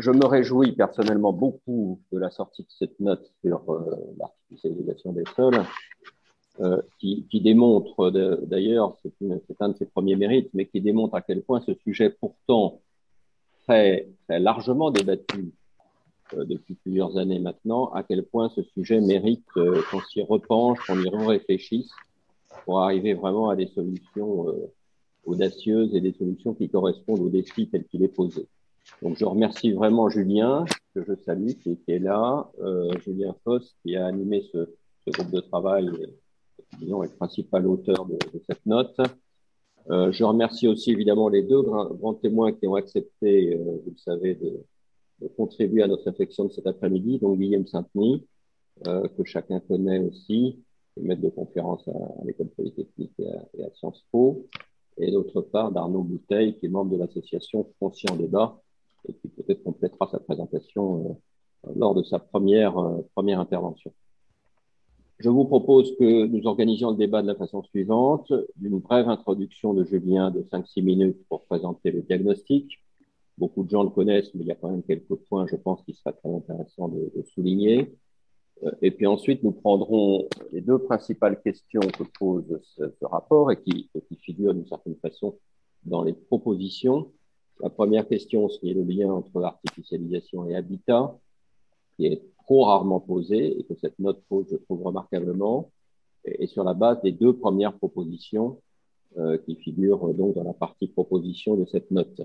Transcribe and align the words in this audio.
je, 0.00 0.10
me 0.10 0.26
réjouis 0.26 0.72
personnellement 0.72 1.32
beaucoup 1.32 2.00
de 2.12 2.18
la 2.18 2.30
sortie 2.30 2.62
de 2.62 2.70
cette 2.70 2.98
note 3.00 3.30
sur 3.40 3.62
l'artificialisation 4.18 5.12
des 5.12 5.24
sols, 5.36 5.64
qui, 6.98 7.26
qui, 7.30 7.40
démontre 7.40 8.10
d'ailleurs, 8.10 8.96
c'est 9.02 9.60
un 9.60 9.68
de 9.70 9.76
ses 9.76 9.86
premiers 9.86 10.16
mérites, 10.16 10.50
mais 10.52 10.66
qui 10.66 10.80
démontre 10.80 11.14
à 11.14 11.22
quel 11.22 11.42
point 11.42 11.60
ce 11.60 11.74
sujet 11.74 12.10
pourtant 12.10 12.80
très, 13.70 14.08
largement 14.28 14.90
débattu 14.90 15.52
euh, 16.34 16.44
depuis 16.44 16.74
plusieurs 16.74 17.16
années 17.16 17.38
maintenant, 17.38 17.86
à 17.92 18.02
quel 18.02 18.24
point 18.24 18.48
ce 18.50 18.62
sujet 18.62 19.00
mérite 19.00 19.44
euh, 19.56 19.82
qu'on 19.90 20.00
s'y 20.00 20.22
repenche, 20.22 20.78
qu'on 20.86 21.00
y 21.00 21.08
réfléchisse 21.08 21.90
pour 22.64 22.80
arriver 22.80 23.14
vraiment 23.14 23.48
à 23.48 23.56
des 23.56 23.66
solutions 23.68 24.48
euh, 24.48 24.72
audacieuses 25.24 25.94
et 25.94 26.00
des 26.00 26.12
solutions 26.12 26.54
qui 26.54 26.68
correspondent 26.68 27.20
aux 27.20 27.28
défis 27.28 27.68
tels 27.68 27.84
qu'il 27.84 28.02
est 28.02 28.08
posé. 28.08 28.46
Donc 29.02 29.16
je 29.16 29.24
remercie 29.24 29.72
vraiment 29.72 30.08
Julien, 30.08 30.64
que 30.94 31.04
je 31.04 31.14
salue, 31.14 31.52
qui 31.62 31.72
était 31.72 31.98
là, 31.98 32.50
Julien 33.04 33.34
Foss, 33.44 33.76
qui 33.82 33.96
a 33.96 34.06
animé 34.06 34.42
ce, 34.52 34.68
groupe 35.10 35.30
de 35.30 35.40
travail, 35.40 35.88
et, 36.02 36.76
disons, 36.78 37.02
est 37.02 37.08
le 37.08 37.16
principal 37.16 37.66
auteur 37.66 38.06
de, 38.06 38.18
cette 38.46 38.64
note. 38.66 38.96
je 39.88 40.24
remercie 40.24 40.68
aussi 40.68 40.90
évidemment 40.90 41.28
les 41.28 41.42
deux 41.42 41.62
grands, 41.62 42.14
témoins 42.14 42.52
qui 42.52 42.66
ont 42.66 42.74
accepté, 42.74 43.56
vous 43.56 43.90
le 43.90 43.96
savez, 43.96 44.34
de, 44.34 44.60
contribuer 45.36 45.82
à 45.82 45.86
notre 45.86 46.04
réflexion 46.04 46.44
de 46.44 46.52
cet 46.52 46.66
après-midi, 46.66 47.18
donc 47.18 47.38
Guillaume 47.38 47.66
Saint-Denis, 47.66 48.26
euh, 48.86 49.06
que 49.08 49.24
chacun 49.24 49.60
connaît 49.60 49.98
aussi, 49.98 50.62
qui 50.94 51.00
est 51.00 51.02
maître 51.02 51.20
de 51.20 51.28
conférence 51.28 51.86
à, 51.88 52.24
l'École 52.24 52.48
polytechnique 52.48 53.12
et 53.18 53.62
à, 53.62 53.70
Sciences 53.74 54.04
Po, 54.10 54.46
et 54.98 55.10
d'autre 55.10 55.42
part 55.42 55.72
d'Arnaud 55.72 56.02
Bouteille, 56.02 56.58
qui 56.58 56.66
est 56.66 56.70
membre 56.70 56.92
de 56.92 56.96
l'association 56.96 57.66
Foncier 57.78 58.10
en 58.10 58.16
débat, 58.16 58.60
et 59.08 59.14
qui 59.14 59.28
peut-être 59.28 59.62
complétera 59.62 60.08
sa 60.10 60.18
présentation 60.18 61.18
euh, 61.66 61.72
lors 61.76 61.94
de 61.94 62.02
sa 62.02 62.18
première, 62.18 62.78
euh, 62.78 63.00
première 63.14 63.40
intervention. 63.40 63.92
Je 65.18 65.28
vous 65.28 65.44
propose 65.44 65.94
que 65.98 66.26
nous 66.26 66.46
organisions 66.46 66.92
le 66.92 66.96
débat 66.96 67.20
de 67.20 67.26
la 67.26 67.34
façon 67.34 67.62
suivante, 67.62 68.32
d'une 68.56 68.78
brève 68.78 69.08
introduction 69.08 69.74
de 69.74 69.84
Julien 69.84 70.30
de 70.30 70.42
5-6 70.42 70.82
minutes 70.82 71.18
pour 71.28 71.44
présenter 71.44 71.90
le 71.90 72.00
diagnostic, 72.00 72.80
Beaucoup 73.40 73.64
de 73.64 73.70
gens 73.70 73.82
le 73.82 73.88
connaissent, 73.88 74.34
mais 74.34 74.42
il 74.42 74.48
y 74.48 74.52
a 74.52 74.54
quand 74.54 74.68
même 74.68 74.82
quelques 74.82 75.14
points, 75.14 75.46
je 75.46 75.56
pense, 75.56 75.82
qui 75.84 75.94
seraient 75.94 76.12
très 76.12 76.28
intéressants 76.28 76.88
de, 76.88 77.10
souligner. 77.34 77.96
Euh, 78.64 78.70
et 78.82 78.90
puis 78.90 79.06
ensuite, 79.06 79.42
nous 79.42 79.52
prendrons 79.52 80.28
les 80.52 80.60
deux 80.60 80.78
principales 80.78 81.40
questions 81.40 81.80
que 81.80 82.02
pose 82.18 82.60
ce, 82.62 82.82
rapport 83.00 83.50
et 83.50 83.58
qui, 83.62 83.88
qui 84.08 84.16
figurent 84.16 84.52
d'une 84.52 84.66
certaine 84.66 84.96
façon 84.96 85.38
dans 85.84 86.02
les 86.02 86.12
propositions. 86.12 87.12
La 87.62 87.70
première 87.70 88.08
question, 88.08 88.48
c'est 88.48 88.72
le 88.72 88.82
lien 88.82 89.12
entre 89.12 89.42
artificialisation 89.42 90.48
et 90.48 90.54
habitat, 90.54 91.16
qui 91.96 92.06
est 92.06 92.22
trop 92.44 92.64
rarement 92.64 93.00
posé 93.00 93.58
et 93.58 93.64
que 93.64 93.74
cette 93.74 93.98
note 93.98 94.22
pose, 94.28 94.46
je 94.50 94.56
trouve, 94.56 94.82
remarquablement, 94.82 95.70
et, 96.24 96.46
sur 96.46 96.64
la 96.64 96.74
base 96.74 97.00
des 97.02 97.12
deux 97.12 97.36
premières 97.36 97.76
propositions 97.76 98.60
euh, 99.18 99.38
qui 99.38 99.56
figurent 99.56 100.12
donc 100.14 100.34
dans 100.34 100.44
la 100.44 100.52
partie 100.52 100.88
proposition 100.88 101.56
de 101.56 101.64
cette 101.66 101.90
note. 101.90 102.20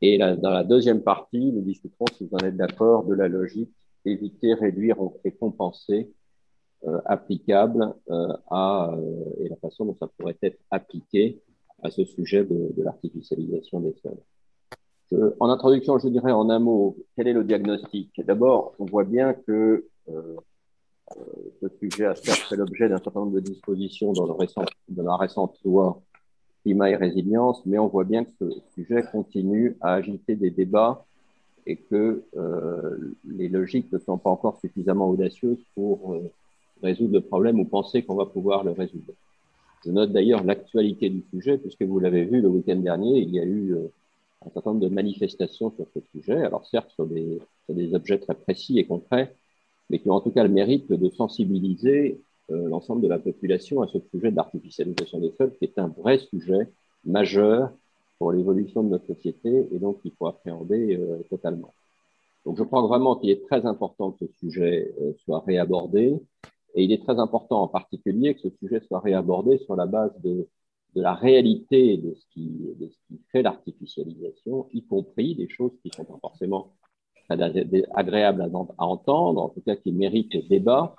Et 0.00 0.18
dans 0.18 0.50
la 0.50 0.64
deuxième 0.64 1.02
partie, 1.02 1.52
nous 1.52 1.62
discuterons, 1.62 2.06
si 2.16 2.24
vous 2.24 2.34
en 2.36 2.44
êtes 2.44 2.56
d'accord, 2.56 3.04
de 3.04 3.14
la 3.14 3.28
logique 3.28 3.72
éviter, 4.04 4.54
réduire 4.54 4.96
et 5.24 5.32
compenser 5.32 6.12
euh, 6.86 7.00
applicable 7.06 7.94
euh, 8.10 8.36
à, 8.50 8.92
euh, 8.92 9.44
et 9.44 9.48
la 9.48 9.56
façon 9.56 9.86
dont 9.86 9.96
ça 9.96 10.06
pourrait 10.18 10.36
être 10.42 10.58
appliqué 10.70 11.40
à 11.82 11.90
ce 11.90 12.04
sujet 12.04 12.44
de 12.44 12.82
l'artificialisation 12.82 13.80
des 13.80 13.94
sols. 14.02 14.20
En 15.40 15.48
introduction, 15.48 15.98
je 15.98 16.08
dirais 16.08 16.32
en 16.32 16.48
un 16.50 16.58
mot, 16.58 16.96
quel 17.16 17.28
est 17.28 17.32
le 17.32 17.44
diagnostic? 17.44 18.10
D'abord, 18.24 18.74
on 18.78 18.84
voit 18.84 19.04
bien 19.04 19.34
que 19.34 19.86
euh, 20.08 20.36
ce 21.60 21.68
sujet 21.80 22.06
a 22.06 22.14
certes 22.14 22.48
fait 22.48 22.56
l'objet 22.56 22.88
d'un 22.88 22.98
certain 22.98 23.20
nombre 23.20 23.34
de 23.34 23.40
dispositions 23.40 24.12
dans, 24.12 24.26
la 24.26 25.16
récente 25.16 25.58
loi 25.64 26.00
climat 26.62 26.90
et 26.90 26.96
résilience, 26.96 27.60
mais 27.66 27.78
on 27.78 27.88
voit 27.88 28.04
bien 28.04 28.24
que 28.24 28.30
ce 28.40 28.46
sujet 28.74 29.02
continue 29.12 29.76
à 29.80 29.94
agiter 29.94 30.34
des 30.34 30.50
débats 30.50 31.04
et 31.66 31.76
que 31.76 32.24
euh, 32.36 33.14
les 33.26 33.48
logiques 33.48 33.92
ne 33.92 33.98
sont 33.98 34.18
pas 34.18 34.30
encore 34.30 34.58
suffisamment 34.60 35.10
audacieuses 35.10 35.62
pour 35.74 36.14
euh, 36.14 36.30
résoudre 36.82 37.14
le 37.14 37.20
problème 37.20 37.60
ou 37.60 37.64
penser 37.64 38.02
qu'on 38.02 38.14
va 38.14 38.26
pouvoir 38.26 38.64
le 38.64 38.70
résoudre. 38.70 39.12
Je 39.84 39.90
note 39.90 40.12
d'ailleurs 40.12 40.42
l'actualité 40.42 41.10
du 41.10 41.22
sujet, 41.30 41.58
puisque 41.58 41.82
vous 41.82 42.00
l'avez 42.00 42.24
vu 42.24 42.40
le 42.40 42.48
week-end 42.48 42.76
dernier, 42.76 43.18
il 43.18 43.30
y 43.30 43.40
a 43.40 43.44
eu 43.44 43.74
euh, 43.74 43.92
un 44.46 44.50
certain 44.50 44.70
nombre 44.72 44.82
de 44.82 44.92
manifestations 44.92 45.70
sur 45.70 45.86
ce 45.94 46.00
sujet, 46.12 46.36
alors 46.36 46.66
certes 46.66 46.90
sur 46.90 47.06
des, 47.06 47.40
objets 47.94 48.18
très 48.18 48.34
précis 48.34 48.78
et 48.78 48.86
concrets, 48.86 49.34
mais 49.90 49.98
qui 49.98 50.10
ont 50.10 50.14
en 50.14 50.20
tout 50.20 50.30
cas 50.30 50.42
le 50.42 50.48
mérite 50.48 50.90
de 50.92 51.10
sensibiliser 51.10 52.20
euh, 52.50 52.68
l'ensemble 52.68 53.02
de 53.02 53.08
la 53.08 53.18
population 53.18 53.82
à 53.82 53.88
ce 53.88 53.98
sujet 54.10 54.30
d'artificialisation 54.30 55.20
des 55.20 55.32
sols, 55.32 55.52
qui 55.58 55.64
est 55.64 55.78
un 55.78 55.88
vrai 55.88 56.18
sujet 56.18 56.68
majeur 57.04 57.72
pour 58.18 58.32
l'évolution 58.32 58.82
de 58.82 58.88
notre 58.88 59.06
société 59.06 59.68
et 59.72 59.78
donc 59.78 60.00
qu'il 60.02 60.12
faut 60.12 60.26
appréhender 60.26 60.96
euh, 60.96 61.18
totalement. 61.30 61.72
Donc 62.44 62.58
je 62.58 62.62
crois 62.62 62.82
vraiment 62.82 63.16
qu'il 63.16 63.30
est 63.30 63.44
très 63.46 63.64
important 63.66 64.12
que 64.12 64.26
ce 64.26 64.32
sujet 64.38 64.94
euh, 65.00 65.12
soit 65.24 65.40
réabordé 65.46 66.14
et 66.74 66.84
il 66.84 66.92
est 66.92 67.02
très 67.02 67.18
important 67.18 67.62
en 67.62 67.68
particulier 67.68 68.34
que 68.34 68.40
ce 68.40 68.50
sujet 68.50 68.80
soit 68.80 69.00
réabordé 69.00 69.58
sur 69.58 69.76
la 69.76 69.86
base 69.86 70.12
de, 70.22 70.46
de 70.94 71.02
la 71.02 71.14
réalité 71.14 71.96
de 71.96 72.14
ce 72.14 72.24
qui, 72.32 72.74
de 72.78 72.88
ce 72.88 72.96
qui 73.08 73.20
fait 73.32 73.42
l'artificialisation, 73.42 74.68
y 74.72 74.84
compris 74.84 75.34
des 75.34 75.48
choses 75.48 75.72
qui 75.82 75.90
sont 75.94 76.04
pas 76.04 76.18
forcément 76.20 76.72
agréables 77.28 78.42
à, 78.42 78.84
entendre, 78.84 79.42
en 79.42 79.48
tout 79.48 79.62
cas 79.62 79.76
qui 79.76 79.92
méritent 79.92 80.48
débat, 80.48 80.94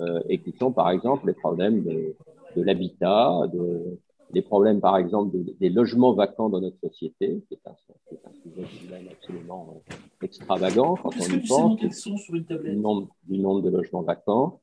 euh, 0.00 0.20
et 0.28 0.38
qui 0.38 0.52
sont 0.52 0.72
par 0.72 0.90
exemple 0.90 1.26
les 1.26 1.32
problèmes 1.32 1.82
de, 1.82 2.14
de 2.56 2.62
l'habitat, 2.62 3.40
de, 3.52 3.98
des 4.32 4.42
problèmes 4.42 4.80
par 4.80 4.96
exemple 4.96 5.36
des 5.58 5.70
logements 5.70 6.12
vacants 6.12 6.48
dans 6.48 6.60
notre 6.60 6.78
société, 6.80 7.42
qui 7.48 7.54
est 7.54 7.66
un, 7.66 7.70
un 7.70 8.32
sujet 8.42 9.08
absolument 9.10 9.82
euh, 9.90 9.94
extravagant 10.22 10.96
quand 10.96 11.10
on 11.18 11.34
y 11.34 11.46
pense, 11.46 11.78
du 11.78 12.76
nombre, 12.76 13.08
du 13.24 13.38
nombre 13.38 13.62
de 13.62 13.70
logements 13.70 14.02
vacants. 14.02 14.60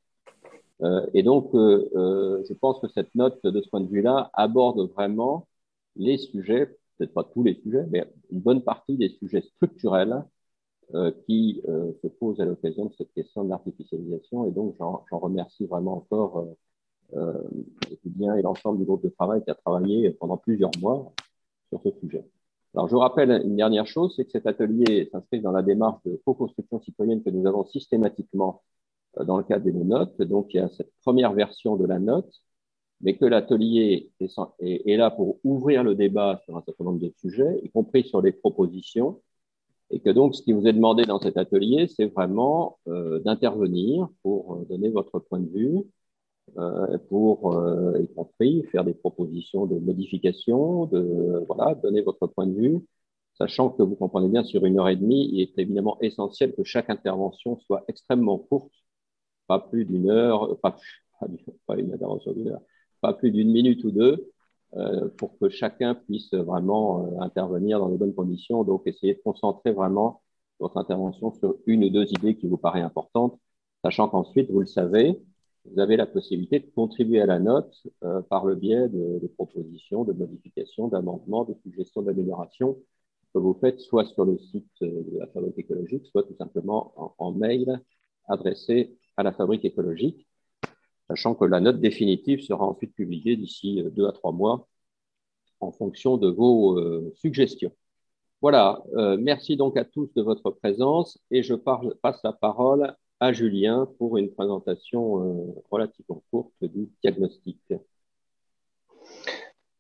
Euh, 0.82 1.06
et 1.14 1.24
donc, 1.24 1.54
euh, 1.54 1.90
euh, 1.96 2.44
je 2.48 2.54
pense 2.54 2.80
que 2.80 2.88
cette 2.90 3.14
note, 3.16 3.44
de 3.44 3.62
ce 3.62 3.70
point 3.70 3.82
de 3.82 3.88
vue-là, 3.88 4.32
aborde 4.34 4.90
vraiment 4.92 5.48
les 5.96 6.18
sujets, 6.18 6.68
peut-être 6.98 7.14
pas 7.14 7.24
tous 7.24 7.44
les 7.44 7.56
sujets, 7.56 7.86
mais 7.90 8.06
une 8.32 8.42
bonne 8.42 8.64
partie 8.64 8.98
des 8.98 9.10
sujets 9.10 9.42
structurels 9.42 10.24
qui 11.26 11.62
se 11.66 12.08
pose 12.08 12.40
à 12.40 12.46
l'occasion 12.46 12.86
de 12.86 12.94
cette 12.94 13.12
question 13.14 13.44
de 13.44 13.50
l'artificialisation. 13.50 14.46
Et 14.48 14.52
donc, 14.52 14.76
j'en 14.78 15.04
remercie 15.12 15.66
vraiment 15.66 15.98
encore 15.98 16.56
euh, 17.16 17.34
bien 18.06 18.36
et 18.36 18.42
l'ensemble 18.42 18.80
du 18.80 18.86
groupe 18.86 19.04
de 19.04 19.10
travail 19.10 19.44
qui 19.44 19.52
a 19.52 19.56
travaillé 19.56 20.12
pendant 20.12 20.38
plusieurs 20.38 20.72
mois 20.80 21.14
sur 21.70 21.82
ce 21.84 21.92
sujet. 22.00 22.26
Alors, 22.74 22.88
je 22.88 22.96
rappelle 22.96 23.42
une 23.46 23.56
dernière 23.56 23.86
chose, 23.86 24.14
c'est 24.16 24.26
que 24.26 24.32
cet 24.32 24.48
atelier 24.48 25.10
s'inscrit 25.12 25.42
dans 25.42 25.52
la 25.52 25.62
démarche 25.62 26.02
de 26.06 26.20
co-construction 26.26 26.82
citoyenne 26.82 27.24
que 27.24 27.30
nous 27.30 27.48
avons 27.48 27.66
systématiquement 27.66 28.62
dans 29.20 29.38
le 29.38 29.44
cadre 29.44 29.66
de 29.66 29.72
nos 29.72 29.84
notes. 29.84 30.22
Donc, 30.22 30.54
il 30.54 30.58
y 30.58 30.60
a 30.60 30.70
cette 30.70 30.92
première 31.04 31.34
version 31.34 31.76
de 31.76 31.86
la 31.86 32.00
note, 32.00 32.32
mais 33.02 33.18
que 33.18 33.26
l'atelier 33.26 34.12
est, 34.20 34.98
là 34.98 35.12
pour 35.12 35.40
ouvrir 35.44 35.84
le 35.84 35.96
débat 35.96 36.42
sur 36.46 36.58
un 36.58 36.64
certain 36.64 36.86
nombre 36.86 37.00
de 37.00 37.14
sujets, 37.18 37.60
y 37.64 37.70
compris 37.70 38.06
sur 38.06 38.22
les 38.22 38.32
propositions, 38.32 39.22
et 39.92 40.00
que 40.00 40.10
donc, 40.10 40.36
ce 40.36 40.42
qui 40.42 40.54
vous 40.54 40.66
est 40.68 40.74
demandé 40.74 41.06
dans 41.06 41.20
cet 41.20 41.38
atelier, 41.38 41.88
c'est 41.88 42.08
vraiment 42.08 42.80
euh, 42.88 43.20
d'intervenir 43.20 44.10
pour 44.24 44.56
euh, 44.56 44.66
donner 44.66 44.90
votre 44.90 45.20
point 45.20 45.40
de 45.40 45.50
vue, 45.50 45.84
euh, 46.58 46.98
pour, 47.10 47.56
euh, 47.56 48.00
y 48.02 48.08
compris, 48.14 48.64
faire 48.72 48.84
des 48.84 48.94
propositions 48.94 49.66
de 49.66 49.80
modification, 49.80 50.86
de 50.88 51.44
voilà, 51.48 51.76
donner 51.76 52.02
votre 52.02 52.28
point 52.28 52.48
de 52.48 52.54
vue, 52.54 52.80
sachant 53.36 53.70
que 53.70 53.84
vous 53.84 53.96
comprenez 53.96 54.30
bien, 54.30 54.44
sur 54.44 54.66
une 54.66 54.80
heure 54.80 54.90
et 54.90 54.96
demie, 54.96 55.30
il 55.32 55.42
est 55.42 55.58
évidemment 55.58 55.98
essentiel 56.02 56.54
que 56.56 56.64
chaque 56.64 56.90
intervention 56.90 57.58
soit 57.60 57.84
extrêmement 57.88 58.38
courte, 58.38 58.74
pas 59.48 59.60
plus 59.60 59.86
d'une 59.86 60.10
heure, 60.10 60.58
pas, 60.60 60.78
une 61.78 61.94
intervention 61.94 62.34
d'une 62.34 62.50
heure, 62.50 62.62
pas 63.02 63.14
plus 63.14 63.32
d'une 63.32 63.52
minute 63.52 63.84
ou 63.84 63.92
deux, 63.92 64.32
euh, 64.76 65.08
pour 65.18 65.38
que 65.38 65.50
chacun 65.50 65.94
puisse 65.96 66.34
vraiment 66.34 67.06
euh, 67.06 67.20
intervenir 67.22 67.80
dans 67.80 67.90
de 67.90 67.98
bonnes 67.98 68.16
conditions. 68.16 68.64
Donc, 68.64 68.84
essayez 68.86 69.14
de 69.14 69.22
concentrer 69.24 69.72
vraiment 69.72 70.22
votre 70.60 70.78
intervention 70.78 71.34
sur 71.34 71.56
une 71.68 71.84
ou 71.84 71.90
deux 71.90 72.08
idées 72.12 72.36
qui 72.36 72.48
vous 72.48 72.58
paraissent 72.58 72.86
importantes, 72.86 73.40
sachant 73.84 74.08
qu'ensuite, 74.10 74.50
vous 74.50 74.62
le 74.62 74.66
savez, 74.66 75.20
vous 75.66 75.80
avez 75.80 75.96
la 75.96 76.06
possibilité 76.06 76.60
de 76.60 76.70
contribuer 76.76 77.22
à 77.22 77.26
la 77.26 77.40
note 77.40 77.76
euh, 78.04 78.22
par 78.22 78.46
le 78.46 78.56
biais 78.56 78.90
de, 78.90 79.20
de, 79.20 79.28
propositions, 79.28 80.04
de 80.04 80.14
modifications, 80.14 80.88
d'amendements, 80.88 81.46
de 81.46 81.54
suggestions 81.64 82.02
d'amélioration 82.02 82.78
que 83.34 83.40
vous 83.40 83.58
faites 83.60 83.80
soit 83.80 84.06
sur 84.06 84.26
le 84.26 84.38
site 84.38 84.70
de 84.82 85.18
la 85.18 85.28
Fabrique 85.28 85.58
écologique, 85.58 86.06
soit 86.08 86.24
tout 86.24 86.36
simplement 86.38 86.94
en, 86.96 87.16
en 87.18 87.32
mail 87.32 87.82
adressé 88.28 88.96
à 89.18 89.24
la 89.24 89.32
Fabrique 89.32 89.66
écologique 89.66 90.28
sachant 91.10 91.36
que 91.36 91.46
la 91.46 91.60
note 91.60 91.80
définitive 91.80 92.42
sera 92.42 92.66
ensuite 92.66 92.96
publiée 92.96 93.36
d'ici 93.36 93.82
euh, 93.82 93.90
deux 93.90 94.08
à 94.08 94.12
trois 94.12 94.32
mois 94.32 94.68
en 95.60 95.72
fonction 95.72 96.18
de 96.18 96.30
vos 96.30 96.78
euh, 96.80 97.14
suggestions. 97.16 97.72
Voilà, 98.42 98.84
merci 99.20 99.56
donc 99.56 99.78
à 99.78 99.86
tous 99.86 100.14
de 100.16 100.22
votre 100.22 100.52
présence 100.52 101.18
et 101.32 101.44
je 101.44 101.54
passe 101.54 102.20
la 102.26 102.34
parole 102.34 102.94
à 103.22 103.32
Julien 103.32 103.88
pour 103.98 104.18
une 104.18 104.34
présentation 104.34 105.64
relativement 105.72 106.22
courte 106.30 106.52
du 106.62 106.90
diagnostic. 107.02 107.62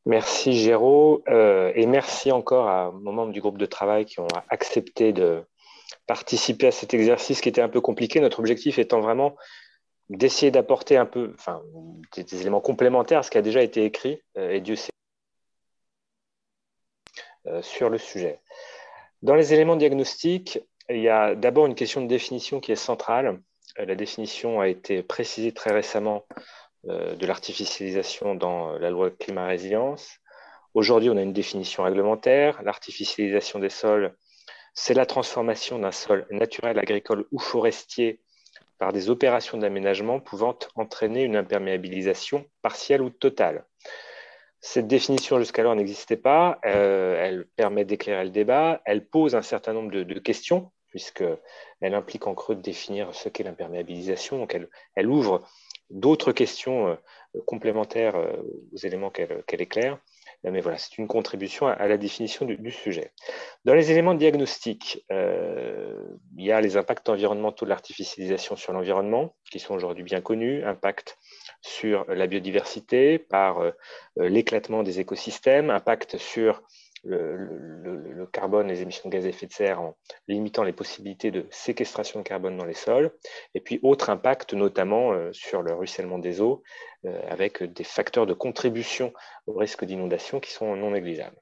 Merci 0.06 0.54
Géraud 0.54 1.24
et 1.28 1.86
merci 1.88 2.32
encore 2.32 2.70
à 2.70 2.88
aux 2.88 3.12
membres 3.12 3.34
du 3.34 3.42
groupe 3.42 3.58
de 3.58 3.66
travail 3.66 4.06
qui 4.06 4.22
ont 4.22 4.30
accepté 4.48 5.12
de 5.12 5.44
participer 6.08 6.68
à 6.68 6.72
cet 6.72 6.94
exercice 6.94 7.42
qui 7.42 7.50
était 7.50 7.62
un 7.62 7.70
peu 7.70 7.82
compliqué. 7.82 8.20
Notre 8.20 8.40
objectif 8.40 8.80
étant 8.80 9.02
vraiment 9.02 9.36
d'essayer 10.10 10.52
d'apporter 10.52 10.98
un 10.98 11.06
peu, 11.06 11.34
enfin, 11.38 11.62
des, 12.16 12.42
éléments 12.42 12.62
complémentaires 12.62 13.20
à 13.20 13.24
ce 13.24 13.32
qui 13.32 13.38
a 13.38 13.42
déjà 13.42 13.62
été 13.62 13.86
écrit, 13.86 14.22
euh, 14.38 14.52
et 14.52 14.62
Dieu 14.62 14.76
sait, 14.76 14.92
euh, 17.48 17.62
sur 17.62 17.90
le 17.90 17.98
sujet. 17.98 18.40
Dans 19.22 19.36
les 19.36 19.54
éléments 19.54 19.76
diagnostiques, 19.76 20.60
il 20.90 21.00
y 21.00 21.10
a 21.10 21.36
d'abord 21.36 21.66
une 21.66 21.76
question 21.76 22.02
de 22.02 22.08
définition 22.08 22.60
qui 22.60 22.72
est 22.72 22.76
centrale. 22.76 23.42
Euh, 23.80 23.86
la 23.86 23.96
définition 23.96 24.60
a 24.60 24.68
été 24.68 25.04
précisée 25.04 25.54
très 25.54 25.72
récemment 25.72 26.26
de 26.86 27.26
l'artificialisation 27.26 28.36
dans 28.36 28.78
la 28.78 28.90
loi 28.90 29.10
climat 29.10 29.48
résilience. 29.48 30.20
Aujourd'hui, 30.74 31.10
on 31.10 31.16
a 31.16 31.22
une 31.22 31.32
définition 31.32 31.84
réglementaire. 31.84 32.62
L'artificialisation 32.62 33.60
des 33.60 33.70
sols, 33.70 34.14
c'est 34.74 34.94
la 34.94 35.06
transformation 35.06 35.80
d'un 35.80 35.92
sol 35.92 36.26
naturel, 36.32 36.80
agricole 36.80 37.26
ou 37.32 37.40
forestier 37.40 38.20
par 38.80 38.92
des 38.92 39.10
opérations 39.10 39.58
d'aménagement 39.58 40.20
pouvant 40.20 40.58
entraîner 40.76 41.24
une 41.24 41.36
imperméabilisation 41.36 42.46
partielle 42.62 43.02
ou 43.02 43.10
totale. 43.10 43.66
Cette 44.60 44.88
définition 44.88 45.40
jusqu'alors 45.40 45.76
n'existait 45.76 46.18
pas, 46.18 46.60
euh, 46.66 47.18
elle 47.20 47.46
permet 47.58 47.86
d'éclairer 47.86 48.24
le 48.24 48.30
débat, 48.30 48.82
elle 48.86 49.06
pose 49.06 49.36
un 49.36 49.42
certain 49.42 49.74
nombre 49.74 49.92
de, 49.92 50.20
questions, 50.20 50.72
puisqu'elle 50.88 51.94
implique 51.94 52.28
en 52.28 52.34
creux 52.34 52.56
de 52.56 52.62
définir 52.62 53.14
ce 53.14 53.28
qu'est 53.28 53.44
l'imperméabilisation, 53.44 54.38
donc 54.38 54.58
elle, 54.96 55.10
ouvre 55.10 55.46
d'autres 55.90 56.32
questions 56.32 56.88
euh, 56.88 56.96
complémentaires 57.46 58.16
euh, 58.16 58.42
aux 58.74 58.78
éléments 58.78 59.12
qu'elle 59.12 59.44
éclaire. 59.62 60.00
Mais 60.44 60.60
voilà, 60.60 60.78
c'est 60.78 60.98
une 60.98 61.08
contribution 61.08 61.68
à, 61.68 61.88
la 61.88 61.98
définition 61.98 62.46
du, 62.46 62.72
sujet. 62.72 63.12
Dans 63.64 63.74
les 63.74 63.92
éléments 63.92 64.14
de 64.14 64.20
diagnostic, 64.20 65.06
euh, 65.12 65.96
il 66.38 66.46
y 66.46 66.52
a 66.52 66.60
les 66.60 66.76
impacts 66.76 67.08
environnementaux 67.08 67.66
de 67.66 67.70
l'artificialisation 67.70 68.58
sur 68.58 68.74
l'environnement, 68.74 69.36
qui 69.50 69.60
sont 69.60 69.74
aujourd'hui 69.74 70.04
bien 70.04 70.20
connus, 70.20 70.64
impact 70.66 71.18
sur 71.62 72.06
la 72.10 72.28
biodiversité 72.28 73.20
par 73.20 73.60
euh, 73.60 73.72
l'éclatement 74.18 74.84
des 74.84 75.00
écosystèmes, 75.00 75.70
impact 75.70 76.18
sur 76.18 76.62
le, 77.04 78.26
carbone, 78.32 78.68
les 78.68 78.82
émissions 78.82 79.10
de 79.10 79.14
gaz 79.14 79.26
à 79.26 79.30
effet 79.30 79.48
de 79.48 79.54
serre 79.54 79.82
en 79.82 79.96
limitant 80.28 80.64
les 80.64 80.74
possibilités 80.74 81.32
de 81.32 81.46
séquestration 81.52 82.20
de 82.20 82.24
carbone 82.24 82.58
dans 82.58 82.66
les 82.66 82.74
sols, 82.74 83.12
et 83.54 83.60
puis 83.60 83.80
autre 83.84 84.10
impact 84.10 84.54
notamment 84.54 85.14
euh, 85.14 85.32
sur 85.34 85.62
le 85.62 85.74
ruissellement 85.74 86.20
des 86.20 86.42
eaux, 86.42 86.64
euh, 87.06 87.22
avec 87.30 87.64
des 87.64 87.84
facteurs 87.84 88.26
de 88.26 88.34
contribution 88.34 89.14
au 89.48 89.54
risque 89.54 89.86
d'inondation 89.86 90.40
qui 90.40 90.52
sont 90.52 90.76
non 90.76 90.92
négligeables. 90.92 91.38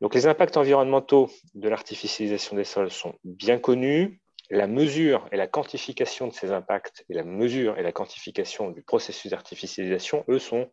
Donc 0.00 0.14
les 0.14 0.26
impacts 0.26 0.56
environnementaux 0.56 1.30
de 1.54 1.68
l'artificialisation 1.68 2.56
des 2.56 2.64
sols 2.64 2.90
sont 2.90 3.14
bien 3.24 3.58
connus. 3.58 4.20
La 4.52 4.66
mesure 4.66 5.28
et 5.30 5.36
la 5.36 5.46
quantification 5.46 6.26
de 6.26 6.32
ces 6.32 6.50
impacts 6.50 7.04
et 7.08 7.14
la 7.14 7.22
mesure 7.22 7.78
et 7.78 7.82
la 7.82 7.92
quantification 7.92 8.70
du 8.70 8.82
processus 8.82 9.30
d'artificialisation, 9.30 10.24
eux, 10.28 10.40
sont 10.40 10.68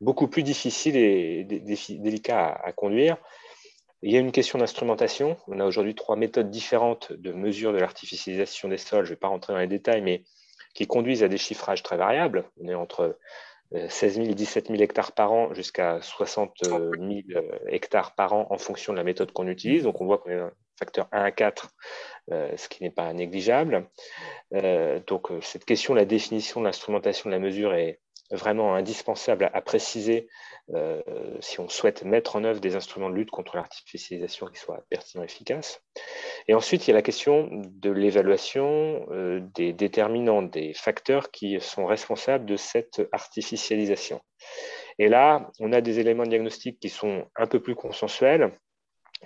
beaucoup 0.00 0.28
plus 0.28 0.42
difficile 0.42 0.96
et 0.96 1.44
délicat 1.44 2.46
à, 2.46 2.72
conduire. 2.72 3.16
Il 4.02 4.12
y 4.12 4.16
a 4.16 4.20
une 4.20 4.32
question 4.32 4.58
d'instrumentation. 4.58 5.36
On 5.48 5.60
a 5.60 5.64
aujourd'hui 5.64 5.94
trois 5.94 6.16
méthodes 6.16 6.50
différentes 6.50 7.12
de 7.12 7.32
mesure 7.32 7.72
de 7.72 7.78
l'artificialisation 7.78 8.68
des 8.68 8.76
sols. 8.76 9.04
Je 9.04 9.10
ne 9.10 9.14
vais 9.14 9.20
pas 9.20 9.28
rentrer 9.28 9.52
dans 9.52 9.58
les 9.58 9.66
détails, 9.66 10.02
mais 10.02 10.24
qui 10.74 10.86
conduisent 10.86 11.22
à 11.22 11.28
des 11.28 11.38
chiffrages 11.38 11.82
très 11.82 11.96
variables. 11.96 12.44
On 12.60 12.68
est 12.68 12.74
entre 12.74 13.18
16 13.88 14.16
000 14.16 14.26
et 14.28 14.34
17 14.34 14.68
000 14.68 14.82
hectares 14.82 15.12
par 15.12 15.32
an 15.32 15.52
jusqu'à 15.54 16.00
60 16.00 16.64
000 16.64 16.82
euh, 17.34 17.42
hectares 17.68 18.14
par 18.14 18.32
an 18.32 18.46
en 18.50 18.58
fonction 18.58 18.92
de 18.92 18.98
la 18.98 19.04
méthode 19.04 19.32
qu'on 19.32 19.48
utilise. 19.48 19.82
Donc 19.82 20.00
on 20.00 20.06
voit 20.06 20.18
qu'on 20.18 20.30
est 20.30 20.38
un 20.38 20.52
facteur 20.78 21.08
1 21.12 21.22
à 21.22 21.30
4, 21.30 21.70
euh, 22.30 22.56
ce 22.56 22.68
qui 22.68 22.82
n'est 22.82 22.90
pas 22.90 23.12
négligeable. 23.12 23.88
Euh, 24.54 25.00
donc 25.06 25.28
cette 25.40 25.64
question, 25.64 25.94
la 25.94 26.04
définition 26.04 26.60
de 26.60 26.66
l'instrumentation 26.66 27.30
de 27.30 27.34
la 27.34 27.40
mesure 27.40 27.74
est, 27.74 28.00
vraiment 28.30 28.74
indispensable 28.74 29.50
à, 29.52 29.60
préciser 29.60 30.28
euh, 30.74 31.02
si 31.40 31.60
on 31.60 31.68
souhaite 31.68 32.04
mettre 32.04 32.36
en 32.36 32.44
œuvre 32.44 32.60
des 32.60 32.74
instruments 32.74 33.10
de 33.10 33.14
lutte 33.14 33.30
contre 33.30 33.56
l'artificialisation 33.56 34.46
qui 34.46 34.58
soient 34.58 34.84
pertinents 34.88 35.22
et 35.22 35.26
efficaces. 35.26 35.82
Et 36.48 36.54
ensuite, 36.54 36.86
il 36.86 36.90
y 36.90 36.92
a 36.92 36.94
la 36.94 37.02
question 37.02 37.48
de 37.52 37.90
l'évaluation 37.90 39.06
euh, 39.10 39.40
des 39.54 39.72
déterminants, 39.72 40.42
des 40.42 40.72
facteurs 40.72 41.30
qui 41.30 41.60
sont 41.60 41.86
responsables 41.86 42.46
de 42.46 42.56
cette 42.56 43.02
artificialisation. 43.12 44.20
Et 44.98 45.08
là, 45.08 45.50
on 45.60 45.72
a 45.72 45.80
des 45.80 46.00
éléments 46.00 46.24
de 46.24 46.30
diagnostic 46.30 46.78
qui 46.80 46.88
sont 46.88 47.26
un 47.36 47.46
peu 47.46 47.60
plus 47.60 47.74
consensuels. 47.74 48.52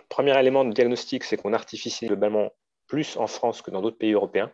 Premier 0.08 0.38
élément 0.38 0.64
de 0.64 0.72
diagnostic, 0.72 1.24
c'est 1.24 1.36
qu'on 1.36 1.52
artificialise 1.52 2.08
globalement 2.08 2.50
plus 2.88 3.16
en 3.18 3.26
France 3.26 3.62
que 3.62 3.70
dans 3.70 3.82
d'autres 3.82 3.98
pays 3.98 4.12
européens. 4.12 4.50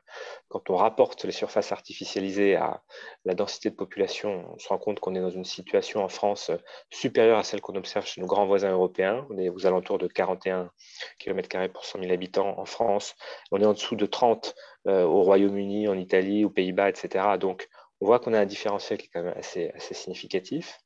Quand 0.49 0.69
on 0.69 0.77
rapporte 0.77 1.25
les 1.25 1.33
surfaces 1.33 1.73
artificialisées 1.73 2.57
à 2.57 2.83
la 3.25 3.35
densité 3.35 3.71
de 3.71 3.77
population, 3.77 4.45
on 4.53 4.59
se 4.59 4.69
rend 4.69 4.79
compte 4.79 5.01
qu'on 5.01 5.15
est 5.15 5.21
dans 5.21 5.31
une 5.31 5.45
situation 5.45 6.05
en 6.05 6.09
France 6.09 6.51
supérieure 6.91 7.39
à 7.39 7.45
celle 7.45 7.61
qu'on 7.61 7.77
observe 7.77 8.05
chez 8.05 8.21
nos 8.21 8.27
grands 8.27 8.47
voisins 8.47 8.73
européens. 8.73 9.27
On 9.31 9.39
est 9.39 9.49
aux 9.49 9.67
alentours 9.67 9.99
de 9.99 10.09
41 10.09 10.71
km 11.19 11.73
pour 11.73 11.85
100 11.85 12.01
000 12.01 12.13
habitants 12.13 12.59
en 12.59 12.65
France. 12.65 13.15
On 13.53 13.61
est 13.61 13.67
en 13.67 13.73
dessous 13.73 13.97
de 13.97 14.05
30 14.05 14.55
euh, 14.89 15.05
au 15.05 15.23
Royaume-Uni, 15.23 15.87
en 15.89 15.97
Italie, 15.97 16.45
aux 16.45 16.51
Pays-Bas, 16.51 16.89
etc. 16.89 17.25
Donc, 17.39 17.69
on 18.01 18.07
voit 18.07 18.19
qu'on 18.19 18.35
a 18.35 18.41
un 18.41 18.47
différentiel 18.47 18.99
qui 18.99 19.07
est 19.07 19.11
quand 19.15 19.23
même 19.23 19.35
assez, 19.39 19.73
significatif. 19.79 20.81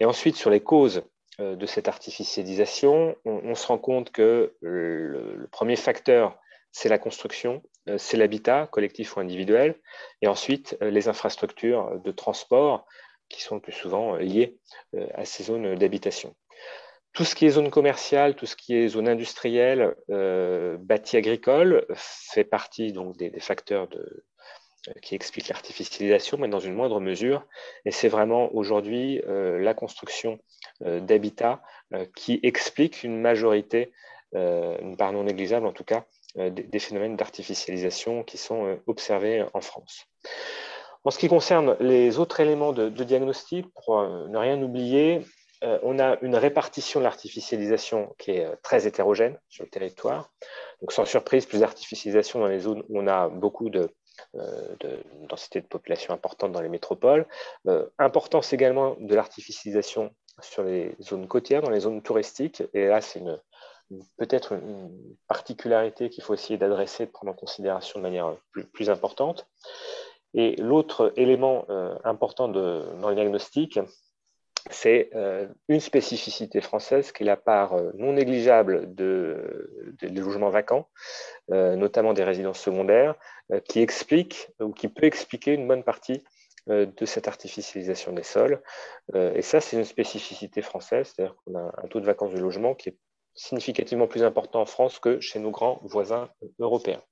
Et 0.00 0.06
ensuite, 0.06 0.36
sur 0.36 0.48
les 0.48 0.60
causes 0.60 1.02
euh, 1.40 1.54
de 1.54 1.66
cette 1.66 1.86
artificialisation, 1.86 3.14
on, 3.26 3.54
se 3.54 3.66
rend 3.66 3.78
compte 3.78 4.10
que 4.10 4.54
le 4.62 5.48
premier 5.52 5.76
facteur 5.76 6.38
c'est 6.72 6.88
la 6.88 6.98
construction, 6.98 7.62
euh, 7.88 7.98
c'est 7.98 8.16
l'habitat, 8.16 8.68
collectif 8.70 9.16
ou 9.16 9.20
individuel, 9.20 9.76
et 10.22 10.28
ensuite 10.28 10.76
euh, 10.82 10.90
les 10.90 11.08
infrastructures 11.08 12.00
de 12.00 12.10
transport 12.10 12.86
qui 13.28 13.42
sont 13.42 13.56
le 13.56 13.60
plus 13.60 13.72
souvent 13.72 14.14
euh, 14.14 14.18
liées 14.18 14.58
à 15.14 15.24
ces 15.24 15.44
zones 15.44 15.74
d'habitation. 15.74 16.34
Tout 17.12 17.24
ce 17.24 17.34
qui 17.34 17.46
est 17.46 17.50
zone 17.50 17.70
commerciale, 17.70 18.36
tout 18.36 18.46
ce 18.46 18.56
qui 18.56 18.76
est 18.76 18.88
zone 18.88 19.08
industrielle, 19.08 19.94
bâti 20.08 21.16
agricole, 21.16 21.84
fait 21.94 22.44
partie 22.44 22.92
donc 22.92 23.16
des, 23.16 23.40
facteurs 23.40 23.88
qui 25.02 25.14
expliquent 25.14 25.48
l'artificialisation, 25.48 26.38
mais 26.38 26.48
dans 26.48 26.60
une 26.60 26.74
moindre 26.74 27.00
mesure. 27.00 27.44
Et 27.84 27.90
c'est 27.90 28.08
vraiment 28.08 28.54
aujourd'hui 28.54 29.20
la 29.26 29.74
construction 29.74 30.38
d'habitat 30.80 31.60
qui 32.14 32.38
explique 32.42 33.02
une 33.02 33.20
majorité, 33.20 33.90
une 34.34 34.96
part 34.96 35.12
non 35.12 35.24
négligeable 35.24 35.66
en 35.66 35.72
tout 35.72 35.84
cas, 35.84 36.04
euh, 36.04 36.17
des, 36.50 36.78
phénomènes 36.78 37.16
d'artificialisation 37.16 38.22
qui 38.22 38.38
sont 38.38 38.66
euh, 38.66 38.76
observés 38.86 39.44
en 39.54 39.60
France. 39.60 40.04
En 41.04 41.10
ce 41.10 41.18
qui 41.18 41.28
concerne 41.28 41.76
les 41.80 42.18
autres 42.18 42.40
éléments 42.40 42.72
de, 42.72 42.88
diagnostic, 42.88 43.66
pour 43.74 43.98
euh, 43.98 44.28
ne 44.28 44.38
rien 44.38 44.60
oublier, 44.62 45.24
on 45.82 45.98
a 45.98 46.16
une 46.22 46.36
répartition 46.36 47.00
de 47.00 47.04
l'artificialisation 47.04 48.14
qui 48.16 48.30
est 48.30 48.46
très 48.62 48.86
hétérogène 48.86 49.40
sur 49.48 49.64
le 49.64 49.70
territoire. 49.70 50.30
Donc, 50.80 50.92
sans 50.92 51.04
surprise, 51.04 51.46
plus 51.46 51.58
d'artificialisation 51.58 52.38
dans 52.38 52.46
les 52.46 52.60
zones 52.60 52.84
où 52.88 53.00
on 53.00 53.08
a 53.08 53.28
beaucoup 53.28 53.68
de, 53.68 53.92
densité 55.28 55.60
de 55.60 55.66
population 55.66 56.14
importante 56.14 56.52
dans 56.52 56.60
les 56.60 56.68
métropoles. 56.68 57.26
importance 57.98 58.52
également 58.52 58.94
de 59.00 59.12
l'artificialisation 59.16 60.14
sur 60.40 60.62
les 60.62 60.94
zones 61.00 61.26
côtières, 61.26 61.62
dans 61.62 61.70
les 61.70 61.80
zones 61.80 62.02
touristiques. 62.02 62.62
Et 62.72 62.86
là, 62.86 63.00
c'est 63.00 63.18
une, 63.18 63.36
peut-être 64.16 64.52
une 64.52 65.16
particularité 65.28 66.10
qu'il 66.10 66.22
faut 66.22 66.34
essayer 66.34 66.58
d'adresser, 66.58 67.06
de 67.06 67.10
prendre 67.10 67.32
en 67.32 67.36
considération 67.36 67.98
de 67.98 68.02
manière 68.02 68.34
plus, 68.72 68.90
importante. 68.90 69.46
Et 70.34 70.56
l'autre 70.56 71.12
élément 71.16 71.64
euh, 71.70 71.96
important 72.04 72.48
dans 72.48 73.08
le 73.08 73.14
diagnostic, 73.14 73.80
c'est 74.70 75.08
euh, 75.14 75.48
une 75.68 75.80
spécificité 75.80 76.60
française 76.60 77.12
qui 77.12 77.22
est 77.22 77.26
la 77.26 77.38
part 77.38 77.72
euh, 77.72 77.92
non 77.94 78.12
négligeable 78.12 78.94
de, 78.94 79.96
des 80.02 80.08
logements 80.08 80.50
vacants, 80.50 80.88
notamment 81.48 82.12
des 82.12 82.24
résidences 82.24 82.60
secondaires, 82.60 83.14
qui 83.64 83.80
explique 83.80 84.50
ou 84.60 84.72
qui 84.72 84.88
peut 84.88 85.06
expliquer 85.06 85.54
une 85.54 85.66
bonne 85.66 85.82
partie 85.82 86.22
de 86.66 87.06
cette 87.06 87.28
artificialisation 87.28 88.12
des 88.12 88.22
sols. 88.22 88.60
et 89.14 89.40
ça, 89.40 89.62
c'est 89.62 89.78
une 89.78 89.86
spécificité 89.86 90.60
française, 90.60 91.10
c'est-à-dire 91.10 91.34
qu'on 91.36 91.54
a 91.58 91.72
un 91.82 91.88
taux 91.88 92.00
de 92.00 92.04
vacances 92.04 92.32
de 92.32 92.38
logement 92.38 92.74
qui 92.74 92.90
est 92.90 92.98
significativement 93.38 94.08
plus 94.08 94.24
important 94.24 94.60
en 94.60 94.66
France 94.66 94.98
que 94.98 95.20
chez 95.20 95.38
nos 95.38 95.50
grands 95.50 95.80
voisins 95.84 96.28
européens. 96.58 97.02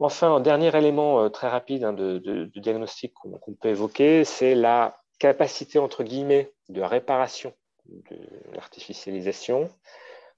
Enfin, 0.00 0.34
un 0.34 0.40
dernier 0.40 0.74
élément 0.76 1.22
euh, 1.22 1.28
très 1.28 1.48
rapide 1.48 1.84
hein, 1.84 1.92
de, 1.92 2.50
diagnostic 2.56 3.14
qu'on 3.14 3.54
peut 3.54 3.68
évoquer, 3.68 4.24
c'est 4.24 4.54
la 4.54 5.00
capacité, 5.18 5.78
entre 5.78 6.02
guillemets, 6.02 6.52
de 6.68 6.82
réparation 6.82 7.52
de 7.86 8.16
l'artificialisation. 8.54 9.70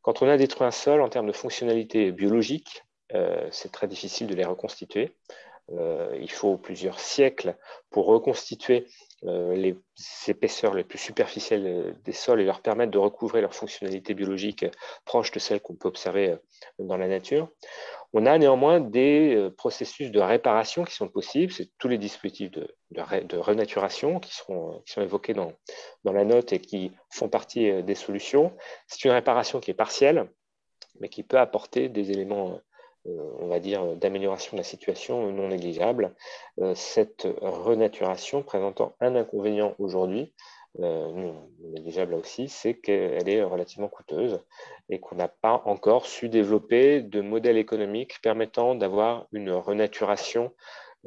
Quand 0.02 0.20
on 0.20 0.28
a 0.28 0.36
détruit 0.36 0.66
un 0.66 0.72
sol 0.72 1.00
en 1.00 1.08
termes 1.08 1.28
de 1.28 1.32
fonctionnalité 1.32 2.12
biologique, 2.12 2.82
c'est 3.50 3.70
très 3.70 3.86
difficile 3.86 4.26
de 4.26 4.34
les 4.34 4.44
reconstituer. 4.44 5.14
il 5.68 6.30
faut 6.30 6.56
plusieurs 6.56 6.98
siècles 6.98 7.56
pour 7.90 8.06
reconstituer 8.06 8.86
les 9.24 9.76
épaisseurs 10.26 10.74
les 10.74 10.82
plus 10.82 10.98
superficielles 10.98 11.94
des 12.04 12.12
sols 12.12 12.40
et 12.40 12.44
leur 12.44 12.60
permettre 12.60 12.90
de 12.90 12.98
recouvrir 12.98 13.42
leur 13.42 13.54
fonctionnalité 13.54 14.14
biologique 14.14 14.66
proche 15.04 15.30
de 15.30 15.38
celle 15.38 15.60
qu'on 15.60 15.76
peut 15.76 15.88
observer 15.88 16.36
dans 16.78 16.96
la 16.96 17.06
nature. 17.06 17.48
On 18.14 18.26
a 18.26 18.36
néanmoins 18.36 18.80
des 18.80 19.34
euh, 19.34 19.50
processus 19.50 20.10
de 20.10 20.20
réparation 20.20 20.84
qui 20.84 20.94
sont 20.94 21.08
possibles. 21.08 21.52
C'est 21.52 21.70
tous 21.78 21.88
les 21.88 21.96
dispositifs 21.96 22.50
de, 22.50 22.68
renaturation 23.38 24.20
qui, 24.20 24.34
sont 24.34 24.82
évoqués 24.98 25.32
dans, 25.32 25.52
la 26.04 26.24
note 26.24 26.52
et 26.52 26.58
qui 26.58 26.92
font 27.10 27.30
partie 27.30 27.70
euh, 27.70 27.82
des 27.82 27.94
solutions. 27.94 28.54
C'est 28.86 29.04
une 29.04 29.12
réparation 29.12 29.60
qui 29.60 29.70
est 29.70 29.74
partielle, 29.74 30.30
mais 31.00 31.08
qui 31.08 31.22
peut 31.22 31.38
apporter 31.38 31.88
des 31.88 32.10
éléments, 32.10 32.52
euh, 32.52 32.58
on 33.04 33.48
va 33.48 33.58
dire, 33.58 33.96
d'amélioration 33.96 34.56
de 34.56 34.60
la 34.60 34.64
situation 34.64 35.30
non 35.32 35.48
négligeables. 35.48 36.14
Cette 36.74 37.26
renaturation 37.40 38.42
présentant 38.42 38.94
un 39.00 39.16
inconvénient 39.16 39.74
aujourd'hui, 39.78 40.32
euh, 40.80 41.32
négligeable 41.60 42.12
là 42.12 42.18
aussi, 42.18 42.48
c'est 42.48 42.74
qu'elle 42.74 43.28
est 43.28 43.42
relativement 43.42 43.88
coûteuse 43.88 44.40
et 44.88 45.00
qu'on 45.00 45.16
n'a 45.16 45.28
pas 45.28 45.62
encore 45.66 46.06
su 46.06 46.28
développer 46.28 47.02
de 47.02 47.20
modèles 47.20 47.58
économiques 47.58 48.20
permettant 48.22 48.74
d'avoir 48.74 49.26
une 49.32 49.50
renaturation 49.50 50.52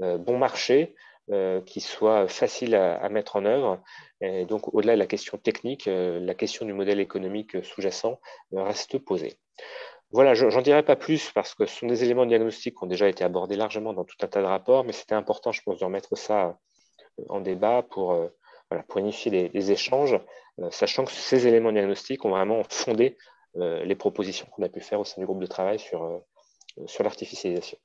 euh, 0.02 0.18
bon 0.18 0.38
marché 0.38 0.96
euh, 1.32 1.62
qui 1.62 1.82
soit 1.82 2.28
facile 2.28 2.76
à, 2.76 3.10
mettre 3.10 3.38
en 3.38 3.46
œuvre. 3.46 3.82
Et 4.22 4.46
donc, 4.46 4.74
au-delà 4.74 4.94
de 4.94 5.00
la 5.00 5.08
question 5.08 5.38
technique, 5.38 5.88
euh, 5.88 6.20
la 6.20 6.36
question 6.36 6.66
du 6.66 6.74
modèle 6.74 7.00
économique 7.00 7.64
sous-jacent 7.64 8.20
reste 8.52 9.00
posée. 9.00 9.40
Voilà, 10.16 10.34
j'en 10.34 10.62
dirai 10.62 10.84
pas 10.84 10.96
plus 10.96 11.32
parce 11.34 11.54
que 11.54 11.66
ce 11.66 11.80
sont 11.80 11.88
des 11.88 12.04
éléments 12.04 12.24
de 12.24 12.30
diagnostic 12.30 12.76
qui 12.78 12.84
ont 12.84 12.88
déjà 12.88 13.08
été 13.08 13.24
abordés 13.24 13.56
largement 13.56 13.94
dans 13.94 14.06
tout 14.06 14.16
un 14.22 14.28
tas 14.28 14.42
de 14.42 14.46
rapports, 14.48 14.84
mais 14.84 14.94
c'était 14.94 15.16
important, 15.16 15.52
je 15.52 15.62
pense, 15.62 15.80
de 15.80 15.86
remettre 15.86 16.18
ça 16.18 16.58
en 17.30 17.42
débat 17.42 17.84
pour 17.84 18.30
pour 18.88 19.00
unifier 19.00 19.50
les, 19.54 19.72
échanges, 19.72 20.20
euh, 20.60 20.70
sachant 20.72 21.06
que 21.06 21.12
ces 21.12 21.48
éléments 21.48 21.72
diagnostiques 21.72 22.26
ont 22.26 22.32
vraiment 22.32 22.62
fondé 22.70 23.18
euh, 23.58 23.84
les 23.86 23.96
propositions 23.96 24.48
qu'on 24.52 24.64
a 24.64 24.70
pu 24.70 24.80
faire 24.80 25.00
au 25.00 25.06
sein 25.06 25.22
du 25.22 25.26
groupe 25.26 25.40
de 25.40 25.46
travail 25.46 25.80
sur, 25.80 26.04
euh, 26.04 26.18
sur 26.88 27.04
l'artificialisation. 27.04 27.78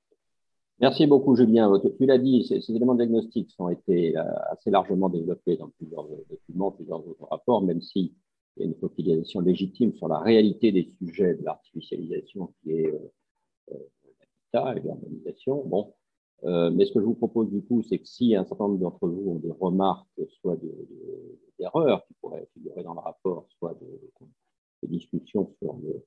Merci 0.80 1.06
beaucoup, 1.06 1.36
Julien. 1.36 1.70
Tu 1.98 2.06
l'as 2.06 2.18
dit, 2.18 2.46
ces, 2.46 2.74
éléments 2.74 2.94
diagnostiques 2.94 3.54
ont 3.58 3.68
été 3.68 4.14
assez 4.50 4.70
largement 4.70 5.10
développés 5.10 5.58
dans 5.58 5.68
plusieurs 5.68 6.06
documents, 6.30 6.70
plusieurs 6.70 7.06
autres 7.06 7.26
rapports, 7.30 7.60
même 7.60 7.82
une 8.64 8.74
focalisation 8.74 9.40
légitime 9.40 9.94
sur 9.94 10.08
la 10.08 10.18
réalité 10.18 10.72
des 10.72 10.92
sujets 10.98 11.34
de 11.34 11.44
l'artificialisation 11.44 12.52
qui 12.62 12.72
est 12.72 12.92
l'habitat 13.68 14.76
et 14.76 14.80
l'urbanisation. 14.80 15.64
Bon, 15.66 15.94
euh, 16.44 16.70
mais 16.70 16.86
ce 16.86 16.92
que 16.92 17.00
je 17.00 17.04
vous 17.04 17.14
propose 17.14 17.50
du 17.50 17.62
coup, 17.62 17.82
c'est 17.82 17.98
que 17.98 18.06
si 18.06 18.34
un 18.34 18.44
certain 18.44 18.64
nombre 18.64 18.78
d'entre 18.78 19.06
vous 19.06 19.30
ont 19.30 19.34
des 19.36 19.52
remarques, 19.52 20.08
soit 20.40 20.58
d'erreurs 21.58 22.06
qui 22.06 22.14
pourraient 22.14 22.48
figurer 22.54 22.82
dans 22.82 22.94
le 22.94 23.00
rapport, 23.00 23.46
soit 23.58 23.74
de, 23.80 24.88
discussions 24.88 25.54
sur 25.62 25.76
le 25.84 26.02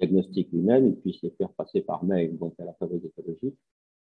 diagnostic 0.00 0.50
lui-même, 0.50 0.88
ils 0.88 0.96
puissent 0.96 1.22
les 1.22 1.30
faire 1.30 1.50
passer 1.52 1.80
par 1.80 2.04
mail, 2.04 2.36
donc 2.36 2.54
à 2.58 2.64
la 2.64 2.74
fabrique 2.74 3.04
écologique, 3.04 3.56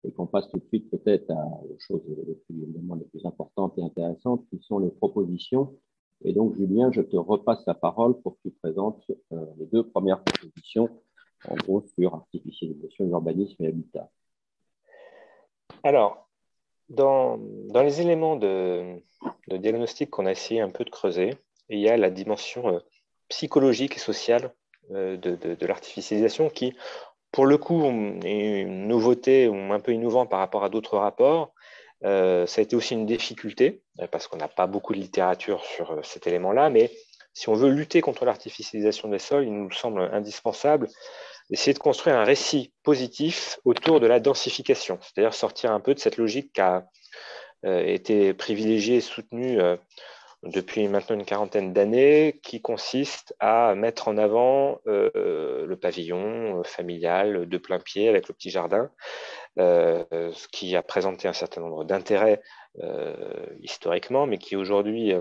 et 0.04 0.12
qu'on 0.12 0.28
passe 0.28 0.50
tout 0.50 0.60
de 0.60 0.66
suite 0.68 0.90
peut-être 0.92 1.32
aux 1.32 1.76
choses 1.80 2.04
les 2.18 3.06
plus 3.06 3.26
importantes 3.26 3.78
et 3.78 3.82
intéressantes, 3.82 4.46
qui 4.50 4.60
sont 4.62 4.78
les 4.78 4.92
propositions. 4.92 5.76
Et 6.24 6.34
donc, 6.34 6.56
Julien, 6.56 6.92
je 6.92 7.02
te 7.02 7.18
repasse 7.18 7.64
la 7.68 7.74
parole 7.74 8.20
pour 8.22 8.36
que 8.36 8.50
tu 8.50 8.52
présentes 8.52 9.04
euh, 9.32 9.46
les 9.58 9.66
deux 9.66 9.88
premières 9.88 10.24
propositions, 10.24 10.90
en 11.48 11.56
gros, 11.56 11.84
sur 11.98 12.16
artificialisation, 12.16 13.06
urbanisme 13.06 13.64
et 13.64 13.68
habitat. 13.68 14.10
Alors, 15.84 16.30
dans, 16.90 17.40
les 17.84 18.02
éléments 18.02 18.36
de, 18.36 19.02
diagnostic 19.50 20.10
qu'on 20.10 20.26
a 20.26 20.32
essayé 20.32 20.62
un 20.62 20.70
peu 20.70 20.86
de 20.86 20.90
creuser, 20.90 21.32
il 21.70 21.80
y 21.80 21.90
a 21.90 21.98
la 21.98 22.10
dimension 22.10 22.68
euh, 22.70 22.80
psychologique 23.28 23.96
et 23.96 24.00
sociale 24.00 24.54
euh, 24.92 25.18
de, 25.18 25.66
l'artificialisation 25.66 26.50
qui, 26.50 26.74
pour 27.32 27.46
le 27.46 27.58
coup, 27.58 27.84
est 28.24 28.62
une 28.62 28.88
nouveauté 28.88 29.48
ou 29.48 29.56
un 29.56 29.80
peu 29.80 29.92
innovant 29.92 30.26
par 30.26 30.40
rapport 30.40 30.64
à 30.64 30.70
d'autres 30.70 30.98
rapports. 30.98 31.54
Euh, 32.06 32.46
ça 32.48 32.60
a 32.60 32.64
été 32.64 32.76
aussi 32.76 32.94
une 32.94 33.06
difficulté 33.06 33.82
parce 34.12 34.28
qu'on 34.28 34.38
n'a 34.38 34.48
pas 34.48 34.68
beaucoup 34.68 34.94
de 34.94 35.00
littérature 35.00 35.64
sur 35.64 36.00
cet 36.04 36.28
élément-là, 36.28 36.70
mais 36.70 36.92
si 37.34 37.50
on 37.50 37.54
veut 37.54 37.70
lutter 37.70 38.02
contre 38.02 38.26
l'artificialisation 38.26 39.10
des 39.10 39.20
sols, 39.20 39.46
il 39.46 39.54
nous 39.54 39.72
semble 39.72 40.02
indispensable 40.14 40.88
essayer 41.50 41.74
de 41.74 41.80
construire 41.80 42.16
un 42.16 42.24
récit 42.24 42.74
positif 42.84 43.60
autour 43.66 44.00
de 44.00 44.08
la 44.08 44.20
densification, 44.20 45.00
c'est-à-dire 45.02 45.34
sortir 45.34 45.72
un 45.72 45.80
peu 45.80 45.94
de 45.94 46.00
cette 46.00 46.18
logique 46.18 46.54
qui 46.54 46.62
a 46.62 46.86
euh, 47.66 47.84
été 47.86 48.34
privilégiée 48.34 48.98
et 48.98 49.02
soutenue 49.02 49.60
euh, 49.60 49.76
depuis 50.44 50.88
maintenant 50.88 51.16
une 51.16 51.26
quarantaine 51.26 51.74
d'années, 51.74 52.40
qui 52.44 52.62
consiste 52.62 53.36
à 53.40 53.76
mettre 53.76 54.08
en 54.08 54.18
avant 54.18 54.80
euh, 54.88 55.66
le 55.66 55.76
pavillon 55.76 56.64
familial 56.64 57.48
de 57.48 57.58
plein 57.58 57.80
pied 57.80 58.10
avec 58.10 58.28
le 58.28 58.34
petit 58.34 58.50
jardin, 58.50 58.90
ce 59.58 60.48
qui 60.48 60.76
a 60.76 60.82
présenté 60.82 61.28
un 61.28 61.34
certain 61.34 61.62
nombre 61.62 61.84
d'intérêts 61.84 62.42
historiquement, 63.62 64.26
mais 64.26 64.40
qui 64.40 64.56
aujourd'hui 64.56 65.14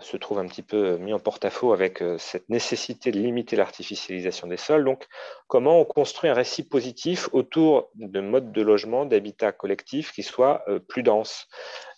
se 0.00 0.16
trouve 0.16 0.38
un 0.38 0.46
petit 0.46 0.62
peu 0.62 0.96
mis 0.96 1.12
en 1.12 1.18
porte-à-faux 1.18 1.72
avec 1.72 2.02
euh, 2.02 2.16
cette 2.18 2.48
nécessité 2.48 3.10
de 3.10 3.18
limiter 3.18 3.56
l'artificialisation 3.56 4.46
des 4.46 4.56
sols. 4.56 4.84
Donc, 4.84 5.06
comment 5.48 5.80
on 5.80 5.84
construit 5.84 6.30
un 6.30 6.34
récit 6.34 6.66
positif 6.66 7.28
autour 7.32 7.90
de 7.94 8.20
modes 8.20 8.52
de 8.52 8.62
logement, 8.62 9.04
d'habitat 9.04 9.52
collectif 9.52 10.12
qui 10.12 10.22
soient 10.22 10.62
euh, 10.68 10.78
plus 10.78 11.02
denses? 11.02 11.48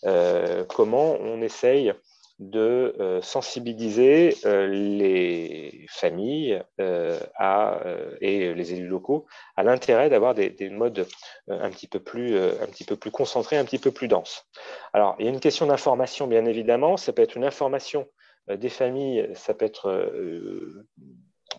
Euh, 0.05 0.65
Comment 0.65 1.17
on 1.21 1.41
essaye 1.41 1.93
de 2.38 2.97
euh, 2.99 3.23
sensibiliser 3.23 4.37
euh, 4.45 4.67
les 4.67 5.87
familles 5.88 6.61
euh, 6.81 7.19
à, 7.37 7.81
et 8.21 8.53
les 8.55 8.75
élus 8.75 8.88
locaux 8.88 9.26
à 9.57 9.62
l'intérêt 9.62 10.11
d'avoir 10.11 10.35
des, 10.35 10.55
modes 10.71 11.07
un 11.49 11.71
petit, 11.71 11.87
peu 11.87 12.00
plus, 12.00 12.37
un 12.37 12.67
petit 12.67 12.85
peu 12.85 12.97
plus 12.97 13.11
concentrés, 13.11 13.57
un 13.57 13.64
petit 13.64 13.79
peu 13.79 13.93
plus 13.93 14.09
denses. 14.09 14.47
Alors, 14.93 15.14
il 15.19 15.26
y 15.26 15.29
a 15.29 15.33
une 15.33 15.41
question 15.41 15.67
d'information, 15.67 16.26
bien 16.26 16.45
évidemment. 16.45 16.97
Ça 16.97 17.12
peut 17.12 17.23
être 17.23 17.37
une 17.37 17.45
information 17.45 18.09
des 18.49 18.69
familles, 18.69 19.31
ça 19.35 19.55
peut 19.55 19.64
être 19.64 20.12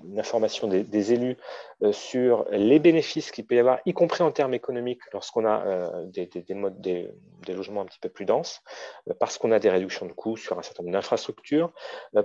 une 0.04 0.20
information 0.20 0.68
des, 0.68 1.14
élus 1.14 1.38
euh, 1.82 1.92
sur 1.92 2.46
les 2.52 2.80
bénéfices 2.80 3.32
qu'il 3.32 3.46
peut 3.46 3.56
y 3.56 3.60
avoir, 3.60 3.80
y 3.86 3.94
compris 3.94 4.24
en 4.24 4.32
termes 4.32 4.54
économiques, 4.54 5.02
lorsqu'on 5.14 5.46
a 5.46 5.66
euh, 5.66 6.06
des, 6.06 6.54
modes, 6.54 6.80
des, 6.82 7.12
logements 7.48 7.82
un 7.82 7.86
petit 7.86 8.00
peu 8.00 8.10
plus 8.10 8.26
denses, 8.26 8.62
euh, 9.10 9.14
parce 9.20 9.38
qu'on 9.38 9.52
a 9.52 9.60
des 9.60 9.70
réductions 9.70 10.06
de 10.06 10.14
coûts 10.14 10.38
sur 10.38 10.58
un 10.58 10.62
certain 10.62 10.84
nombre 10.84 10.94
d'infrastructures, 10.94 11.72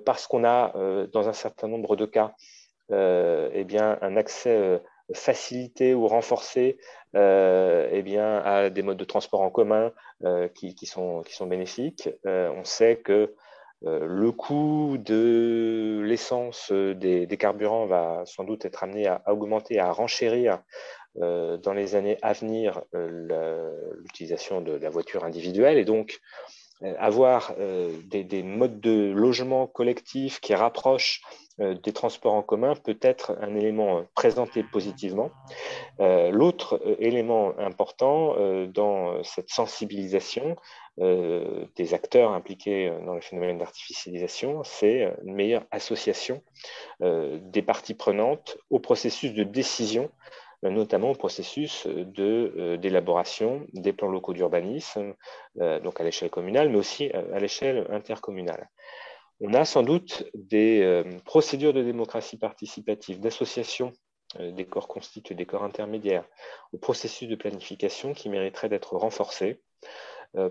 parce 0.05 0.27
qu'on 0.27 0.45
a, 0.45 0.73
dans 1.13 1.29
un 1.29 1.33
certain 1.33 1.69
nombre 1.69 1.97
de 1.97 2.07
cas, 2.07 2.35
eh 2.91 3.65
bien, 3.65 3.99
un 4.03 4.17
accès 4.17 4.81
facilité 5.15 5.95
ou 5.95 6.07
renforcé 6.07 6.79
eh 7.15 8.03
bien, 8.03 8.39
à 8.39 8.71
des 8.71 8.83
modes 8.83 8.97
de 8.97 9.05
transport 9.05 9.41
en 9.41 9.51
commun 9.51 9.93
qui, 10.55 10.87
sont, 10.87 11.23
qui 11.23 11.35
sont 11.35 11.47
bénéfiques. 11.47 12.09
on 12.25 12.65
sait 12.65 12.97
que 12.97 13.35
le 13.83 14.31
coût 14.31 14.97
de 14.99 16.03
l'essence 16.05 16.71
euh, 16.71 16.95
des, 16.95 17.37
carburants 17.39 17.87
va 17.87 18.23
sans 18.27 18.45
doute 18.45 18.65
être 18.65 18.83
amené 18.83 19.07
à, 19.07 19.23
augmenter, 19.27 19.79
à 19.79 19.91
renchérir 19.91 20.63
euh, 21.21 21.57
dans 21.57 21.73
les 21.73 21.95
années 21.95 22.19
à 22.23 22.33
venir 22.35 22.83
l'utilisation 22.93 24.61
de 24.61 24.73
la 24.73 24.91
voiture 24.91 25.25
individuelle. 25.25 25.79
Et 25.79 25.85
donc, 25.85 26.21
avoir 26.99 27.55
des, 27.57 28.43
modes 28.43 28.81
de 28.81 29.13
logement 29.13 29.67
collectif 29.67 30.41
qui 30.41 30.55
rapprochent 30.55 31.21
des 31.61 31.93
transports 31.93 32.35
en 32.35 32.43
commun 32.43 32.75
peut 32.75 32.99
être 33.03 33.37
un 33.41 33.55
élément 33.55 34.05
présenté 34.15 34.63
positivement. 34.63 35.31
L'autre 35.99 36.81
élément 36.99 37.53
important 37.59 38.35
dans 38.69 39.23
cette 39.23 39.51
sensibilisation, 39.51 40.57
euh, 41.01 41.65
des 41.77 41.95
acteurs 41.95 42.33
impliqués 42.33 42.89
euh, 42.89 43.01
dans 43.07 43.15
le 43.15 43.23
phénomène 43.23 43.57
d'artificialisation, 43.57 44.63
c'est 44.65 45.05
euh, 45.05 45.13
une 45.25 45.35
meilleure 45.35 45.65
association 45.71 46.43
des 47.01 47.63
parties 47.63 47.95
prenantes 47.95 48.59
au 48.69 48.79
processus 48.79 49.33
de 49.33 49.43
décision, 49.43 50.11
notamment 50.63 51.13
au 51.13 51.15
processus 51.15 51.87
d'élaboration 51.87 53.67
des 53.73 53.95
plans 53.95 54.11
locaux 54.11 54.35
d'urbanisme, 54.35 55.15
donc 55.57 55.99
à 55.99 56.05
l'échelle 56.05 56.29
communale, 56.29 56.69
mais 56.69 56.77
aussi 56.77 57.11
à 57.11 57.39
l'échelle 57.39 57.87
intercommunale. 57.91 58.69
On 59.41 59.55
a 59.55 59.65
sans 59.65 59.83
doute 59.83 60.25
des 60.35 61.03
procédures 61.25 61.73
de 61.73 61.83
démocratie 61.83 62.37
participative, 62.37 63.21
d'association 63.21 63.93
des 64.39 64.67
corps 64.67 64.87
constitués, 64.87 65.35
des 65.35 65.47
corps 65.47 65.65
intermédiaires, 65.65 66.25
au 66.73 66.79
processus 66.79 67.29
de 67.29 67.37
planification 67.37 68.13
qui 68.13 68.29
mériterait 68.29 68.69
d'être 68.69 68.97
renforcé 68.97 69.61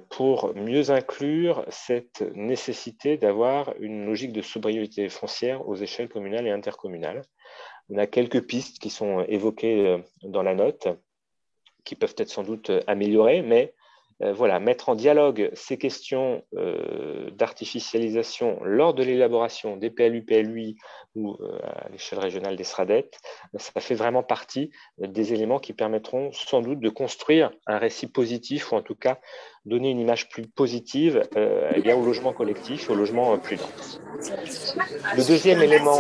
pour 0.10 0.53
mieux 0.55 0.89
inclure 0.89 1.63
cette 1.69 2.22
nécessité 2.36 3.17
d'avoir 3.17 3.74
une 3.79 4.05
logique 4.05 4.34
de 4.34 4.41
sobriété 4.41 5.08
foncière 5.08 5.67
aux 5.67 5.75
échelles 5.75 6.10
communales 6.10 6.48
et 6.48 6.51
intercommunales. 6.51 7.22
On 7.89 7.98
a 7.98 8.08
quelques 8.08 8.46
pistes 8.46 8.79
qui 8.79 8.89
sont 8.89 9.22
évoquées 9.22 9.98
dans 10.24 10.43
la 10.43 10.55
note, 10.55 10.88
qui 11.86 11.96
peuvent 11.96 12.15
être 12.17 12.29
sans 12.29 12.43
doute 12.43 12.72
améliorées, 12.88 13.41
mais 13.41 13.74
euh, 14.22 14.34
voilà, 14.34 14.60
mettre 14.60 14.90
en 14.90 14.96
dialogue 14.96 15.50
ces 15.54 15.78
questions 15.78 16.44
euh, 16.56 17.30
d'artificialisation 17.32 18.60
lors 18.64 18.94
de 18.94 19.02
l'élaboration 19.02 19.78
des 19.78 19.90
PLU, 19.90 20.26
PLUI 20.26 20.76
ou 21.16 21.38
euh, 21.40 21.58
à 21.64 21.88
l'échelle 21.90 22.20
régionale 22.20 22.58
des 22.58 22.66
SRADET, 22.66 23.10
ça 23.58 23.80
fait 23.80 23.96
vraiment 23.96 24.22
partie 24.22 24.72
des 24.98 25.34
éléments 25.34 25.60
qui 25.60 25.72
permettront 25.72 26.34
sans 26.34 26.62
doute 26.62 26.82
de 26.82 26.90
construire 26.90 27.52
un 27.66 27.78
récit 27.78 28.08
positif 28.08 28.74
ou 28.74 28.76
en 28.76 28.82
tout 28.82 28.96
cas 28.96 29.20
donner 29.64 29.90
une 29.90 30.00
image 30.00 30.28
plus 30.28 30.48
positive 30.48 31.24
eh 31.36 31.94
au 31.94 32.04
logement 32.04 32.34
collectif, 32.34 32.90
au 32.90 32.96
logement 32.96 33.38
plus 33.38 33.58
dense. 33.58 34.02
Le 35.16 35.28
deuxième 35.28 35.62
élément, 35.62 35.98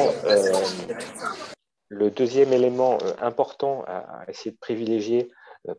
le 1.87 2.09
deuxième 2.09 2.51
élément 2.51 2.97
important 3.21 3.83
à 3.87 4.25
essayer 4.27 4.51
de 4.51 4.57
privilégier 4.57 5.29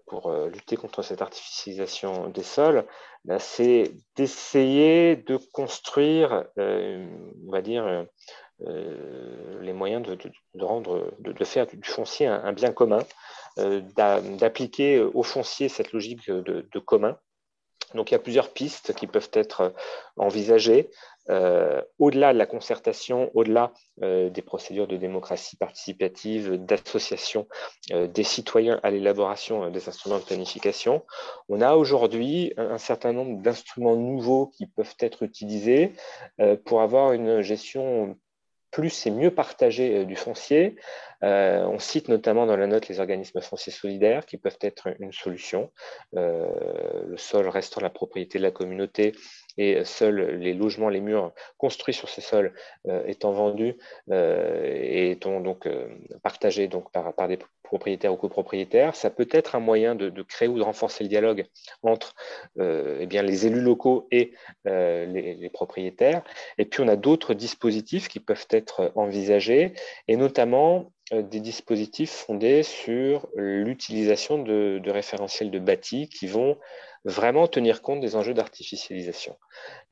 pour 0.07 0.31
euh, 0.31 0.49
lutter 0.49 0.77
contre 0.77 1.03
cette 1.03 1.23
artificialisation 1.23 2.29
des 2.29 2.43
sols, 2.43 2.87
bah, 3.25 3.39
c'est 3.39 3.93
d'essayer 4.17 5.17
de 5.17 5.37
construire, 5.53 6.45
euh, 6.59 7.07
on 7.47 7.51
va 7.51 7.63
dire, 7.63 8.07
les 8.63 9.73
moyens 9.73 10.07
de, 10.07 10.65
rendre, 10.65 11.15
de, 11.19 11.45
faire 11.45 11.67
du 11.67 11.89
foncier 11.89 12.27
un, 12.27 12.53
bien 12.53 12.73
commun, 12.73 13.03
d'appliquer 13.57 15.01
au 15.01 15.23
foncier 15.23 15.71
cette 15.71 15.93
logique 15.93 16.31
de, 16.31 16.79
commun. 16.79 17.17
Donc 17.95 18.11
il 18.11 18.15
y 18.15 18.17
a 18.17 18.21
plusieurs 18.21 18.53
pistes 18.53 18.93
qui 18.95 19.07
peuvent 19.07 19.31
être 19.33 19.73
envisagées. 20.19 20.91
Euh, 21.31 21.81
au-delà 21.99 22.33
de 22.33 22.39
la 22.39 22.47
concertation, 22.47 23.31
au-delà 23.35 23.73
euh, 24.03 24.31
des 24.31 24.43
procédures 24.43 24.89
de 24.89 24.97
démocratie 24.97 25.57
participative, 25.57 26.55
d'association 26.65 27.47
euh, 27.93 28.09
des 28.09 28.25
citoyens 28.25 28.81
à 28.83 28.91
l'élaboration 28.91 29.71
des 29.71 29.89
instruments 29.89 30.19
de 30.19 30.25
planification, 30.25 31.05
on 31.49 31.61
a 31.61 31.75
aujourd'hui 31.75 32.53
un, 32.57 32.79
certain 32.79 33.13
nombre 33.13 33.41
d'instruments 33.43 33.97
nouveaux 33.97 34.49
qui 34.49 34.67
peuvent 34.67 34.97
être 35.01 35.23
utilisés 35.23 35.93
pour 36.65 36.81
avoir 36.81 37.13
une 37.13 37.43
gestion 37.43 38.17
plus 38.71 39.07
et 39.07 39.11
mieux 39.11 39.31
partagée 39.31 40.05
du 40.05 40.17
foncier. 40.17 40.77
on 41.23 41.79
cite 41.79 42.09
notamment 42.09 42.47
dans 42.47 42.57
la 42.57 42.67
note 42.67 42.89
les 42.89 43.01
organismes 43.01 43.41
fonciers 43.41 43.73
solidaires 43.73 44.27
qui 44.27 44.37
peuvent 44.37 44.59
être 44.61 44.89
une 45.01 45.13
solution. 45.13 45.71
le 46.13 47.17
sol 47.17 47.49
restant 47.49 47.81
la 47.81 47.91
propriété 47.91 48.39
de 48.39 48.45
la 48.45 48.51
communauté 48.51 49.13
et 49.59 49.85
seuls 49.85 50.39
les 50.39 50.55
logements, 50.55 50.89
les 50.89 51.01
murs 51.01 51.33
construits 51.59 51.95
sur 51.95 52.09
ces 52.09 52.21
sols 52.21 52.55
euh, 52.89 53.05
étant 53.07 53.33
vendus 53.33 53.77
euh, 54.11 54.63
et 54.65 55.11
étant 55.13 55.41
donc 55.41 55.67
euh, 55.67 55.89
partagés 56.23 56.69
par, 56.93 57.15
par 57.15 57.29
des 57.29 57.39
propriétaires 57.71 58.13
ou 58.13 58.17
copropriétaires, 58.17 58.97
ça 58.97 59.11
peut 59.11 59.29
être 59.31 59.55
un 59.55 59.61
moyen 59.61 59.95
de, 59.95 60.23
créer 60.23 60.49
ou 60.49 60.59
de 60.59 60.63
renforcer 60.63 61.05
le 61.05 61.09
dialogue 61.09 61.47
entre 61.83 62.15
eh 62.59 63.07
bien, 63.07 63.23
les 63.23 63.47
élus 63.47 63.61
locaux 63.61 64.09
et 64.11 64.33
les, 64.65 65.35
les, 65.35 65.51
propriétaires. 65.51 66.23
Et 66.59 66.65
puis 66.65 66.83
on 66.83 66.89
a 66.89 66.97
d'autres 66.97 67.33
dispositifs 67.35 68.09
qui 68.09 68.21
peuvent 68.21 68.49
être 68.51 68.93
envisagés, 68.97 69.73
et 70.09 70.17
notamment 70.17 70.91
des 71.13 71.41
dispositifs 71.41 72.13
fondés 72.13 72.63
sur 72.63 73.29
l'utilisation 73.35 74.39
de, 74.43 74.81
référentiels 74.91 75.51
de 75.51 75.59
bâti 75.59 76.09
qui 76.09 76.27
vont 76.27 76.57
vraiment 77.05 77.49
tenir 77.49 77.83
compte 77.83 78.01
des 78.01 78.15
enjeux 78.15 78.35
d'artificialisation. 78.35 79.37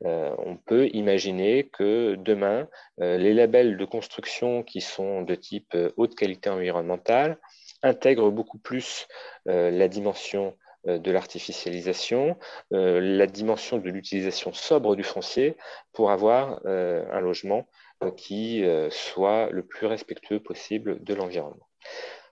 Euh, 0.04 0.34
on 0.38 0.56
peut 0.56 0.88
imaginer 0.92 1.68
que 1.68 2.16
demain, 2.16 2.68
euh, 3.00 3.16
les 3.16 3.32
labels 3.32 3.78
de 3.78 3.84
construction 3.84 4.62
qui 4.62 4.80
sont 4.80 5.22
de 5.22 5.34
type 5.34 5.74
euh, 5.74 5.90
haute 5.96 6.14
qualité 6.14 6.50
environnementale 6.50 7.38
intègrent 7.82 8.30
beaucoup 8.30 8.58
plus 8.58 9.06
la 9.46 9.88
dimension 9.88 10.56
de 10.86 11.10
l'artificialisation, 11.10 12.36
la 12.70 13.26
dimension 13.26 13.78
de 13.78 13.88
l'utilisation 13.90 14.52
sobre 14.52 14.96
du 14.96 15.04
foncier 15.04 15.56
pour 15.92 16.10
avoir 16.10 16.60
un 16.66 17.20
logement 17.20 17.68
qui 18.16 18.64
soit 18.90 19.50
le 19.50 19.62
plus 19.64 19.86
respectueux 19.86 20.40
possible 20.40 21.02
de 21.02 21.14
l'environnement. 21.14 21.68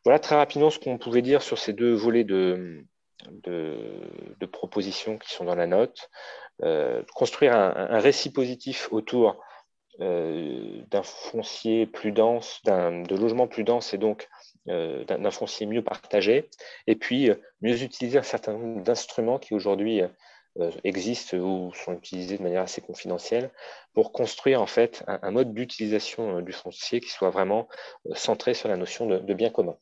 Voilà 0.04 0.18
très 0.18 0.36
rapidement 0.36 0.70
ce 0.70 0.78
qu'on 0.78 0.98
pouvait 0.98 1.22
dire 1.22 1.42
sur 1.42 1.58
ces 1.58 1.72
deux 1.72 1.92
volets 1.92 2.24
de, 2.24 2.86
de, 3.42 4.46
propositions 4.46 5.18
qui 5.18 5.30
sont 5.30 5.44
dans 5.44 5.54
la 5.54 5.66
note, 5.66 6.10
euh, 6.62 7.02
construire 7.14 7.54
un, 7.54 7.98
récit 7.98 8.32
positif 8.32 8.88
autour 8.92 9.42
euh, 10.00 10.82
d'un 10.90 11.02
foncier 11.02 11.86
plus 11.86 12.12
dense, 12.12 12.62
de 12.64 13.16
logements 13.16 13.48
plus 13.48 13.64
dense 13.64 13.94
et 13.94 13.98
donc 13.98 14.28
euh, 14.32 14.35
d'un 14.66 15.30
foncier 15.30 15.66
mieux 15.66 15.82
partagé, 15.82 16.48
et 16.86 16.96
puis 16.96 17.30
mieux 17.60 17.82
utiliser 17.82 18.18
un 18.18 18.22
certain 18.22 18.52
nombre 18.54 18.82
d'instruments 18.82 19.38
qui 19.38 19.54
aujourd'hui 19.54 20.02
existent 20.84 21.36
ou 21.36 21.72
sont 21.74 21.92
utilisés 21.92 22.38
de 22.38 22.42
manière 22.42 22.62
assez 22.62 22.80
confidentielle 22.80 23.50
pour 23.92 24.12
construire 24.12 24.62
en 24.62 24.66
fait 24.66 25.04
un, 25.06 25.30
mode 25.30 25.52
d'utilisation 25.52 26.40
du 26.40 26.52
foncier 26.52 27.00
qui 27.00 27.10
soit 27.10 27.30
vraiment 27.30 27.68
centré 28.14 28.54
sur 28.54 28.68
la 28.68 28.76
notion 28.76 29.06
de 29.06 29.34
bien 29.34 29.50
commun. 29.50 29.76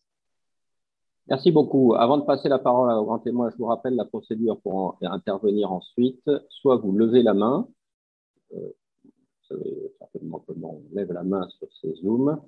Merci 1.29 1.51
beaucoup. 1.51 1.94
Avant 1.94 2.18
de 2.18 2.25
passer 2.25 2.51
la 2.51 2.59
parole 2.59 2.92
au 2.92 3.05
grand 3.05 3.18
témoin, 3.18 3.49
je 3.51 3.57
vous 3.57 3.64
rappelle 3.64 3.94
la 3.94 4.05
procédure 4.05 4.61
pour 4.61 4.99
intervenir 5.01 5.73
ensuite. 5.73 6.31
Soit 6.51 6.77
vous 6.77 6.92
levez 6.92 7.23
la 7.23 7.33
main, 7.33 7.66
euh, 8.53 8.59
vous 9.05 9.11
savez 9.49 9.92
certainement 9.99 10.44
comment 10.47 10.75
on 10.75 10.94
lève 10.94 11.12
la 11.12 11.23
main 11.23 11.49
sur 11.49 11.68
ces 11.81 11.94
Zooms, 11.94 12.42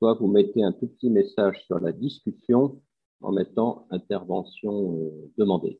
soit 0.00 0.14
vous 0.14 0.28
mettez 0.28 0.62
un 0.62 0.72
tout 0.72 0.88
petit 0.88 1.10
message 1.10 1.62
sur 1.66 1.78
la 1.78 1.92
discussion 1.92 2.80
en 3.20 3.32
mettant 3.32 3.86
intervention 3.90 4.96
euh, 4.96 5.30
demandée. 5.36 5.78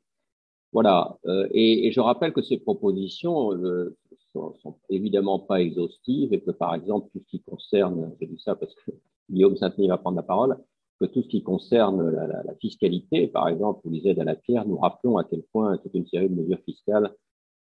Voilà. 0.72 1.18
Euh, 1.24 1.48
et, 1.52 1.90
je 1.90 2.00
rappelle 2.00 2.35
que 2.35 2.42
ces 2.42 2.59
propositions 2.59 3.54
euh, 3.54 3.96
sont, 4.33 4.54
sont, 4.62 4.76
évidemment 4.90 5.38
pas 5.38 5.62
exhaustives 5.62 6.35
et 6.35 6.40
que 6.40 6.50
par 6.50 6.74
exemple 6.74 7.09
tout 7.12 7.20
ce 7.20 7.30
qui 7.30 7.42
concerne, 7.42 8.14
j'ai 8.20 8.26
dit 8.26 8.38
ça 8.38 8.54
parce 8.54 8.74
que 8.74 8.92
Guillaume 9.30 9.56
Saint-Denis 9.56 9.88
va 9.88 9.96
prendre 9.96 10.16
la 10.16 10.22
parole, 10.22 10.59
que 11.00 11.06
tout 11.06 11.22
ce 11.22 11.28
qui 11.28 11.42
concerne 11.42 12.11
la, 12.11 12.26
la, 12.26 12.42
la, 12.42 12.54
fiscalité, 12.56 13.26
par 13.26 13.48
exemple, 13.48 13.80
ou 13.85 13.90
les 13.90 14.06
aides 14.06 14.20
à 14.20 14.24
la 14.24 14.37
pierre, 14.37 14.68
nous 14.68 14.76
rappelons 14.76 15.16
à 15.16 15.24
quel 15.24 15.42
point 15.50 15.78
toute 15.78 15.94
une 15.94 16.06
série 16.06 16.28
de 16.28 16.35
mesures 16.35 16.61
fiscales 16.66 17.11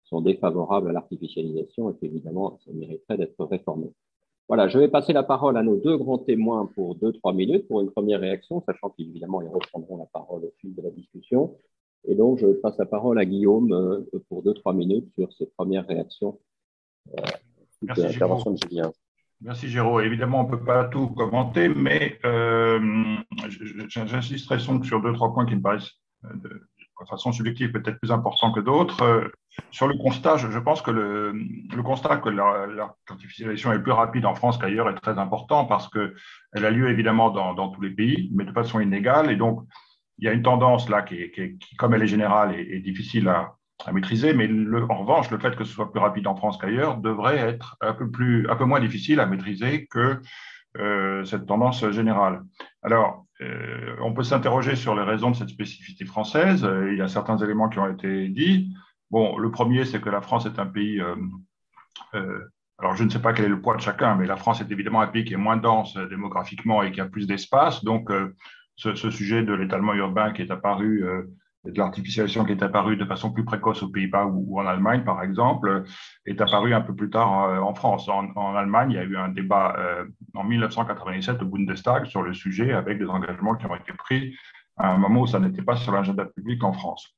sont 0.04 0.20
défavorables 0.20 0.90
à 0.90 0.92
l'artificialisation 0.92 1.90
et 1.90 1.96
qu'évidemment, 1.96 2.58
ça 2.66 2.72
mériterait 2.72 3.16
d'être 3.16 3.42
réformé. 3.46 3.90
Voilà, 4.50 4.66
je 4.66 4.80
vais 4.80 4.88
passer 4.88 5.12
la 5.12 5.22
parole 5.22 5.56
à 5.56 5.62
nos 5.62 5.76
deux 5.76 5.96
grands 5.96 6.18
témoins 6.18 6.68
pour 6.74 6.96
deux, 6.96 7.12
trois 7.12 7.32
minutes 7.32 7.68
pour 7.68 7.82
une 7.82 7.90
première 7.92 8.18
réaction, 8.18 8.60
sachant 8.66 8.90
qu'évidemment, 8.90 9.40
ils 9.42 9.48
reprendront 9.48 9.96
la 9.96 10.06
parole 10.06 10.42
au 10.42 10.52
fil 10.60 10.74
de 10.74 10.82
la 10.82 10.90
discussion. 10.90 11.56
Et 12.08 12.16
donc, 12.16 12.40
je 12.40 12.48
passe 12.48 12.76
la 12.76 12.86
parole 12.86 13.20
à 13.20 13.24
Guillaume 13.24 13.72
euh, 13.72 14.00
pour 14.28 14.42
deux, 14.42 14.52
trois 14.54 14.72
minutes 14.72 15.08
sur 15.14 15.32
ces 15.34 15.46
premières 15.46 15.86
réactions. 15.86 16.40
Euh, 17.16 17.22
Merci, 17.82 18.02
l'intervention 18.02 18.50
de 18.50 18.58
Julien. 18.60 18.90
Merci 19.40 19.68
Géraud. 19.68 20.00
Évidemment, 20.00 20.40
on 20.40 20.50
ne 20.50 20.50
peut 20.50 20.64
pas 20.64 20.86
tout 20.86 21.06
commenter, 21.10 21.68
mais 21.68 22.18
euh, 22.24 22.80
j'insisterai 23.86 24.58
sur 24.58 25.00
deux, 25.00 25.12
trois 25.12 25.32
points 25.32 25.46
qui 25.46 25.54
me 25.54 25.62
paraissent 25.62 25.92
euh, 26.24 26.28
de, 27.00 27.08
façon 27.08 27.32
subjective 27.32 27.72
peut-être 27.72 27.98
plus 27.98 28.12
importants 28.12 28.52
que 28.52 28.60
d'autres. 28.60 29.02
Euh, 29.02 29.28
sur 29.70 29.88
le 29.88 29.94
constat, 29.96 30.36
je, 30.36 30.58
pense 30.58 30.82
que 30.82 30.90
le, 30.90 31.82
constat 31.82 32.18
que 32.18 32.28
l'artificialisation 32.28 33.72
est 33.72 33.80
plus 33.80 33.92
rapide 33.92 34.26
en 34.26 34.34
France 34.34 34.58
qu'ailleurs 34.58 34.88
est 34.88 34.94
très 34.94 35.18
important 35.18 35.64
parce 35.64 35.88
qu'elle 35.88 36.64
a 36.64 36.70
lieu 36.70 36.88
évidemment 36.88 37.30
dans, 37.30 37.68
tous 37.70 37.80
les 37.80 37.90
pays, 37.90 38.30
mais 38.34 38.44
de 38.44 38.52
façon 38.52 38.80
inégale. 38.80 39.30
Et 39.30 39.36
donc, 39.36 39.62
il 40.18 40.26
y 40.26 40.28
a 40.28 40.32
une 40.32 40.42
tendance 40.42 40.88
là 40.88 41.02
qui, 41.02 41.30
comme 41.78 41.94
elle 41.94 42.02
est 42.02 42.08
générale, 42.08 42.54
est, 42.54 42.80
difficile 42.80 43.28
à, 43.28 43.54
à 43.86 43.92
maîtriser, 43.92 44.32
mais 44.34 44.48
en 44.88 44.98
revanche, 44.98 45.30
le 45.30 45.38
fait 45.38 45.56
que 45.56 45.64
ce 45.64 45.72
soit 45.72 45.90
plus 45.90 46.00
rapide 46.00 46.26
en 46.26 46.36
France 46.36 46.58
qu'ailleurs 46.58 46.98
devrait 46.98 47.38
être 47.38 47.76
un 47.80 47.94
peu, 47.94 48.10
plus, 48.10 48.48
un 48.48 48.56
peu 48.56 48.64
moins 48.64 48.80
difficile 48.80 49.20
à 49.20 49.26
maîtriser 49.26 49.86
que 49.86 50.20
euh, 50.78 51.24
cette 51.24 51.46
tendance 51.46 51.88
générale. 51.90 52.42
Alors, 52.82 53.26
euh, 53.40 53.96
on 54.00 54.12
peut 54.12 54.22
s'interroger 54.22 54.76
sur 54.76 54.94
les 54.94 55.02
raisons 55.02 55.30
de 55.30 55.36
cette 55.36 55.48
spécificité 55.48 56.04
française. 56.04 56.66
Il 56.90 56.96
y 56.96 57.02
a 57.02 57.08
certains 57.08 57.36
éléments 57.38 57.68
qui 57.68 57.78
ont 57.78 57.90
été 57.90 58.28
dits. 58.28 58.74
Bon, 59.10 59.36
le 59.38 59.50
premier, 59.50 59.84
c'est 59.84 60.00
que 60.00 60.08
la 60.08 60.20
France 60.20 60.46
est 60.46 60.58
un 60.58 60.66
pays. 60.66 61.00
Euh, 62.14 62.40
alors, 62.78 62.96
je 62.96 63.04
ne 63.04 63.10
sais 63.10 63.20
pas 63.20 63.32
quel 63.32 63.46
est 63.46 63.48
le 63.48 63.60
poids 63.60 63.76
de 63.76 63.82
chacun, 63.82 64.14
mais 64.14 64.26
la 64.26 64.36
France 64.36 64.60
est 64.60 64.70
évidemment 64.70 65.00
un 65.00 65.06
pays 65.06 65.24
qui 65.24 65.34
est 65.34 65.38
moins 65.38 65.56
dense 65.56 65.96
démographiquement 65.96 66.82
et 66.82 66.92
qui 66.92 67.00
a 67.00 67.06
plus 67.06 67.26
d'espace. 67.26 67.84
Donc, 67.84 68.10
ce, 68.76 68.94
ce, 68.94 69.10
sujet 69.10 69.42
de 69.42 69.52
l'étalement 69.52 69.92
urbain 69.92 70.32
qui 70.32 70.40
est 70.40 70.50
apparu 70.50 71.04
de 71.64 71.78
l'artificialisation 71.78 72.44
qui 72.44 72.52
est 72.52 72.62
apparue 72.62 72.96
de 72.96 73.04
façon 73.04 73.32
plus 73.32 73.44
précoce 73.44 73.82
aux 73.82 73.88
Pays-Bas 73.88 74.26
ou, 74.26 74.58
en 74.58 74.66
Allemagne, 74.66 75.04
par 75.04 75.22
exemple, 75.22 75.84
est 76.24 76.40
apparue 76.40 76.72
un 76.72 76.80
peu 76.80 76.94
plus 76.94 77.10
tard 77.10 77.44
euh, 77.44 77.58
en 77.58 77.74
France. 77.74 78.08
En, 78.08 78.56
Allemagne, 78.56 78.92
il 78.92 78.96
y 78.96 78.98
a 78.98 79.04
eu 79.04 79.16
un 79.16 79.28
débat 79.28 79.76
euh, 79.78 80.04
en 80.34 80.44
1997 80.44 81.42
au 81.42 81.46
Bundestag 81.46 82.06
sur 82.06 82.22
le 82.22 82.32
sujet 82.32 82.72
avec 82.72 82.98
des 82.98 83.06
engagements 83.06 83.56
qui 83.56 83.66
ont 83.66 83.76
été 83.76 83.92
pris 83.92 84.34
à 84.78 84.92
un 84.92 84.98
moment 84.98 85.22
où 85.22 85.26
ça 85.26 85.38
n'était 85.38 85.62
pas 85.62 85.76
sur 85.76 85.92
l'agenda 85.92 86.24
public 86.24 86.64
en 86.64 86.72
France. 86.72 87.14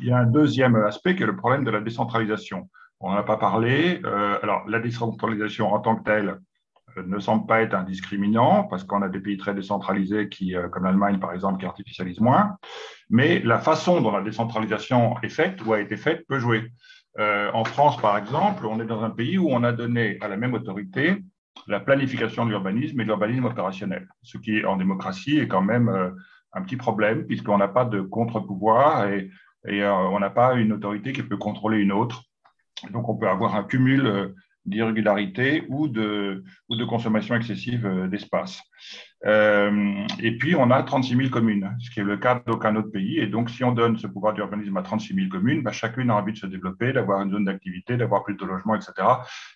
Il 0.00 0.06
y 0.06 0.12
a 0.12 0.18
un 0.18 0.26
deuxième 0.26 0.76
aspect 0.76 1.14
qui 1.14 1.22
est 1.22 1.26
le 1.26 1.36
problème 1.36 1.64
de 1.64 1.70
la 1.70 1.80
décentralisation. 1.80 2.70
On 3.00 3.10
n'en 3.10 3.16
a 3.16 3.22
pas 3.22 3.36
parlé. 3.36 4.00
Euh, 4.04 4.38
alors, 4.42 4.66
la 4.68 4.78
décentralisation 4.78 5.72
en 5.72 5.80
tant 5.80 5.96
que 5.96 6.04
telle, 6.04 6.38
ne 6.96 7.18
semble 7.18 7.46
pas 7.46 7.62
être 7.62 7.74
un 7.74 7.84
discriminant, 7.84 8.64
parce 8.64 8.84
qu'on 8.84 9.02
a 9.02 9.08
des 9.08 9.20
pays 9.20 9.36
très 9.36 9.54
décentralisés, 9.54 10.28
qui, 10.28 10.56
euh, 10.56 10.68
comme 10.68 10.84
l'Allemagne 10.84 11.18
par 11.18 11.32
exemple, 11.32 11.60
qui 11.60 11.66
artificialisent 11.66 12.20
moins. 12.20 12.56
Mais 13.08 13.40
la 13.40 13.58
façon 13.58 14.00
dont 14.00 14.12
la 14.12 14.22
décentralisation 14.22 15.16
est 15.22 15.28
faite 15.28 15.64
ou 15.64 15.72
a 15.72 15.80
été 15.80 15.96
faite 15.96 16.26
peut 16.26 16.38
jouer. 16.38 16.70
Euh, 17.18 17.50
en 17.52 17.64
France, 17.64 18.00
par 18.00 18.16
exemple, 18.16 18.66
on 18.66 18.80
est 18.80 18.86
dans 18.86 19.02
un 19.02 19.10
pays 19.10 19.38
où 19.38 19.48
on 19.50 19.64
a 19.64 19.72
donné 19.72 20.18
à 20.20 20.28
la 20.28 20.36
même 20.36 20.54
autorité 20.54 21.16
la 21.66 21.80
planification 21.80 22.44
de 22.44 22.50
l'urbanisme 22.50 23.00
et 23.00 23.04
l'urbanisme 23.04 23.44
opérationnel, 23.44 24.08
ce 24.22 24.38
qui, 24.38 24.64
en 24.64 24.76
démocratie, 24.76 25.38
est 25.38 25.48
quand 25.48 25.62
même 25.62 26.14
un 26.52 26.62
petit 26.62 26.76
problème, 26.76 27.26
puisqu'on 27.26 27.58
n'a 27.58 27.68
pas 27.68 27.84
de 27.84 28.00
contre-pouvoir 28.00 29.08
et 29.08 29.30
on 29.68 30.18
n'a 30.18 30.30
pas 30.30 30.54
une 30.54 30.72
autorité 30.72 31.12
qui 31.12 31.22
peut 31.22 31.36
contrôler 31.36 31.78
une 31.78 31.92
autre. 31.92 32.22
Donc, 32.92 33.08
on 33.08 33.16
peut 33.16 33.28
avoir 33.28 33.56
un 33.56 33.64
cumul 33.64 34.34
d'irrégularité 34.66 35.64
ou 35.68 35.88
de, 35.88 36.44
ou 36.68 36.76
de 36.76 36.84
consommation 36.84 37.34
excessive 37.34 37.86
euh, 37.86 38.08
d'espace. 38.08 38.62
Euh, 39.26 40.06
et 40.20 40.36
puis, 40.36 40.54
on 40.54 40.70
a 40.70 40.82
36 40.82 41.16
000 41.16 41.30
communes, 41.30 41.76
ce 41.80 41.90
qui 41.90 42.00
est 42.00 42.04
le 42.04 42.16
cas 42.16 42.42
d'aucun 42.46 42.76
autre 42.76 42.90
pays. 42.90 43.18
Et 43.18 43.26
donc, 43.26 43.50
si 43.50 43.64
on 43.64 43.72
donne 43.72 43.98
ce 43.98 44.06
pouvoir 44.06 44.34
d'urbanisme 44.34 44.76
à 44.76 44.82
36 44.82 45.14
000 45.14 45.28
communes, 45.28 45.62
bah, 45.62 45.72
chacune 45.72 46.10
a 46.10 46.16
envie 46.16 46.32
de 46.32 46.38
se 46.38 46.46
développer, 46.46 46.92
d'avoir 46.92 47.22
une 47.22 47.30
zone 47.30 47.44
d'activité, 47.44 47.96
d'avoir 47.96 48.22
plus 48.22 48.34
de 48.34 48.44
logements, 48.44 48.74
etc. 48.74 48.92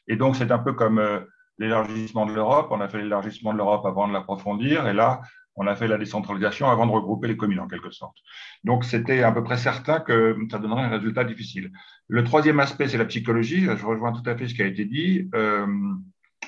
Et 0.08 0.16
donc, 0.16 0.36
c'est 0.36 0.50
un 0.50 0.58
peu 0.58 0.72
comme 0.72 0.98
euh, 0.98 1.20
l'élargissement 1.58 2.26
de 2.26 2.32
l'Europe. 2.32 2.68
On 2.70 2.80
a 2.80 2.88
fait 2.88 3.02
l'élargissement 3.02 3.52
de 3.52 3.58
l'Europe 3.58 3.86
avant 3.86 4.08
de 4.08 4.12
l'approfondir. 4.12 4.86
Et 4.86 4.92
là, 4.92 5.20
on 5.56 5.66
a 5.66 5.76
fait 5.76 5.88
la 5.88 5.98
décentralisation 5.98 6.68
avant 6.68 6.86
de 6.86 6.92
regrouper 6.92 7.28
les 7.28 7.36
communes 7.36 7.60
en 7.60 7.68
quelque 7.68 7.90
sorte. 7.90 8.16
Donc 8.64 8.84
c'était 8.84 9.22
à 9.22 9.32
peu 9.32 9.44
près 9.44 9.56
certain 9.56 10.00
que 10.00 10.36
ça 10.50 10.58
donnerait 10.58 10.82
un 10.82 10.88
résultat 10.88 11.24
difficile. 11.24 11.70
Le 12.08 12.24
troisième 12.24 12.60
aspect, 12.60 12.88
c'est 12.88 12.98
la 12.98 13.04
psychologie. 13.04 13.62
Je 13.62 13.86
rejoins 13.86 14.12
tout 14.12 14.28
à 14.28 14.36
fait 14.36 14.48
ce 14.48 14.54
qui 14.54 14.62
a 14.62 14.66
été 14.66 14.84
dit. 14.84 15.28
Euh, 15.34 15.66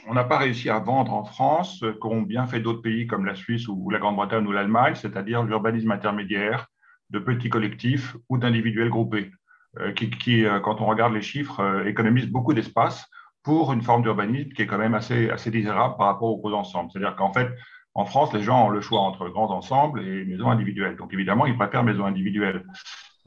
on 0.09 0.15
n'a 0.15 0.25
pas 0.25 0.39
réussi 0.39 0.71
à 0.71 0.79
vendre 0.79 1.13
en 1.15 1.25
France, 1.25 1.85
qu'ont 2.01 2.23
bien 2.23 2.47
fait 2.47 2.61
d'autres 2.61 2.83
pays 2.83 3.07
comme 3.07 3.25
la 3.25 3.35
Suisse 3.35 3.67
ou 3.69 3.91
la 3.91 3.99
Grande-Bretagne 3.99 4.47
ou 4.47 4.53
l'Allemagne, 4.53 4.95
c'est-à-dire 4.95 5.43
l'urbanisme 5.43 5.91
intermédiaire 5.91 6.69
de 7.11 7.19
petits 7.19 7.49
collectifs 7.49 8.17
ou 8.29 8.39
d'individuels 8.39 8.91
groupés, 8.91 9.31
euh, 9.79 9.93
qui, 9.93 10.45
euh, 10.45 10.61
quand 10.61 10.81
on 10.81 10.87
regarde 10.87 11.15
les 11.15 11.23
chiffres, 11.23 11.85
économisent 11.87 12.29
beaucoup 12.29 12.55
d'espace 12.55 13.09
pour 13.43 13.73
une 13.73 13.83
forme 13.83 14.03
d'urbanisme 14.03 14.51
qui 14.51 14.63
est 14.63 14.67
quand 14.67 14.79
même 14.79 14.95
assez, 14.95 15.31
assez 15.31 15.53
désirable 15.53 15.97
par 15.97 16.09
rapport 16.09 16.29
aux 16.29 16.39
gros 16.39 16.53
ensembles. 16.53 16.91
C'est-à-dire 16.93 17.15
qu'en 17.15 17.33
fait, 17.33 17.49
en 17.97 18.05
France, 18.05 18.35
les 18.35 18.43
gens 18.43 18.67
ont 18.67 18.69
le 18.69 18.83
choix 18.83 19.01
entre 19.01 19.27
grands 19.31 19.51
ensembles 19.51 20.03
et 20.03 20.27
maisons 20.27 20.51
individuelles. 20.51 20.97
Donc 20.97 21.15
évidemment, 21.15 21.47
ils 21.47 21.57
préfèrent 21.57 21.83
maisons 21.83 22.05
individuelles. 22.05 22.63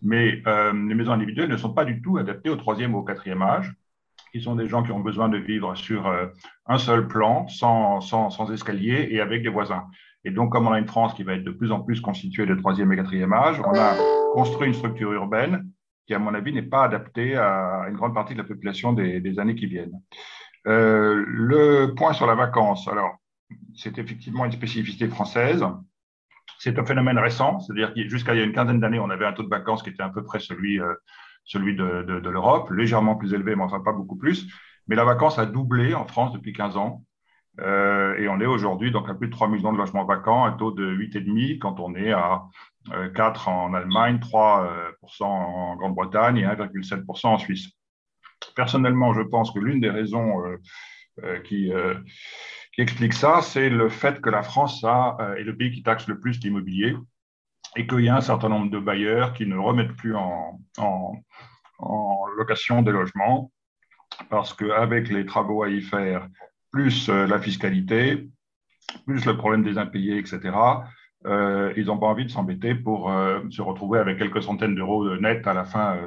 Mais 0.03 0.43
euh, 0.45 0.71
les 0.71 0.93
maisons 0.93 1.11
individuelles 1.11 1.49
ne 1.49 1.57
sont 1.57 1.73
pas 1.73 1.85
du 1.85 2.03
tout 2.03 2.19
adaptées 2.19 2.51
au 2.51 2.55
troisième 2.55 2.93
ou 2.93 2.99
au 2.99 3.03
quatrième 3.03 3.41
âge. 3.41 3.73
Ils 4.35 4.43
sont 4.43 4.55
des 4.55 4.67
gens 4.67 4.83
qui 4.83 4.91
ont 4.91 4.99
besoin 4.99 5.27
de 5.27 5.39
vivre 5.39 5.73
sur 5.73 6.05
euh, 6.05 6.27
un 6.67 6.77
seul 6.77 7.07
plan, 7.07 7.47
sans, 7.47 7.99
escalier 8.53 9.07
et 9.09 9.21
avec 9.21 9.41
des 9.41 9.49
voisins. 9.49 9.87
Et 10.23 10.29
donc, 10.29 10.51
comme 10.51 10.67
on 10.67 10.71
a 10.71 10.77
une 10.77 10.87
France 10.87 11.15
qui 11.15 11.23
va 11.23 11.33
être 11.33 11.43
de 11.43 11.51
plus 11.51 11.71
en 11.71 11.79
plus 11.79 11.99
constituée 11.99 12.45
de 12.45 12.53
troisième 12.53 12.93
et 12.93 12.95
quatrième 12.95 13.33
âge, 13.33 13.59
on 13.65 13.75
a 13.75 13.95
construit 14.35 14.67
une 14.67 14.75
structure 14.75 15.11
urbaine 15.13 15.67
qui, 16.05 16.13
à 16.13 16.19
mon 16.19 16.35
avis, 16.35 16.53
n'est 16.53 16.61
pas 16.61 16.83
adaptée 16.83 17.35
à 17.35 17.87
une 17.89 17.95
grande 17.95 18.13
partie 18.13 18.33
de 18.33 18.39
la 18.39 18.47
population 18.47 18.93
des, 18.93 19.19
des 19.19 19.39
années 19.39 19.55
qui 19.55 19.65
viennent. 19.65 19.99
Euh, 20.67 21.23
le 21.25 21.95
point 21.95 22.13
sur 22.13 22.27
la 22.27 22.35
vacance. 22.35 22.87
Alors, 22.87 23.17
c'est 23.75 23.97
effectivement 23.97 24.45
une 24.45 24.51
spécificité 24.51 25.07
française. 25.07 25.65
C'est 26.59 26.77
un 26.77 26.85
phénomène 26.85 27.17
récent, 27.17 27.59
c'est-à-dire 27.59 27.93
qu'il 27.93 28.09
jusqu'à 28.09 28.33
il 28.33 28.39
y 28.39 28.41
a 28.41 28.45
une 28.45 28.53
quinzaine 28.53 28.79
d'années, 28.79 28.99
on 28.99 29.09
avait 29.09 29.25
un 29.25 29.33
taux 29.33 29.43
de 29.43 29.49
vacances 29.49 29.83
qui 29.83 29.89
était 29.89 30.03
à 30.03 30.09
peu 30.09 30.23
près 30.23 30.39
celui, 30.39 30.79
euh, 30.79 30.93
celui 31.45 31.75
de, 31.75 32.03
de, 32.03 32.29
l'Europe, 32.29 32.69
légèrement 32.71 33.15
plus 33.15 33.33
élevé, 33.33 33.55
mais 33.55 33.63
enfin 33.63 33.79
pas 33.79 33.93
beaucoup 33.93 34.17
plus. 34.17 34.47
Mais 34.87 34.95
la 34.95 35.05
vacance 35.05 35.39
a 35.39 35.45
doublé 35.45 35.93
en 35.93 36.05
France 36.05 36.33
depuis 36.33 36.51
15 36.51 36.77
ans. 36.77 37.05
Euh, 37.61 38.17
et 38.17 38.27
on 38.27 38.39
est 38.39 38.45
aujourd'hui 38.45 38.91
donc 38.91 39.09
à 39.09 39.13
plus 39.13 39.27
de 39.27 39.33
3 39.33 39.47
millions 39.49 39.73
de 39.73 39.77
logements 39.77 40.05
vacants, 40.05 40.45
un 40.45 40.53
taux 40.53 40.71
de 40.71 40.95
8,5 40.95 41.59
quand 41.59 41.79
on 41.79 41.95
est 41.95 42.11
à 42.11 42.43
4 43.15 43.47
euh, 43.47 43.51
en 43.51 43.73
Allemagne, 43.73 44.17
3% 44.17 45.23
en 45.23 45.75
Grande-Bretagne 45.75 46.37
et 46.37 46.45
1,7% 46.45 47.27
en 47.27 47.37
Suisse. 47.37 47.69
Personnellement, 48.55 49.13
je 49.13 49.21
pense 49.21 49.51
que 49.51 49.59
l'une 49.59 49.79
des 49.79 49.89
raisons 49.89 50.41
qui 51.43 51.69
explique 52.81 53.13
ça, 53.13 53.41
c'est 53.41 53.69
le 53.69 53.89
fait 53.89 54.21
que 54.21 54.29
la 54.29 54.43
France 54.43 54.83
euh, 54.83 55.35
est 55.35 55.43
le 55.43 55.55
pays 55.55 55.71
qui 55.71 55.83
taxe 55.83 56.07
le 56.07 56.19
plus 56.19 56.39
l'immobilier 56.41 56.95
et 57.75 57.87
qu'il 57.87 58.01
y 58.01 58.09
a 58.09 58.15
un 58.15 58.21
certain 58.21 58.49
nombre 58.49 58.69
de 58.69 58.79
bailleurs 58.79 59.33
qui 59.33 59.45
ne 59.45 59.57
remettent 59.57 59.95
plus 59.95 60.15
en, 60.15 60.59
en, 60.77 61.13
location 62.37 62.81
des 62.81 62.91
logements 62.91 63.51
parce 64.29 64.53
qu'avec 64.53 65.09
les 65.09 65.25
travaux 65.25 65.63
à 65.63 65.69
y 65.69 65.81
faire, 65.81 66.27
plus 66.71 67.09
euh, 67.09 67.25
la 67.27 67.39
fiscalité, 67.39 68.27
plus 69.05 69.25
le 69.25 69.37
problème 69.37 69.63
des 69.63 69.77
impayés, 69.77 70.17
etc., 70.17 70.39
euh, 71.25 71.73
ils 71.75 71.85
n'ont 71.85 71.97
pas 71.97 72.07
envie 72.07 72.25
de 72.25 72.31
s'embêter 72.31 72.75
pour 72.75 73.11
se 73.49 73.61
retrouver 73.61 73.99
avec 73.99 74.17
quelques 74.17 74.41
centaines 74.41 74.75
d'euros 74.75 75.17
net 75.17 75.45
à 75.47 75.53
la 75.53 75.65
fin 75.65 75.97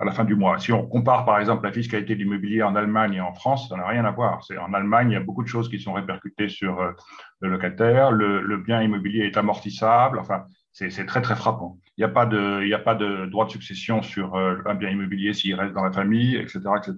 à 0.00 0.04
la 0.06 0.12
fin 0.12 0.24
du 0.24 0.34
mois. 0.34 0.58
Si 0.58 0.72
on 0.72 0.86
compare 0.86 1.26
par 1.26 1.38
exemple 1.38 1.64
la 1.66 1.72
fiscalité 1.72 2.14
de 2.14 2.20
l'immobilier 2.20 2.62
en 2.62 2.74
Allemagne 2.74 3.14
et 3.14 3.20
en 3.20 3.34
France, 3.34 3.68
ça 3.68 3.76
n'a 3.76 3.86
rien 3.86 4.06
à 4.06 4.10
voir. 4.10 4.42
C'est 4.44 4.56
en 4.56 4.72
Allemagne, 4.72 5.10
il 5.10 5.12
y 5.12 5.16
a 5.16 5.20
beaucoup 5.20 5.42
de 5.42 5.48
choses 5.48 5.68
qui 5.68 5.78
sont 5.78 5.92
répercutées 5.92 6.48
sur 6.48 6.80
euh, 6.80 6.92
le 7.40 7.50
locataire. 7.50 8.10
Le, 8.10 8.56
bien 8.56 8.82
immobilier 8.82 9.26
est 9.26 9.36
amortissable. 9.36 10.18
Enfin, 10.18 10.44
c'est 10.72 11.04
très 11.04 11.20
très 11.20 11.36
frappant. 11.36 11.78
Il 11.98 12.00
n'y 12.00 12.04
a 12.04 12.08
pas 12.08 12.24
de, 12.24 13.26
droit 13.26 13.44
de 13.44 13.50
succession 13.50 14.00
sur 14.00 14.36
euh, 14.36 14.56
un 14.64 14.74
bien 14.74 14.88
immobilier 14.88 15.34
s'il 15.34 15.54
reste 15.54 15.74
dans 15.74 15.84
la 15.84 15.92
famille, 15.92 16.34
etc., 16.36 16.60
etc. 16.78 16.94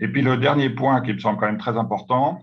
Et 0.00 0.08
puis 0.08 0.22
le 0.22 0.36
dernier 0.36 0.68
point 0.68 1.00
qui 1.02 1.12
me 1.12 1.18
semble 1.20 1.38
quand 1.38 1.46
même 1.46 1.58
très 1.58 1.76
important, 1.76 2.42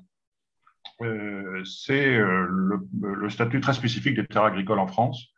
euh, 1.02 1.62
c'est 1.65 2.17
le, 2.17 3.30
statut 3.30 3.60
très 3.60 3.74
spécifique 3.74 4.15
des 4.15 4.26
terres 4.26 4.46
agricoles 4.46 4.80
en 4.80 4.88
France. 4.88 5.33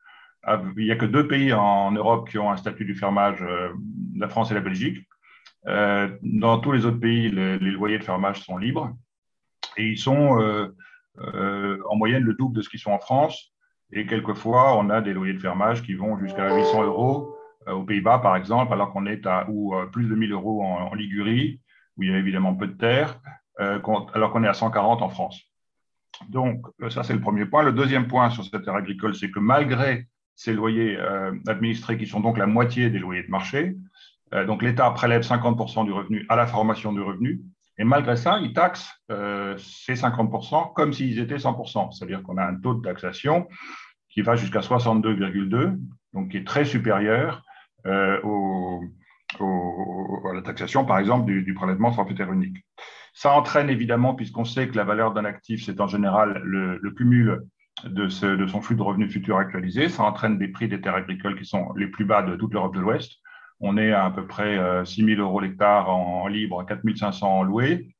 Ah, 0.47 0.61
il 0.77 0.85
n'y 0.85 0.91
a 0.91 0.95
que 0.95 1.05
deux 1.05 1.27
pays 1.27 1.51
en 1.53 1.91
Europe 1.91 2.29
qui 2.29 2.37
ont 2.37 2.51
un 2.51 2.57
statut 2.57 2.85
du 2.85 2.93
fermage, 2.93 3.41
euh, 3.41 3.69
la 4.15 4.29
France 4.29 4.51
et 4.51 4.53
la 4.53 4.61
Belgique. 4.61 5.03
Euh, 5.67 6.07
dans 6.21 6.59
tous 6.59 6.71
les 6.71 6.85
autres 6.85 6.99
pays, 6.99 7.29
les, 7.29 7.57
loyers 7.57 7.97
de 7.97 8.03
fermage 8.03 8.41
sont 8.43 8.57
libres 8.57 8.91
et 9.75 9.87
ils 9.87 9.97
sont 9.97 10.39
euh, 10.39 11.81
en 11.89 11.95
moyenne 11.95 12.21
le 12.21 12.35
double 12.35 12.55
de 12.55 12.61
ce 12.61 12.69
qu'ils 12.69 12.79
sont 12.79 12.91
en 12.91 12.99
France. 12.99 13.53
Et 13.91 14.05
quelquefois, 14.05 14.77
on 14.77 14.91
a 14.91 15.01
des 15.01 15.13
loyers 15.13 15.33
de 15.33 15.39
fermage 15.39 15.81
qui 15.81 15.95
vont 15.95 16.19
jusqu'à 16.19 16.55
800 16.55 16.83
euros 16.83 17.35
aux 17.67 17.83
Pays-Bas, 17.83 18.19
par 18.19 18.35
exemple, 18.35 18.71
alors 18.73 18.93
qu'on 18.93 19.07
est 19.07 19.25
à 19.25 19.47
ou 19.49 19.73
plus 19.91 20.07
de 20.07 20.13
1000 20.13 20.31
euros 20.31 20.63
en, 20.63 20.93
Ligurie, 20.93 21.59
où 21.97 22.03
il 22.03 22.11
y 22.11 22.13
a 22.13 22.17
évidemment 22.17 22.53
peu 22.53 22.67
de 22.67 22.77
terre, 22.77 23.19
alors 23.57 24.31
qu'on 24.31 24.43
est 24.43 24.47
à 24.47 24.53
140 24.53 25.01
en 25.01 25.09
France. 25.09 25.41
Donc, 26.29 26.65
ça, 26.89 27.03
c'est 27.03 27.13
le 27.13 27.21
premier 27.21 27.45
point. 27.45 27.63
Le 27.63 27.73
deuxième 27.73 28.07
point 28.07 28.29
sur 28.29 28.43
cette 28.43 28.63
terre 28.63 28.75
agricole, 28.75 29.15
c'est 29.15 29.31
que 29.31 29.39
malgré 29.39 30.07
ces 30.35 30.53
loyers 30.53 30.97
euh, 30.97 31.31
administrés 31.47 31.97
qui 31.97 32.05
sont 32.05 32.19
donc 32.19 32.37
la 32.37 32.45
moitié 32.45 32.89
des 32.89 32.99
loyers 32.99 33.23
de 33.23 33.31
marché. 33.31 33.75
Euh, 34.33 34.45
donc 34.45 34.61
l'État 34.61 34.89
prélève 34.91 35.21
50% 35.21 35.85
du 35.85 35.91
revenu 35.91 36.25
à 36.29 36.35
la 36.35 36.45
formation 36.45 36.93
du 36.93 37.01
revenu. 37.01 37.41
Et 37.77 37.83
malgré 37.83 38.15
ça, 38.15 38.39
il 38.39 38.53
taxe 38.53 38.89
euh, 39.11 39.55
ces 39.57 39.95
50% 39.95 40.73
comme 40.73 40.93
s'ils 40.93 41.19
étaient 41.19 41.35
100%. 41.37 41.91
C'est-à-dire 41.91 42.23
qu'on 42.23 42.37
a 42.37 42.45
un 42.45 42.55
taux 42.55 42.73
de 42.75 42.81
taxation 42.81 43.47
qui 44.09 44.21
va 44.21 44.35
jusqu'à 44.35 44.59
62,2, 44.59 45.77
donc 46.13 46.29
qui 46.31 46.37
est 46.37 46.47
très 46.47 46.63
supérieur 46.63 47.43
au, 48.23 48.81
à 49.39 50.33
la 50.33 50.41
taxation, 50.41 50.85
par 50.85 50.99
exemple, 50.99 51.25
du, 51.25 51.53
prélèvement 51.53 51.91
forfaitaire 51.91 52.31
unique. 52.31 52.65
Ça 53.13 53.33
entraîne 53.33 53.69
évidemment, 53.69 54.15
puisqu'on 54.15 54.45
sait 54.45 54.69
que 54.69 54.75
la 54.77 54.85
valeur 54.85 55.13
d'un 55.13 55.25
actif, 55.25 55.65
c'est 55.65 55.81
en 55.81 55.87
général 55.87 56.41
le, 56.45 56.77
le 56.77 56.91
cumul 56.91 57.41
de, 57.83 58.07
son 58.07 58.61
flux 58.61 58.75
de 58.75 58.81
revenus 58.81 59.11
futurs 59.11 59.37
actualisé. 59.37 59.89
Ça 59.89 60.03
entraîne 60.03 60.37
des 60.37 60.47
prix 60.47 60.67
des 60.67 60.81
terres 60.81 60.95
agricoles 60.95 61.37
qui 61.37 61.45
sont 61.45 61.73
les 61.75 61.87
plus 61.87 62.05
bas 62.05 62.21
de 62.21 62.35
toute 62.35 62.53
l'Europe 62.53 62.75
de 62.75 62.79
l'Ouest. 62.79 63.19
On 63.59 63.77
est 63.77 63.91
à 63.91 64.05
à 64.05 64.11
peu 64.11 64.25
près 64.25 64.57
6 64.85 65.01
euh, 65.01 65.05
000 65.15 65.21
euros 65.21 65.39
l'hectare 65.39 65.89
en, 65.89 66.27
libre, 66.27 66.65
4 66.65 66.81
500 66.95 67.39
en 67.39 67.43
loué, 67.43 67.95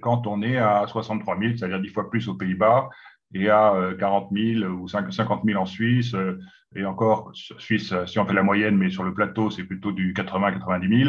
quand 0.00 0.26
on 0.26 0.42
est 0.42 0.56
à 0.56 0.86
63 0.86 1.38
000, 1.38 1.56
c'est-à-dire 1.56 1.80
10 1.80 1.88
fois 1.88 2.10
plus 2.10 2.28
aux 2.28 2.34
Pays-Bas, 2.34 2.88
et 3.34 3.48
à 3.48 3.74
40 3.98 4.32
euh, 4.32 4.58
000 4.60 4.72
ou 4.72 4.88
50 4.88 5.42
000 5.44 5.60
en 5.60 5.66
Suisse, 5.66 6.14
euh, 6.14 6.38
et 6.74 6.84
encore, 6.84 7.30
Suisse, 7.34 7.92
si 8.06 8.18
on 8.18 8.24
fait 8.24 8.32
la 8.32 8.42
moyenne, 8.42 8.76
mais 8.76 8.90
sur 8.90 9.02
le 9.02 9.12
plateau, 9.12 9.50
c'est 9.50 9.64
plutôt 9.64 9.92
du 9.92 10.14
80-90 10.14 11.04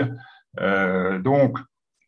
000. 0.58 1.19
donc, 1.19 1.60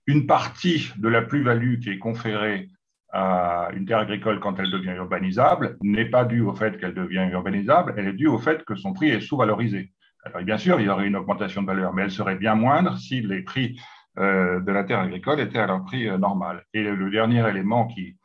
une 0.08 0.26
partie 0.26 0.92
de 0.98 1.08
la 1.08 1.22
plus-value 1.22 1.80
qui 1.80 1.92
est 1.92 2.00
conférée 2.00 2.70
à 3.14 3.70
une 3.76 3.86
terre 3.86 4.00
agricole 4.00 4.40
quand 4.40 4.60
elle 4.60 4.72
devient 4.72 4.96
urbanisable 4.98 5.78
n'est 5.84 6.10
pas 6.10 6.26
due 6.26 6.42
au 6.42 6.54
fait 6.54 6.80
qu'elle 6.80 6.96
devient 6.96 7.30
urbanisable, 7.32 7.94
elle 7.96 8.08
est 8.08 8.14
due 8.14 8.28
au 8.28 8.40
fait 8.40 8.66
que 8.66 8.76
son 8.76 8.92
prix 8.92 9.10
est 9.10 9.22
sous-valorisé. 9.22 9.92
Alors 10.26 10.42
bien 10.42 10.58
sûr, 10.58 10.80
il 10.80 10.88
y 10.88 10.90
aurait 10.90 11.06
une 11.06 11.16
augmentation 11.16 11.62
de 11.62 11.68
valeur, 11.68 11.94
mais 11.94 12.02
elle 12.02 12.12
serait 12.12 12.36
bien 12.36 12.56
moindre 12.56 12.98
si 12.98 13.22
les 13.22 13.44
prix 13.44 13.80
euh, 14.18 14.62
de 14.62 14.72
la 14.72 14.84
terre 14.84 15.00
agricole 15.00 15.40
étaient 15.40 15.60
à 15.60 15.68
leur 15.68 15.84
prix 15.84 16.08
euh, 16.08 16.18
normal. 16.18 16.64
Et 16.74 16.82
le 16.84 17.12
dernier 17.12 17.48
élément 17.48 17.88
qui, 17.88 18.18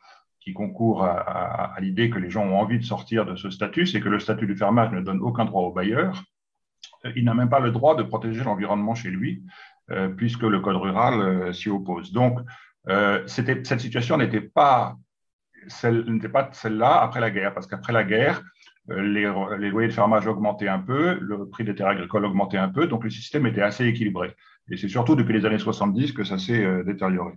concourt 0.55 1.03
à, 1.03 1.75
l'idée 1.79 2.09
que 2.09 2.17
les 2.17 2.31
gens 2.31 2.43
ont 2.43 2.57
envie 2.57 2.79
de 2.79 2.83
sortir 2.83 3.23
de 3.23 3.35
ce 3.35 3.51
statut, 3.51 3.85
c'est 3.85 4.01
que 4.01 4.09
le 4.09 4.19
statut 4.19 4.47
du 4.47 4.55
fermage 4.55 4.91
ne 4.91 4.99
donne 4.99 5.21
aucun 5.21 5.45
droit 5.45 5.61
au 5.61 5.71
bailleur. 5.71 6.23
Euh, 7.05 7.11
il 7.15 7.23
n'a 7.23 7.35
même 7.35 7.49
pas 7.49 7.59
le 7.59 7.69
droit 7.69 7.95
de 7.95 8.01
protéger 8.01 8.43
l'environnement 8.43 8.95
chez 8.95 9.11
lui, 9.11 9.43
puisque 10.17 10.43
le 10.43 10.59
code 10.59 10.75
rural 10.75 11.51
s'y 11.51 11.69
oppose. 11.69 12.11
Donc, 12.11 12.39
cette 13.27 13.79
situation 13.79 14.17
n'était 14.17 14.41
pas 14.41 14.95
celle-là 15.67 17.01
après 17.01 17.19
la 17.19 17.29
guerre, 17.29 17.53
parce 17.53 17.67
qu'après 17.67 17.93
la 17.93 18.03
guerre, 18.03 18.41
les, 18.87 19.31
les, 19.59 19.69
loyers 19.69 19.89
de 19.89 19.93
fermage 19.93 20.25
augmentaient 20.25 20.67
un 20.67 20.79
peu, 20.79 21.19
le 21.21 21.47
prix 21.47 21.63
des 21.63 21.75
terres 21.75 21.89
agricoles 21.89 22.25
augmentait 22.25 22.57
un 22.57 22.69
peu, 22.69 22.87
donc 22.87 23.03
le 23.03 23.09
système 23.09 23.45
était 23.45 23.61
assez 23.61 23.85
équilibré. 23.85 24.35
Et 24.71 24.77
c'est 24.77 24.87
surtout 24.87 25.15
depuis 25.15 25.33
les 25.33 25.45
années 25.45 25.59
70 25.59 26.13
que 26.13 26.23
ça 26.23 26.37
s'est 26.37 26.63
euh, 26.63 26.83
détérioré. 26.83 27.33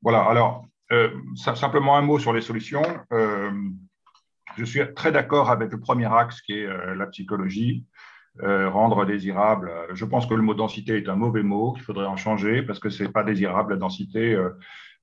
Voilà, 0.00 0.22
alors, 0.22 0.66
euh, 0.90 1.10
simplement 1.36 1.96
un 1.96 2.02
mot 2.02 2.18
sur 2.18 2.32
les 2.32 2.40
solutions. 2.40 2.82
Euh, 3.12 3.50
je 4.56 4.64
suis 4.64 4.80
très 4.94 5.12
d'accord 5.12 5.50
avec 5.50 5.72
le 5.72 5.80
premier 5.80 6.12
axe 6.12 6.40
qui 6.42 6.52
est 6.58 6.94
la 6.94 7.06
psychologie, 7.06 7.86
rendre 8.40 9.04
désirable. 9.04 9.70
Je 9.92 10.04
pense 10.04 10.26
que 10.26 10.34
le 10.34 10.42
mot 10.42 10.54
densité 10.54 10.96
est 10.96 11.08
un 11.08 11.16
mauvais 11.16 11.42
mot, 11.42 11.72
qu'il 11.72 11.82
faudrait 11.82 12.06
en 12.06 12.16
changer 12.16 12.62
parce 12.62 12.78
que 12.78 12.88
ce 12.88 13.02
n'est 13.02 13.10
pas 13.10 13.24
désirable 13.24 13.74
la 13.74 13.78
densité. 13.78 14.34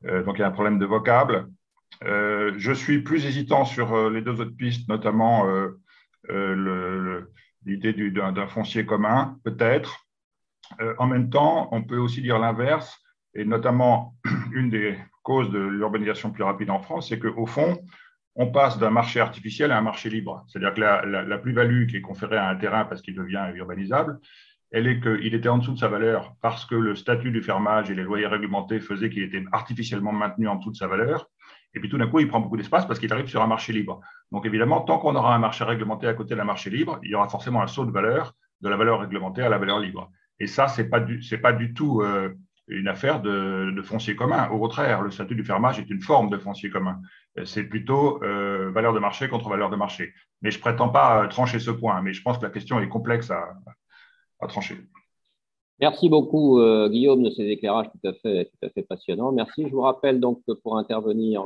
donc 0.03 0.37
il 0.37 0.39
y 0.39 0.43
a 0.43 0.47
un 0.47 0.51
problème 0.51 0.79
de 0.79 0.85
vocable. 0.85 1.47
je 2.01 2.71
suis 2.73 3.03
plus 3.03 3.25
hésitant 3.25 3.65
sur 3.65 4.09
les 4.09 4.21
deux 4.21 4.41
autres 4.41 4.55
pistes, 4.55 4.89
notamment 4.89 5.45
l'idée 7.65 7.93
d'un 8.11 8.47
foncier 8.47 8.85
commun, 8.85 9.37
peut-être. 9.43 10.07
Euh, 10.81 10.93
en 10.97 11.07
même 11.07 11.29
temps, 11.29 11.69
on 11.71 11.83
peut 11.83 11.97
aussi 11.97 12.21
dire 12.21 12.39
l'inverse, 12.39 13.01
et 13.33 13.45
notamment 13.45 14.15
une 14.53 14.69
des 14.69 14.97
causes 15.23 15.49
de 15.49 15.59
l'urbanisation 15.59 16.31
plus 16.31 16.43
rapide 16.43 16.69
en 16.69 16.79
France, 16.79 17.09
c'est 17.09 17.19
qu'au 17.19 17.45
fond, 17.45 17.77
on 18.35 18.51
passe 18.51 18.77
d'un 18.77 18.89
marché 18.89 19.19
artificiel 19.19 19.71
à 19.71 19.77
un 19.77 19.81
marché 19.81 20.09
libre. 20.09 20.43
C'est-à-dire 20.47 20.73
que 20.73 20.81
la, 20.81 21.37
plus-value 21.37 21.87
qui 21.87 21.97
est 21.97 22.01
conférée 22.01 22.37
à 22.37 22.47
un 22.47 22.55
terrain 22.55 22.85
parce 22.85 23.01
qu'il 23.01 23.15
devient 23.15 23.51
urbanisable, 23.55 24.19
elle 24.71 24.87
est 24.87 25.01
qu'il 25.01 25.33
était 25.33 25.49
en 25.49 25.57
dessous 25.57 25.73
de 25.73 25.79
sa 25.79 25.87
valeur 25.87 26.35
parce 26.41 26.65
que 26.65 26.75
le 26.75 26.95
statut 26.95 27.31
du 27.31 27.41
fermage 27.41 27.89
et 27.89 27.95
les 27.95 28.03
loyers 28.03 28.27
réglementés 28.27 28.79
faisaient 28.79 29.09
qu'il 29.09 29.23
était 29.23 29.43
artificiellement 29.51 30.11
maintenu 30.11 30.47
en 30.47 30.55
dessous 30.55 30.71
de 30.71 30.75
sa 30.75 30.87
valeur. 30.87 31.27
Et 31.73 31.79
puis 31.79 31.89
tout 31.89 31.97
d'un 31.97 32.07
coup, 32.07 32.19
il 32.19 32.27
prend 32.27 32.39
beaucoup 32.39 32.57
d'espace 32.57 32.85
parce 32.85 32.99
qu'il 32.99 33.11
arrive 33.11 33.27
sur 33.27 33.41
un 33.41 33.47
marché 33.47 33.73
libre. 33.73 33.99
Donc 34.31 34.45
évidemment, 34.45 34.81
tant 34.81 34.99
qu'on 34.99 35.15
aura 35.15 35.35
un 35.35 35.39
marché 35.39 35.63
réglementé 35.63 36.07
à 36.07 36.13
côté 36.13 36.35
d'un 36.35 36.43
marché 36.43 36.69
libre, 36.69 36.99
il 37.03 37.11
y 37.11 37.15
aura 37.15 37.29
forcément 37.29 37.61
un 37.61 37.67
saut 37.67 37.85
de 37.85 37.91
valeur 37.91 38.33
de 38.61 38.69
la 38.69 38.77
valeur 38.77 38.99
réglementée 38.99 39.41
à 39.41 39.49
la 39.49 39.57
valeur 39.57 39.79
libre. 39.79 40.11
Et 40.39 40.47
ça, 40.47 40.67
ce 40.67 40.81
n'est 40.81 40.87
pas, 40.87 40.99
du, 40.99 41.73
tout 41.73 42.01
euh, 42.01 42.33
une 42.69 42.87
affaire 42.87 43.21
de, 43.21 43.81
foncier 43.83 44.15
commun. 44.15 44.49
Au 44.49 44.59
contraire, 44.59 45.01
le 45.01 45.11
statut 45.11 45.35
du 45.35 45.43
fermage 45.43 45.79
est 45.79 45.89
une 45.89 46.01
forme 46.01 46.29
de 46.29 46.37
foncier 46.37 46.69
commun. 46.69 47.01
C'est 47.45 47.63
plutôt 47.63 48.23
euh, 48.23 48.71
valeur 48.71 48.93
de 48.93 48.99
marché 48.99 49.27
contre 49.27 49.49
valeur 49.49 49.69
de 49.69 49.75
marché. 49.75 50.13
Mais 50.41 50.51
je 50.51 50.57
ne 50.57 50.61
prétends 50.61 50.89
pas 50.89 51.27
trancher 51.27 51.59
ce 51.59 51.71
point, 51.71 52.01
mais 52.01 52.13
je 52.13 52.21
pense 52.21 52.37
que 52.37 52.43
la 52.43 52.51
question 52.51 52.79
est 52.79 52.89
complexe 52.89 53.31
à, 53.31 54.47
trancher. 54.47 54.77
Merci 55.79 56.09
beaucoup, 56.09 56.59
euh, 56.59 56.89
Guillaume, 56.89 57.23
de 57.23 57.29
ces 57.29 57.43
éclairages 57.43 57.87
tout 57.91 58.07
à, 58.07 58.13
fait, 58.13 58.81
passionnants. 58.87 59.31
Merci. 59.31 59.67
Je 59.67 59.71
vous 59.71 59.81
rappelle 59.81 60.19
donc 60.19 60.41
que 60.45 60.53
pour 60.53 60.77
intervenir, 60.77 61.43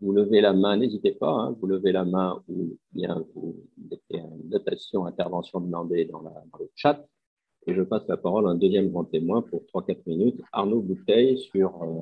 vous 0.00 0.12
levez 0.12 0.40
la 0.40 0.52
main, 0.52 0.76
n'hésitez 0.76 1.12
pas, 1.12 1.30
hein, 1.30 1.56
vous 1.60 1.66
levez 1.66 1.92
la 1.92 2.04
main 2.04 2.42
ou 2.48 2.76
bien 2.92 3.22
vous 3.34 3.56
mettez 3.90 4.18
une 4.18 4.48
notation, 4.48 5.06
intervention 5.06 5.60
demandée 5.60 6.06
dans 6.06 6.20
le 6.20 6.70
chat. 6.74 7.04
Et 7.66 7.74
je 7.74 7.82
passe 7.82 8.06
la 8.08 8.16
parole 8.16 8.46
à 8.46 8.50
un 8.50 8.54
deuxième 8.54 8.90
grand 8.90 9.04
témoin 9.04 9.42
pour 9.42 9.62
3-4 9.72 9.98
minutes, 10.06 10.40
Arnaud 10.52 10.80
Bouteille, 10.80 11.38
sur 11.38 11.82
euh, 11.82 12.00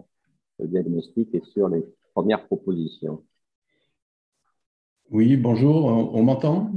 le 0.61 0.69
diagnostic 0.69 1.35
et 1.35 1.43
sur 1.53 1.69
les 1.69 1.85
premières 2.15 2.47
propositions. 2.47 3.23
Oui, 5.11 5.37
bonjour, 5.37 5.87
on, 5.87 6.23
m'entend? 6.23 6.71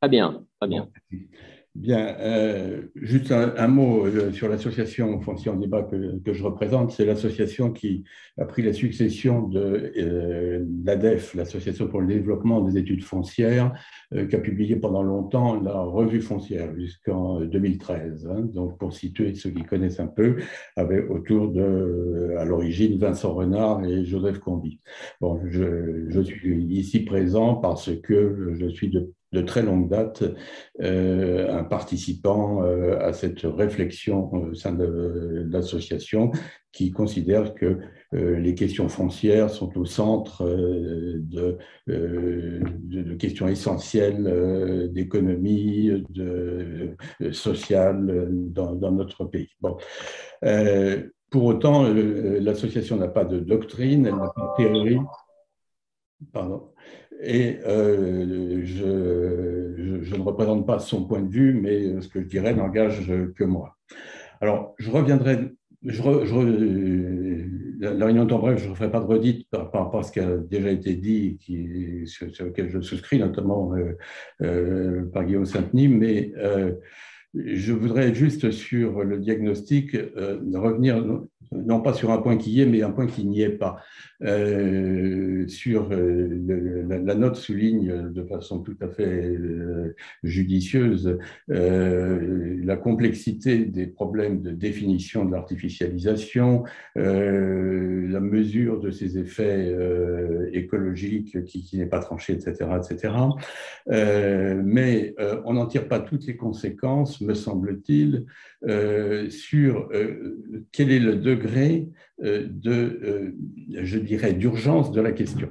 Très 0.00 0.08
bien, 0.08 0.44
très 0.60 0.68
bien. 0.68 0.88
Bien, 1.74 2.14
euh, 2.20 2.82
juste 2.96 3.32
un, 3.32 3.66
mot 3.66 4.04
euh, 4.04 4.30
sur 4.30 4.50
l'association 4.50 5.18
Foncier 5.22 5.50
en 5.50 5.56
débat 5.56 5.82
que, 5.82 6.32
je 6.34 6.42
représente. 6.44 6.90
C'est 6.92 7.06
l'association 7.06 7.72
qui 7.72 8.04
a 8.36 8.44
pris 8.44 8.60
la 8.60 8.74
succession 8.74 9.48
de 9.48 9.90
euh, 9.96 10.66
l'ADEF, 10.84 11.34
l'Association 11.34 11.88
pour 11.88 12.02
le 12.02 12.08
développement 12.08 12.60
des 12.60 12.76
études 12.76 13.02
foncières, 13.02 13.72
qui 14.10 14.36
a 14.36 14.38
publié 14.38 14.76
pendant 14.76 15.02
longtemps 15.02 15.58
la 15.62 15.80
revue 15.80 16.20
foncière 16.20 16.74
jusqu'en 16.76 17.40
2013. 17.40 18.28
Hein. 18.30 18.42
Donc, 18.52 18.76
pour 18.76 18.92
situer 18.92 19.34
ceux 19.34 19.50
qui 19.50 19.62
connaissent 19.62 20.00
un 20.00 20.08
peu, 20.08 20.36
avec 20.76 21.10
autour 21.10 21.50
de, 21.52 22.34
à 22.38 22.44
l'origine, 22.44 22.98
Vincent 22.98 23.32
Renard 23.32 23.82
et 23.86 24.04
Joseph 24.04 24.40
Combi. 24.40 24.78
Bon, 25.22 25.40
je 25.48 26.20
suis 26.22 26.64
ici 26.64 27.00
présent 27.00 27.54
parce 27.54 27.90
que 28.02 28.52
je 28.58 28.66
suis 28.66 28.90
de 28.90 29.10
de 29.32 29.40
très 29.40 29.62
longue 29.62 29.88
date 29.88 30.22
euh, 30.82 31.52
un 31.52 31.64
participant 31.64 32.62
euh, 32.62 32.98
à 33.00 33.12
cette 33.12 33.42
réflexion 33.42 34.32
au 34.32 34.54
sein 34.54 34.72
de, 34.72 35.46
l'association 35.50 36.30
qui 36.72 36.90
considère 36.90 37.54
que 37.54 37.78
euh, 38.14 38.38
les 38.38 38.54
questions 38.54 38.88
foncières 38.88 39.50
sont 39.50 39.76
au 39.78 39.84
centre 39.84 40.44
de, 40.46 41.58
questions 43.18 43.48
essentielles 43.48 44.90
d'économie, 44.92 45.90
sociale 47.32 48.28
dans, 48.30 48.74
dans, 48.74 48.92
notre 48.92 49.24
pays. 49.24 49.50
Bon. 49.60 49.76
pour 51.30 51.44
autant, 51.44 51.84
l'association 51.84 52.96
n'a 52.96 53.08
pas 53.08 53.24
de 53.24 53.38
doctrine, 53.38 54.06
elle 54.06 54.16
n'a 54.16 54.32
pas 54.34 54.54
de 54.58 54.64
théorie. 54.64 54.98
Et 57.22 57.58
euh, 57.66 58.62
je, 58.64 60.16
ne 60.16 60.22
représente 60.22 60.66
pas 60.66 60.78
son 60.78 61.04
point 61.04 61.20
de 61.20 61.30
vue, 61.30 61.54
mais 61.54 62.00
ce 62.00 62.08
que 62.08 62.20
je 62.20 62.26
dirais 62.26 62.54
n'engage 62.54 63.12
que 63.36 63.44
moi. 63.44 63.76
Alors, 64.40 64.74
je 64.78 64.90
reviendrai. 64.90 65.52
La 67.80 68.06
réunion 68.06 68.22
en 68.22 68.38
bref, 68.38 68.62
je 68.62 68.68
ne 68.68 68.74
ferai 68.74 68.88
pas 68.88 69.00
de 69.00 69.04
redite 69.04 69.48
par, 69.50 69.72
rapport 69.72 69.98
à 69.98 70.02
ce 70.04 70.12
qui 70.12 70.20
a 70.20 70.36
déjà 70.36 70.70
été 70.70 70.94
dit, 70.94 71.38
qui, 71.40 72.06
sur, 72.06 72.28
lequel 72.44 72.70
je 72.70 72.80
souscris, 72.80 73.18
notamment 73.18 73.74
euh, 73.74 73.96
euh, 74.42 75.04
par 75.12 75.24
Guillaume 75.24 75.44
Saint-Denis, 75.46 75.88
mais 75.88 76.32
je 77.34 77.72
voudrais 77.72 78.14
juste 78.14 78.52
sur 78.52 79.02
le 79.02 79.18
diagnostic 79.18 79.96
revenir 79.96 81.02
non 81.52 81.80
pas 81.80 81.92
sur 81.92 82.10
un 82.10 82.18
point 82.18 82.36
qui 82.36 82.52
y 82.52 82.60
est, 82.62 82.66
mais 82.66 82.82
un 82.82 82.90
point 82.90 83.06
qui 83.06 83.24
n'y 83.24 83.42
est 83.42 83.50
pas. 83.50 83.82
Euh, 84.24 85.48
sur 85.48 85.88
euh, 85.90 86.86
la, 86.88 87.14
note 87.14 87.36
souligne 87.36 88.12
de 88.12 88.22
façon 88.22 88.60
tout 88.60 88.76
à 88.80 88.88
fait 88.88 89.04
euh, 89.04 89.94
judicieuse 90.22 91.18
la 91.48 92.76
complexité 92.76 93.64
des 93.64 93.86
problèmes 93.86 94.42
de 94.42 94.50
définition 94.50 95.24
de 95.24 95.32
l'artificialisation, 95.32 96.64
la 96.94 98.20
mesure 98.20 98.80
de 98.80 98.90
ses 98.90 99.18
effets 99.18 99.74
écologiques 100.52 101.44
qui, 101.44 101.64
qui 101.64 101.78
n'est 101.78 101.86
pas 101.86 102.00
tranchée, 102.00 102.34
etc., 102.34 102.70
etc. 102.76 103.14
mais 103.88 105.14
on 105.44 105.54
n'en 105.54 105.66
tire 105.66 105.88
pas 105.88 106.00
toutes 106.00 106.26
les 106.26 106.36
conséquences, 106.36 107.20
me 107.20 107.34
semble-t-il, 107.34 108.26
sur 109.30 109.88
quel 110.72 110.92
est 110.92 111.00
le 111.00 111.16
degré 111.16 111.41
de, 111.44 113.34
je 113.72 113.98
dirais, 113.98 114.32
d'urgence 114.32 114.92
de 114.92 115.00
la 115.00 115.12
question. 115.12 115.48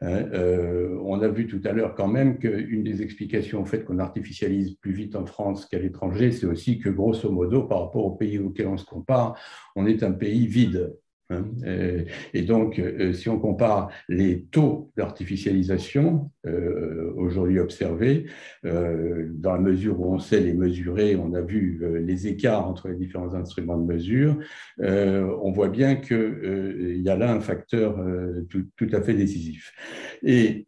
Hein, 0.00 0.28
euh, 0.32 0.96
on 1.02 1.20
a 1.22 1.28
vu 1.28 1.48
tout 1.48 1.60
à 1.64 1.72
l'heure 1.72 1.94
quand 1.96 2.06
même 2.06 2.38
qu'une 2.38 2.84
des 2.84 3.02
explications 3.02 3.62
au 3.62 3.64
fait 3.64 3.84
qu'on 3.84 3.98
artificialise 3.98 4.74
plus 4.74 4.92
vite 4.92 5.16
en 5.16 5.26
France 5.26 5.66
qu'à 5.66 5.78
l'étranger, 5.78 6.30
c'est 6.30 6.46
aussi 6.46 6.78
que 6.78 6.88
grosso 6.88 7.30
modo, 7.30 7.64
par 7.64 7.80
rapport 7.80 8.04
au 8.04 8.12
pays 8.12 8.38
auquel 8.38 8.68
on 8.68 8.76
se 8.76 8.84
compare, 8.84 9.36
on 9.74 9.86
est 9.86 10.02
un 10.04 10.12
pays 10.12 10.46
vide. 10.46 10.94
Hein. 11.30 11.44
Euh, 11.64 12.04
et 12.32 12.42
donc, 12.42 12.78
euh, 12.78 13.12
si 13.12 13.28
on 13.28 13.38
compare 13.38 13.90
les 14.08 14.44
taux 14.44 14.90
d'artificialisation 14.96 16.30
euh, 16.46 17.12
aujourd'hui 17.16 17.58
observés, 17.58 18.26
dans 18.62 19.52
la 19.52 19.60
mesure 19.60 20.00
où 20.00 20.12
on 20.12 20.18
sait 20.18 20.40
les 20.40 20.54
mesurer, 20.54 21.16
on 21.16 21.32
a 21.34 21.40
vu 21.40 21.80
les 22.04 22.26
écarts 22.26 22.66
entre 22.66 22.88
les 22.88 22.96
différents 22.96 23.34
instruments 23.34 23.78
de 23.78 23.84
mesure, 23.84 24.38
on 24.78 25.52
voit 25.52 25.68
bien 25.68 25.96
qu'il 25.96 27.00
y 27.02 27.08
a 27.08 27.16
là 27.16 27.32
un 27.32 27.40
facteur 27.40 28.04
tout, 28.48 28.88
à 28.92 29.00
fait 29.00 29.14
décisif. 29.14 29.72
Et 30.22 30.66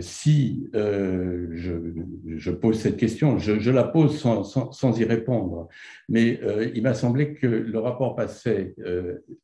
si 0.00 0.68
je, 0.72 2.50
pose 2.50 2.78
cette 2.78 2.96
question, 2.96 3.38
je, 3.38 3.70
la 3.70 3.84
pose 3.84 4.18
sans, 4.18 4.44
sans, 4.44 4.98
y 4.98 5.04
répondre, 5.04 5.68
mais 6.08 6.40
il 6.74 6.82
m'a 6.82 6.94
semblé 6.94 7.34
que 7.34 7.46
le 7.46 7.78
rapport 7.78 8.14
passait 8.14 8.74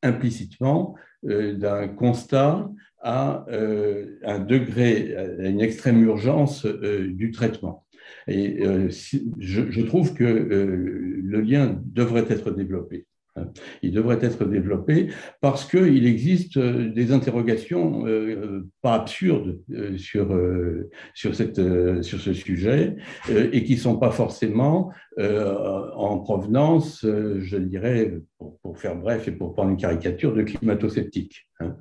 implicite 0.02 0.49
explicitement 0.50 0.94
d'un 1.22 1.88
constat 1.88 2.70
à 3.02 3.46
un 3.50 4.38
degré, 4.38 5.14
à 5.16 5.48
une 5.48 5.60
extrême 5.60 6.02
urgence 6.02 6.66
du 6.66 7.30
traitement. 7.30 7.84
Et 8.26 8.62
je, 9.38 9.82
trouve 9.82 10.14
que 10.14 10.24
le 10.24 11.40
lien 11.40 11.80
devrait 11.84 12.26
être 12.30 12.50
développé. 12.50 13.06
Il 13.82 13.92
devrait 13.92 14.18
être 14.22 14.44
développé 14.44 15.08
parce 15.40 15.64
qu'il 15.64 16.06
existe 16.06 16.56
euh, 16.56 16.90
des 16.90 17.12
interrogations 17.12 18.06
euh, 18.06 18.66
pas 18.82 18.94
absurdes 18.94 19.60
euh, 19.72 19.96
sur, 19.96 20.36
sur, 21.14 21.34
cette, 21.34 21.60
sur 22.02 22.20
ce 22.20 22.32
sujet 22.32 22.96
et 23.28 23.64
qui 23.64 23.74
ne 23.74 23.78
sont 23.78 23.98
pas 23.98 24.10
forcément 24.10 24.90
en 25.18 26.18
provenance, 26.18 27.04
je 27.04 27.56
dirais, 27.56 28.18
pour, 28.62 28.78
faire 28.78 28.96
bref 28.96 29.28
et 29.28 29.32
pour 29.32 29.52
prendre 29.52 29.70
une 29.70 29.76
caricature, 29.76 30.34
de 30.34 30.42
climato-sceptiques. 30.42 31.46
Hein. 31.60 31.76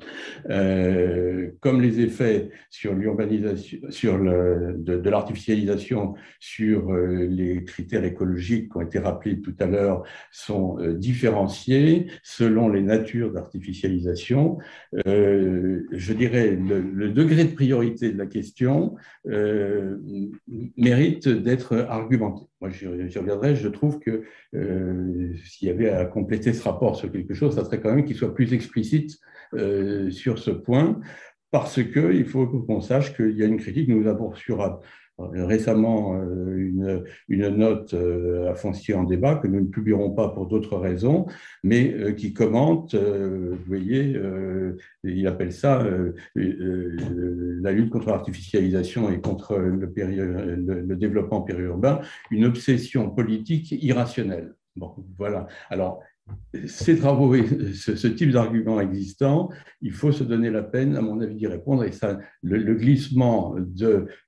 comme 1.62 1.82
les 1.82 2.02
effets 2.02 2.50
sur 2.70 2.94
l'urbanisation, 2.94 3.80
sur 3.90 4.18
le, 4.18 4.76
de, 4.78 5.10
l'artificialisation 5.10 6.16
sur 6.42 6.92
les 6.92 7.64
critères 7.64 8.04
écologiques 8.04 8.72
qui 8.72 8.78
ont 8.78 8.82
été 8.82 9.00
rappelés 9.00 9.40
tout 9.40 9.56
à 9.60 9.68
l'heure 9.68 10.04
sont 10.34 10.78
différenciés 10.96 12.08
selon 12.24 12.68
les 12.68 12.82
natures 12.82 13.32
d'artificialisation. 13.32 14.58
je 15.06 16.14
dirais 16.14 16.58
le, 16.58 17.10
degré 17.10 17.46
de 17.46 17.56
priorité 17.56 18.12
de 18.12 18.18
la 18.18 18.26
question 18.26 18.96
mérite 20.76 21.30
d'être 21.30 21.78
argumenté. 21.90 22.49
Moi, 22.62 22.70
j'y 22.70 22.88
reviendrai. 22.88 23.56
Je 23.56 23.68
trouve 23.70 24.00
que 24.00 24.24
s'il 25.46 25.68
y 25.68 25.72
avait 25.72 25.90
à 25.90 26.06
compléter 26.06 26.54
ce 26.54 26.64
rapport 26.64 26.96
sur 26.96 27.12
quelque 27.12 27.34
chose, 27.34 27.56
ça 27.56 27.64
serait 27.64 27.80
quand 27.80 27.94
même 27.94 28.06
qu'il 28.06 28.16
soit 28.16 28.34
plus 28.34 28.54
explicite 28.54 29.18
euh, 29.56 30.12
sur 30.12 30.38
ce 30.38 30.52
point, 30.52 31.00
parce 31.50 31.82
qu'il 31.84 32.26
faut 32.26 32.46
qu'on 32.46 32.82
sache 32.82 33.16
qu'il 33.16 33.36
y 33.36 33.42
a 33.42 33.48
une 33.48 33.58
critique. 33.58 33.90
Nous 33.90 34.04
sur 34.36 34.62
euh, 34.62 34.70
récemment 35.34 36.16
euh, 36.16 37.04
une, 37.28 37.48
note 37.50 37.94
à 38.48 38.56
Foncier 38.56 38.94
en 38.94 39.04
débat 39.04 39.36
que 39.36 39.48
nous 39.48 39.62
ne 39.62 39.68
publierons 39.68 40.12
pas 40.12 40.30
pour 40.30 40.48
d'autres 40.48 40.78
raisons, 40.78 41.26
mais 41.64 42.16
qui 42.16 42.34
commente, 42.34 42.96
vous 42.96 43.58
voyez, 43.68 44.20
il 45.04 45.28
appelle 45.28 45.52
ça 45.52 45.86
la 46.36 47.72
lutte 47.72 47.90
contre 47.90 48.10
l'artificialisation 48.10 49.12
et 49.12 49.20
contre 49.20 49.58
le, 49.58 49.92
le, 49.96 50.82
le 50.82 50.96
développement 50.96 51.42
périurbain, 51.42 52.02
une 52.32 52.46
obsession 52.46 53.10
politique 53.10 53.72
irrationnelle. 53.72 54.54
Bon, 54.76 54.96
voilà. 55.18 55.48
Alors, 55.70 56.02
ces 56.68 56.98
travaux 56.98 57.36
ce, 57.74 58.08
type 58.08 58.32
d'argument 58.32 58.80
existant, 58.80 59.50
il 59.82 59.92
faut 59.92 60.12
se 60.12 60.24
donner 60.24 60.50
la 60.50 60.64
peine, 60.64 60.96
à 60.96 61.02
mon 61.02 61.22
avis, 61.22 61.36
d'y 61.36 61.48
répondre. 61.48 61.84
Et 61.84 61.92
ça, 61.92 62.20
le, 62.42 62.74
glissement 62.76 63.56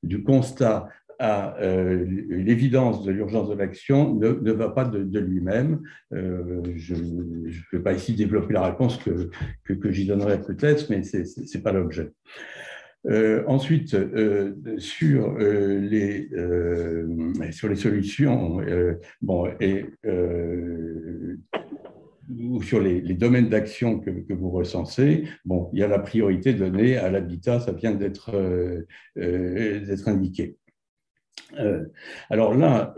du 0.03 0.23
constat 0.23 0.87
à 1.21 1.55
euh, 1.61 2.03
l'évidence 2.29 3.05
de 3.05 3.11
l'urgence 3.11 3.47
de 3.47 3.53
l'action 3.53 4.15
ne, 4.15 4.51
va 4.51 4.69
pas 4.69 4.85
de, 4.85 5.19
lui-même. 5.19 5.81
Euh, 6.13 6.63
je 6.75 6.95
ne 6.95 7.51
vais 7.71 7.83
pas 7.83 7.93
ici 7.93 8.13
développer 8.13 8.53
la 8.53 8.65
réponse 8.65 8.97
que, 8.97 9.29
que, 9.71 9.91
j'y 9.91 10.07
donnerai 10.07 10.41
peut-être, 10.41 10.89
mais 10.89 11.03
ce 11.03 11.19
n'est 11.19 11.63
pas 11.63 11.71
l'objet. 11.71 12.11
Euh, 13.07 13.43
ensuite, 13.45 13.95
sur, 14.79 15.37
les, 15.37 16.29
sur 17.51 17.69
les 17.69 17.75
solutions, 17.75 18.57
bon, 19.21 19.47
et 19.59 19.85
ou 22.39 22.61
sur 22.61 22.79
les, 22.79 23.01
domaines 23.13 23.49
d'action 23.49 23.99
que, 23.99 24.33
vous 24.33 24.49
recensez, 24.49 25.25
bon, 25.45 25.69
il 25.73 25.79
y 25.79 25.83
a 25.83 25.87
la 25.87 25.99
priorité 25.99 26.53
donnée 26.53 26.97
à 26.97 27.09
l'habitat, 27.09 27.59
ça 27.59 27.71
vient 27.71 27.93
d'être 27.93 28.35
euh, 28.35 28.87
euh, 29.17 29.95
indiqué. 30.05 30.57
Euh, 31.59 31.85
alors 32.29 32.55
là, 32.55 32.95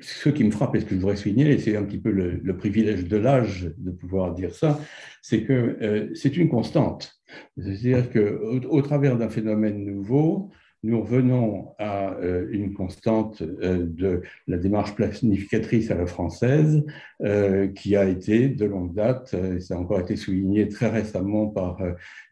ce 0.00 0.28
qui 0.28 0.44
me 0.44 0.50
frappe 0.50 0.74
et 0.76 0.80
ce 0.80 0.84
que 0.84 0.94
je 0.94 1.00
voudrais 1.00 1.16
souligner, 1.16 1.50
et 1.50 1.58
c'est 1.58 1.76
un 1.76 1.84
petit 1.84 1.98
peu 1.98 2.10
le, 2.10 2.56
privilège 2.56 3.08
de 3.08 3.16
l'âge 3.16 3.70
de 3.76 3.90
pouvoir 3.90 4.34
dire 4.34 4.54
ça, 4.54 4.78
c'est 5.20 5.44
que 5.44 6.10
c'est 6.14 6.36
une 6.36 6.48
constante. 6.48 7.14
C'est-à-dire 7.56 8.10
qu'au 8.10 8.60
au 8.68 8.82
travers 8.82 9.16
d'un 9.16 9.28
phénomène 9.28 9.84
nouveau, 9.84 10.50
nous 10.84 11.00
revenons 11.00 11.74
à 11.78 12.14
euh, 12.14 12.48
une 12.50 12.74
constante 12.74 13.42
euh, 13.42 13.86
de 13.86 14.22
la 14.48 14.58
démarche 14.58 14.94
planificatrice 14.94 15.90
à 15.90 15.94
la 15.94 16.06
française, 16.06 16.84
euh, 17.22 17.68
qui 17.68 17.94
a 17.94 18.08
été 18.08 18.48
de 18.48 18.64
longue 18.64 18.92
date, 18.92 19.34
et 19.34 19.60
ça 19.60 19.76
a 19.76 19.78
encore 19.78 20.00
été 20.00 20.16
souligné 20.16 20.68
très 20.68 20.88
récemment 20.88 21.46
par 21.46 21.80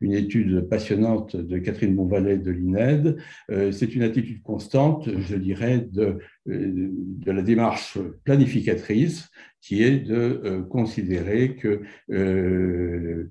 une 0.01 0.13
étude 0.13 0.69
passionnante 0.69 1.37
de 1.37 1.59
Catherine 1.59 1.95
Bonvalet 1.95 2.39
de 2.39 2.51
l'INED. 2.51 3.17
C'est 3.49 3.95
une 3.95 4.03
attitude 4.03 4.43
constante, 4.43 5.09
je 5.19 5.37
dirais, 5.37 5.87
de, 5.91 6.19
de 6.51 7.31
la 7.33 7.43
démarche 7.43 7.99
planificatrice 8.25 9.31
qui 9.61 9.83
est 9.83 9.99
de 9.99 10.41
euh, 10.45 10.63
considérer 10.63 11.55
que 11.57 11.83
euh, 12.11 13.31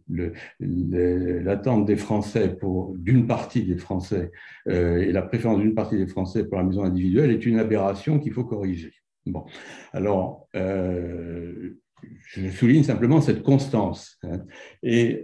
l'attente 0.59 1.85
des 1.85 1.95
Français 1.95 2.55
pour 2.55 2.95
d'une 2.97 3.25
partie 3.25 3.63
des 3.63 3.77
Français 3.77 4.31
euh, 4.67 4.97
et 4.97 5.11
la 5.11 5.23
préférence 5.23 5.59
d'une 5.59 5.73
partie 5.73 5.97
des 5.97 6.07
Français 6.07 6.45
pour 6.45 6.57
la 6.57 6.63
maison 6.63 6.83
individuelle 6.83 7.31
est 7.31 7.45
une 7.45 7.57
aberration 7.57 8.19
qu'il 8.19 8.33
faut 8.33 8.45
corriger. 8.45 8.93
Bon, 9.25 9.43
alors 9.91 10.47
je 10.53 12.49
souligne 12.51 12.83
simplement 12.83 13.21
cette 13.21 13.43
constance 13.43 14.17
hein. 14.23 14.41
et 14.81 15.23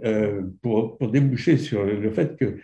pour, 0.62 0.98
déboucher 1.10 1.56
sur 1.56 1.84
le 1.84 2.10
fait 2.10 2.36
que 2.36 2.58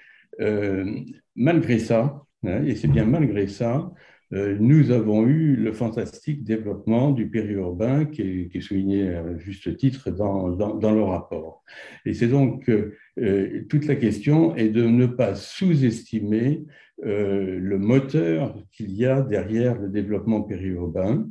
malgré 1.34 1.78
ça, 1.78 2.22
hein, 2.44 2.62
et 2.64 2.76
c'est 2.76 2.86
bien 2.86 3.06
malgré 3.06 3.48
ça, 3.48 3.90
euh, 3.90 4.11
nous 4.32 4.90
avons 4.90 5.26
eu 5.26 5.56
le 5.56 5.72
fantastique 5.72 6.42
développement 6.42 7.10
du 7.10 7.28
périurbain 7.28 8.06
qui 8.06 8.48
est, 8.52 8.60
souligné 8.60 9.14
à 9.14 9.36
juste 9.36 9.76
titre 9.76 10.10
dans, 10.10 10.48
dans, 10.50 10.92
le 10.92 11.02
rapport. 11.02 11.62
Et 12.06 12.14
c'est 12.14 12.28
donc 12.28 12.70
euh, 13.18 13.64
toute 13.68 13.86
la 13.86 13.96
question 13.96 14.56
est 14.56 14.70
de 14.70 14.86
ne 14.86 15.06
pas 15.06 15.34
sous-estimer 15.34 16.64
euh, 17.04 17.58
le 17.60 17.78
moteur 17.78 18.56
qu'il 18.72 18.92
y 18.92 19.04
a 19.04 19.20
derrière 19.20 19.78
le 19.78 19.88
développement 19.88 20.42
périurbain 20.42 21.28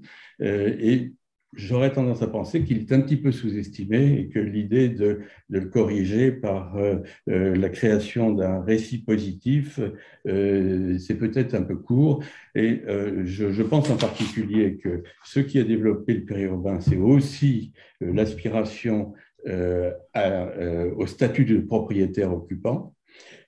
J'aurais 1.53 1.91
tendance 1.91 2.21
à 2.21 2.27
penser 2.27 2.63
qu'il 2.63 2.77
est 2.77 2.93
un 2.93 3.01
petit 3.01 3.17
peu 3.17 3.33
sous-estimé 3.33 4.19
et 4.19 4.29
que 4.29 4.39
l'idée 4.39 4.87
de, 4.87 5.19
le 5.49 5.65
corriger 5.65 6.31
par 6.31 6.77
euh, 6.77 6.99
euh, 7.29 7.55
la 7.55 7.67
création 7.67 8.31
d'un 8.31 8.61
récit 8.61 9.03
positif, 9.03 9.81
euh, 10.27 10.97
c'est 10.97 11.15
peut-être 11.15 11.53
un 11.53 11.63
peu 11.63 11.75
court. 11.75 12.23
Et 12.55 12.83
je, 13.25 13.63
pense 13.63 13.89
en 13.89 13.97
particulier 13.97 14.77
que 14.77 15.03
ce 15.25 15.41
qui 15.41 15.59
a 15.59 15.63
développé 15.63 16.13
le 16.13 16.25
périurbain, 16.25 16.79
c'est 16.79 16.97
aussi 16.97 17.73
l'aspiration 17.99 19.13
au 19.45 21.05
statut 21.05 21.45
de 21.45 21.59
propriétaire 21.59 22.33
occupant. 22.33 22.93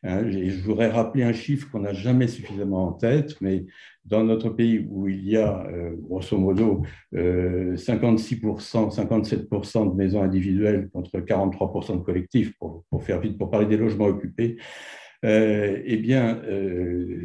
Hein, 0.04 0.30
je 0.30 0.62
voudrais 0.62 0.90
rappeler 0.90 1.24
un 1.24 1.34
chiffre 1.34 1.70
qu'on 1.72 1.80
n'a 1.80 1.94
jamais 1.94 2.28
suffisamment 2.28 2.88
en 2.90 2.94
tête, 2.94 3.40
mais 3.40 3.66
dans 4.06 4.24
notre 4.24 4.50
pays 4.50 4.86
où 4.90 5.08
il 5.08 5.28
y 5.28 5.38
a, 5.38 5.66
euh, 5.68 5.96
grosso 5.98 6.38
modo, 6.38 6.84
56%, 7.14 8.88
euh, 8.88 8.90
57% 8.90 9.86
de 9.86 9.96
maisons 9.96 10.22
individuelles 10.22 10.90
contre 10.92 11.20
43% 11.20 11.98
de 11.98 12.04
collectifs, 12.04 12.54
pour, 12.58 12.84
faire 13.04 13.20
vite, 13.20 13.38
pour 13.38 13.50
parler 13.50 13.68
des 13.68 13.78
logements 13.78 14.06
occupés, 14.08 14.58
euh, 15.26 15.82
eh 15.86 15.98
bien, 15.98 16.42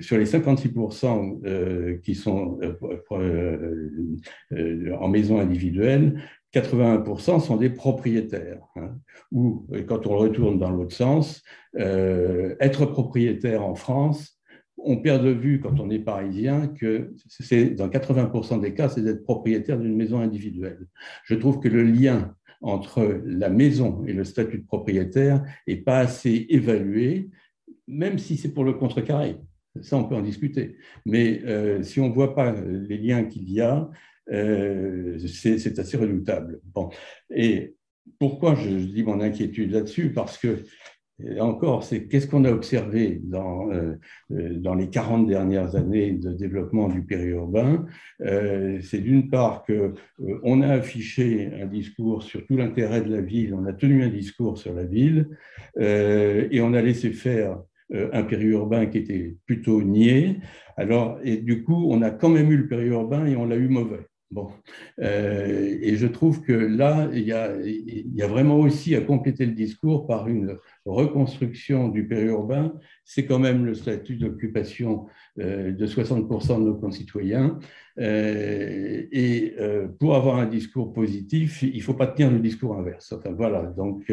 sur 0.00 0.18
les 0.18 0.26
56% 0.26 2.00
qui 2.00 2.14
sont 2.14 2.60
en 5.00 5.08
maison 5.08 5.40
individuelle, 5.40 6.22
81% 6.54 7.40
sont 7.40 7.56
des 7.56 7.70
propriétaires. 7.70 8.60
Hein, 8.76 8.94
ou, 9.32 9.66
quand 9.88 10.06
on 10.06 10.16
retourne 10.16 10.58
dans 10.60 10.70
l'autre 10.70 10.94
sens, 10.94 11.42
être 11.74 12.86
propriétaire 12.86 13.64
en 13.64 13.74
France, 13.74 14.37
on 14.78 14.96
perd 14.96 15.24
de 15.24 15.30
vue, 15.30 15.60
quand 15.60 15.80
on 15.80 15.90
est 15.90 15.98
parisien, 15.98 16.68
que 16.68 17.12
c'est 17.28 17.70
dans 17.70 17.88
80% 17.88 18.60
des 18.60 18.74
cas, 18.74 18.88
c'est 18.88 19.02
d'être 19.02 19.24
propriétaire 19.24 19.78
d'une 19.78 19.96
maison 19.96 20.20
individuelle. 20.20 20.86
Je 21.24 21.34
trouve 21.34 21.60
que 21.60 21.68
le 21.68 21.82
lien 21.82 22.34
entre 22.60 23.20
la 23.24 23.48
maison 23.48 24.04
et 24.06 24.12
le 24.12 24.24
statut 24.24 24.58
de 24.58 24.66
propriétaire 24.66 25.42
n'est 25.66 25.76
pas 25.76 25.98
assez 25.98 26.46
évalué, 26.48 27.30
même 27.86 28.18
si 28.18 28.36
c'est 28.36 28.52
pour 28.52 28.64
le 28.64 28.74
contrecarrer. 28.74 29.36
Ça, 29.80 29.96
on 29.96 30.04
peut 30.04 30.16
en 30.16 30.22
discuter. 30.22 30.76
Mais 31.06 31.40
euh, 31.44 31.82
si 31.82 32.00
on 32.00 32.08
ne 32.08 32.14
voit 32.14 32.34
pas 32.34 32.52
les 32.52 32.98
liens 32.98 33.24
qu'il 33.24 33.50
y 33.50 33.60
a, 33.60 33.88
euh, 34.30 35.18
c'est 35.18 35.78
assez 35.78 35.96
redoutable. 35.96 36.60
Et 37.30 37.74
pourquoi 38.18 38.54
je 38.54 38.68
dis 38.70 39.02
mon 39.02 39.20
inquiétude 39.20 39.70
là-dessus? 39.70 40.12
Parce 40.12 40.38
que 40.38 40.62
Encore, 41.40 41.82
c'est 41.82 42.06
qu'est-ce 42.06 42.28
qu'on 42.28 42.44
a 42.44 42.52
observé 42.52 43.20
dans, 43.24 43.70
euh, 43.72 43.96
dans 44.30 44.74
les 44.74 44.88
40 44.88 45.26
dernières 45.26 45.74
années 45.74 46.12
de 46.12 46.32
développement 46.32 46.88
du 46.88 47.02
périurbain 47.02 47.86
C'est 48.20 49.00
d'une 49.00 49.28
part 49.28 49.64
qu'on 49.64 50.62
a 50.62 50.68
affiché 50.68 51.50
un 51.60 51.66
discours 51.66 52.22
sur 52.22 52.46
tout 52.46 52.56
l'intérêt 52.56 53.00
de 53.00 53.10
la 53.10 53.20
ville, 53.20 53.54
on 53.54 53.66
a 53.66 53.72
tenu 53.72 54.04
un 54.04 54.08
discours 54.08 54.58
sur 54.58 54.74
la 54.74 54.84
ville, 54.84 55.28
et 55.80 56.60
on 56.60 56.72
a 56.72 56.82
laissé 56.82 57.10
faire 57.10 57.58
un 57.92 58.22
périurbain 58.22 58.86
qui 58.86 58.98
était 58.98 59.36
plutôt 59.46 59.82
niais. 59.82 60.36
Alors, 60.76 61.18
et 61.24 61.38
du 61.38 61.64
coup, 61.64 61.88
on 61.90 62.02
a 62.02 62.10
quand 62.10 62.28
même 62.28 62.52
eu 62.52 62.56
le 62.56 62.68
périurbain 62.68 63.26
et 63.26 63.36
on 63.36 63.44
l'a 63.44 63.56
eu 63.56 63.68
mauvais. 63.68 64.06
Bon, 64.30 64.50
euh, 65.00 65.78
et 65.80 65.96
je 65.96 66.06
trouve 66.06 66.42
que 66.42 66.52
là, 66.52 67.08
il 67.14 67.20
y, 67.20 67.32
il 67.64 68.14
y, 68.14 68.22
a, 68.22 68.26
vraiment 68.26 68.58
aussi 68.58 68.94
à 68.94 69.00
compléter 69.00 69.46
le 69.46 69.52
discours 69.52 70.06
par 70.06 70.28
une 70.28 70.58
reconstruction 70.88 71.88
du 71.88 72.06
périurbain. 72.06 72.72
C'est 73.04 73.26
quand 73.26 73.38
même 73.38 73.64
le 73.64 73.74
statut 73.74 74.16
d'occupation 74.16 75.06
euh, 75.38 75.72
de 75.72 75.86
60% 75.86 76.58
de 76.58 76.64
nos 76.64 76.74
concitoyens. 76.74 77.58
Euh, 77.98 79.06
et 79.10 79.56
pour 79.98 80.14
avoir 80.14 80.36
un 80.36 80.46
discours 80.46 80.92
positif, 80.92 81.62
il 81.62 81.76
ne 81.76 81.82
faut 81.82 81.94
pas 81.94 82.06
tenir 82.06 82.30
le 82.30 82.38
discours 82.38 82.76
inverse. 82.78 83.12
Enfin, 83.12 83.32
voilà. 83.32 83.62
Donc, 83.76 84.12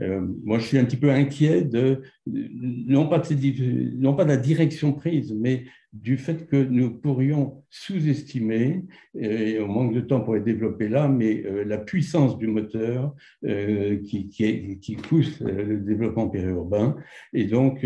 moi, 0.00 0.58
je 0.58 0.64
suis 0.64 0.78
un 0.78 0.84
petit 0.84 0.96
peu 0.96 1.10
inquiet 1.10 1.62
de 1.62 2.02
non 2.26 3.06
pas 3.06 3.18
de, 3.18 3.96
non 3.98 4.14
pas 4.14 4.24
la 4.24 4.38
direction 4.38 4.94
prise, 4.94 5.34
mais 5.38 5.64
du 5.92 6.18
fait 6.18 6.46
que 6.46 6.56
nous 6.56 6.90
pourrions 6.90 7.64
sous-estimer, 7.70 8.84
et 9.14 9.58
on 9.58 9.68
manque 9.68 9.94
de 9.94 10.00
temps 10.00 10.20
pour 10.20 10.34
les 10.34 10.40
développer 10.40 10.88
là, 10.88 11.08
mais 11.08 11.42
euh, 11.46 11.64
la 11.64 11.78
puissance 11.78 12.36
du 12.38 12.46
moteur 12.46 13.14
euh, 13.44 13.96
qui, 14.02 14.28
qui, 14.28 14.96
pousse 14.96 15.40
euh, 15.40 15.64
le 15.64 15.78
développement 15.78 16.07
périurbain, 16.28 16.96
et 17.32 17.44
donc 17.44 17.84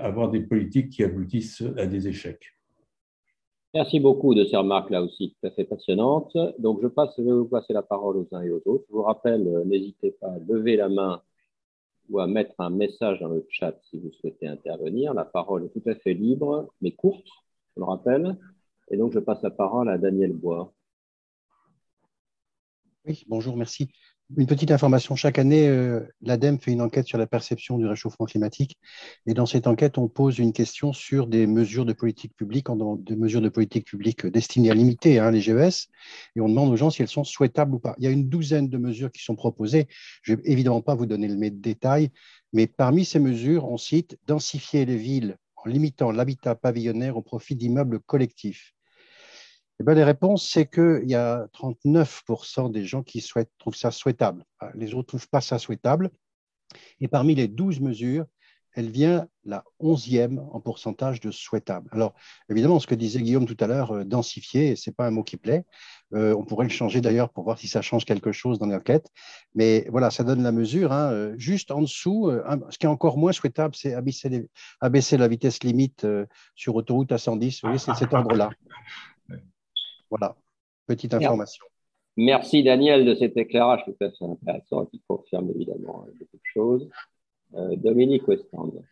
avoir 0.00 0.30
des 0.30 0.40
politiques 0.40 0.90
qui 0.90 1.04
aboutissent 1.04 1.64
à 1.76 1.86
des 1.86 2.08
échecs. 2.08 2.56
Merci 3.74 4.00
beaucoup 4.00 4.34
de 4.34 4.44
ces 4.46 4.56
remarques 4.56 4.88
là 4.88 5.02
aussi 5.02 5.34
tout 5.34 5.46
à 5.46 5.50
fait 5.50 5.64
passionnantes. 5.64 6.34
Donc 6.58 6.80
je, 6.82 6.86
passe, 6.86 7.10
je 7.18 7.22
vais 7.22 7.32
vous 7.32 7.48
passer 7.48 7.74
la 7.74 7.82
parole 7.82 8.16
aux 8.16 8.28
uns 8.32 8.40
et 8.40 8.50
aux 8.50 8.62
autres. 8.64 8.84
Je 8.88 8.94
vous 8.94 9.02
rappelle, 9.02 9.42
n'hésitez 9.66 10.12
pas 10.12 10.28
à 10.28 10.38
lever 10.38 10.76
la 10.76 10.88
main 10.88 11.20
ou 12.08 12.18
à 12.18 12.26
mettre 12.26 12.54
un 12.58 12.70
message 12.70 13.20
dans 13.20 13.28
le 13.28 13.44
chat 13.48 13.76
si 13.90 13.98
vous 13.98 14.12
souhaitez 14.12 14.46
intervenir. 14.46 15.14
La 15.14 15.24
parole 15.24 15.64
est 15.64 15.68
tout 15.68 15.88
à 15.88 15.94
fait 15.94 16.14
libre, 16.14 16.72
mais 16.80 16.92
courte, 16.92 17.26
je 17.74 17.80
le 17.80 17.84
rappelle. 17.84 18.36
Et 18.90 18.96
donc, 18.96 19.12
je 19.12 19.18
passe 19.18 19.42
la 19.42 19.50
parole 19.50 19.88
à 19.88 19.98
Daniel 19.98 20.32
Bois. 20.32 20.72
Oui, 23.04 23.24
bonjour, 23.28 23.56
merci. 23.56 23.90
Une 24.34 24.48
petite 24.48 24.72
information, 24.72 25.14
chaque 25.14 25.38
année, 25.38 25.68
euh, 25.68 26.00
l'ADEME 26.20 26.58
fait 26.58 26.72
une 26.72 26.80
enquête 26.80 27.06
sur 27.06 27.16
la 27.16 27.28
perception 27.28 27.78
du 27.78 27.86
réchauffement 27.86 28.26
climatique. 28.26 28.76
Et 29.24 29.34
dans 29.34 29.46
cette 29.46 29.68
enquête, 29.68 29.98
on 29.98 30.08
pose 30.08 30.40
une 30.40 30.52
question 30.52 30.92
sur 30.92 31.28
des 31.28 31.46
mesures 31.46 31.84
de 31.84 31.92
politique 31.92 32.34
publique, 32.34 32.66
des 33.04 33.14
mesures 33.14 33.40
de 33.40 33.48
politique 33.48 33.86
publique 33.86 34.26
destinées 34.26 34.72
à 34.72 34.74
limiter 34.74 35.20
hein, 35.20 35.30
les 35.30 35.40
GES. 35.40 35.86
Et 36.34 36.40
on 36.40 36.48
demande 36.48 36.72
aux 36.72 36.76
gens 36.76 36.90
si 36.90 37.02
elles 37.02 37.08
sont 37.08 37.22
souhaitables 37.22 37.76
ou 37.76 37.78
pas. 37.78 37.94
Il 37.98 38.04
y 38.04 38.08
a 38.08 38.10
une 38.10 38.28
douzaine 38.28 38.68
de 38.68 38.78
mesures 38.78 39.12
qui 39.12 39.22
sont 39.22 39.36
proposées. 39.36 39.86
Je 40.22 40.32
ne 40.32 40.38
vais 40.38 40.42
évidemment 40.50 40.82
pas 40.82 40.96
vous 40.96 41.06
donner 41.06 41.28
le 41.28 41.50
détail, 41.50 42.10
mais 42.52 42.66
parmi 42.66 43.04
ces 43.04 43.20
mesures, 43.20 43.70
on 43.70 43.76
cite 43.76 44.18
densifier 44.26 44.86
les 44.86 44.96
villes 44.96 45.36
en 45.54 45.68
limitant 45.68 46.10
l'habitat 46.10 46.56
pavillonnaire 46.56 47.16
au 47.16 47.22
profit 47.22 47.54
d'immeubles 47.54 48.00
collectifs 48.00 48.75
eh 49.80 49.84
bien, 49.84 49.94
les 49.94 50.04
réponses, 50.04 50.48
c'est 50.48 50.66
qu'il 50.66 51.08
y 51.08 51.14
a 51.14 51.46
39% 51.52 52.70
des 52.70 52.84
gens 52.84 53.02
qui 53.02 53.20
souhaitent, 53.20 53.50
trouvent 53.58 53.76
ça 53.76 53.90
souhaitable. 53.90 54.44
Les 54.74 54.94
autres 54.94 54.98
ne 54.98 55.18
trouvent 55.18 55.28
pas 55.28 55.40
ça 55.40 55.58
souhaitable. 55.58 56.10
Et 57.00 57.08
parmi 57.08 57.34
les 57.34 57.48
12 57.48 57.80
mesures, 57.80 58.26
elle 58.76 58.90
vient 58.90 59.26
la 59.44 59.64
11e 59.80 60.38
en 60.52 60.60
pourcentage 60.60 61.20
de 61.20 61.30
souhaitable. 61.30 61.88
Alors, 61.92 62.14
évidemment, 62.50 62.78
ce 62.78 62.86
que 62.86 62.94
disait 62.94 63.22
Guillaume 63.22 63.46
tout 63.46 63.56
à 63.60 63.66
l'heure, 63.66 63.92
euh, 63.92 64.04
densifier, 64.04 64.76
ce 64.76 64.90
n'est 64.90 64.94
pas 64.94 65.06
un 65.06 65.10
mot 65.10 65.24
qui 65.24 65.38
plaît. 65.38 65.64
Euh, 66.14 66.34
on 66.36 66.44
pourrait 66.44 66.66
le 66.66 66.70
changer 66.70 67.00
d'ailleurs 67.00 67.30
pour 67.30 67.44
voir 67.44 67.58
si 67.58 67.68
ça 67.68 67.80
change 67.80 68.04
quelque 68.04 68.32
chose 68.32 68.58
dans 68.58 68.66
l'enquête. 68.66 69.08
Mais 69.54 69.86
voilà, 69.90 70.10
ça 70.10 70.24
donne 70.24 70.42
la 70.42 70.52
mesure. 70.52 70.92
Hein. 70.92 71.10
Euh, 71.10 71.34
juste 71.38 71.70
en 71.70 71.80
dessous, 71.80 72.30
ce 72.70 72.78
qui 72.78 72.84
est 72.84 72.88
encore 72.88 73.16
moins 73.16 73.32
souhaitable, 73.32 73.74
c'est 73.74 73.94
abaisser, 73.94 75.16
la 75.16 75.28
vitesse 75.28 75.62
limite 75.64 76.06
sur 76.54 76.74
autoroute 76.74 77.12
à 77.12 77.18
110. 77.18 77.60
Vous 77.62 77.68
voyez, 77.68 77.78
c'est 77.78 77.94
cet 77.94 78.12
ordre-là. 78.12 78.50
Voilà, 80.10 80.36
petite 80.86 81.14
information. 81.14 81.64
Merci 82.16 82.62
Daniel 82.62 83.04
de 83.04 83.14
cet 83.14 83.36
éclairage 83.36 83.82
tout 83.84 83.96
à 84.00 84.10
fait 84.10 84.24
intéressant 84.24 84.86
qui 84.86 85.02
confirme 85.06 85.50
évidemment 85.50 86.06
beaucoup 86.18 86.36
de 86.36 86.42
choses. 86.44 86.88
Euh, 87.54 87.76
Dominique 87.76 88.26
Westand. 88.26 88.82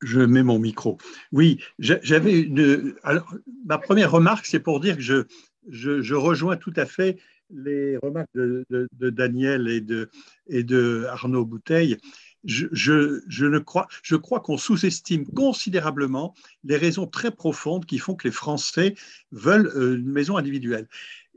Je 0.00 0.20
mets 0.20 0.42
mon 0.42 0.58
micro. 0.58 0.98
Oui, 1.30 1.60
j'avais 1.78 2.40
une. 2.40 2.96
ma 3.64 3.78
première 3.78 4.10
remarque, 4.10 4.46
c'est 4.46 4.60
pour 4.60 4.80
dire 4.80 4.96
que 4.96 5.02
je, 5.02 5.22
je, 5.68 6.14
rejoins 6.14 6.56
tout 6.56 6.72
à 6.74 6.86
fait 6.86 7.18
les 7.50 7.96
remarques 7.98 8.28
de, 8.34 8.64
de 8.70 9.10
Daniel 9.10 9.68
et 9.68 9.80
de, 9.80 10.10
et 10.48 10.64
de 10.64 11.04
Arnaud 11.08 11.44
Bouteille 11.44 11.98
je, 12.44 13.44
ne 13.44 13.58
crois, 13.58 13.88
je 14.02 14.16
crois 14.16 14.40
qu'on 14.40 14.56
sous-estime 14.56 15.26
considérablement 15.26 16.34
les 16.64 16.76
raisons 16.76 17.06
très 17.06 17.30
profondes 17.30 17.86
qui 17.86 17.98
font 17.98 18.14
que 18.14 18.28
les 18.28 18.32
Français 18.32 18.94
veulent 19.30 19.70
euh, 19.76 19.96
une 19.96 20.10
maison 20.10 20.36
individuelle. 20.36 20.88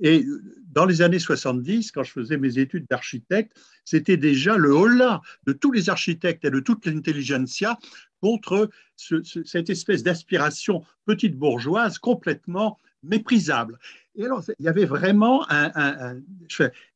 Et 0.02 0.26
dans 0.72 0.86
les 0.86 1.02
années 1.02 1.20
70, 1.20 1.92
quand 1.92 2.04
je 2.04 2.12
faisais 2.12 2.38
mes 2.38 2.60
études 2.60 2.86
d'architecte, 2.90 3.58
c'était 3.86 4.18
déjà 4.18 4.58
le 4.58 4.72
holà 4.72 5.22
de 5.46 5.54
tous 5.54 5.72
les 5.72 5.90
architectes 5.90 6.44
et 6.44 6.52
de 6.52 6.60
toute 6.60 6.86
l'intelligentsia 6.86 7.78
contre 8.20 8.70
cette 8.98 9.70
espèce 9.70 10.04
d'aspiration 10.04 10.84
petite 11.06 11.38
bourgeoise 11.38 11.98
complètement 12.00 12.80
méprisable. 13.06 13.80
Et 14.16 14.26
alors, 14.26 14.44
il 14.60 14.66
y 14.66 14.68
avait 14.68 14.86
vraiment 14.86 15.46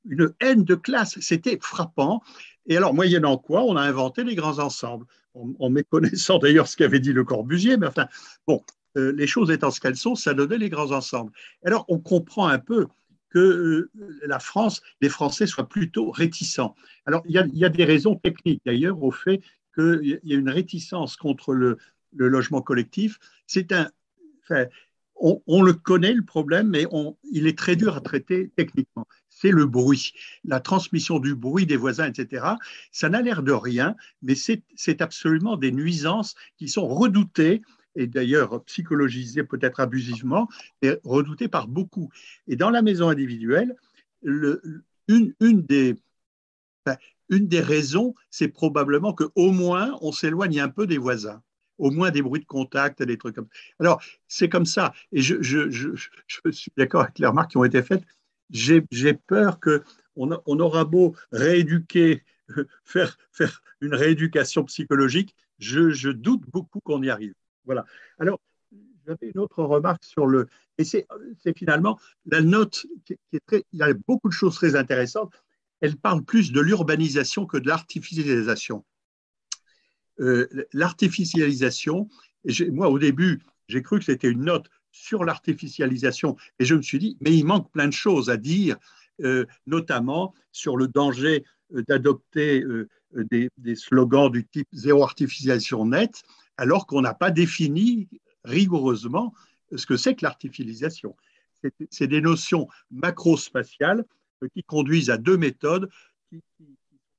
une 0.05 0.33
haine 0.39 0.63
de 0.63 0.75
classe, 0.75 1.19
c'était 1.19 1.57
frappant. 1.61 2.21
Et 2.67 2.77
alors, 2.77 2.93
moyennant 2.93 3.37
quoi, 3.37 3.63
on 3.63 3.75
a 3.75 3.81
inventé 3.81 4.23
les 4.23 4.35
grands 4.35 4.59
ensembles, 4.59 5.05
en, 5.33 5.69
méconnaissant 5.69 6.37
d'ailleurs 6.39 6.67
ce 6.67 6.77
qu'avait 6.77 6.99
dit 6.99 7.13
Le 7.13 7.23
Corbusier, 7.23 7.77
mais 7.77 7.87
enfin, 7.87 8.07
bon, 8.47 8.63
euh, 8.97 9.11
les 9.15 9.27
choses 9.27 9.51
étant 9.51 9.71
ce 9.71 9.79
qu'elles 9.79 9.97
sont, 9.97 10.15
ça 10.15 10.33
donnait 10.33 10.57
les 10.57 10.69
grands 10.69 10.91
ensembles. 10.91 11.31
Alors, 11.63 11.85
on 11.87 11.99
comprend 11.99 12.47
un 12.47 12.59
peu 12.59 12.87
que 13.29 13.39
euh, 13.39 13.91
la 14.25 14.39
France, 14.39 14.81
les 15.01 15.09
Français 15.09 15.45
soient 15.45 15.67
plutôt 15.67 16.09
réticents. 16.11 16.75
Alors, 17.05 17.21
il 17.25 17.33
y 17.33 17.65
a, 17.65 17.69
des 17.69 17.85
raisons 17.85 18.15
techniques 18.15 18.61
d'ailleurs 18.65 19.01
au 19.03 19.11
fait 19.11 19.41
qu'il 19.75 20.19
y 20.23 20.33
a 20.33 20.37
une 20.37 20.49
réticence 20.49 21.15
contre 21.15 21.53
le, 21.53 21.77
logement 22.15 22.61
collectif. 22.61 23.19
C'est 23.45 23.71
un, 23.71 23.89
on, 25.19 25.61
le 25.61 25.73
connaît 25.73 26.13
le 26.13 26.23
problème, 26.23 26.69
mais 26.69 26.85
il 27.31 27.47
est 27.47 27.57
très 27.57 27.75
dur 27.75 27.95
à 27.95 28.01
traiter 28.01 28.51
techniquement 28.55 29.05
c'est 29.39 29.51
le 29.51 29.65
bruit, 29.65 30.13
la 30.43 30.59
transmission 30.59 31.19
du 31.19 31.33
bruit 31.33 31.65
des 31.65 31.77
voisins, 31.77 32.07
etc. 32.07 32.45
Ça 32.91 33.09
n'a 33.09 33.21
l'air 33.21 33.41
de 33.41 33.53
rien, 33.53 33.95
mais 34.21 34.35
c'est 34.35 35.01
absolument 35.01 35.55
des 35.55 35.71
nuisances 35.71 36.35
qui 36.57 36.67
sont 36.67 36.87
redoutées 36.87 37.61
et 37.95 38.07
d'ailleurs 38.07 38.63
psychologisées 38.65 39.43
peut-être 39.43 39.79
abusivement, 39.79 40.47
et 40.81 40.97
redoutées 41.03 41.47
par 41.47 41.67
beaucoup. 41.67 42.09
Et 42.47 42.55
dans 42.55 42.69
la 42.69 42.81
maison 42.81 43.09
individuelle, 43.09 43.75
une, 44.21 44.83
des, 45.39 45.95
une 47.29 47.47
des 47.47 47.61
raisons, 47.61 48.15
c'est 48.29 48.47
probablement 48.49 49.13
qu'au 49.13 49.51
moins 49.51 49.97
on 50.01 50.11
s'éloigne 50.11 50.59
un 50.59 50.69
peu 50.69 50.85
des 50.85 50.97
voisins 50.97 51.41
au 51.79 51.89
moins 51.89 52.11
des 52.11 52.21
bruits 52.21 52.41
de 52.41 52.45
contact, 52.45 53.01
des 53.01 53.17
trucs 53.17 53.35
comme 53.35 53.47
ça. 53.51 53.59
Alors, 53.79 54.01
c'est 54.27 54.49
comme 54.49 54.65
ça. 54.65 54.93
Et 55.11 55.21
je, 55.21 55.41
je, 55.41 55.71
je, 55.71 55.89
je 55.95 56.51
suis 56.51 56.71
d'accord 56.77 57.01
avec 57.01 57.17
les 57.17 57.25
remarques 57.25 57.51
qui 57.51 57.57
ont 57.57 57.63
été 57.63 57.81
faites 57.81 58.03
j'ai 58.49 59.13
peur 59.13 59.59
qu'on 59.59 60.41
on 60.45 60.59
aura 60.59 60.85
beau 60.85 61.15
rééduquer, 61.31 62.23
faire, 62.83 63.17
faire 63.31 63.61
une 63.81 63.93
rééducation 63.93 64.63
psychologique, 64.65 65.35
je, 65.59 66.09
doute 66.09 66.43
beaucoup 66.49 66.79
qu'on 66.79 67.03
y 67.03 67.09
arrive. 67.09 67.33
Voilà. 67.65 67.85
Alors, 68.17 68.39
j'avais 69.05 69.31
une 69.33 69.39
autre 69.39 69.63
remarque 69.63 70.03
sur 70.03 70.25
le. 70.25 70.47
Et 70.77 70.85
c'est 70.85 71.05
finalement 71.57 71.99
la 72.25 72.41
note 72.41 72.85
qui 73.05 73.17
est 73.33 73.45
très. 73.45 73.65
Il 73.73 73.79
y 73.79 73.83
a 73.83 73.93
beaucoup 74.07 74.29
de 74.29 74.33
choses 74.33 74.55
très 74.55 74.75
intéressantes. 74.75 75.33
Elle 75.81 75.97
parle 75.97 76.23
plus 76.23 76.51
de 76.51 76.61
l'urbanisation 76.61 77.45
que 77.45 77.57
de 77.57 77.67
l'artificialisation. 77.67 78.85
Euh, 80.19 80.47
l'artificialisation, 80.73 82.07
moi 82.71 82.89
au 82.89 82.99
début, 82.99 83.41
j'ai 83.67 83.81
cru 83.81 83.99
que 83.99 84.05
c'était 84.05 84.29
une 84.29 84.45
note 84.45 84.69
sur 84.91 85.23
l'artificialisation. 85.23 86.35
Et 86.59 86.65
je 86.65 86.75
me 86.75 86.81
suis 86.81 86.99
dit, 86.99 87.17
mais 87.21 87.35
il 87.35 87.45
manque 87.45 87.71
plein 87.71 87.87
de 87.87 87.93
choses 87.93 88.29
à 88.29 88.37
dire, 88.37 88.77
euh, 89.21 89.45
notamment 89.67 90.33
sur 90.51 90.77
le 90.77 90.87
danger 90.87 91.43
euh, 91.75 91.83
d'adopter 91.87 92.63
euh, 92.63 92.87
des, 93.13 93.75
slogans 93.75 94.29
du 94.29 94.45
type 94.45 94.67
zéro 94.71 95.03
artificialisation 95.03 95.85
nette, 95.85 96.23
alors 96.57 96.87
qu'on 96.87 97.01
n'a 97.01 97.13
pas 97.13 97.31
défini 97.31 98.07
rigoureusement 98.43 99.33
ce 99.75 99.85
que 99.85 99.97
c'est 99.97 100.15
que 100.15 100.23
l'artificialisation. 100.23 101.15
C'est 101.89 102.07
des 102.07 102.21
notions 102.21 102.69
macro-spatiales 102.91 104.05
qui 104.53 104.63
conduisent 104.63 105.09
à 105.09 105.17
deux 105.17 105.37
méthodes 105.37 105.89
qui, 106.29 106.41
sont 106.57 106.65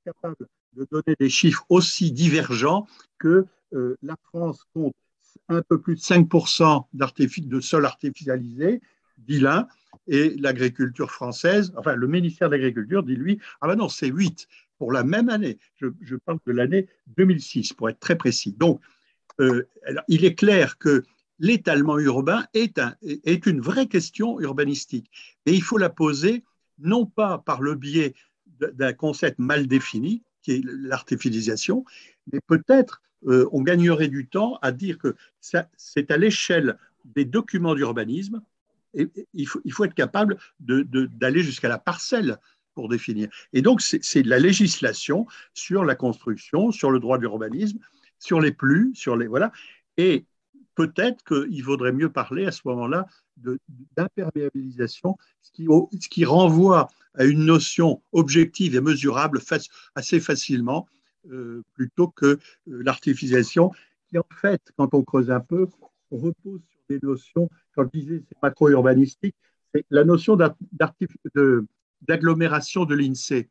capable 0.03 0.47
de 0.73 0.87
donner 0.89 1.15
des 1.19 1.29
chiffres 1.29 1.65
aussi 1.69 2.11
divergents 2.11 2.87
que 3.17 3.45
euh, 3.73 3.97
la 4.01 4.15
France 4.23 4.65
compte 4.73 4.95
un 5.49 5.61
peu 5.61 5.79
plus 5.79 5.95
de 5.95 6.01
5% 6.01 6.85
de 6.93 7.59
sol 7.59 7.85
artificialisé, 7.85 8.81
dit 9.17 9.39
l'un, 9.39 9.67
et 10.07 10.35
l'agriculture 10.37 11.11
française, 11.11 11.73
enfin 11.77 11.95
le 11.95 12.07
ministère 12.07 12.49
de 12.49 12.55
l'Agriculture 12.55 13.03
dit 13.03 13.15
lui, 13.15 13.39
ah 13.61 13.67
ben 13.67 13.75
non, 13.75 13.89
c'est 13.89 14.07
8 14.07 14.47
pour 14.77 14.91
la 14.91 15.03
même 15.03 15.29
année. 15.29 15.57
Je, 15.75 16.15
parle 16.15 16.39
de 16.45 16.51
l'année 16.51 16.87
2006 17.17 17.73
pour 17.73 17.89
être 17.89 17.99
très 17.99 18.17
précis. 18.17 18.53
Donc, 18.53 18.81
euh, 19.39 19.67
il 20.07 20.25
est 20.25 20.35
clair 20.35 20.77
que 20.77 21.03
l'étalement 21.39 21.97
urbain 21.99 22.45
est, 22.53 22.79
un, 22.79 22.95
est 23.01 23.45
une 23.45 23.61
vraie 23.61 23.87
question 23.87 24.39
urbanistique. 24.39 25.09
Et 25.45 25.53
il 25.53 25.61
faut 25.61 25.77
la 25.77 25.89
poser 25.89 26.43
non 26.79 27.05
pas 27.05 27.37
par 27.37 27.61
le 27.61 27.75
biais 27.75 28.13
d'un 28.59 28.93
concept 28.93 29.39
mal 29.39 29.67
défini, 29.67 30.23
qui 30.41 30.53
est 30.53 30.61
l'artificialisation, 30.65 31.85
mais 32.31 32.39
peut-être 32.45 33.01
euh, 33.27 33.47
on 33.51 33.61
gagnerait 33.61 34.07
du 34.07 34.27
temps 34.27 34.57
à 34.61 34.71
dire 34.71 34.97
que 34.97 35.15
c'est 35.39 36.11
à 36.11 36.17
l'échelle 36.17 36.77
des 37.05 37.25
documents 37.25 37.75
d'urbanisme, 37.75 38.41
et 38.93 39.07
il 39.33 39.47
faut, 39.47 39.61
il 39.63 39.71
faut, 39.71 39.85
être 39.85 39.93
capable 39.93 40.37
d'aller 40.59 41.43
jusqu'à 41.43 41.69
la 41.69 41.77
parcelle 41.77 42.37
pour 42.73 42.89
définir. 42.89 43.29
Et 43.53 43.61
donc, 43.61 43.81
c'est 43.81 44.23
la 44.23 44.39
législation 44.39 45.27
sur 45.53 45.85
la 45.85 45.95
construction, 45.95 46.71
sur 46.71 46.91
le 46.91 46.99
droit 46.99 47.17
de 47.17 47.23
l'urbanisme, 47.23 47.79
sur 48.19 48.41
les 48.41 48.51
plus, 48.51 48.93
sur 48.95 49.15
les. 49.15 49.27
Voilà. 49.27 49.51
Et 49.97 50.25
peut-être 50.87 51.23
qu'il 51.23 51.63
vaudrait 51.63 51.91
mieux 51.91 52.09
parler 52.09 52.45
à 52.45 52.51
ce 52.51 52.61
moment-là 52.65 53.05
d'imperméabilisation, 53.97 55.17
ce 55.41 55.51
qui, 56.09 56.25
renvoie 56.25 56.89
à 57.15 57.25
une 57.25 57.45
notion 57.45 58.01
objective 58.11 58.75
et 58.75 58.81
mesurable 58.81 59.39
assez 59.95 60.19
facilement, 60.19 60.87
euh, 61.29 61.61
plutôt 61.73 62.07
que 62.07 62.25
euh, 62.25 62.37
l'artificialisation, 62.65 63.71
qui 64.07 64.17
en 64.17 64.25
fait, 64.41 64.61
quand 64.77 64.93
on 64.93 65.03
creuse 65.03 65.29
un 65.29 65.39
peu, 65.39 65.67
repose 66.11 66.61
sur 66.61 66.79
des 66.89 66.99
notions, 67.03 67.49
quand 67.75 67.83
je 67.83 67.99
disais 67.99 68.23
c'est 68.27 68.41
macro-urbanistique, 68.41 69.35
c'est 69.73 69.85
la 69.89 70.03
notion 70.03 70.35
d'agglomération 72.01 72.85
de, 72.85 72.95
l'INSEE. 72.95 73.49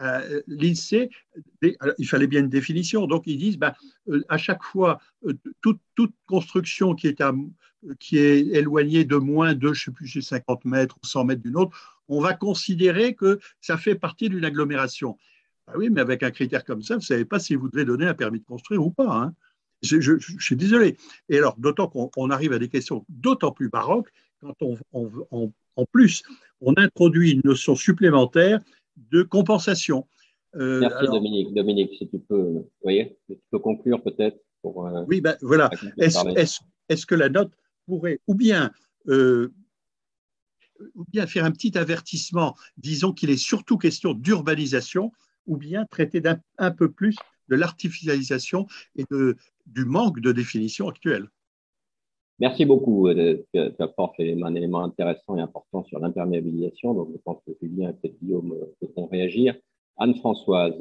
Euh, 0.00 0.40
L'INSEE, 0.46 1.10
il 1.62 2.08
fallait 2.08 2.26
bien 2.26 2.40
une 2.40 2.48
définition, 2.48 3.06
donc 3.06 3.24
ils 3.26 3.38
disent 3.38 3.58
ben, 3.58 3.74
à 4.28 4.38
chaque 4.38 4.62
fois, 4.62 5.00
toute, 5.60 5.80
toute, 5.94 6.14
construction 6.26 6.94
qui 6.94 7.08
est, 7.08 7.20
à, 7.20 7.34
qui 7.98 8.18
est 8.18 8.46
éloignée 8.46 9.04
de 9.04 9.16
moins 9.16 9.54
de, 9.54 9.72
je 9.72 9.84
sais 9.84 9.90
plus, 9.90 10.22
50 10.22 10.64
mètres 10.64 10.96
ou 11.02 11.06
100 11.06 11.24
mètres 11.24 11.42
d'une 11.42 11.56
autre, 11.56 12.00
on 12.08 12.20
va 12.20 12.34
considérer 12.34 13.14
que 13.14 13.38
ça 13.60 13.76
fait 13.76 13.94
partie 13.94 14.28
d'une 14.28 14.44
agglomération. 14.44 15.16
Ah 15.66 15.74
oui, 15.76 15.90
mais 15.90 16.00
avec 16.00 16.22
un 16.22 16.30
critère 16.30 16.64
comme 16.64 16.82
ça, 16.82 16.94
vous 16.94 17.00
ne 17.00 17.04
savez 17.04 17.24
pas 17.24 17.38
si 17.38 17.54
vous 17.54 17.68
devez 17.68 17.84
donner 17.84 18.06
un 18.06 18.14
permis 18.14 18.40
de 18.40 18.44
construire 18.44 18.84
ou 18.84 18.90
pas. 18.90 19.12
Hein. 19.12 19.34
Je, 19.82 20.18
suis 20.38 20.56
désolé. 20.56 20.96
Et 21.28 21.38
alors, 21.38 21.56
d'autant 21.56 21.88
qu'on 21.88 22.30
arrive 22.30 22.52
à 22.52 22.58
des 22.58 22.68
questions 22.68 23.04
d'autant 23.08 23.52
plus 23.52 23.68
baroques 23.68 24.10
quand 24.40 24.56
on, 24.62 24.76
en 25.76 25.86
plus 25.86 26.22
on 26.60 26.74
introduit 26.76 27.32
une 27.32 27.42
notion 27.44 27.76
supplémentaire 27.76 28.60
de 29.10 29.22
compensation. 29.22 30.06
Euh, 30.56 30.80
Merci 30.80 31.06
Dominique. 31.06 31.54
Dominique, 31.54 31.94
si 31.98 32.08
tu 32.08 32.18
peux, 32.18 32.64
voyez, 32.82 33.16
tu 33.28 33.38
peux 33.50 33.58
conclure 33.58 34.02
peut-être. 34.02 34.38
Pour, 34.62 34.86
euh, 34.86 35.04
oui, 35.08 35.20
ben 35.20 35.36
voilà. 35.40 35.70
Est-ce 35.98 37.06
que 37.06 37.14
la 37.14 37.28
note 37.28 37.52
pourrait 37.86 38.20
ou 38.26 38.34
bien 38.34 38.70
euh, 39.08 39.52
ou 40.94 41.04
bien 41.08 41.26
faire 41.26 41.44
un 41.44 41.50
petit 41.50 41.76
avertissement, 41.76 42.56
disons 42.76 43.12
qu'il 43.12 43.30
est 43.30 43.36
surtout 43.36 43.78
question 43.78 44.14
d'urbanisation, 44.14 45.12
ou 45.46 45.56
bien 45.56 45.84
traiter 45.86 46.22
un, 46.58 46.70
peu 46.70 46.90
plus 46.90 47.16
de 47.48 47.56
l'artificialisation 47.56 48.66
et 48.96 49.04
de, 49.10 49.36
du 49.66 49.84
manque 49.84 50.20
de 50.20 50.32
définition 50.32 50.88
actuelle? 50.88 51.28
Merci 52.40 52.64
beaucoup. 52.64 53.06
Euh, 53.08 53.44
tu 53.52 53.82
apportes 53.82 54.18
un 54.18 54.54
élément 54.54 54.82
intéressant 54.82 55.36
et 55.36 55.42
important 55.42 55.84
sur 55.84 55.98
l'imperméabilisation. 55.98 56.94
Donc, 56.94 57.10
je 57.12 57.18
pense 57.18 57.42
que 57.46 57.52
Julien 57.60 57.90
et 57.90 57.92
peut-être 57.92 58.18
Guillaume 58.18 58.52
euh, 58.54 58.86
pourront 58.94 59.06
réagir. 59.06 59.54
Anne-Françoise. 59.98 60.80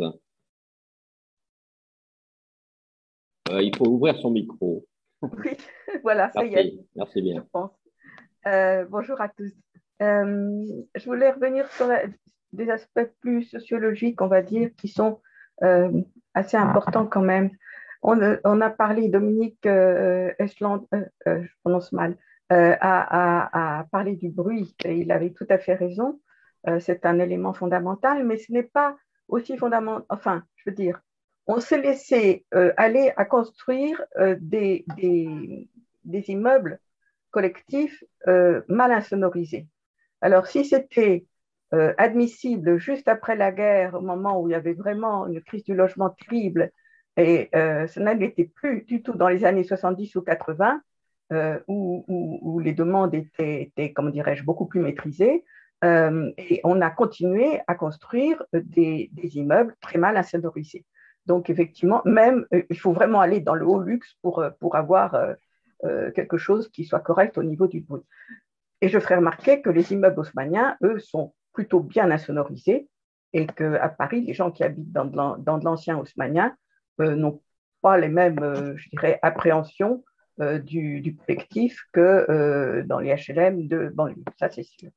Euh, 3.49 3.62
il 3.62 3.76
faut 3.76 3.88
ouvrir 3.88 4.18
son 4.18 4.32
micro. 4.32 4.86
Oui, 5.22 5.51
voilà, 6.01 6.32
ça 6.32 6.45
y 6.45 6.53
est. 6.55 6.80
Merci 6.95 7.22
bien. 7.22 7.45
bonjour 8.89 9.20
à 9.20 9.28
tous. 9.28 9.51
je 9.99 11.05
voulais 11.05 11.32
revenir 11.32 11.70
sur 11.74 11.88
la, 11.88 12.03
des 12.53 12.70
aspects 12.70 13.12
plus 13.20 13.43
sociologiques, 13.43 14.22
on 14.22 14.28
va 14.28 14.41
dire, 14.41 14.70
qui 14.78 14.88
sont 14.88 15.20
assez 15.60 16.55
importants 16.55 17.05
quand 17.05 17.22
même. 17.22 17.49
On, 18.02 18.62
a 18.62 18.70
parlé, 18.70 19.10
Dominique 19.10 19.66
euh, 19.66 20.32
Eschland, 20.39 20.88
euh, 20.93 21.06
je 21.26 21.50
prononce 21.64 21.91
mal, 21.91 22.16
a, 22.50 23.86
parlé 23.91 24.16
du 24.16 24.30
bruit 24.30 24.76
et 24.86 24.95
il 24.95 25.12
avait 25.12 25.32
tout 25.32 25.47
à 25.50 25.58
fait 25.58 25.76
raison. 25.76 26.20
c'est 26.80 27.06
un 27.06 27.20
élément 27.20 27.54
fondamental, 27.54 28.26
mais 28.26 28.38
ce 28.38 28.52
n'est 28.52 28.64
pas 28.64 28.97
aussi 29.28 29.58
fondamental. 29.58 30.06
Enfin, 30.10 30.43
je 30.56 30.70
veux 30.70 30.76
dire, 30.76 31.02
on 31.45 31.60
s'est 31.60 31.82
laissé 31.82 32.45
aller 32.78 33.12
à 33.18 33.26
construire 33.26 34.02
des, 34.39 34.86
des, 34.97 36.32
immeubles 36.32 36.80
collectifs 37.32 38.04
mal 38.26 38.91
insonorisés. 38.91 39.68
Alors, 40.22 40.47
si 40.47 40.66
c'était 40.66 41.26
euh, 41.74 41.93
admissible 42.00 42.80
juste 42.80 43.08
après 43.08 43.36
la 43.36 43.52
guerre, 43.52 43.93
au 43.93 44.02
moment 44.02 44.41
où 44.41 44.50
il 44.50 44.54
y 44.54 44.56
avait 44.56 44.74
vraiment 44.74 45.28
une 45.28 45.41
crise 45.41 45.64
du 45.64 45.76
logement 45.76 46.10
terrible, 46.10 46.72
et 47.18 47.49
euh, 47.55 47.88
ça 47.88 48.14
n'était 48.14 48.45
plus 48.45 48.84
du 48.84 49.01
tout 49.01 49.14
dans 49.14 49.28
les 49.28 49.45
années 49.45 49.64
70 49.64 50.16
ou 50.16 50.22
80, 50.22 50.82
euh, 51.32 51.60
où, 51.68 52.60
les 52.64 52.74
demandes 52.74 53.14
étaient, 53.14 53.93
comment 53.93 54.10
dirais-je, 54.10 54.43
beaucoup 54.43 54.66
plus 54.66 54.80
maîtrisées. 54.80 55.43
et 55.84 56.62
on 56.64 56.82
a 56.82 56.89
continué 56.89 57.62
à 57.68 57.76
construire 57.76 58.43
des, 58.53 59.10
immeubles 59.36 59.76
très 59.82 59.99
mal 59.99 60.18
insonorisés. 60.18 60.86
Donc, 61.26 61.49
effectivement, 61.49 62.01
même, 62.05 62.45
il 62.70 62.78
faut 62.78 62.91
vraiment 62.91 63.22
aller 63.22 63.39
dans 63.39 63.55
le 63.55 63.66
haut 63.66 63.82
luxe 63.82 64.16
pour, 64.22 64.43
pour 64.60 64.76
avoir 64.76 65.18
quelque 66.16 66.38
chose 66.38 66.70
qui 66.70 66.84
soit 66.84 66.99
correct 66.99 67.38
au 67.38 67.43
niveau 67.43 67.68
du 67.68 67.82
bruit. 67.82 68.01
Et 68.82 68.89
je 68.89 68.99
ferai 68.99 69.16
remarquer 69.16 69.62
que 69.62 69.70
les 69.70 69.91
immeubles 69.91 70.20
haussmanniens, 70.20 70.78
eux, 70.84 70.99
sont 70.99 71.34
plutôt 71.53 71.82
bien 71.82 72.10
insonorisé 72.12 72.88
et 73.34 73.45
qu'à 73.45 73.89
Paris, 73.89 74.22
les 74.22 74.34
gens 74.34 74.51
qui 74.51 74.64
habitent 74.64 74.91
dans 74.91 75.05
de 75.05 75.66
l'ancien 75.66 75.97
haussmannien 75.97 76.47
euh, 76.47 76.51
n'ont 77.00 77.41
pas 77.82 77.97
les 77.97 78.10
mêmes, 78.10 78.39
euh, 78.39 78.76
je 78.78 78.89
dirais, 78.89 79.20
appréhensions 79.22 80.04
euh, 80.41 80.60
du, 80.60 81.16
collectif 81.26 81.84
que 81.91 82.84
dans 82.86 83.00
les 83.00 83.16
HLM 83.16 83.68
de 83.68 83.89
banlieue, 83.89 84.24
ça 84.38 84.50
c'est 84.50 84.64
sûr. 84.64 84.91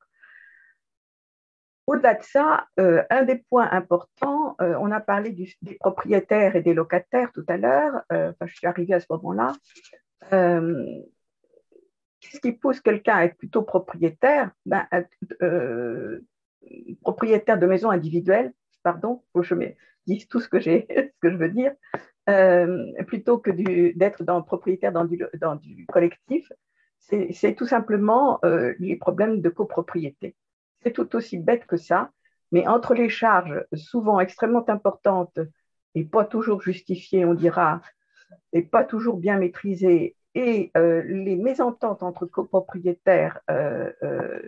Au-delà 1.89 2.15
de 2.15 2.23
ça, 2.23 2.69
un 2.77 3.25
des 3.25 3.39
points 3.51 3.69
importants, 3.73 4.57
on 4.61 4.93
a 4.93 5.01
parlé 5.01 5.31
des 5.31 5.75
propriétaires 5.81 6.55
et 6.55 6.63
des 6.63 6.75
locataires 6.75 7.33
tout 7.33 7.45
à 7.49 7.57
l'heure, 7.57 8.03
je 8.11 8.55
suis 8.55 8.69
arrivée 8.69 8.95
à 8.95 9.01
ce 9.01 9.07
moment-là. 9.11 9.53
Qu'est-ce 12.21 12.41
qui 12.41 12.53
pousse 12.53 12.81
quelqu'un 12.81 13.17
à 13.17 13.25
être 13.25 13.37
plutôt 13.37 13.63
propriétaire? 13.63 14.53
Ben, 14.65 14.87
propriétaire 17.03 17.59
de 17.59 17.67
maison 17.67 17.91
individuelle, 17.91 18.53
pardon, 18.83 19.23
faut 19.33 19.41
que 19.41 19.47
je 19.47 19.55
dise 20.07 20.29
tout 20.29 20.41
ce 20.41 20.49
que, 20.49 20.61
j'ai, 20.61 20.87
ce 20.91 21.19
que 21.21 21.31
je 21.31 21.37
veux 21.37 21.49
dire, 21.49 21.73
euh, 22.29 22.93
plutôt 23.07 23.39
que 23.39 23.51
d'être 23.51 24.23
propriétaire 24.43 24.93
dans 24.93 25.05
du, 25.05 25.87
collectif, 25.87 26.53
c'est 26.99 27.55
tout 27.57 27.67
simplement 27.67 28.39
euh, 28.45 28.75
les 28.79 28.97
problèmes 28.97 29.41
de 29.41 29.49
copropriété. 29.49 30.37
C'est 30.83 30.93
tout 30.93 31.15
aussi 31.17 31.39
bête 31.39 31.67
que 31.67 31.77
ça, 31.77 32.11
mais 32.53 32.67
entre 32.69 32.95
les 32.95 33.09
charges 33.09 33.65
souvent 33.75 34.21
extrêmement 34.21 34.69
importantes 34.69 35.39
et 35.95 36.05
pas 36.05 36.25
toujours 36.25 36.63
justifiées, 36.63 37.25
on 37.25 37.35
dira, 37.35 37.81
et 38.53 38.63
pas 38.63 38.85
toujours 38.85 39.17
bien 39.17 39.39
maîtrisées, 39.39 40.17
et 40.35 40.71
euh, 40.77 41.03
les 41.03 41.37
mésententes 41.37 42.03
entre 42.03 42.25
copropriétaires 42.25 43.41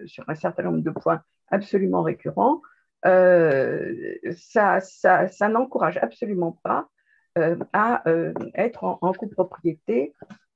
sur 0.07 0.25
un 0.29 0.35
certain 0.35 0.63
nombre 0.63 0.81
de 0.83 0.91
points 0.91 1.23
absolument 1.51 2.03
récurrent, 2.03 2.63
euh, 3.07 4.15
ça, 4.37 4.81
ça, 4.81 5.49
n'encourage 5.49 5.99
absolument 5.99 6.53
pas 6.63 6.89
euh, 7.37 7.57
à 7.73 8.09
euh, 8.09 8.33
être 8.55 8.85
en, 8.85 9.13
copropriété, 9.13 10.15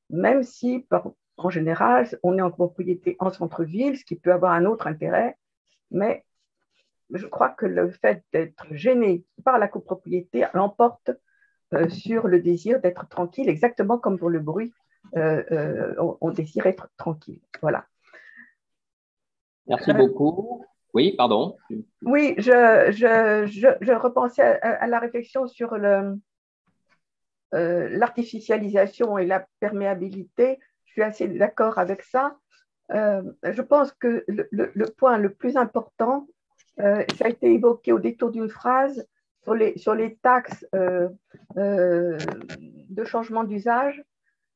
même 0.09 0.42
si 0.42 0.86
en 1.36 1.51
général 1.51 2.09
on 2.22 2.38
est 2.38 2.42
en 2.42 2.51
copropriété 2.51 3.16
en 3.18 3.30
centre-ville, 3.30 3.99
ce 3.99 4.05
qui 4.05 4.16
peut 4.16 4.32
avoir 4.32 4.53
un 4.53 4.64
autre 4.64 4.86
intérêt, 4.86 5.36
mais 5.90 6.24
je 7.11 7.26
crois 7.26 7.51
que 7.51 7.66
le 7.66 7.90
fait 7.90 8.24
d'être 8.32 8.66
gêné 8.70 9.24
par 9.44 9.59
la 9.59 9.68
copropriété 9.68 10.46
l'emporte 10.55 11.11
sur 11.88 12.28
le 12.28 12.40
désir 12.40 12.80
d'être 12.80 13.09
tranquille, 13.09 13.49
exactement 13.49 13.99
comme 13.99 14.18
pour 14.18 14.30
le 14.30 14.40
bruit, 14.40 14.72
on, 15.14 16.16
on, 16.20 16.30
désire 16.30 16.66
être 16.66 16.88
tranquille. 16.96 17.40
Voilà. 17.61 17.86
Merci 19.66 19.92
beaucoup. 19.92 20.64
Oui, 20.95 21.14
pardon. 21.16 21.57
Oui, 22.03 22.34
je, 22.39 23.95
repensais 23.95 24.43
à, 24.43 24.86
la 24.86 24.99
réflexion 24.99 25.47
sur 25.47 25.76
l'artificialisation 27.53 29.18
et 29.18 29.26
la 29.26 29.47
perméabilité. 29.61 30.59
Je 30.86 30.93
suis 30.93 31.03
assez 31.03 31.28
d'accord 31.28 31.78
avec 31.78 32.03
ça. 32.03 32.36
je 32.91 33.62
pense 33.62 33.93
que 33.93 34.24
le, 34.28 34.84
point 34.97 35.18
le 35.18 35.32
plus 35.32 35.57
important, 35.57 36.26
ça 36.78 37.05
a 37.24 37.28
été 37.28 37.53
évoqué 37.53 37.93
au 37.93 37.99
détour 37.99 38.30
d'une 38.30 38.49
phrase, 38.49 39.07
sur 39.49 39.55
les, 39.55 39.78
sur 39.78 39.95
les 39.95 40.16
taxes 40.16 40.66
euh, 40.74 41.09
euh, 41.57 42.18
de 42.59 43.05
changement 43.05 43.45
d'usage, 43.45 44.05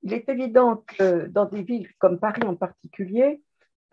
il 0.02 0.12
est 0.12 0.28
évident 0.28 0.84
que 0.86 1.26
dans 1.28 1.46
des 1.46 1.62
villes 1.62 1.88
comme 1.98 2.18
Paris 2.18 2.42
en 2.44 2.56
particulier, 2.56 3.42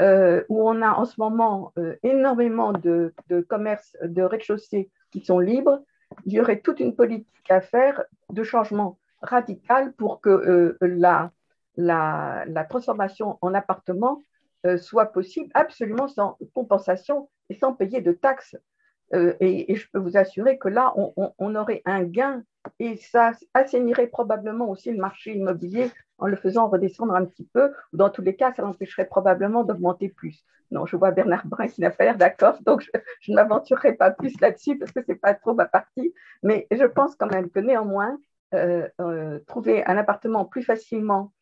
euh, 0.02 0.44
où 0.50 0.70
on 0.70 0.82
a 0.82 0.92
en 0.92 1.06
ce 1.06 1.16
moment 1.20 1.74
énormément 2.04 2.74
de, 2.74 3.14
commerces 3.48 3.96
de 4.04 4.22
rez-de-chaussée 4.22 4.90
qui 5.12 5.22
sont 5.24 5.40
libres, 5.40 5.82
il 6.26 6.34
y 6.34 6.42
aurait 6.42 6.60
toute 6.60 6.80
une 6.80 6.96
politique 6.96 7.28
à 7.50 7.62
faire 7.62 8.04
de 8.32 8.44
changement 8.44 8.98
radical 9.22 9.94
pour 9.94 10.22
que 10.22 10.78
la, 10.82 11.32
la, 11.76 12.66
transformation 12.70 13.38
en 13.42 13.54
appartement 13.54 14.22
soit 14.78 15.08
possible 15.08 15.50
absolument 15.54 16.08
sans 16.08 16.38
compensation 16.54 17.30
et 17.50 17.56
sans 17.56 17.74
payer 17.74 18.02
de 18.02 18.12
taxes. 18.12 18.56
Euh, 19.14 19.34
et, 19.40 19.76
je 19.76 19.88
peux 19.92 20.00
vous 20.00 20.18
assurer 20.18 20.58
que 20.58 20.68
là, 20.68 20.94
on, 20.96 21.56
aurait 21.56 21.82
un 21.86 22.04
gain 22.04 22.44
et 22.80 22.98
ça 22.98 23.32
assainirait 23.54 24.08
probablement 24.08 24.70
aussi 24.70 24.92
le 24.92 24.98
marché 24.98 25.36
immobilier 25.36 25.90
en 26.20 26.28
le 26.28 26.36
faisant 26.36 26.68
redescendre 26.68 27.16
un 27.16 27.26
petit 27.26 27.46
peu. 27.54 27.72
Dans 27.94 28.10
tous 28.10 28.22
les 28.22 28.36
cas, 28.36 28.54
ça 28.54 28.62
l'empêcherait 28.62 29.06
probablement 29.06 29.64
d'augmenter 29.64 30.10
plus. 30.10 30.44
Non, 30.72 30.86
je 30.86 30.96
vois 30.96 31.12
Bernard 31.12 31.48
Brun 31.48 31.68
qui 31.68 31.82
n'a 31.82 31.90
pas 31.90 32.04
l'air 32.04 32.18
d'accord, 32.18 32.60
donc 32.66 32.82
je, 32.82 33.32
ne 33.32 33.36
m'aventurerai 33.36 33.94
pas 33.94 34.12
plus 34.12 34.40
là-dessus 34.40 34.78
parce 34.78 34.92
que 34.92 35.02
ce 35.02 35.12
n'est 35.12 35.18
pas 35.18 35.34
trop 35.34 35.54
ma 35.54 35.66
partie. 35.66 36.14
Mais 36.44 36.68
je 36.72 36.86
pense 36.86 37.16
quand 37.16 37.32
même 37.32 37.50
que 37.50 37.60
néanmoins, 37.60 38.18
euh, 38.54 38.88
euh, 39.02 39.40
trouver 39.48 39.86
un 39.86 39.98
appartement 39.98 40.46
plus 40.46 40.64
facilement 40.64 41.34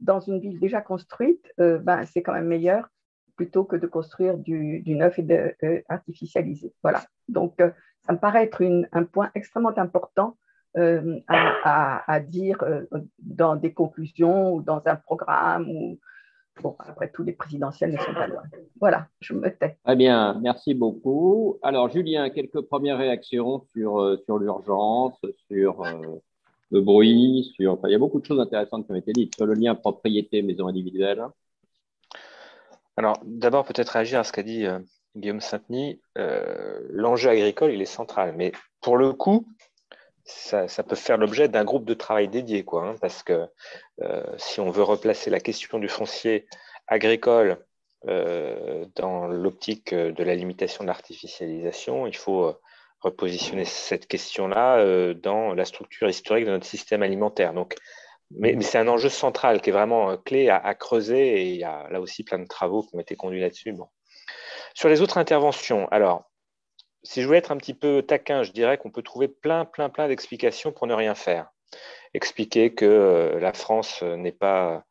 dans 0.00 0.20
une 0.20 0.38
ville 0.38 0.60
déjà 0.60 0.80
construite, 0.80 1.52
ben, 1.58 2.04
c'est 2.06 2.22
quand 2.22 2.32
même 2.32 2.46
meilleur 2.46 2.88
plutôt 3.36 3.64
que 3.64 3.76
de 3.76 3.86
construire 3.86 4.36
du, 4.38 4.82
neuf 4.86 5.18
et 5.18 5.22
de 5.22 5.54
euh, 5.64 5.80
artificialiser. 5.88 6.72
Voilà. 6.82 7.02
Donc, 7.28 7.60
euh, 7.60 7.70
ça 8.06 8.12
me 8.12 8.18
paraît 8.18 8.44
être 8.44 8.62
un 8.92 9.04
point 9.04 9.30
extrêmement 9.34 9.76
important 9.76 10.36
euh, 10.76 11.20
à, 11.28 12.20
dire 12.20 12.64
dans 13.18 13.56
des 13.56 13.72
conclusions 13.72 14.54
ou 14.54 14.62
dans 14.62 14.82
un 14.86 14.96
programme. 14.96 15.68
Ou... 15.68 15.98
Bon, 16.62 16.76
après, 16.78 17.10
tous 17.10 17.22
les 17.22 17.32
présidentiels 17.32 17.92
ne 17.92 17.98
sont 17.98 18.12
pas 18.12 18.26
loin. 18.26 18.42
Voilà, 18.78 19.06
je 19.20 19.32
me 19.32 19.48
tais. 19.48 19.78
Très 19.84 19.96
bien, 19.96 20.38
merci 20.42 20.74
beaucoup. 20.74 21.58
Alors, 21.62 21.88
Julien, 21.88 22.28
quelques 22.30 22.60
premières 22.60 22.98
réactions 22.98 23.64
sur, 23.72 24.18
sur 24.26 24.38
l'urgence, 24.38 25.18
sur 25.50 25.82
le 26.70 26.80
bruit, 26.80 27.52
sur. 27.54 27.72
Enfin, 27.72 27.88
il 27.88 27.92
y 27.92 27.94
a 27.94 27.98
beaucoup 27.98 28.20
de 28.20 28.26
choses 28.26 28.40
intéressantes 28.40 28.86
qui 28.86 28.92
ont 28.92 28.96
été 28.96 29.12
dites 29.12 29.34
sur 29.34 29.46
le 29.46 29.54
lien 29.54 29.74
propriété-maison 29.74 30.66
individuelle. 30.66 31.24
Alors, 32.96 33.18
d'abord, 33.24 33.64
peut-être 33.64 33.90
réagir 33.90 34.18
à 34.18 34.24
ce 34.24 34.32
qu'a 34.32 34.42
dit 34.42 34.66
euh, 34.66 34.78
Guillaume 35.16 35.40
Saint-Denis. 35.40 36.00
Euh, 36.18 36.80
l'enjeu 36.90 37.30
agricole, 37.30 37.72
il 37.72 37.80
est 37.80 37.86
central. 37.86 38.34
Mais 38.36 38.52
pour 38.80 38.96
le 38.96 39.12
coup, 39.12 39.46
ça, 40.24 40.82
peut 40.82 40.96
faire 40.96 41.18
l'objet 41.18 41.48
d'un 41.48 41.64
groupe 41.64 41.84
de 41.84 41.94
travail 41.94 42.28
dédié, 42.28 42.64
quoi, 42.64 42.84
hein, 42.84 42.94
parce 43.00 43.22
que 43.22 43.46
euh, 44.02 44.24
si 44.38 44.60
on 44.60 44.70
veut 44.70 44.82
replacer 44.82 45.30
la 45.30 45.40
question 45.40 45.78
du 45.78 45.88
foncier 45.88 46.46
agricole 46.86 47.64
dans 48.96 49.28
l'optique 49.28 49.94
de 49.94 50.24
la 50.24 50.34
limitation 50.34 50.82
de 50.82 50.88
l'artificialisation, 50.88 52.08
il 52.08 52.16
faut 52.16 52.52
repositionner 52.98 53.64
cette 53.64 54.08
question-là 54.08 55.14
dans 55.14 55.54
la 55.54 55.64
structure 55.64 56.08
historique 56.08 56.46
de 56.46 56.50
notre 56.50 56.66
système 56.66 57.04
alimentaire. 57.04 57.54
Donc, 57.54 57.76
mais, 58.38 58.60
c'est 58.62 58.78
un 58.78 58.88
enjeu 58.88 59.08
central 59.08 59.60
qui 59.60 59.70
est 59.70 59.72
vraiment 59.72 60.10
euh, 60.10 60.16
clé 60.16 60.48
à, 60.48 60.74
creuser 60.74 61.42
et 61.42 61.50
il 61.50 61.56
y 61.56 61.64
a 61.64 61.88
là 61.90 62.00
aussi 62.00 62.24
plein 62.24 62.38
de 62.38 62.46
travaux 62.46 62.82
qui 62.82 62.94
ont 62.96 63.00
été 63.00 63.16
conduits 63.16 63.40
là-dessus. 63.40 63.72
Bon. 63.72 63.88
Sur 64.74 64.88
les 64.88 65.00
autres 65.00 65.18
interventions, 65.18 65.88
alors, 65.88 66.30
si 67.02 67.20
je 67.20 67.26
voulais 67.26 67.38
être 67.38 67.52
un 67.52 67.56
petit 67.56 67.74
peu 67.74 68.02
taquin, 68.02 68.42
je 68.42 68.52
dirais 68.52 68.78
qu'on 68.78 68.90
peut 68.90 69.02
trouver 69.02 69.28
plein, 69.28 69.64
plein, 69.64 69.88
plein 69.88 70.08
d'explications 70.08 70.72
pour 70.72 70.86
ne 70.86 70.94
rien 70.94 71.14
faire. 71.14 71.50
Expliquer 72.14 72.74
que 72.74 72.84
euh, 72.84 73.40
la 73.40 73.52
France 73.52 74.00
euh, 74.02 74.16
n'est 74.16 74.32
pas 74.32 74.84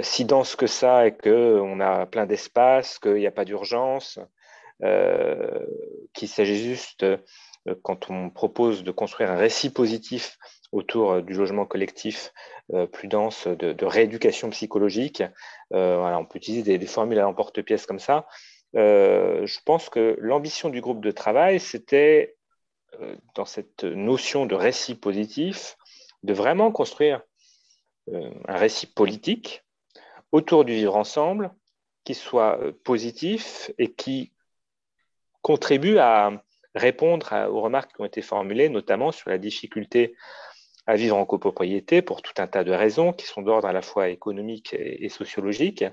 si 0.00 0.24
dense 0.24 0.56
que 0.56 0.66
ça 0.66 1.06
et 1.06 1.16
qu'on 1.16 1.80
a 1.80 2.06
plein 2.06 2.26
d'espace, 2.26 2.98
qu'il 2.98 3.14
n'y 3.14 3.26
a 3.26 3.30
pas 3.30 3.46
d'urgence, 3.46 4.18
qu'il 6.12 6.28
s'agit 6.28 6.58
juste, 6.58 7.06
quand 7.82 8.10
on 8.10 8.28
propose 8.28 8.84
de 8.84 8.90
construire 8.90 9.30
un 9.30 9.36
récit 9.36 9.70
positif 9.70 10.36
autour 10.72 11.12
euh, 11.12 11.22
du 11.22 11.34
logement 11.34 11.66
collectif 11.66 12.32
euh, 12.72 12.86
plus 12.86 13.08
dense, 13.08 13.46
de, 13.46 13.84
rééducation 13.84 14.50
psychologique. 14.50 15.22
Euh, 15.72 15.96
on 16.16 16.24
peut 16.24 16.38
utiliser 16.38 16.78
des, 16.78 16.86
formules 16.86 17.18
à 17.18 17.22
l'emporte-pièce 17.22 17.86
comme 17.86 17.98
ça. 17.98 18.26
Je 18.76 19.58
pense 19.64 19.88
que 19.88 20.16
l'ambition 20.20 20.68
du 20.68 20.80
groupe 20.80 21.02
de 21.02 21.10
travail, 21.10 21.60
c'était, 21.60 22.36
dans 23.34 23.44
cette 23.44 23.84
notion 23.84 24.46
de 24.46 24.54
récit 24.54 24.94
positif, 24.94 25.76
de 26.22 26.32
vraiment 26.32 26.70
construire 26.70 27.22
un 28.12 28.56
récit 28.56 28.86
politique 28.86 29.64
autour 30.32 30.64
du 30.64 30.74
vivre 30.74 30.96
ensemble 30.96 31.52
qui 32.04 32.14
soit 32.14 32.60
positif 32.84 33.70
et 33.78 33.92
qui 33.92 34.32
contribue 35.42 35.98
à 35.98 36.42
répondre 36.74 37.32
aux 37.50 37.60
remarques 37.60 37.94
qui 37.94 38.00
ont 38.00 38.04
été 38.04 38.22
formulées, 38.22 38.68
notamment 38.68 39.10
sur 39.10 39.30
la 39.30 39.38
difficulté 39.38 40.14
à 40.86 40.94
vivre 40.96 41.16
en 41.16 41.26
copropriété 41.26 42.00
pour 42.00 42.22
tout 42.22 42.32
un 42.38 42.46
tas 42.46 42.64
de 42.64 42.72
raisons 42.72 43.12
qui 43.12 43.26
sont 43.26 43.42
d'ordre 43.42 43.66
à 43.66 43.72
la 43.72 43.82
fois 43.82 44.08
économique 44.08 44.74
et, 44.78 45.08
sociologique. 45.08 45.84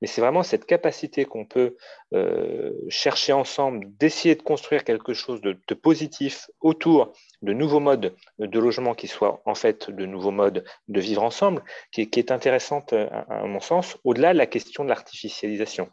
Mais 0.00 0.06
c'est 0.06 0.20
vraiment 0.20 0.42
cette 0.42 0.64
capacité 0.64 1.24
qu'on 1.24 1.44
peut 1.44 1.76
euh, 2.14 2.72
chercher 2.88 3.32
ensemble 3.32 3.86
d'essayer 3.98 4.36
de 4.36 4.42
construire 4.42 4.84
quelque 4.84 5.12
chose 5.12 5.40
de, 5.40 5.56
positif 5.74 6.48
autour 6.60 7.12
de 7.42 7.52
nouveaux 7.52 7.80
modes 7.80 8.14
de 8.38 8.58
logement 8.58 8.94
qui 8.94 9.08
soient 9.08 9.42
en 9.44 9.54
fait 9.54 9.90
de 9.90 10.06
nouveaux 10.06 10.30
modes 10.30 10.64
de 10.88 11.00
vivre 11.00 11.22
ensemble, 11.22 11.62
qui, 11.92 12.02
est 12.02 12.30
intéressante 12.30 12.92
à, 12.92 13.44
mon 13.46 13.60
sens, 13.60 13.96
au-delà 14.04 14.32
de 14.32 14.38
la 14.38 14.46
question 14.46 14.84
de 14.84 14.88
l'artificialisation, 14.88 15.88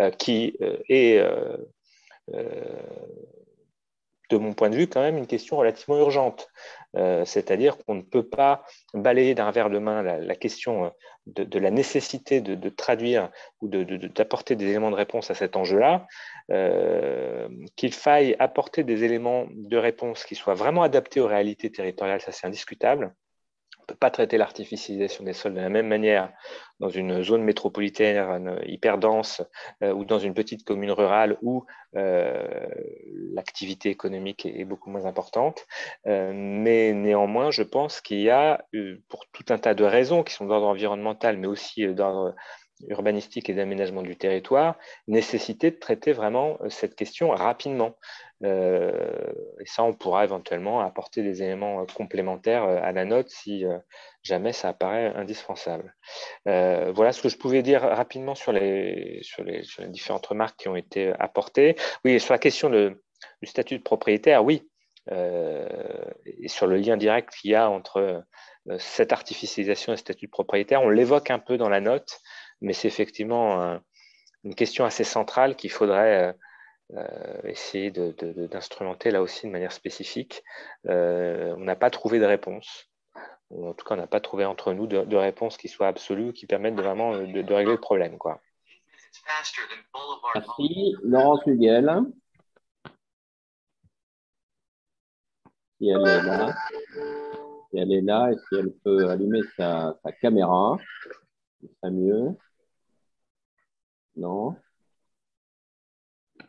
euh, 0.00 0.10
qui 0.10 0.56
euh, 0.60 0.76
est 0.88 1.22
de 4.30 4.36
mon 4.36 4.52
point 4.52 4.70
de 4.70 4.76
vue, 4.76 4.86
quand 4.86 5.00
même 5.00 5.18
une 5.18 5.26
question 5.26 5.56
relativement 5.56 5.98
urgente. 5.98 6.48
Euh, 6.96 7.24
c'est-à-dire 7.24 7.76
qu'on 7.78 7.94
ne 7.94 8.02
peut 8.02 8.26
pas 8.26 8.64
balayer 8.94 9.34
d'un 9.34 9.50
verre 9.50 9.70
de 9.70 9.78
main 9.78 10.02
la, 10.02 10.36
question 10.36 10.86
euh, 10.86 11.44
de, 11.44 11.58
la 11.58 11.70
nécessité 11.70 12.40
de, 12.40 12.68
traduire 12.70 13.30
ou 13.60 13.68
d'apporter 13.68 14.56
des 14.56 14.66
éléments 14.66 14.90
de 14.90 14.96
réponse 14.96 15.30
à 15.30 15.34
cet 15.34 15.56
enjeu-là, 15.56 16.06
euh, 16.50 17.48
qu'il 17.76 17.92
faille 17.92 18.34
apporter 18.38 18.82
des 18.84 19.04
éléments 19.04 19.46
de 19.50 19.76
réponse 19.76 20.24
qui 20.24 20.34
soient 20.34 20.54
vraiment 20.54 20.82
adaptés 20.82 21.20
aux 21.20 21.26
réalités 21.26 21.70
territoriales, 21.70 22.20
ça 22.20 22.32
c'est 22.32 22.46
indiscutable 22.46 23.14
ne 23.88 23.94
peut 23.94 23.98
pas 23.98 24.10
traiter 24.10 24.36
l'artificialisation 24.36 25.24
des 25.24 25.32
sols 25.32 25.54
de 25.54 25.60
la 25.60 25.68
même 25.68 25.86
manière 25.86 26.32
dans 26.80 26.88
une 26.88 27.22
zone 27.22 27.42
métropolitaine 27.42 28.58
hyper 28.66 28.98
dense 28.98 29.42
euh, 29.82 29.92
ou 29.92 30.04
dans 30.04 30.18
une 30.18 30.34
petite 30.34 30.64
commune 30.64 30.90
rurale 30.90 31.38
où 31.40 31.64
euh, 31.94 32.66
l'activité 33.32 33.90
économique 33.90 34.44
est, 34.44 34.64
beaucoup 34.64 34.90
moins 34.90 35.06
importante. 35.06 35.66
Euh, 36.06 36.32
mais 36.34 36.92
néanmoins, 36.92 37.52
je 37.52 37.62
pense 37.62 38.00
qu'il 38.00 38.20
y 38.20 38.30
a, 38.30 38.64
pour 39.08 39.26
tout 39.32 39.44
un 39.50 39.58
tas 39.58 39.74
de 39.74 39.84
raisons 39.84 40.24
qui 40.24 40.34
sont 40.34 40.46
d'ordre 40.46 40.66
environnemental, 40.66 41.36
mais 41.36 41.46
aussi 41.46 41.86
d'ordre 41.94 42.34
urbanistique 42.88 43.48
et 43.48 43.54
d'aménagement 43.54 44.02
du 44.02 44.16
territoire, 44.16 44.76
nécessité 45.08 45.70
de 45.70 45.76
traiter 45.76 46.12
vraiment 46.12 46.58
cette 46.68 46.94
question 46.94 47.30
rapidement. 47.30 47.96
Euh, 48.44 49.32
et 49.60 49.66
ça, 49.66 49.82
on 49.82 49.94
pourra 49.94 50.24
éventuellement 50.24 50.80
apporter 50.80 51.22
des 51.22 51.42
éléments 51.42 51.82
euh, 51.82 51.84
complémentaires 51.94 52.64
euh, 52.64 52.78
à 52.82 52.92
la 52.92 53.04
note 53.04 53.30
si 53.30 53.64
jamais 54.22 54.52
ça 54.52 54.68
apparaît 54.68 55.14
indispensable. 55.14 55.94
voilà 56.44 57.12
ce 57.12 57.22
que 57.22 57.28
je 57.28 57.38
pouvais 57.38 57.62
dire 57.62 57.82
rapidement 57.82 58.34
sur 58.34 58.52
les, 58.52 59.20
sur 59.22 59.44
les, 59.44 59.62
différentes 59.88 60.26
remarques 60.26 60.58
qui 60.58 60.68
ont 60.68 60.76
été 60.76 61.12
apportées. 61.18 61.76
Oui, 62.04 62.20
sur 62.20 62.34
la 62.34 62.38
question 62.38 62.68
du 62.70 62.96
statut 63.44 63.78
de 63.78 63.82
propriétaire, 63.82 64.44
oui. 64.44 64.68
et 65.10 66.48
sur 66.48 66.66
le 66.66 66.76
lien 66.76 66.96
direct 66.96 67.30
qu'il 67.30 67.52
y 67.52 67.54
a 67.54 67.70
entre 67.70 68.24
cette 68.78 69.12
artificialisation 69.12 69.92
et 69.92 69.94
le 69.94 70.00
statut 70.00 70.26
de 70.26 70.30
propriétaire, 70.30 70.82
on 70.82 70.88
l'évoque 70.88 71.30
un 71.30 71.38
peu 71.38 71.56
dans 71.56 71.68
la 71.68 71.80
note, 71.80 72.18
mais 72.60 72.72
c'est 72.72 72.88
effectivement 72.88 73.80
une 74.44 74.54
question 74.54 74.84
assez 74.84 75.04
centrale 75.04 75.56
qu'il 75.56 75.70
faudrait 75.70 76.36
euh, 76.92 77.40
essayer 77.42 77.90
d'instrumenter 77.90 79.10
là 79.10 79.20
aussi 79.20 79.46
de 79.46 79.50
manière 79.50 79.72
spécifique. 79.72 80.44
Euh, 80.86 81.52
on 81.56 81.64
n'a 81.64 81.74
pas 81.74 81.90
trouvé 81.90 82.20
de 82.20 82.24
réponse. 82.24 82.88
en 83.50 83.74
tout 83.74 83.84
cas, 83.84 83.94
on 83.94 83.98
n'a 83.98 84.06
pas 84.06 84.20
trouvé 84.20 84.44
entre 84.44 84.72
nous 84.72 84.86
de, 84.86 85.16
réponse 85.16 85.56
qui 85.56 85.66
soit 85.66 85.88
absolue, 85.88 86.32
qui 86.32 86.46
permette 86.46 86.76
de 86.76 86.82
vraiment 86.82 87.14
euh, 87.14 87.26
de, 87.26 87.54
régler 87.54 87.72
le 87.72 87.80
problème. 87.80 88.18
Quoi. 88.18 88.40
Merci. 90.34 90.94
Laurence 91.02 91.40
Huguel. 91.46 91.90
Si 95.80 95.88
elle 95.88 96.06
est 96.06 96.22
là. 96.22 96.54
Si 97.70 97.78
elle 97.78 97.92
est 97.92 98.00
là 98.00 98.30
et 98.30 98.36
si 98.36 98.60
elle 98.60 98.72
peut 98.84 99.10
allumer 99.10 99.40
sa 99.56 99.98
caméra, 100.20 100.78
ce 101.66 101.74
serait 101.74 101.90
mieux. 101.90 102.34
Non. 104.16 104.56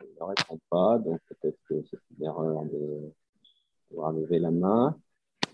Elle 0.00 0.08
ne 0.20 0.24
répond 0.24 0.58
pas, 0.70 0.98
donc 0.98 1.20
peut-être 1.28 1.58
que 1.68 1.82
c'est 1.90 1.98
une 2.16 2.24
erreur 2.24 2.64
de 2.64 3.12
pouvoir 3.88 4.12
lever 4.12 4.38
la 4.38 4.50
main. 4.50 4.96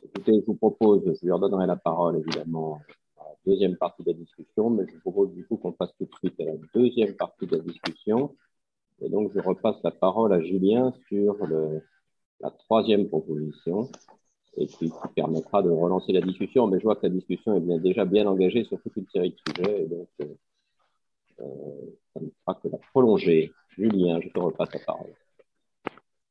Écoutez, 0.03 0.41
je 0.41 0.47
vous 0.47 0.55
propose, 0.55 1.03
je 1.05 1.25
lui 1.25 1.33
redonnerai 1.33 1.67
la 1.67 1.77
parole 1.77 2.19
évidemment 2.19 2.81
à 3.17 3.25
la 3.25 3.35
deuxième 3.47 3.77
partie 3.77 4.03
de 4.03 4.11
la 4.11 4.19
discussion, 4.19 4.71
mais 4.71 4.87
je 4.87 4.95
vous 4.95 5.01
propose 5.01 5.33
du 5.33 5.47
coup 5.47 5.57
qu'on 5.57 5.73
passe 5.73 5.95
tout 5.99 6.05
de 6.05 6.15
suite 6.17 6.39
à 6.41 6.45
la 6.45 6.57
deuxième 6.75 7.15
partie 7.15 7.47
de 7.47 7.57
la 7.57 7.63
discussion. 7.63 8.37
Et 9.01 9.09
donc, 9.09 9.33
je 9.35 9.41
repasse 9.41 9.83
la 9.83 9.91
parole 9.91 10.33
à 10.33 10.41
Julien 10.41 10.93
sur 11.09 11.37
la 12.41 12.51
troisième 12.51 13.09
proposition, 13.09 13.91
et 14.57 14.67
qui 14.67 14.93
permettra 15.15 15.63
de 15.63 15.71
relancer 15.71 16.13
la 16.13 16.21
discussion. 16.21 16.67
Mais 16.67 16.79
je 16.79 16.85
vois 16.85 16.97
que 16.97 17.07
la 17.07 17.13
discussion 17.13 17.57
est 17.57 17.61
bien, 17.61 17.79
déjà 17.79 18.05
bien 18.05 18.27
engagée 18.27 18.65
sur 18.65 18.81
toute 18.81 18.97
une 18.97 19.07
série 19.09 19.31
de 19.31 19.53
sujets, 19.53 19.83
et 19.83 19.87
donc 19.87 20.09
euh, 20.23 20.27
euh 21.41 21.97
ça 22.15 22.21
ne 22.21 22.29
fera 22.45 22.55
que 22.63 22.69
la 22.69 22.79
prolonger. 22.93 23.53
Julien, 23.77 24.21
je 24.21 24.29
te 24.29 24.39
repasse 24.39 24.73
la 24.73 24.79
parole. 24.79 25.13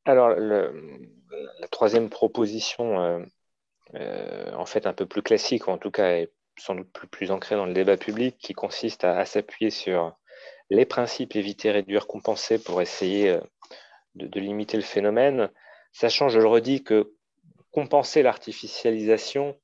Alors, 0.06 0.30
la 0.30 1.68
troisième 1.70 2.10
proposition, 2.10 3.26
euh, 3.96 4.52
en 4.54 4.66
fait 4.66 4.88
un 4.88 4.94
peu 4.94 5.06
plus 5.06 5.22
classique, 5.22 5.68
en 5.68 5.78
tout 5.78 5.92
cas 5.92 6.12
est 6.12 6.32
sans 6.58 6.76
doute 6.76 6.90
plus, 7.12 7.32
ancrée 7.32 7.56
dans 7.56 7.66
le 7.66 7.74
débat 7.74 7.98
public, 7.98 8.38
qui 8.38 8.54
consiste 8.54 9.04
à, 9.04 9.26
s'appuyer 9.26 9.72
sur 9.72 10.16
les 10.70 10.86
principes 10.86 11.36
éviter, 11.36 11.72
réduire, 11.72 12.08
compenser 12.08 12.64
pour 12.64 12.82
essayer 12.82 13.38
de, 14.16 14.40
limiter 14.40 14.78
le 14.78 14.84
phénomène, 14.84 15.50
sachant, 15.92 16.30
je 16.30 16.40
le 16.40 16.48
redis, 16.48 16.84
que 16.84 17.14
compenser 17.74 18.24
l'artificialisation, 18.24 19.58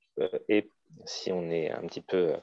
et 0.49 0.69
si 1.05 1.31
on 1.31 1.49
est 1.49 1.71
un 1.71 1.81
petit 1.87 2.01
peu 2.01 2.33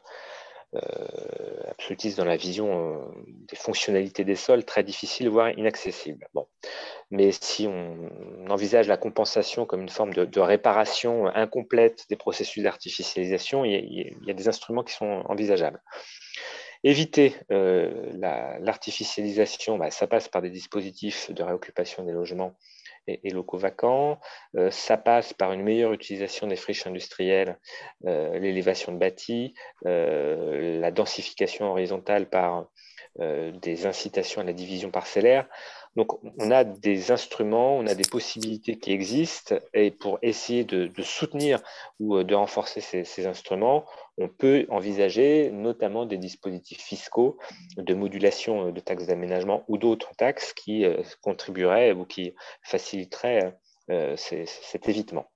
euh, 0.75 1.71
absolutiste 1.71 2.19
dans 2.19 2.25
la 2.25 2.37
vision 2.37 2.97
euh, 2.97 3.05
des 3.49 3.57
fonctionnalités 3.57 4.25
des 4.25 4.35
sols, 4.35 4.65
très 4.65 4.83
difficile, 4.83 5.29
voire 5.29 5.51
inaccessible. 5.51 6.29
Bon. 6.35 6.49
Mais 7.11 7.31
si 7.33 7.67
on 7.69 8.11
envisage 8.51 8.89
la 8.89 8.97
compensation 8.97 9.65
comme 9.65 9.83
une 9.83 9.89
forme 9.89 10.13
de, 10.13 10.41
réparation 10.41 11.27
incomplète 11.29 12.05
des 12.09 12.17
processus 12.17 12.65
d'artificialisation, 12.65 13.65
il, 13.65 14.17
y 14.27 14.31
a 14.31 14.35
des 14.35 14.49
instruments 14.49 14.83
qui 14.83 14.95
sont 14.95 15.23
envisageables. 15.27 15.81
Éviter 16.83 17.37
euh, 17.53 18.13
l'artificialisation, 18.61 19.79
bah, 19.79 19.91
ça 19.91 20.07
passe 20.07 20.29
par 20.29 20.43
des 20.43 20.51
dispositifs 20.51 21.31
de 21.31 21.43
réoccupation 21.43 22.05
des 22.05 22.13
logements 22.13 22.57
et, 23.07 23.31
locaux 23.31 23.59
vacants. 23.59 24.21
Euh, 24.57 24.71
ça 24.71 24.97
passe 24.97 25.33
par 25.33 25.53
une 25.53 25.63
meilleure 25.63 25.93
utilisation 25.93 26.47
des 26.47 26.57
friches 26.57 26.87
industrielles, 26.87 27.59
euh, 28.07 28.39
l'élévation 28.39 28.93
de 28.93 28.99
bâtis, 28.99 29.55
euh, 29.87 30.81
la 30.81 30.91
densification 30.91 31.71
horizontale 31.71 32.29
par 32.29 32.67
des 33.19 33.87
incitations 33.87 34.41
à 34.41 34.45
la 34.45 34.53
division 34.53 34.91
parcellaire. 34.91 35.47
Donc, 35.97 36.23
on 36.39 36.51
a 36.51 36.63
des 36.63 37.11
instruments, 37.11 37.79
on 37.79 37.87
a 37.87 37.95
des 37.95 38.05
possibilités 38.05 38.77
qui 38.77 38.93
existent, 38.93 39.57
et 39.73 39.91
pour 39.91 40.19
essayer 40.21 40.65
de, 40.65 40.91
soutenir 41.03 41.63
ou 42.01 42.23
de 42.23 42.35
renforcer 42.35 42.83
ces, 42.83 43.27
instruments, 43.27 43.87
on 44.19 44.29
peut 44.29 44.67
envisager 44.69 45.51
notamment 45.51 46.05
des 46.05 46.19
dispositifs 46.19 46.83
fiscaux 46.83 47.39
de 47.79 47.95
modulation 47.95 48.71
de 48.71 48.81
taxes 48.81 49.07
d'aménagement 49.07 49.65
ou 49.69 49.79
d'autres 49.79 50.15
taxes 50.17 50.53
qui 50.53 50.85
euh, 50.85 51.03
contribueraient 51.23 51.93
ou 51.93 52.05
qui 52.05 52.35
faciliteraient 52.63 53.57
euh, 53.91 54.17
cet 54.17 54.89
évitement. 54.89 55.31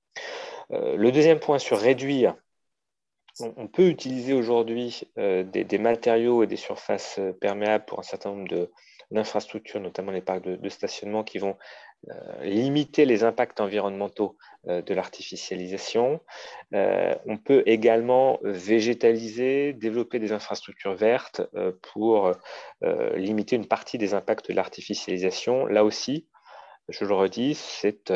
Euh, 0.73 0.97
le 0.97 1.11
deuxième 1.11 1.41
point 1.41 1.59
sur 1.59 1.79
réduire 1.79 2.35
on 3.57 3.67
peut 3.67 3.89
utiliser 3.89 4.33
aujourd'hui 4.33 5.03
des, 5.17 5.79
matériaux 5.79 6.43
et 6.43 6.47
des 6.47 6.57
surfaces 6.57 7.21
perméables 7.41 7.85
pour 7.85 7.99
un 7.99 8.03
certain 8.03 8.31
nombre 8.31 8.69
d'infrastructures, 9.11 9.81
notamment 9.81 10.13
les 10.13 10.21
parcs 10.21 10.43
de, 10.43 10.69
stationnement, 10.69 11.25
qui 11.25 11.39
vont 11.39 11.57
euh, 12.09 12.45
limiter 12.45 13.05
les 13.05 13.25
impacts 13.25 13.61
environnementaux 13.61 14.39
euh, 14.69 14.81
de 14.81 14.95
l'artificialisation. 14.95 16.21
Euh, 16.75 17.15
on 17.27 17.37
peut 17.37 17.63
également 17.67 18.39
végétaliser, 18.43 19.75
développer 19.75 20.19
des 20.19 20.33
infrastructures 20.33 20.95
vertes 20.95 21.43
pour 21.93 22.33
limiter 23.17 23.57
une 23.57 23.67
partie 23.67 23.99
des 23.99 24.15
impacts 24.15 24.49
de 24.49 24.55
l'artificialisation. 24.55 25.67
Là 25.67 25.85
aussi, 25.85 26.27
je 26.89 27.05
le 27.05 27.15
redis, 27.15 27.55
c'est 27.55 28.11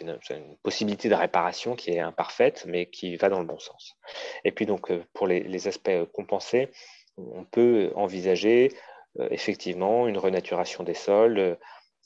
une 0.00 0.56
possibilité 0.62 1.08
de 1.08 1.14
réparation 1.14 1.76
qui 1.76 1.90
est 1.90 2.00
imparfaite, 2.00 2.64
mais 2.66 2.86
qui 2.86 3.16
va 3.16 3.28
dans 3.28 3.40
le 3.40 3.46
bon 3.46 3.58
sens. 3.58 3.96
Et 4.44 4.52
puis 4.52 4.66
donc, 4.66 4.92
pour 5.12 5.26
les 5.26 5.68
aspects 5.68 6.04
compensés, 6.12 6.70
on 7.18 7.44
peut 7.44 7.92
envisager 7.94 8.72
euh, 9.18 9.28
effectivement 9.30 10.06
une 10.06 10.18
renaturation 10.18 10.84
des 10.84 10.94
sols, 10.94 11.58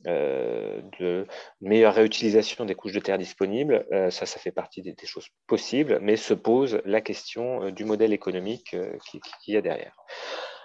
euh, 0.06 0.80
de 0.98 1.26
meilleure 1.60 1.94
réutilisation 1.94 2.64
des 2.64 2.74
couches 2.74 2.92
de 2.92 3.00
terre 3.00 3.18
disponibles. 3.18 3.86
Euh, 3.92 4.10
ça, 4.10 4.26
ça 4.26 4.38
fait 4.38 4.50
partie 4.50 4.82
des, 4.82 4.94
choses 5.04 5.28
possibles, 5.46 5.98
mais 6.00 6.16
se 6.16 6.34
pose 6.34 6.80
la 6.84 7.00
question 7.00 7.70
du 7.70 7.84
modèle 7.84 8.12
économique 8.12 8.74
qu'il 9.10 9.54
y 9.54 9.56
a 9.56 9.60
derrière. 9.60 9.94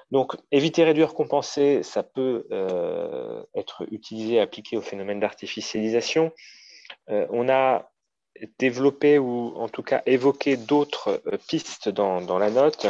Donc, 0.09 0.37
éviter, 0.51 0.85
réduire, 0.85 1.13
compenser, 1.13 1.83
ça 1.83 2.01
peut 2.01 2.47
être 3.53 3.85
utilisé, 3.91 4.39
appliqué 4.39 4.77
au 4.77 4.81
phénomène 4.81 5.19
d'artificialisation. 5.19 6.31
On 7.07 7.49
a 7.49 7.89
développé 8.59 9.17
ou 9.17 9.53
en 9.55 9.67
tout 9.67 9.83
cas 9.83 10.01
évoqué 10.05 10.57
d'autres 10.57 11.21
pistes 11.47 11.89
dans 11.89 12.37
la 12.37 12.49
note. 12.49 12.87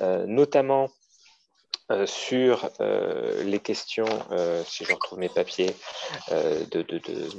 Euh, 0.00 0.24
notamment 0.26 0.88
euh, 1.90 2.06
sur 2.06 2.70
euh, 2.80 3.42
les 3.42 3.58
questions, 3.58 4.06
si 4.64 4.84
je 4.84 4.92
retrouve 4.92 5.18
mes 5.18 5.28
papiers, 5.28 5.74
de, 6.30 6.84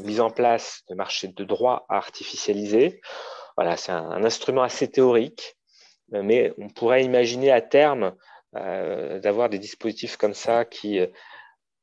mise 0.03 0.19
en 0.19 0.29
place 0.29 0.83
de 0.89 0.95
marchés 0.95 1.27
de 1.27 1.43
droit 1.43 1.85
artificialisés. 1.89 3.01
Voilà, 3.57 3.77
c'est 3.77 3.91
un, 3.91 4.23
instrument 4.23 4.61
assez 4.61 4.89
théorique, 4.91 5.55
mais 6.11 6.53
on 6.57 6.69
pourrait 6.69 7.03
imaginer 7.03 7.51
à 7.51 7.61
terme 7.61 8.13
d'avoir 8.53 9.49
des 9.49 9.59
dispositifs 9.59 10.17
comme 10.17 10.33
ça 10.33 10.65
qui 10.65 10.99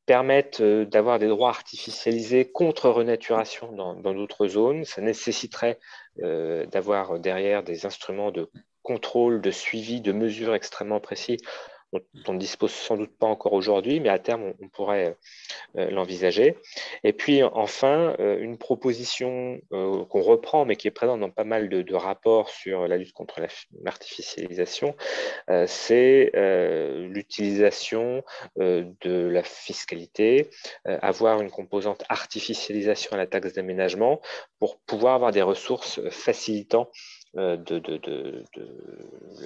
permettent 0.08 0.62
d'avoir 0.62 1.18
des 1.18 1.28
droits 1.28 1.50
artificialisés 1.50 2.50
contre 2.50 2.88
renaturation 2.88 3.70
dans 3.72 3.94
d'autres 3.94 4.48
zones. 4.48 4.86
Ça 4.86 5.02
nécessiterait 5.02 5.78
d'avoir 6.16 7.20
derrière 7.20 7.62
des 7.62 7.84
instruments 7.84 8.30
de 8.30 8.50
contrôle, 8.82 9.42
de 9.42 9.50
suivi, 9.50 10.00
de 10.00 10.12
mesures 10.12 10.54
extrêmement 10.54 10.98
précis 10.98 11.36
dont 11.92 12.00
on 12.26 12.32
ne 12.34 12.38
dispose 12.38 12.72
sans 12.72 12.96
doute 12.96 13.16
pas 13.18 13.26
encore 13.26 13.52
aujourd'hui, 13.52 14.00
mais 14.00 14.08
à 14.08 14.18
terme, 14.18 14.52
on, 14.60 14.68
pourrait 14.68 15.16
euh, 15.76 15.90
l'envisager. 15.90 16.56
Et 17.02 17.12
puis 17.12 17.42
enfin, 17.42 18.14
euh, 18.20 18.38
une 18.38 18.58
proposition 18.58 19.58
euh, 19.72 20.04
qu'on 20.04 20.20
reprend, 20.20 20.64
mais 20.64 20.76
qui 20.76 20.88
est 20.88 20.92
présente 20.92 21.20
dans 21.20 21.30
pas 21.30 21.44
mal 21.44 21.68
de, 21.68 21.94
rapports 21.94 22.50
sur 22.50 22.86
la 22.86 22.96
lutte 22.96 23.12
contre 23.12 23.40
l'artificialisation, 23.82 24.94
c'est 25.66 26.30
l'utilisation 26.34 28.22
de 28.56 29.28
la 29.28 29.42
fiscalité, 29.42 30.48
avoir 30.84 31.40
une 31.40 31.50
composante 31.50 32.04
artificialisation 32.08 33.12
à 33.12 33.16
la 33.16 33.26
taxe 33.26 33.54
d'aménagement 33.54 34.20
pour 34.60 34.78
pouvoir 34.80 35.14
avoir 35.14 35.32
des 35.32 35.42
ressources 35.42 36.00
facilitant 36.10 36.88
euh, 37.36 37.56
de, 37.56 38.44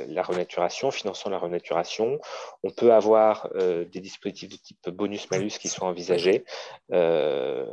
la 0.09 0.23
renaturation, 0.23 0.91
finançant 0.91 1.31
la 1.31 1.39
renaturation. 1.39 2.21
On 2.63 2.71
peut 2.71 2.93
avoir 2.93 3.49
euh, 3.57 3.85
des 3.85 4.01
dispositifs 4.01 4.49
de 4.49 4.57
type 4.57 4.89
bonus-malus 4.91 5.59
qui 5.59 5.69
sont 5.69 5.87
envisagés. 5.87 6.45
Euh, 6.93 7.67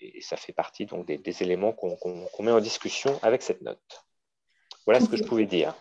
et 0.00 0.20
ça 0.20 0.36
fait 0.36 0.52
partie 0.52 0.86
donc 0.86 1.06
des, 1.06 1.42
éléments 1.42 1.72
qu'on 1.72 2.42
met 2.42 2.52
en 2.52 2.60
discussion 2.60 3.18
avec 3.22 3.42
cette 3.42 3.62
note. 3.62 4.04
Voilà 4.84 5.00
ce 5.00 5.08
que 5.08 5.16
je 5.16 5.24
pouvais 5.24 5.46
dire. 5.46 5.74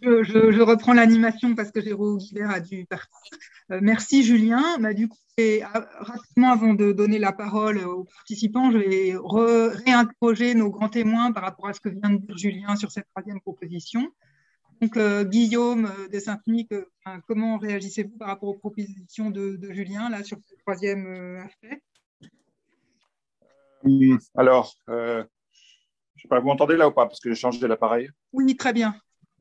Je, 0.00 0.60
reprends 0.60 0.92
l'animation 0.92 1.54
parce 1.54 1.70
que 1.70 1.80
Jérôme 1.80 2.18
Guibert 2.18 2.50
a 2.50 2.60
dû 2.60 2.84
partir. 2.86 3.38
Euh, 3.70 3.80
merci 3.82 4.22
Julien. 4.22 4.78
Bah, 4.78 4.92
du 4.92 5.08
coup, 5.08 5.18
rapidement 6.00 6.52
avant 6.52 6.74
de 6.74 6.92
donner 6.92 7.18
la 7.18 7.32
parole 7.32 7.78
aux 7.78 8.04
participants, 8.04 8.70
je 8.70 8.78
vais 8.78 9.14
réinterroger 9.84 10.54
nos 10.54 10.70
grands 10.70 10.88
témoins 10.88 11.32
par 11.32 11.42
rapport 11.42 11.68
à 11.68 11.72
ce 11.72 11.80
que 11.80 11.88
vient 11.88 12.10
de 12.10 12.18
dire 12.18 12.36
Julien 12.36 12.76
sur 12.76 12.90
cette 12.90 13.06
troisième 13.14 13.40
proposition. 13.40 14.08
Donc, 14.80 14.96
euh, 14.96 15.24
Guillaume 15.24 15.86
euh, 15.86 16.08
de 16.08 16.18
Saint-Denis, 16.20 16.68
comment 17.26 17.58
réagissez-vous 17.58 18.16
par 18.16 18.28
rapport 18.28 18.50
aux 18.50 18.58
propositions 18.58 19.30
de, 19.30 19.58
Julien 19.70 20.08
là, 20.08 20.22
sur 20.22 20.38
ce 20.44 20.54
troisième 20.60 21.44
aspect? 21.44 21.82
Alors, 24.36 24.74
je 24.86 24.92
ne 24.92 25.24
sais 26.22 26.28
pas, 26.28 26.38
vous 26.38 26.46
m'entendez 26.46 26.76
là 26.76 26.88
ou 26.88 26.92
pas? 26.92 27.06
Parce 27.06 27.18
que 27.18 27.30
j'ai 27.30 27.40
changé 27.40 27.66
l'appareil. 27.66 28.10
Oui, 28.32 28.56
très 28.56 28.72
bien. 28.72 28.94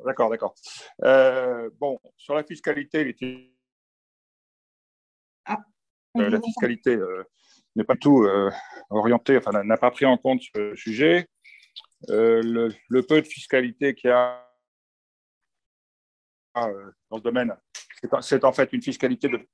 D'accord, 0.06 0.30
d'accord. 0.30 0.54
Euh, 1.04 1.70
bon, 1.80 2.00
sur 2.16 2.36
la 2.36 2.44
fiscalité, 2.44 3.02
il 3.02 3.08
était 3.08 3.54
la 6.16 6.42
fiscalité 6.42 6.98
n'est 7.76 7.84
pas 7.84 7.96
tout 7.96 8.28
orientée, 8.90 9.38
enfin, 9.38 9.64
n'a 9.64 9.78
pas 9.78 9.92
pris 9.92 10.06
en 10.06 10.18
compte 10.18 10.42
ce 10.42 10.76
sujet. 10.76 11.28
Le, 12.08 13.02
peu 13.02 13.22
de 13.22 13.28
fiscalité 13.28 13.94
qu'il 13.94 14.10
y 14.10 14.14
a 14.14 14.44
dans 16.56 17.18
ce 17.18 17.22
domaine, 17.22 17.56
c'est 18.22 18.44
en 18.44 18.52
fait 18.52 18.72
une 18.74 18.82
fiscalité 18.82 19.30
de. 19.30 19.48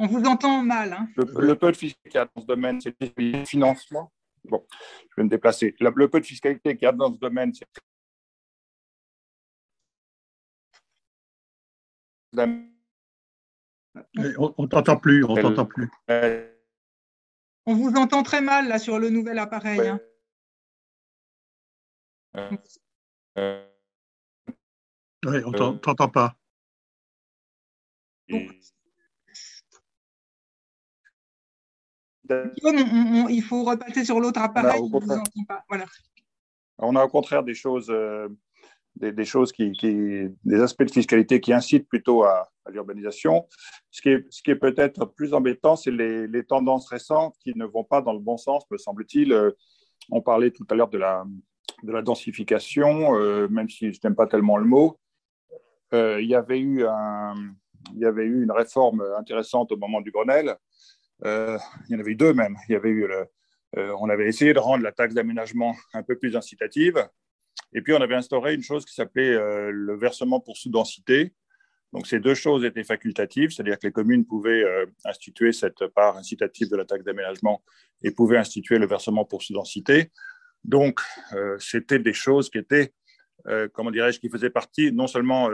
On 0.00 0.06
vous 0.06 0.24
entend 0.24 0.62
mal. 0.62 0.92
Hein. 0.92 1.08
Le, 1.16 1.54
peu 1.54 1.72
de 1.72 1.76
fiscalité 1.76 2.10
qu'il 2.10 2.18
y 2.18 2.22
a 2.22 2.28
dans 2.34 2.40
ce 2.40 2.46
domaine, 2.46 2.80
c'est 2.80 2.94
le 3.00 3.44
financement. 3.44 4.12
Bon, 4.44 4.64
je 5.10 5.16
vais 5.16 5.24
me 5.24 5.28
déplacer. 5.28 5.74
Le, 5.80 6.08
peu 6.08 6.20
de 6.20 6.26
fiscalité 6.26 6.76
qu'il 6.76 6.86
y 6.86 6.88
a 6.88 6.92
dans 6.92 7.12
ce 7.12 7.18
domaine, 7.18 7.52
c'est. 7.54 7.66
On 12.36 12.68
ne 14.58 14.66
t'entend 14.66 14.96
plus, 14.96 15.24
on 15.24 15.34
t'entend 15.34 15.66
plus. 15.66 15.90
On 17.66 17.74
vous 17.74 17.94
entend 17.96 18.22
très 18.22 18.40
mal 18.40 18.68
là 18.68 18.78
sur 18.78 18.98
le 18.98 19.10
nouvel 19.10 19.38
appareil. 19.38 19.92
Hein. 22.34 22.50
Oui, 25.26 25.38
on 25.44 25.50
ne 25.50 25.78
t'entend 25.78 26.08
pas 26.08 26.38
il 33.30 33.42
faut 33.42 33.64
repasser 33.64 34.04
sur 34.04 34.20
l'autre 34.20 34.40
appareil. 34.40 34.80
On 36.78 36.96
a 36.96 37.04
au 37.04 37.08
contraire 37.08 37.42
des 37.42 37.54
choses, 37.54 37.90
euh, 37.90 38.28
des, 38.96 39.24
choses 39.24 39.52
qui, 39.52 39.72
des 39.82 40.60
aspects 40.60 40.84
de 40.84 40.90
fiscalité 40.90 41.40
qui 41.40 41.52
incitent 41.52 41.88
plutôt 41.88 42.24
à, 42.24 42.48
l'urbanisation. 42.70 43.46
Ce 43.90 44.02
qui 44.02 44.10
est, 44.10 44.26
ce 44.30 44.42
qui 44.42 44.50
est 44.50 44.56
peut-être 44.56 45.06
plus 45.06 45.32
embêtant, 45.32 45.74
c'est 45.74 45.90
les, 45.90 46.44
tendances 46.44 46.88
récentes 46.88 47.34
qui 47.42 47.56
ne 47.56 47.64
vont 47.64 47.84
pas 47.84 48.02
dans 48.02 48.12
le 48.12 48.18
bon 48.18 48.36
sens, 48.36 48.64
me 48.70 48.76
semble-t-il. 48.76 49.32
Euh, 49.32 49.52
on 50.10 50.20
parlait 50.20 50.50
tout 50.50 50.66
à 50.70 50.74
l'heure 50.74 50.90
de 50.90 50.98
la, 50.98 51.24
de 51.82 51.92
la 51.92 52.02
densification, 52.02 53.16
euh, 53.16 53.48
même 53.48 53.68
si 53.68 53.92
je 53.92 53.98
n'aime 54.04 54.14
pas 54.14 54.26
tellement 54.26 54.58
le 54.58 54.66
mot. 54.66 54.98
il 55.92 56.26
y 56.26 56.34
avait 56.34 56.60
eu 56.60 56.86
un, 56.86 57.34
il 57.94 58.00
y 58.00 58.04
avait 58.04 58.24
eu 58.24 58.42
une 58.42 58.52
réforme 58.52 59.04
intéressante 59.18 59.72
au 59.72 59.76
moment 59.76 60.00
du 60.00 60.10
Grenelle. 60.10 60.56
Euh, 61.24 61.58
il 61.88 61.94
y 61.94 61.96
en 61.96 62.00
avait 62.00 62.12
eu 62.12 62.16
deux 62.16 62.32
même. 62.32 62.56
Euh, 62.70 63.94
on 64.00 64.08
avait 64.08 64.28
essayé 64.28 64.54
de 64.54 64.58
rendre 64.58 64.82
la 64.82 64.92
taxe 64.92 65.14
d'aménagement 65.14 65.76
un 65.92 66.02
peu 66.02 66.16
plus 66.16 66.36
incitative. 66.36 67.06
Et 67.74 67.82
puis, 67.82 67.92
on 67.92 68.00
avait 68.00 68.14
instauré 68.14 68.54
une 68.54 68.62
chose 68.62 68.84
qui 68.84 68.94
s'appelait 68.94 69.34
euh, 69.34 69.70
le 69.70 69.96
versement 69.96 70.40
pour 70.40 70.56
sous-densité. 70.56 71.34
Donc, 71.92 72.06
ces 72.06 72.20
deux 72.20 72.34
choses 72.34 72.64
étaient 72.64 72.84
facultatives, 72.84 73.50
c'est-à-dire 73.50 73.78
que 73.78 73.86
les 73.86 73.92
communes 73.92 74.26
pouvaient 74.26 74.62
instituer 75.06 75.52
cette 75.52 75.86
part 75.86 76.18
incitative 76.18 76.68
de 76.68 76.76
la 76.76 76.84
taxe 76.84 77.02
d'aménagement 77.02 77.62
et 78.02 78.10
pouvaient 78.10 78.36
instituer 78.36 78.78
le 78.78 78.86
versement 78.86 79.24
pour 79.24 79.42
sous-densité. 79.42 80.10
Donc, 80.64 81.00
c'était 81.58 81.98
des 81.98 82.12
choses 82.12 82.50
qui 82.50 82.58
étaient 82.58 82.92
comment 83.72 83.90
dirais-je, 83.90 84.20
qui 84.20 84.28
faisait 84.28 84.50
partie, 84.50 84.92
non 84.92 85.06
seulement 85.06 85.48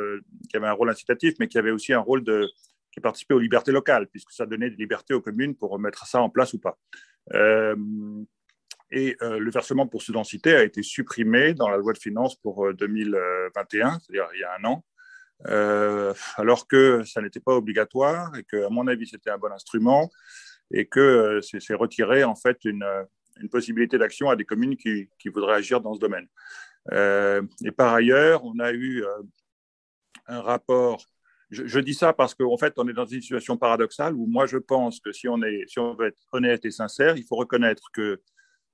qui 0.50 0.56
avait 0.56 0.66
un 0.66 0.72
rôle 0.72 0.90
incitatif, 0.90 1.34
mais 1.38 1.46
qui 1.46 1.56
avait 1.56 1.70
aussi 1.70 1.92
un 1.92 2.00
rôle 2.00 2.24
de, 2.24 2.50
qui 2.94 3.00
participait 3.00 3.34
aux 3.34 3.40
libertés 3.40 3.72
locales, 3.72 4.06
puisque 4.06 4.30
ça 4.30 4.46
donnait 4.46 4.70
des 4.70 4.76
libertés 4.76 5.14
aux 5.14 5.20
communes 5.20 5.54
pour 5.54 5.78
mettre 5.78 6.06
ça 6.06 6.20
en 6.20 6.30
place 6.30 6.54
ou 6.54 6.58
pas. 6.58 6.78
Euh, 7.34 7.74
et 8.90 9.16
le 9.20 9.50
versement 9.50 9.88
pour 9.88 10.02
sous-densité 10.02 10.54
a 10.54 10.62
été 10.62 10.84
supprimé 10.84 11.52
dans 11.52 11.68
la 11.68 11.78
loi 11.78 11.92
de 11.92 11.98
finances 11.98 12.36
pour 12.36 12.72
2021, 12.72 13.98
c'est-à-dire 13.98 14.28
il 14.34 14.40
y 14.40 14.44
a 14.44 14.54
un 14.56 14.64
an, 14.64 14.84
alors 16.36 16.68
que 16.68 17.02
ça 17.02 17.20
n'était 17.20 17.40
pas 17.40 17.56
obligatoire 17.56 18.36
et 18.36 18.44
que, 18.44 18.64
à 18.64 18.68
mon 18.68 18.86
avis, 18.86 19.08
c'était 19.08 19.30
un 19.30 19.38
bon 19.38 19.50
instrument 19.50 20.10
et 20.72 20.86
que 20.86 21.40
c'est 21.42 21.74
retiré 21.74 22.22
en 22.22 22.36
fait 22.36 22.58
une, 22.64 22.86
une 23.40 23.48
possibilité 23.48 23.98
d'action 23.98 24.30
à 24.30 24.36
des 24.36 24.44
communes 24.44 24.76
qui, 24.76 25.08
qui, 25.18 25.28
voudraient 25.28 25.56
agir 25.56 25.80
dans 25.80 25.94
ce 25.94 26.00
domaine. 26.00 26.28
Euh, 26.92 27.42
et 27.64 27.72
par 27.72 27.94
ailleurs, 27.94 28.44
on 28.44 28.58
a 28.58 28.72
eu 28.72 29.04
euh, 29.04 29.22
un 30.26 30.40
rapport. 30.40 31.04
Je, 31.54 31.78
dis 31.78 31.94
ça 31.94 32.12
parce 32.12 32.34
qu'en 32.34 32.56
fait, 32.56 32.74
on 32.76 32.88
est 32.88 32.92
dans 32.92 33.06
une 33.06 33.20
situation 33.20 33.56
paradoxale 33.56 34.14
où 34.14 34.26
moi, 34.26 34.46
je 34.46 34.58
pense 34.58 35.00
que 35.00 35.12
si 35.12 35.28
on, 35.28 35.42
est, 35.42 35.64
si 35.68 35.78
on 35.78 35.94
veut 35.94 36.08
être 36.08 36.20
honnête 36.32 36.64
et 36.64 36.70
sincère, 36.70 37.16
il 37.16 37.24
faut 37.24 37.36
reconnaître 37.36 37.90
que 37.92 38.20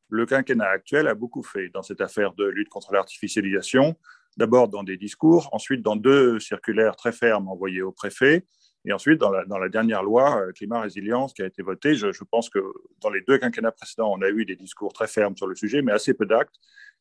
le 0.08 0.26
quinquennat 0.26 0.68
actuel 0.68 1.06
a 1.06 1.14
beaucoup 1.14 1.42
fait 1.42 1.68
dans 1.68 1.82
cette 1.82 2.00
affaire 2.00 2.32
de 2.32 2.44
lutte 2.44 2.68
contre 2.68 2.92
l'artificialisation. 2.92 3.96
D'abord 4.36 4.68
dans 4.68 4.82
des 4.82 4.96
discours, 4.96 5.48
ensuite 5.52 5.82
dans 5.82 5.96
deux 5.96 6.40
circulaires 6.40 6.96
très 6.96 7.12
fermes 7.12 7.48
envoyées 7.48 7.82
au 7.82 7.92
préfet, 7.92 8.46
et 8.86 8.92
ensuite 8.92 9.18
dans 9.18 9.30
la, 9.30 9.68
dernière 9.68 10.02
loi 10.02 10.40
euh, 10.40 10.52
climat 10.52 10.80
résilience 10.80 11.34
qui 11.34 11.42
a 11.42 11.46
été 11.46 11.62
votée. 11.62 11.94
Je, 11.94 12.12
je, 12.12 12.24
pense 12.24 12.48
que 12.48 12.60
dans 13.02 13.10
les 13.10 13.20
deux 13.20 13.38
quinquennats 13.38 13.72
précédents, 13.72 14.10
on 14.12 14.22
a 14.22 14.28
eu 14.30 14.44
des 14.44 14.56
discours 14.56 14.92
très 14.92 15.06
fermes 15.06 15.36
sur 15.36 15.46
le 15.46 15.54
sujet, 15.54 15.82
mais 15.82 15.92
assez 15.92 16.14
peu 16.14 16.24
d'actes. 16.24 16.54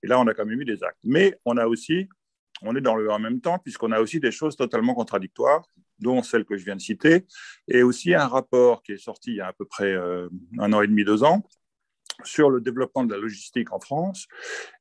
Et 0.04 0.08
là, 0.08 0.20
on 0.20 0.28
a 0.28 0.34
quand 0.34 0.46
même 0.46 0.60
eu 0.60 0.66
des 0.66 0.84
actes. 0.84 1.00
Mais 1.04 1.40
on 1.46 1.58
a 1.58 1.68
aussi, 1.68 2.10
on 2.62 2.76
est 2.76 2.82
dans 2.82 2.96
le 2.96 3.08
même 3.20 3.42
temps, 3.42 3.60
puisqu'on 3.60 3.92
a 3.92 4.00
aussi 4.00 4.20
des 4.20 4.32
choses 4.32 4.56
totalement 4.56 4.94
contradictoires, 4.94 5.64
dont 6.00 6.24
celle 6.24 6.46
que 6.46 6.58
je 6.58 6.66
viens 6.66 6.76
de 6.76 6.82
citer, 6.82 7.26
et 7.68 7.84
aussi 7.84 8.14
un 8.14 8.28
rapport 8.28 8.84
qui 8.84 8.94
est 8.94 8.98
sorti 8.98 9.32
il 9.32 9.36
y 9.38 9.42
a 9.42 9.48
à 9.48 9.54
peu 9.54 9.66
près 9.66 9.92
euh, 9.92 10.30
un 10.58 10.72
an 10.74 10.82
et 10.82 10.88
demi, 10.88 11.04
deux 11.04 11.24
ans, 11.24 11.44
sur 12.24 12.50
le 12.50 12.62
développement 12.62 13.04
de 13.04 13.14
la 13.14 13.20
logistique 13.20 13.72
en 13.72 13.80
France 13.80 14.28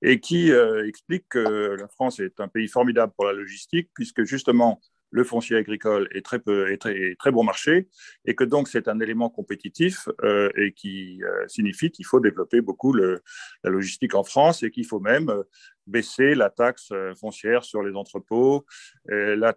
et 0.03 0.21
qui 0.21 0.51
euh, 0.51 0.87
explique 0.87 1.29
que 1.29 1.77
la 1.79 1.89
France 1.89 2.21
est 2.21 2.41
un 2.41 2.49
pays 2.49 2.69
formidable 2.69 3.13
pour 3.17 3.27
la 3.27 3.33
logistique 3.33 3.91
puisque 3.95 4.25
justement 4.25 4.81
le 5.11 5.25
foncier 5.25 5.57
agricole 5.57 6.09
est 6.13 6.25
très, 6.25 6.39
peu, 6.39 6.71
est 6.71 6.79
très, 6.79 7.15
très 7.19 7.31
bon 7.31 7.45
marché 7.45 7.89
et 8.25 8.35
que 8.35 8.45
donc 8.45 8.69
c'est 8.69 8.89
un 8.89 9.01
élément 9.01 9.31
compétitif 9.31 10.09
euh, 10.23 10.51
et 10.57 10.73
qui 10.73 11.23
euh, 11.23 11.47
signifie 11.49 11.91
qu'il 11.91 12.05
faut 12.05 12.21
développer 12.21 12.61
beaucoup 12.61 12.93
la 12.93 13.19
logistique 13.65 14.15
en 14.15 14.25
France 14.25 14.63
et 14.63 14.71
qu'il 14.71 14.87
faut 14.87 15.01
même 15.01 15.31
euh, 15.31 15.43
baisser 15.87 16.35
la 16.35 16.51
taxe 16.51 16.93
foncière 17.19 17.65
sur 17.65 17.83
les 17.83 17.95
entrepôts, 17.97 18.67
la, 19.07 19.55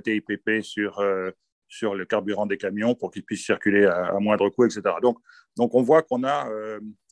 TIPP 0.00 0.62
sur, 0.62 1.04
sur 1.68 1.94
le 1.94 2.06
carburant 2.06 2.46
des 2.46 2.56
camions 2.56 2.94
pour 2.94 3.10
qu'ils 3.10 3.22
puissent 3.22 3.44
circuler 3.44 3.84
à, 3.84 4.18
moindre 4.18 4.48
coût, 4.48 4.64
etc. 4.64 4.80
Donc, 5.02 5.18
donc 5.58 5.74
on 5.74 5.82
voit 5.82 6.00
qu'on 6.00 6.24
a, 6.24 6.48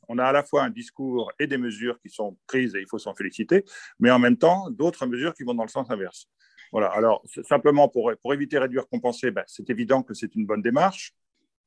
on 0.09 0.17
a 0.17 0.25
à 0.25 0.33
la 0.33 0.43
fois 0.43 0.65
un 0.65 0.71
discours 0.71 1.31
et 1.39 1.47
des 1.47 1.59
mesures 1.59 2.01
qui 2.01 2.09
sont 2.09 2.39
prises 2.47 2.75
et 2.75 2.81
il 2.81 2.87
faut 2.89 2.99
s'en 2.99 3.15
féliciter, 3.15 3.67
mais 4.01 4.11
en 4.11 4.19
même 4.19 4.39
temps 4.39 4.71
d'autres 4.71 5.05
mesures 5.05 5.35
qui 5.35 5.43
vont 5.43 5.55
dans 5.55 5.65
le 5.65 5.69
sens 5.69 5.91
inverse. 5.91 6.31
Voilà. 6.73 6.89
Alors, 6.89 7.23
simplement 7.47 7.89
pour, 7.89 8.11
pour 8.21 8.35
éviter 8.35 8.59
réduire, 8.59 8.89
compenser, 8.89 9.31
ben, 9.31 9.45
c'est 9.47 9.69
évident 9.69 10.03
que 10.03 10.15
c'est 10.15 10.35
une 10.35 10.47
bonne 10.47 10.63
démarche. 10.63 11.15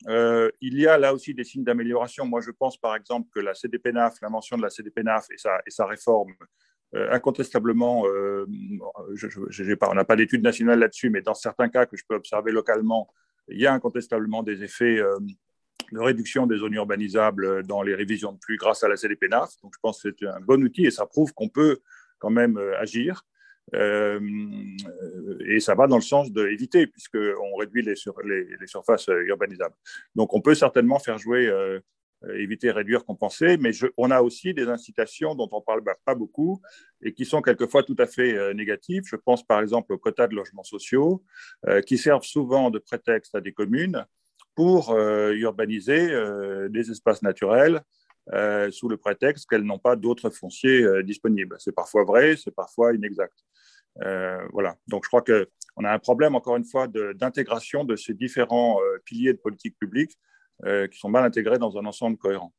Euh, 0.08 0.52
il 0.62 0.80
y 0.80 0.88
a 0.88 0.98
là 0.98 1.14
aussi 1.14 1.34
des 1.34 1.44
signes 1.44 1.64
d'amélioration. 1.64 2.26
Moi, 2.26 2.42
je 2.42 2.52
pense 2.52 2.78
par 2.78 2.96
exemple 2.96 3.30
que 3.34 3.40
la 3.40 3.54
CDPNAF, 3.54 4.20
la 4.22 4.30
mention 4.30 4.58
de 4.58 4.62
la 4.62 4.70
CDPNAF 4.70 5.28
et 5.32 5.38
sa, 5.38 5.60
et 5.66 5.70
sa 5.70 5.86
réforme, 5.86 6.34
euh, 6.96 7.12
incontestablement, 7.12 8.06
euh, 8.08 8.46
je, 9.14 9.74
pas, 9.76 9.90
on 9.90 9.96
n'a 9.96 10.06
pas 10.06 10.16
d'études 10.16 10.44
nationales 10.44 10.80
là-dessus, 10.80 11.10
mais 11.10 11.22
dans 11.22 11.34
certains 11.34 11.70
cas 11.70 11.86
que 11.86 11.98
je 11.98 12.04
peux 12.08 12.16
observer 12.16 12.52
localement, 12.52 13.08
il 13.48 13.60
y 13.60 13.68
a 13.68 13.74
incontestablement 13.74 14.44
des 14.44 14.64
effets 14.64 14.98
de 15.92 16.00
réduction 16.00 16.48
des 16.48 16.58
zones 16.58 16.74
urbanisables 16.74 17.64
dans 17.64 17.84
les 17.84 17.94
révisions 17.94 18.32
de 18.32 18.40
pluie 18.40 18.58
grâce 18.58 18.84
à 18.84 18.88
la 18.88 18.98
CDPNAF. 18.98 19.52
Donc, 19.62 19.74
je 19.76 19.80
pense 19.82 20.02
que 20.02 20.10
c'est 20.18 20.26
un 20.26 20.40
bon 20.40 20.64
outil 20.64 20.86
et 20.86 20.92
ça 20.92 21.06
prouve 21.06 21.32
qu'on 21.34 21.50
peut 21.50 21.78
quand 22.18 22.32
même 22.32 22.58
agir. 22.80 23.24
Euh, 23.74 24.20
et 25.48 25.60
ça 25.60 25.76
va 25.76 25.88
dans 25.88 25.96
le 25.96 26.02
sens 26.02 26.32
d'éviter, 26.32 26.88
puisqu'on 26.88 27.56
réduit 27.56 27.82
les, 27.82 27.96
les, 28.60 28.68
surfaces 28.68 29.08
urbanisables. 29.08 29.76
Donc 30.16 30.34
on 30.34 30.42
peut 30.42 30.56
certainement 30.56 31.00
faire 31.00 31.18
jouer, 31.18 31.48
euh, 31.48 31.80
éviter, 32.36 32.72
réduire, 32.72 33.06
compenser, 33.06 33.58
mais 33.58 33.72
on 33.98 34.12
a 34.12 34.22
aussi 34.22 34.54
des 34.54 34.68
incitations 34.68 35.36
dont 35.36 35.50
on 35.52 35.60
ne 35.60 35.64
parle 35.64 35.82
pas 36.06 36.16
beaucoup 36.16 36.62
et 37.02 37.14
qui 37.14 37.26
sont 37.26 37.42
quelquefois 37.42 37.84
tout 37.84 37.96
à 37.98 38.06
fait 38.06 38.34
euh, 38.34 38.54
négatives. 38.54 39.04
Je 39.06 39.16
pense 39.16 39.46
par 39.46 39.62
exemple 39.62 39.94
aux 39.94 39.98
quotas 39.98 40.28
de 40.28 40.36
logements 40.36 40.64
sociaux, 40.64 41.24
qui 41.88 41.98
servent 41.98 42.24
souvent 42.24 42.70
de 42.70 42.80
prétexte 42.80 43.36
à 43.36 43.42
des 43.42 43.52
communes 43.52 44.06
pour 44.56 44.96
urbaniser 44.96 46.08
des 46.70 46.92
espaces 46.92 47.22
naturels 47.22 47.82
euh, 48.34 48.72
sous 48.72 48.90
le 48.90 48.98
prétexte 48.98 49.48
qu'elles 49.48 49.64
n'ont 49.64 49.78
pas 49.78 49.96
d'autres 49.96 50.32
fonciers 50.32 50.82
euh, 50.82 51.04
disponibles. 51.04 51.56
C'est 51.60 51.76
parfois 51.76 52.04
vrai, 52.04 52.36
c'est 52.36 52.52
parfois 52.52 52.94
inexact. 52.96 53.38
Euh, 54.02 54.44
voilà. 54.52 54.76
Donc 54.88 55.04
je 55.04 55.10
crois 55.10 55.22
qu'on 55.22 55.84
a 55.84 55.92
un 55.92 56.00
problème, 56.00 56.36
encore 56.36 56.58
une 56.58 56.66
fois, 56.66 56.88
d'intégration 56.88 57.84
de, 57.84 57.96
ces 57.96 58.16
différents 58.16 58.80
piliers 59.06 59.34
de 59.34 59.38
politique 59.38 59.78
publique 59.78 60.18
qui 60.92 60.98
sont 60.98 61.10
mal 61.10 61.26
intégrés 61.26 61.60
dans 61.60 61.78
un 61.78 61.86
ensemble 61.86 62.18
cohérent. 62.18 62.54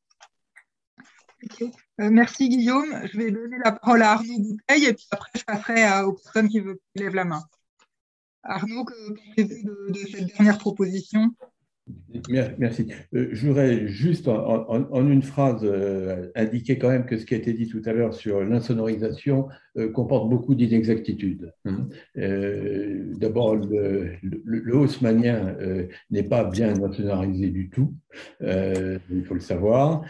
merci 1.97 2.47
Guillaume. 2.47 3.07
Je 3.11 3.17
vais 3.17 3.31
donner 3.31 3.57
la 3.63 3.71
parole 3.73 4.03
à 4.03 4.11
Arnaud 4.11 4.39
Bouteille 4.39 4.85
et 4.85 4.93
puis 4.93 5.07
après 5.11 5.31
je 5.35 5.43
passerai 5.43 6.03
aux 6.03 6.13
personnes 6.13 6.47
qui, 6.47 6.59
veulent, 6.59 6.79
lèvent 6.95 7.15
la 7.15 7.25
main. 7.25 7.43
Arnaud, 8.43 8.85
que 8.85 8.93
pensez-vous 9.13 9.67
de, 9.67 9.91
de, 9.91 10.07
cette 10.07 10.27
dernière 10.27 10.57
proposition? 10.59 11.35
Merci. 12.57 12.87
Euh, 13.13 13.29
je 13.31 13.47
voudrais 13.47 13.87
juste 13.87 14.27
en, 14.27 15.09
une 15.09 15.21
phrase 15.21 15.61
euh, 15.63 16.29
indiquer 16.35 16.77
quand 16.77 16.89
même 16.89 17.05
que 17.05 17.17
ce 17.17 17.25
qui 17.25 17.33
a 17.33 17.37
été 17.37 17.53
dit 17.53 17.67
tout 17.67 17.81
à 17.85 17.93
l'heure 17.93 18.13
sur 18.13 18.43
l'insonorisation 18.43 19.47
euh, 19.77 19.89
comporte 19.91 20.29
beaucoup 20.29 20.55
d'inexactitudes. 20.55 21.53
Hein. 21.65 21.87
D'abord, 22.15 23.55
le, 23.55 24.11
le, 24.43 25.87
n'est 26.11 26.23
pas 26.23 26.43
bien 26.45 26.81
insonorisé 26.81 27.49
du 27.49 27.69
tout, 27.69 27.93
il 28.41 29.23
faut 29.25 29.33
le 29.33 29.39
savoir. 29.39 30.03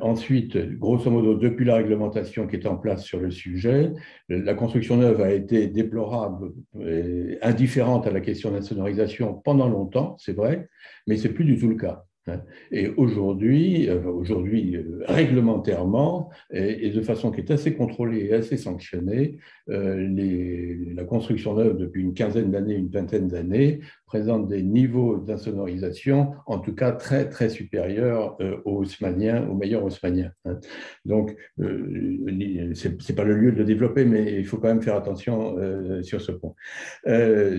ensuite, 0.00 0.56
grosso 0.78 1.10
modo, 1.10 1.34
depuis 1.34 1.64
la 1.64 1.76
réglementation 1.76 2.46
qui 2.46 2.56
est 2.56 2.66
en 2.66 2.76
place 2.76 3.04
sur 3.04 3.20
le 3.20 3.30
sujet, 3.30 3.92
la 4.28 4.54
construction 4.54 4.96
neuve 4.96 5.20
a 5.20 5.32
été 5.32 5.68
déplorable, 5.68 6.52
et 6.80 7.38
indifférente 7.42 8.06
à 8.06 8.10
la 8.10 8.20
question 8.20 8.50
de 8.50 8.56
l'insonorisation 8.56 9.34
pendant 9.34 9.68
longtemps, 9.68 10.16
c'est 10.18 10.34
vrai, 10.34 10.68
mais 11.06 11.16
ce 11.16 11.28
n'est 11.28 11.34
plus 11.34 11.44
du 11.44 11.58
tout 11.58 11.68
le 11.68 11.76
cas. 11.76 12.04
Hein. 12.26 12.40
Et 12.70 12.88
aujourd'hui, 12.88 13.88
euh, 13.88 14.02
aujourd'hui 14.04 14.76
euh, 14.76 15.02
réglementairement, 15.06 16.30
et, 16.50 16.90
de 16.90 17.00
façon 17.02 17.30
qui 17.30 17.40
est 17.40 17.50
assez 17.50 17.74
contrôlée 17.74 18.26
et 18.26 18.32
assez 18.32 18.56
sanctionnée, 18.56 19.38
euh, 19.68 20.94
la 20.94 21.04
construction 21.04 21.54
neuve 21.54 21.76
depuis 21.76 22.02
une 22.02 22.14
quinzaine 22.14 22.50
d'années, 22.50 22.76
une 22.76 22.88
vingtaine 22.88 23.28
d'années, 23.28 23.80
présente 24.14 24.46
des 24.46 24.62
niveaux 24.62 25.16
d'insonorisation, 25.16 26.34
en 26.46 26.60
tout 26.60 26.72
cas 26.72 26.92
très 26.92 27.28
très 27.28 27.48
supérieurs 27.48 28.38
aux 28.64 28.76
haussmanniens, 28.82 29.44
aux 29.48 29.54
meilleurs 29.54 29.82
haussmanniens. 29.82 30.30
Hein. 30.44 30.60
Donc, 31.04 31.34
c'est 31.58 33.16
pas 33.16 33.24
le 33.24 33.34
lieu 33.34 33.50
de 33.50 33.58
le 33.58 33.64
développer, 33.64 34.04
mais 34.04 34.34
il 34.38 34.46
faut 34.46 34.58
quand 34.58 34.68
même 34.68 34.82
faire 34.82 34.94
attention 34.94 35.56
sur 36.02 36.20
ce 36.20 36.30
point. 36.30 36.54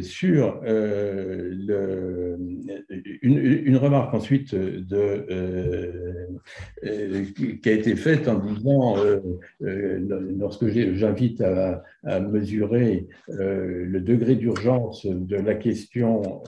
sur 0.02 0.62
une, 3.22 3.78
remarque 3.78 4.14
ensuite 4.14 4.54
euh, 4.54 6.06
euh, 6.84 7.24
qui 7.62 7.70
a 7.70 7.72
été 7.72 7.96
faite 7.96 8.28
en 8.28 8.40
disant, 8.40 8.98
euh, 8.98 10.00
lorsque 10.38 10.68
j'invite 10.68 11.42
à, 11.42 11.84
mesurer 12.20 13.08
le 13.28 14.00
degré 14.00 14.36
d'urgence 14.36 15.06
de 15.06 15.36
la 15.38 15.56
question 15.56 16.44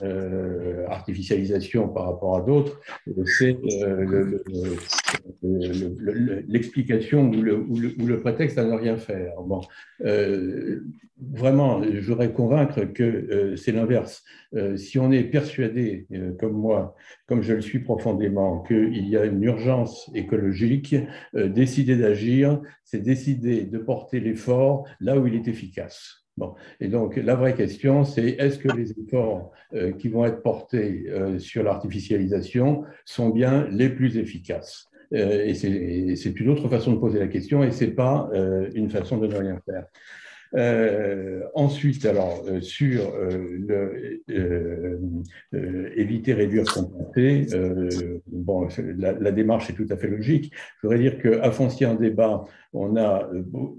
artificialisation 0.88 1.88
par 1.88 2.06
rapport 2.06 2.36
à 2.36 2.40
d'autres, 2.42 2.80
c'est 3.38 3.56
l'explication 6.48 7.30
ou, 7.30 7.42
le, 7.42 8.20
prétexte 8.20 8.58
à 8.58 8.64
ne 8.64 8.74
rien 8.74 8.96
faire. 8.96 9.34
Bon, 9.42 9.60
vraiment, 11.32 11.82
je 11.82 12.10
voudrais 12.10 12.32
convaincre 12.32 12.84
que 12.84 13.54
c'est 13.56 13.72
l'inverse. 13.72 14.24
si 14.76 14.98
on 14.98 15.10
est 15.12 15.24
persuadé, 15.24 16.06
comme 16.38 16.52
moi, 16.52 16.94
comme 17.26 17.42
je 17.42 17.54
le 17.54 17.60
suis 17.60 17.80
profondément, 17.80 18.62
qu'il 18.62 19.08
y 19.08 19.16
a 19.16 19.24
une 19.24 19.42
urgence 19.42 20.10
écologique, 20.14 20.96
euh, 21.34 21.48
décider 21.48 21.96
d'agir, 21.96 22.60
c'est 22.84 23.02
décider 23.02 23.64
de 23.64 23.78
porter 23.78 24.20
l'effort 24.20 24.88
là 25.00 25.18
où 25.18 25.26
il 25.26 25.34
est 25.34 25.48
efficace. 25.48 26.27
Bon. 26.38 26.54
Et 26.78 26.86
donc, 26.86 27.16
la 27.16 27.34
vraie 27.34 27.54
question, 27.54 28.04
c'est 28.04 28.28
est-ce 28.38 28.58
que 28.58 28.68
les 28.68 28.92
efforts 28.92 29.50
euh, 29.74 29.90
qui 29.90 30.08
vont 30.08 30.24
être 30.24 30.40
portés 30.40 31.06
euh, 31.08 31.40
sur 31.40 31.64
l'artificialisation 31.64 32.84
sont 33.04 33.30
bien 33.30 33.66
les 33.70 33.88
plus 33.88 34.16
efficaces? 34.18 34.88
Et 35.10 35.54
c'est 35.54 36.38
une 36.38 36.50
autre 36.50 36.68
façon 36.68 36.92
de 36.92 36.98
poser 36.98 37.18
la 37.18 37.28
question 37.28 37.64
et 37.64 37.70
ce 37.70 37.84
n'est 37.84 37.92
pas 37.92 38.28
une 38.74 38.90
façon 38.90 39.16
de 39.16 39.26
ne 39.26 39.36
rien 39.36 39.58
faire. 39.64 39.86
Euh, 40.54 41.42
ensuite, 41.54 42.06
alors, 42.06 42.42
euh, 42.48 42.60
sur 42.60 43.14
euh, 43.14 44.20
le, 44.30 45.98
éviter, 45.98 46.32
réduire, 46.32 46.64
compenser, 46.64 47.46
bon, 48.26 48.68
la, 48.96 49.12
la, 49.12 49.32
démarche 49.32 49.70
est 49.70 49.74
tout 49.74 49.86
à 49.90 49.96
fait 49.96 50.08
logique. 50.08 50.52
Je 50.76 50.86
voudrais 50.86 50.98
dire 50.98 51.20
qu'à 51.20 51.50
foncier 51.50 51.86
un 51.86 51.94
débat, 51.94 52.44
on 52.72 52.96
a 52.96 53.28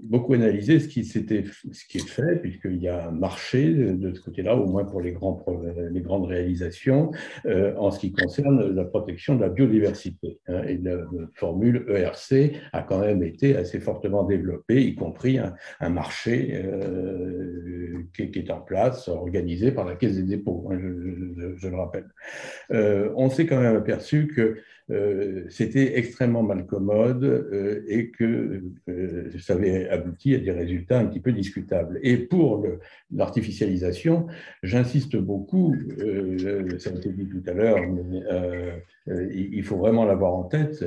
beaucoup 0.02 0.34
analysé 0.34 0.80
ce 0.80 0.88
qui, 0.88 1.04
ce 1.04 1.18
qui 1.18 1.98
est 1.98 2.08
fait, 2.08 2.36
puisqu'il 2.36 2.82
y 2.82 2.88
a 2.88 3.08
un 3.08 3.12
marché 3.12 3.72
de 3.72 4.12
ce 4.12 4.20
côté-là, 4.20 4.56
au 4.56 4.66
moins 4.66 4.84
pour 4.84 5.00
les, 5.00 5.12
grands, 5.12 5.44
les 5.90 6.00
grandes 6.00 6.26
réalisations, 6.26 7.12
en 7.46 7.90
ce 7.90 7.98
qui 7.98 8.12
concerne 8.12 8.74
la 8.74 8.84
protection 8.84 9.36
de 9.36 9.42
la 9.42 9.48
biodiversité. 9.48 10.40
Hein, 10.48 10.62
et 10.66 10.78
la 10.78 10.98
formule 11.34 11.84
ERC 11.88 12.56
a 12.72 12.82
quand 12.82 13.00
même 13.00 13.22
été 13.22 13.56
assez 13.56 13.80
fortement 13.80 14.24
développée, 14.24 14.82
y 14.82 14.94
compris 14.94 15.38
un, 15.38 15.88
marché 15.88 16.52
euh, 16.54 18.04
qui, 18.14 18.38
est 18.38 18.50
en 18.50 18.60
place, 18.60 19.08
organisé 19.08 19.72
par 19.72 19.84
la 19.84 19.94
Caisse 19.94 20.16
des 20.16 20.22
dépôts, 20.22 20.68
hein, 20.70 20.78
je, 20.78 21.68
le 21.68 21.76
rappelle. 21.76 22.08
Euh, 22.72 23.10
on 23.16 23.28
s'est 23.28 23.46
quand 23.46 23.60
même 23.60 23.76
aperçu 23.76 24.28
que 24.28 24.58
euh, 24.90 25.44
c'était 25.48 25.98
extrêmement 25.98 26.42
mal 26.42 26.66
commode 26.66 27.84
et 27.86 28.10
que 28.10 28.62
ça 29.38 29.54
avait 29.54 29.88
abouti 29.88 30.34
à 30.34 30.38
des 30.38 30.50
résultats 30.50 30.98
un 30.98 31.06
petit 31.06 31.20
peu 31.20 31.32
discutables. 31.32 31.98
Et 32.02 32.16
pour 32.16 32.66
l'artificialisation, 33.12 34.26
j'insiste 34.62 35.16
beaucoup, 35.16 35.74
ça 36.78 36.90
a 36.90 36.94
été 36.94 37.10
dit 37.10 37.28
tout 37.28 37.42
à 37.46 37.52
l'heure, 37.52 37.78
mais 37.88 38.22
il 39.32 39.62
faut 39.62 39.76
vraiment 39.76 40.04
l'avoir 40.04 40.34
en 40.34 40.44
tête, 40.44 40.84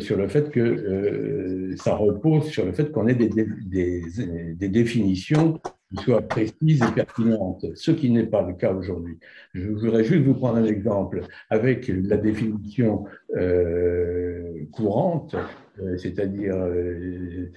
sur 0.00 0.16
le 0.16 0.28
fait 0.28 0.50
que 0.50 1.74
ça 1.76 1.94
repose 1.94 2.46
sur 2.48 2.64
le 2.64 2.72
fait 2.72 2.90
qu'on 2.92 3.06
ait 3.06 3.14
des, 3.14 4.68
définitions 4.68 5.60
soit 5.94 6.22
précise 6.22 6.82
et 6.82 6.94
pertinente, 6.94 7.64
ce 7.74 7.90
qui 7.90 8.10
n'est 8.10 8.26
pas 8.26 8.42
le 8.42 8.54
cas 8.54 8.72
aujourd'hui. 8.72 9.18
Je 9.54 9.68
voudrais 9.68 10.04
juste 10.04 10.24
vous 10.24 10.34
prendre 10.34 10.58
un 10.58 10.64
exemple 10.64 11.22
avec 11.48 11.88
la 11.88 12.16
définition 12.16 13.04
euh, 13.36 14.64
courante, 14.72 15.36
euh, 15.80 15.96
c'est-à-dire 15.96 16.56
euh, 16.56 17.50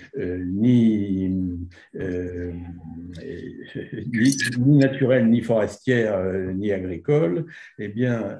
ni, 0.45 1.29
ni, 4.57 4.77
naturelle, 4.77 5.29
ni 5.29 5.41
forestière, 5.41 6.21
ni 6.53 6.71
agricole. 6.71 7.45
Eh 7.79 7.87
bien, 7.87 8.39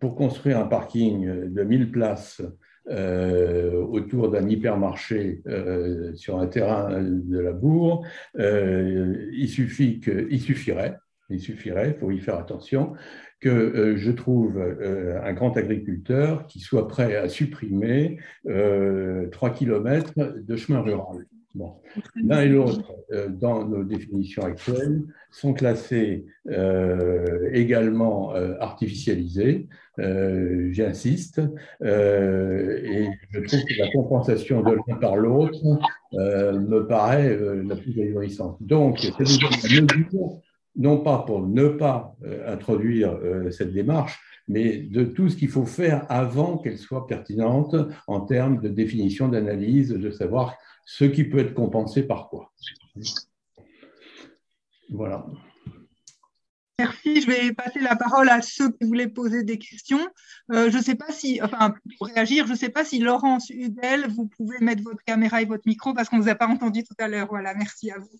pour 0.00 0.16
construire 0.16 0.58
un 0.58 0.66
parking 0.66 1.48
de 1.48 1.62
1000 1.62 1.90
places 1.90 2.42
autour 2.86 4.30
d'un 4.30 4.48
hypermarché 4.48 5.42
euh, 5.46 6.14
sur 6.14 6.38
un 6.38 6.46
terrain 6.46 7.02
de 7.02 7.38
la 7.38 7.52
bourre, 7.52 8.06
euh, 8.38 9.30
il, 9.32 9.48
suffit 9.48 10.00
que, 10.00 10.26
il 10.30 10.40
suffirait, 10.40 10.96
il 11.30 11.40
suffirait, 11.40 11.90
il 11.90 11.98
faut 11.98 12.10
y 12.10 12.20
faire 12.20 12.38
attention, 12.38 12.92
que 13.40 13.94
je 13.96 14.10
trouve 14.10 14.58
un 14.58 15.32
grand 15.34 15.54
agriculteur 15.58 16.46
qui 16.46 16.60
soit 16.60 16.88
prêt 16.88 17.14
à 17.16 17.28
supprimer 17.28 18.18
3 18.46 19.50
km 19.50 20.14
de 20.40 20.56
chemin 20.56 20.80
rural. 20.80 21.26
Bon. 21.54 21.74
L'un 22.16 22.40
et 22.40 22.48
l'autre, 22.48 22.92
dans 23.28 23.64
nos 23.64 23.84
définitions 23.84 24.42
actuelles, 24.42 25.02
sont 25.30 25.52
classés 25.52 26.24
également 27.52 28.34
artificialisés. 28.60 29.68
Euh, 30.00 30.72
j'insiste, 30.72 31.40
euh, 31.84 32.80
et 32.82 33.08
je 33.30 33.40
trouve 33.40 33.60
que 33.60 33.78
la 33.78 33.92
compensation 33.92 34.60
de 34.60 34.72
l'un 34.72 34.96
par 34.96 35.14
l'autre 35.14 35.60
euh, 36.14 36.58
me 36.58 36.84
paraît 36.88 37.38
la 37.64 37.76
plus 37.76 38.00
ahurissante. 38.00 38.56
Donc, 38.60 38.98
c'est 38.98 39.20
mesure, 39.20 39.86
non 40.76 40.98
pas 40.98 41.18
pour 41.18 41.46
ne 41.46 41.68
pas 41.68 42.16
introduire 42.46 43.18
cette 43.50 43.72
démarche, 43.72 44.20
mais 44.48 44.78
de 44.78 45.04
tout 45.04 45.28
ce 45.28 45.36
qu'il 45.36 45.48
faut 45.48 45.66
faire 45.66 46.06
avant 46.08 46.58
qu'elle 46.58 46.78
soit 46.78 47.06
pertinente 47.06 47.76
en 48.06 48.20
termes 48.20 48.60
de 48.60 48.68
définition, 48.68 49.28
d'analyse, 49.28 49.90
de 49.90 50.10
savoir 50.10 50.56
ce 50.84 51.04
qui 51.04 51.24
peut 51.24 51.38
être 51.38 51.54
compensé 51.54 52.02
par 52.02 52.28
quoi. 52.28 52.52
Voilà. 54.90 55.26
Merci. 56.78 57.20
Je 57.20 57.26
vais 57.26 57.52
passer 57.52 57.80
la 57.80 57.94
parole 57.94 58.28
à 58.28 58.42
ceux 58.42 58.70
qui 58.70 58.84
voulaient 58.84 59.08
poser 59.08 59.44
des 59.44 59.58
questions. 59.58 60.04
Euh, 60.50 60.70
je 60.70 60.78
ne 60.78 60.82
sais 60.82 60.96
pas 60.96 61.10
si, 61.12 61.40
enfin, 61.40 61.74
pour 61.98 62.08
réagir, 62.08 62.46
je 62.46 62.52
ne 62.52 62.56
sais 62.56 62.68
pas 62.68 62.84
si 62.84 62.98
Laurence 62.98 63.48
Hudel, 63.50 64.08
vous 64.08 64.26
pouvez 64.26 64.58
mettre 64.60 64.82
votre 64.82 65.02
caméra 65.04 65.40
et 65.40 65.44
votre 65.44 65.62
micro 65.66 65.94
parce 65.94 66.08
qu'on 66.08 66.16
ne 66.16 66.22
vous 66.22 66.28
a 66.28 66.34
pas 66.34 66.48
entendu 66.48 66.82
tout 66.82 66.94
à 66.98 67.06
l'heure. 67.06 67.28
Voilà, 67.28 67.54
merci 67.54 67.90
à 67.90 67.98
vous. 67.98 68.18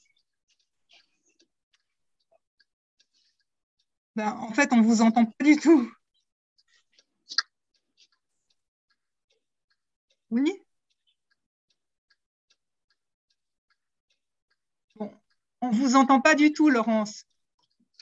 Ben, 4.17 4.29
en 4.41 4.53
fait, 4.53 4.73
on 4.73 4.77
ne 4.77 4.83
vous 4.83 5.03
entend 5.03 5.25
pas 5.25 5.45
du 5.45 5.57
tout. 5.57 5.91
Oui 10.31 10.65
on 15.61 15.71
ne 15.71 15.77
vous 15.77 15.97
entend 15.97 16.21
pas 16.21 16.35
du 16.35 16.53
tout, 16.53 16.69
Laurence. 16.69 17.25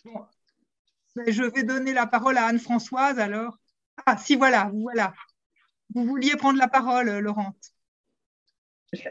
Bon, 0.05 0.27
je 1.27 1.45
vais 1.45 1.63
donner 1.63 1.93
la 1.93 2.07
parole 2.07 2.37
à 2.37 2.47
Anne-Françoise 2.47 3.19
alors. 3.19 3.59
Ah, 4.05 4.17
si, 4.17 4.35
voilà, 4.35 4.71
voilà. 4.75 5.13
Vous 5.95 6.05
vouliez 6.05 6.37
prendre 6.37 6.59
la 6.59 6.69
parole, 6.69 7.09
Laurent. 7.19 7.55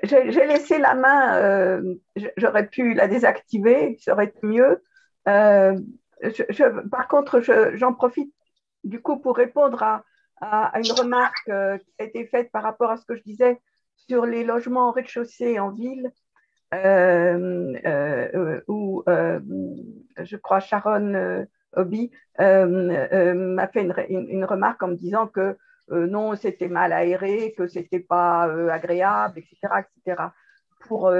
J'ai 0.04 0.46
laissé 0.46 0.78
la 0.78 0.94
main, 0.94 1.38
euh, 1.38 1.96
j'aurais 2.38 2.68
pu 2.68 2.94
la 2.94 3.08
désactiver, 3.08 3.98
ça 4.00 4.14
aurait 4.14 4.26
été 4.26 4.46
mieux. 4.46 4.84
Euh, 5.28 5.80
par 6.92 7.08
contre, 7.08 7.42
j'en 7.76 7.94
profite 7.94 8.34
du 8.84 9.02
coup, 9.02 9.18
pour 9.20 9.36
répondre 9.38 9.84
à, 9.84 10.04
une 10.80 10.92
remarque 10.92 11.50
euh, 11.50 11.78
qui 11.78 11.94
a 12.00 12.04
été 12.04 12.26
faite 12.26 12.52
par 12.52 12.64
rapport 12.64 12.90
à 12.90 12.98
ce 12.98 13.06
que 13.06 13.16
je 13.16 13.22
disais 13.22 13.62
sur 13.96 14.26
les 14.26 14.44
logements 14.44 14.90
en 14.90 14.92
rez-de-chaussée 14.92 15.60
en 15.60 15.70
ville, 15.70 16.12
euh, 16.74 17.76
euh, 17.86 18.62
où 18.68 19.04
je 19.06 20.36
crois 20.38 20.60
Sharon 20.60 21.46
Hobby 21.74 22.12
m'a 22.40 23.68
fait 23.68 23.84
une, 23.84 23.94
une, 24.10 24.46
remarque 24.46 24.82
en 24.82 24.88
me 24.88 24.96
disant 24.96 25.28
que 25.28 25.58
non, 25.90 26.36
c'était 26.36 26.70
mal 26.70 26.92
aéré, 26.94 27.54
que 27.56 27.68
c'était 27.68 28.00
pas 28.00 28.44
agréable, 28.72 29.40
etc., 29.40 29.84
etc. 30.06 30.24
Pour 30.88 31.12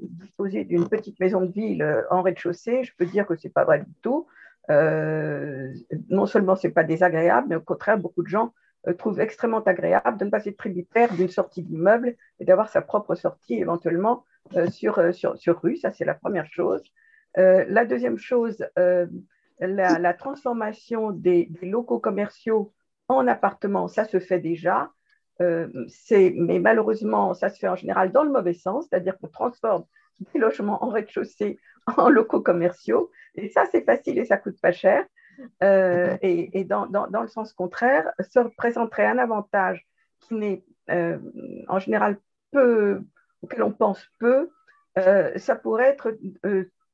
disposer 0.00 0.64
d'une 0.64 0.88
petite 0.88 1.20
maison 1.20 1.40
de 1.40 1.52
ville 1.52 2.04
en 2.10 2.22
rez-de-chaussée, 2.22 2.84
je 2.84 2.92
peux 2.96 3.06
dire 3.06 3.26
que 3.26 3.36
c'est 3.36 3.52
pas 3.52 3.64
vrai 3.64 3.80
du 3.80 3.92
tout. 4.02 4.26
Euh, 4.70 5.72
non 6.08 6.26
seulement 6.26 6.56
c'est 6.56 6.70
pas 6.70 6.84
désagréable, 6.84 7.46
mais 7.48 7.56
au 7.56 7.60
contraire, 7.60 7.98
beaucoup 7.98 8.22
de 8.22 8.28
gens 8.28 8.52
euh, 8.88 8.94
trouvent 8.94 9.20
extrêmement 9.20 9.62
agréable 9.62 10.18
de 10.18 10.24
ne 10.24 10.30
pas 10.30 10.44
être 10.44 10.56
tributaire 10.56 11.12
d'une 11.14 11.28
sortie 11.28 11.62
d'immeuble 11.62 12.16
et 12.40 12.44
d'avoir 12.44 12.68
sa 12.68 12.82
propre 12.82 13.14
sortie 13.14 13.54
éventuellement 13.54 14.24
euh, 14.56 14.68
sur, 14.68 15.14
sur, 15.14 15.36
sur, 15.38 15.60
rue. 15.60 15.76
Ça, 15.76 15.92
c'est 15.92 16.04
la 16.04 16.14
première 16.14 16.46
chose. 16.46 16.82
la 17.36 17.84
deuxième 17.84 18.18
chose, 18.18 18.66
la, 19.60 20.14
transformation 20.14 21.10
des, 21.10 21.50
locaux 21.62 22.00
commerciaux 22.00 22.72
en 23.08 23.28
appartements, 23.28 23.88
ça 23.88 24.04
se 24.04 24.18
fait 24.18 24.40
déjà. 24.40 24.90
Mais 25.40 26.58
malheureusement, 26.58 27.34
ça 27.34 27.48
se 27.48 27.58
fait 27.58 27.68
en 27.68 27.76
général 27.76 28.12
dans 28.12 28.24
le 28.24 28.30
mauvais 28.30 28.54
sens, 28.54 28.86
c'est-à-dire 28.88 29.18
qu'on 29.18 29.28
transforme 29.28 29.84
des 30.32 30.40
logements 30.40 30.82
en 30.84 30.88
rez-de-chaussée 30.88 31.58
en 31.96 32.08
locaux 32.08 32.40
commerciaux. 32.40 33.10
Et 33.34 33.48
ça, 33.48 33.64
c'est 33.70 33.84
facile 33.84 34.18
et 34.18 34.24
ça 34.24 34.36
coûte 34.36 34.60
pas 34.60 34.72
cher. 34.72 35.04
Euh, 35.62 36.16
et, 36.22 36.64
dans, 36.64 36.86
dans, 36.86 37.20
le 37.20 37.28
sens 37.28 37.52
contraire, 37.52 38.10
ça 38.20 38.44
représenterait 38.44 39.06
un 39.06 39.18
avantage 39.18 39.86
qui 40.20 40.34
n'est 40.34 40.64
euh, 40.90 41.18
en 41.68 41.78
général 41.78 42.18
peu, 42.52 43.02
auquel 43.42 43.62
on 43.62 43.72
pense 43.72 44.02
peu. 44.18 44.50
Euh, 44.98 45.36
ça 45.36 45.56
pourrait 45.56 45.88
être 45.88 46.16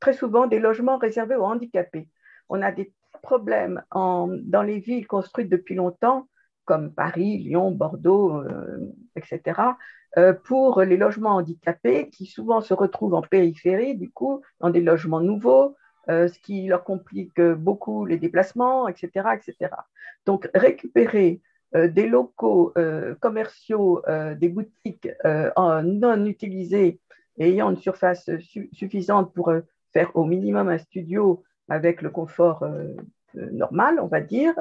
très 0.00 0.12
souvent 0.12 0.46
des 0.46 0.58
logements 0.58 0.98
réservés 0.98 1.36
aux 1.36 1.44
handicapés. 1.44 2.08
On 2.48 2.62
a 2.62 2.72
des 2.72 2.92
problèmes 3.22 3.84
en, 3.92 4.28
dans 4.28 4.62
les 4.62 4.80
villes 4.80 5.06
construites 5.06 5.48
depuis 5.48 5.76
longtemps, 5.76 6.28
comme 6.64 6.92
Paris, 6.92 7.38
Lyon, 7.38 7.70
Bordeaux, 7.70 8.42
etc., 9.16 9.74
euh, 10.18 10.34
pour 10.34 10.82
les 10.82 10.96
logements 10.98 11.36
handicapés 11.36 12.10
qui 12.10 12.26
souvent 12.26 12.60
se 12.60 12.74
retrouvent 12.74 13.14
en 13.14 13.22
périphérie, 13.22 13.96
du 13.96 14.10
coup, 14.10 14.42
dans 14.60 14.68
des 14.68 14.82
logements 14.82 15.20
nouveaux, 15.20 15.74
euh, 16.10 16.28
ce 16.28 16.38
qui 16.38 16.66
leur 16.66 16.84
complique 16.84 17.40
beaucoup 17.40 18.04
les 18.04 18.18
déplacements, 18.18 18.88
etc. 18.88 19.30
etc. 19.34 19.74
Donc, 20.26 20.50
récupérer 20.54 21.40
euh, 21.74 21.88
des 21.88 22.06
locaux 22.06 22.74
commerciaux, 23.20 24.02
des 24.36 24.48
boutiques 24.48 25.08
non 25.24 26.26
utilisés 26.26 27.00
ayant 27.38 27.70
une 27.70 27.78
surface 27.78 28.28
suffisante 28.72 29.32
pour 29.32 29.52
faire 29.92 30.14
au 30.14 30.24
minimum 30.24 30.68
un 30.68 30.78
studio 30.78 31.42
avec 31.68 32.02
le 32.02 32.10
confort 32.10 32.66
normal, 33.34 33.98
on 34.00 34.06
va 34.06 34.20
dire, 34.20 34.54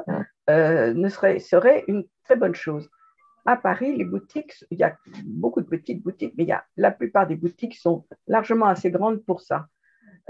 ne 0.48 1.08
serait, 1.08 1.84
une 1.88 2.04
très 2.24 2.36
bonne 2.36 2.54
chose 2.54 2.88
à 3.44 3.56
Paris, 3.56 3.96
les 3.96 4.04
boutiques, 4.04 4.64
il 4.70 4.78
y 4.78 4.84
a 4.84 4.96
beaucoup 5.24 5.60
de 5.60 5.66
petites 5.66 6.02
boutiques, 6.02 6.34
mais 6.36 6.44
il 6.44 6.48
y 6.48 6.52
a, 6.52 6.64
la 6.76 6.92
plupart 6.92 7.26
des 7.26 7.36
boutiques 7.36 7.74
sont 7.74 8.06
largement 8.28 8.66
assez 8.66 8.90
grandes 8.90 9.24
pour 9.24 9.40
ça. 9.40 9.66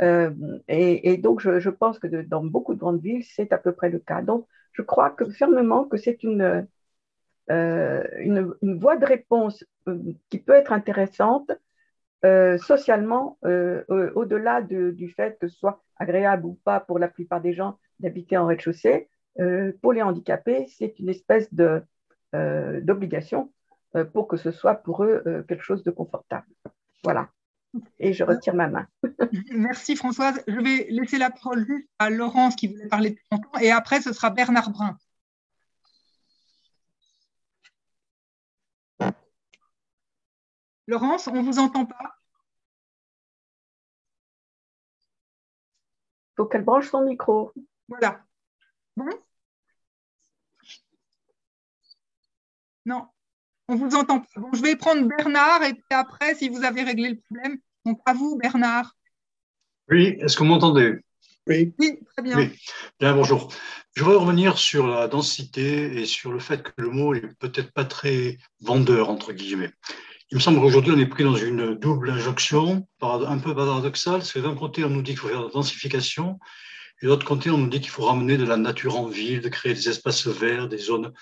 Euh, 0.01 0.31
et, 0.69 1.19
donc, 1.19 1.41
je, 1.41 1.71
pense 1.71 1.99
que 1.99 2.07
dans 2.07 2.45
beaucoup 2.45 2.75
de 2.75 2.79
grandes 2.79 3.03
villes, 3.03 3.25
c'est 3.25 3.53
à 3.53 3.59
peu 3.59 3.73
près 3.73 3.91
le 3.91 3.99
cas. 3.99 4.23
Donc, 4.23 4.47
je 4.73 4.83
crois 4.83 5.15
fermement 5.31 5.85
que 5.85 5.99
c'est 5.99 6.23
une, 6.23 6.67
euh, 7.51 8.03
une, 8.19 8.79
voie 8.79 8.97
de 8.97 9.05
réponse 9.05 9.65
euh, 9.89 9.99
qui 10.31 10.39
peut 10.39 10.55
être 10.55 10.73
intéressante 10.73 11.53
socialement, 12.59 13.37
au-delà 13.43 14.63
du 14.63 15.13
fait 15.17 15.37
que 15.41 15.49
ce 15.49 15.57
soit 15.57 15.83
agréable 15.97 16.47
ou 16.47 16.55
pas 16.65 16.79
pour 16.79 17.01
la 17.01 17.09
plupart 17.09 17.41
des 17.41 17.53
gens 17.53 17.81
d'habiter 17.99 18.37
en 18.37 18.47
rez-de-chaussée. 18.47 19.09
Pour 19.81 19.93
les 19.93 20.03
handicapés, 20.03 20.67
c'est 20.69 20.99
une 20.99 21.09
espèce 21.09 21.53
de, 21.55 21.83
euh, 22.35 22.81
d'obligation 22.81 23.53
euh, 23.95 24.07
pour 24.07 24.27
que 24.27 24.39
ce 24.39 24.53
soit 24.53 24.77
pour 24.77 25.05
eux 25.05 25.23
euh, 25.27 25.43
quelque 25.43 25.63
chose 25.63 25.83
de 25.83 25.91
confortable. 25.91 26.47
Voilà. 27.05 27.29
Et 27.99 28.15
je 28.15 28.25
retire 28.25 28.55
ma 28.55 28.69
main. 28.69 28.87
Merci 29.51 29.97
Françoise. 29.97 30.43
Je 30.47 30.59
vais 30.59 30.87
laisser 30.89 31.19
la 31.19 31.31
parole 31.31 31.67
à 31.99 32.09
Laurence 32.09 32.57
qui 32.57 32.69
voulait 32.69 32.89
parler 32.89 33.11
depuis 33.11 33.27
longtemps 33.31 33.59
et 33.61 33.71
après 33.71 34.01
ce 34.01 34.15
sera 34.15 34.31
Bernard 34.31 34.71
Brun. 34.71 34.97
Laurence, 40.87 41.27
on 41.27 41.35
ne 41.35 41.43
vous 41.43 41.59
entend 41.59 41.85
pas 41.85 42.17
Il 46.31 46.35
faut 46.37 46.47
qu'elle 46.47 46.65
branche 46.65 46.89
son 46.89 47.05
micro. 47.05 47.53
Voilà. 47.89 48.25
Bon 48.97 49.09
Non, 52.85 53.07
on 53.69 53.77
vous 53.77 53.95
entend 53.95 54.21
pas. 54.21 54.41
Bon, 54.41 54.51
je 54.53 54.63
vais 54.63 54.77
prendre 54.77 55.07
Bernard 55.07 55.63
et 55.63 55.75
puis 55.75 55.83
après, 55.91 56.35
si 56.35 56.49
vous 56.49 56.65
avez 56.65 56.83
réglé 56.83 57.11
le 57.11 57.21
problème, 57.21 57.59
donc 57.85 58.01
à 58.07 58.13
vous, 58.13 58.37
Bernard. 58.37 58.97
Oui, 59.89 60.17
est-ce 60.21 60.37
que 60.37 60.41
vous 60.41 60.49
m'entendez? 60.49 60.97
Oui. 61.47 61.73
oui. 61.79 61.99
très 62.13 62.23
bien. 62.23 62.37
Oui. 62.37 62.51
Bien, 63.01 63.15
bonjour. 63.15 63.53
Je 63.95 64.05
voudrais 64.05 64.19
revenir 64.19 64.59
sur 64.59 64.87
la 64.87 65.09
densité 65.09 66.01
et 66.01 66.07
sur 66.07 66.33
le 66.33 66.39
fait 66.39 66.63
que 66.63 66.73
le 66.77 66.91
mot 66.91 67.15
est 67.15 67.35
peut-être 67.39 67.73
pas 67.73 67.85
très 67.85 68.39
vendeur, 68.61 69.11
entre 69.11 69.33
guillemets. 69.33 69.73
Il 70.31 70.37
me 70.37 70.41
semble 70.41 70.61
qu'aujourd'hui, 70.61 70.93
on 70.93 70.99
est 70.99 71.07
pris 71.07 71.25
dans 71.25 71.37
une 71.37 71.75
double 71.75 72.11
injonction, 72.11 72.87
un 73.03 73.39
peu 73.39 73.55
paradoxale. 73.55 74.25
C'est 74.25 74.41
d'un 74.41 74.55
côté, 74.55 74.85
on 74.85 74.89
nous 74.89 75.03
dit 75.03 75.13
qu'il 75.13 75.19
faut 75.19 75.29
faire 75.29 75.41
de 75.41 75.47
la 75.47 75.53
densification, 75.53 76.39
et 77.03 77.07
de 77.07 77.11
l'autre 77.11 77.27
côté, 77.27 77.51
on 77.51 77.59
nous 77.59 77.69
dit 77.69 77.81
qu'il 77.81 77.91
faut 77.91 78.05
ramener 78.05 78.37
de 78.37 78.45
la 78.45 78.57
nature 78.57 78.97
en 78.97 79.07
ville, 79.07 79.41
de 79.41 79.49
créer 79.49 79.75
des 79.75 79.89
espaces 79.89 80.27
verts, 80.29 80.69
des 80.69 80.79
zones 80.79 81.13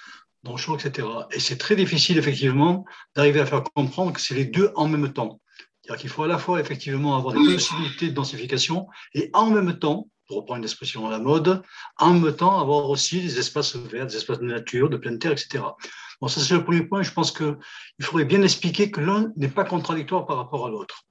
champ, 0.57 0.77
etc. 0.77 1.07
Et 1.33 1.41
c'est 1.41 1.57
très 1.57 1.77
difficile, 1.77 2.19
effectivement, 2.19 2.85
d'arriver 3.15 3.41
à 3.41 3.47
faire 3.47 3.63
comprendre 3.63 4.13
que 4.13 4.21
c'est 4.21 4.35
les 4.35 4.45
deux 4.45 4.71
en 4.75 4.89
même 4.89 5.13
temps. 5.13 5.41
C'est-à-dire 5.83 6.01
qu'il 6.01 6.11
faut 6.11 6.23
à 6.23 6.29
la 6.29 6.39
fois, 6.39 6.61
effectivement, 6.61 7.17
avoir 7.17 7.35
des 7.35 7.55
possibilités 7.55 8.09
de 8.09 8.15
densification 8.15 8.87
et 9.15 9.31
en 9.33 9.51
même 9.51 9.79
temps, 9.79 10.09
pour 10.27 10.39
reprendre 10.39 10.59
une 10.59 10.65
expression 10.65 11.07
à 11.07 11.11
la 11.11 11.19
mode, 11.19 11.63
en 11.97 12.15
même 12.15 12.35
temps 12.37 12.61
avoir 12.61 12.89
aussi 12.89 13.21
des 13.21 13.39
espaces 13.39 13.75
verts, 13.77 14.07
des 14.07 14.17
espaces 14.17 14.39
de 14.39 14.45
nature, 14.45 14.89
de 14.89 14.97
pleine 14.97 15.19
terre, 15.19 15.33
etc. 15.33 15.65
Bon, 16.21 16.29
ça 16.29 16.41
c'est 16.41 16.55
le 16.55 16.63
premier 16.63 16.83
point. 16.83 17.03
Je 17.03 17.11
pense 17.11 17.33
qu'il 17.33 17.57
faudrait 18.01 18.27
bien 18.27 18.43
expliquer 18.43 18.91
que 18.91 19.01
l'un 19.01 19.33
n'est 19.37 19.49
pas 19.49 19.65
contradictoire 19.65 20.27
par 20.27 20.37
rapport 20.37 20.67
à 20.67 20.71
l'autre. 20.71 21.03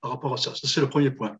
Par 0.00 0.12
rapport 0.12 0.32
à 0.32 0.36
ça, 0.36 0.54
ça 0.54 0.66
c'est 0.66 0.80
le 0.80 0.88
premier 0.88 1.10
point. 1.10 1.36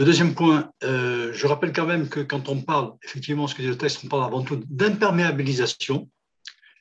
Le 0.00 0.06
deuxième 0.06 0.34
point, 0.34 0.70
euh, 0.82 1.30
je 1.34 1.46
rappelle 1.46 1.74
quand 1.74 1.84
même 1.84 2.08
que 2.08 2.20
quand 2.20 2.48
on 2.48 2.62
parle, 2.62 2.94
effectivement, 3.04 3.46
ce 3.46 3.54
que 3.54 3.60
dit 3.60 3.68
le 3.68 3.76
texte, 3.76 4.00
on 4.02 4.08
parle 4.08 4.24
avant 4.24 4.40
tout 4.40 4.58
d'imperméabilisation. 4.70 6.08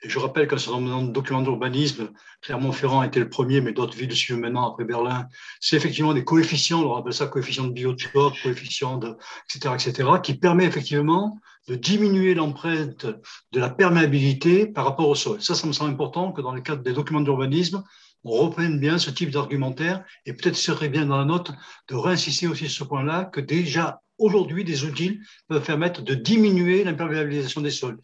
Et 0.01 0.07
je 0.07 0.17
rappelle 0.19 0.47
qu'un 0.47 0.57
certain 0.57 0.79
nombre 0.79 1.09
de 1.09 1.11
documents 1.11 1.41
d'urbanisme, 1.41 2.11
Clermont-Ferrand 2.41 3.03
était 3.03 3.19
le 3.19 3.27
premier, 3.27 3.59
mais 3.59 3.73
d'autres 3.73 3.97
villes 3.97 4.15
suivent 4.15 4.37
maintenant 4.37 4.71
après 4.71 4.85
Berlin, 4.85 5.27
c'est 5.59 5.75
effectivement 5.75 6.13
des 6.13 6.23
coefficients, 6.23 6.81
on 6.81 6.95
appelle 6.95 7.11
ça 7.11 7.27
coefficient 7.27 7.65
de 7.65 7.73
biotope, 7.73 8.35
coefficient 8.41 8.95
de, 8.95 9.17
etc., 9.53 9.75
etc., 9.75 10.09
qui 10.23 10.35
permet 10.35 10.63
effectivement 10.63 11.37
de 11.67 11.75
diminuer 11.75 12.35
l'empreinte 12.35 13.05
de 13.51 13.59
la 13.59 13.69
perméabilité 13.69 14.65
par 14.65 14.85
rapport 14.85 15.09
au 15.09 15.15
sol. 15.15 15.41
Ça, 15.41 15.55
ça 15.55 15.67
me 15.67 15.73
semble 15.73 15.91
important 15.91 16.31
que 16.31 16.39
dans 16.39 16.53
le 16.53 16.61
cadre 16.61 16.83
des 16.83 16.93
documents 16.93 17.19
d'urbanisme, 17.19 17.83
on 18.23 18.31
reprenne 18.31 18.79
bien 18.79 18.97
ce 18.97 19.09
type 19.09 19.31
d'argumentaire 19.31 20.03
et 20.25 20.33
peut-être 20.33 20.55
serait 20.55 20.89
bien 20.89 21.05
dans 21.05 21.17
la 21.17 21.25
note 21.25 21.51
de 21.87 21.95
réinsister 21.95 22.47
aussi 22.47 22.67
sur 22.67 22.85
ce 22.85 22.89
point-là 22.89 23.25
que 23.25 23.39
déjà 23.39 24.01
aujourd'hui, 24.17 24.63
des 24.63 24.83
outils 24.83 25.19
peuvent 25.47 25.65
permettre 25.65 26.01
de 26.01 26.13
diminuer 26.13 26.83
l'imperméabilisation 26.83 27.61
des 27.61 27.71
sols 27.71 27.97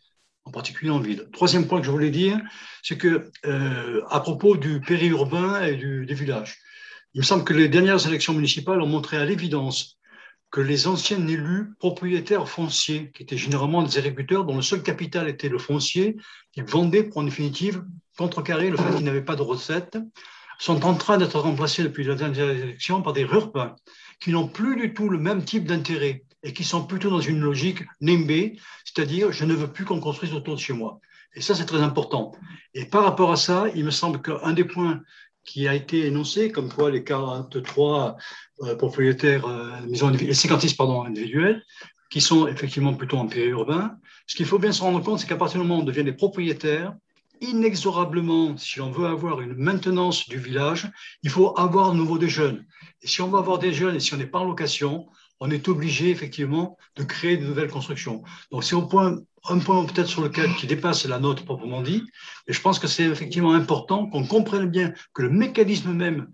en 0.45 0.51
particulier 0.51 0.91
en 0.91 0.99
ville. 0.99 1.27
Troisième 1.33 1.67
point 1.67 1.79
que 1.79 1.85
je 1.85 1.91
voulais 1.91 2.11
dire, 2.11 2.39
c'est 2.83 2.97
que 2.97 3.31
euh, 3.45 4.01
à 4.09 4.19
propos 4.19 4.55
du 4.55 4.79
périurbain 4.79 5.63
et 5.65 5.75
du, 5.75 6.05
des 6.05 6.13
villages, 6.13 6.59
il 7.13 7.19
me 7.19 7.23
semble 7.23 7.43
que 7.43 7.53
les 7.53 7.67
dernières 7.67 8.05
élections 8.07 8.33
municipales 8.33 8.81
ont 8.81 8.87
montré 8.87 9.17
à 9.17 9.25
l'évidence 9.25 9.97
que 10.51 10.61
les 10.61 10.87
anciens 10.87 11.27
élus 11.27 11.73
propriétaires 11.79 12.47
fonciers, 12.47 13.11
qui 13.11 13.23
étaient 13.23 13.37
généralement 13.37 13.83
des 13.83 13.97
agriculteurs 13.97 14.45
dont 14.45 14.55
le 14.55 14.61
seul 14.61 14.83
capital 14.83 15.27
était 15.27 15.49
le 15.49 15.57
foncier, 15.57 16.15
qui 16.53 16.61
vendaient 16.61 17.03
pour 17.03 17.17
en 17.17 17.23
définitive 17.23 17.83
contrecarrer 18.17 18.69
le 18.69 18.77
fait 18.77 18.95
qu'ils 18.95 19.05
n'avaient 19.05 19.21
pas 19.21 19.35
de 19.35 19.41
recettes, 19.41 19.97
sont 20.59 20.85
en 20.85 20.95
train 20.95 21.17
d'être 21.17 21.39
remplacés 21.39 21.83
depuis 21.83 22.03
la 22.03 22.15
dernière 22.15 22.49
élection 22.49 23.01
par 23.01 23.13
des 23.13 23.21
urbains 23.21 23.75
qui 24.21 24.31
n'ont 24.31 24.47
plus 24.47 24.75
du 24.75 24.93
tout 24.93 25.09
le 25.09 25.17
même 25.17 25.43
type 25.43 25.65
d'intérêt 25.65 26.23
et 26.43 26.53
qui 26.53 26.63
sont 26.63 26.85
plutôt 26.85 27.09
dans 27.09 27.19
une 27.19 27.41
logique 27.41 27.83
NIMBE, 28.01 28.57
c'est-à-dire 28.85 29.31
je 29.31 29.45
ne 29.45 29.53
veux 29.53 29.67
plus 29.67 29.83
qu'on 29.83 29.99
construise 29.99 30.33
autour 30.33 30.55
de 30.55 30.59
chez 30.59 30.73
moi. 30.73 30.99
Et 31.35 31.41
ça, 31.41 31.53
c'est 31.53 31.65
très 31.65 31.81
important. 31.81 32.31
Et 32.73 32.85
par 32.85 33.03
rapport 33.03 33.31
à 33.31 33.35
ça, 33.35 33.65
il 33.75 33.83
me 33.83 33.91
semble 33.91 34.21
qu'un 34.21 34.53
des 34.53 34.63
points 34.63 35.01
qui 35.43 35.67
a 35.67 35.75
été 35.75 36.05
énoncé, 36.05 36.51
comme 36.51 36.71
quoi 36.71 36.89
les 36.89 37.03
43 37.03 38.15
euh, 38.61 38.75
propriétaires 38.75 39.45
euh, 39.45 39.81
maisons 39.87 40.11
et 40.13 40.33
56 40.33 40.73
pardon, 40.73 41.03
individuels, 41.03 41.61
qui 42.09 42.21
sont 42.21 42.47
effectivement 42.47 42.93
plutôt 42.93 43.17
en 43.17 43.27
périurbain. 43.27 43.97
Ce 44.27 44.35
qu'il 44.35 44.45
faut 44.45 44.59
bien 44.59 44.71
se 44.71 44.81
rendre 44.81 45.03
compte, 45.03 45.19
c'est 45.19 45.27
qu'à 45.27 45.35
partir 45.35 45.59
du 45.59 45.67
moment 45.67 45.79
où 45.79 45.81
on 45.83 45.85
devient 45.85 46.03
des 46.03 46.13
propriétaires, 46.13 46.93
inexorablement, 47.41 48.57
si 48.57 48.81
on 48.81 48.91
veut 48.91 49.07
avoir 49.07 49.41
une 49.41 49.55
maintenance 49.55 50.27
du 50.27 50.37
village, 50.37 50.89
il 51.23 51.29
faut 51.29 51.57
avoir 51.57 51.91
de 51.91 51.97
nouveau 51.97 52.17
des 52.17 52.29
jeunes. 52.29 52.65
Et 53.01 53.07
si 53.07 53.21
on 53.21 53.29
veut 53.29 53.39
avoir 53.39 53.59
des 53.59 53.73
jeunes 53.73 53.95
et 53.95 53.99
si 53.99 54.13
on 54.13 54.17
n'est 54.17 54.25
pas 54.25 54.39
en 54.39 54.45
location, 54.45 55.07
on 55.39 55.51
est 55.51 55.67
obligé 55.67 56.09
effectivement 56.09 56.77
de 56.95 57.03
créer 57.03 57.37
de 57.37 57.45
nouvelles 57.45 57.69
constructions. 57.69 58.23
Donc 58.51 58.63
c'est 58.63 58.75
au 58.75 58.87
point, 58.87 59.19
un 59.49 59.59
point 59.59 59.83
peut-être 59.85 60.07
sur 60.07 60.21
lequel 60.21 60.53
qui 60.55 60.67
dépasse 60.67 61.05
la 61.05 61.19
note 61.19 61.43
proprement 61.45 61.81
dit, 61.81 62.03
et 62.47 62.53
je 62.53 62.61
pense 62.61 62.79
que 62.79 62.87
c'est 62.87 63.03
effectivement 63.03 63.53
important 63.53 64.07
qu'on 64.07 64.25
comprenne 64.25 64.69
bien 64.69 64.93
que 65.13 65.21
le 65.21 65.29
mécanisme 65.29 65.93
même 65.93 66.27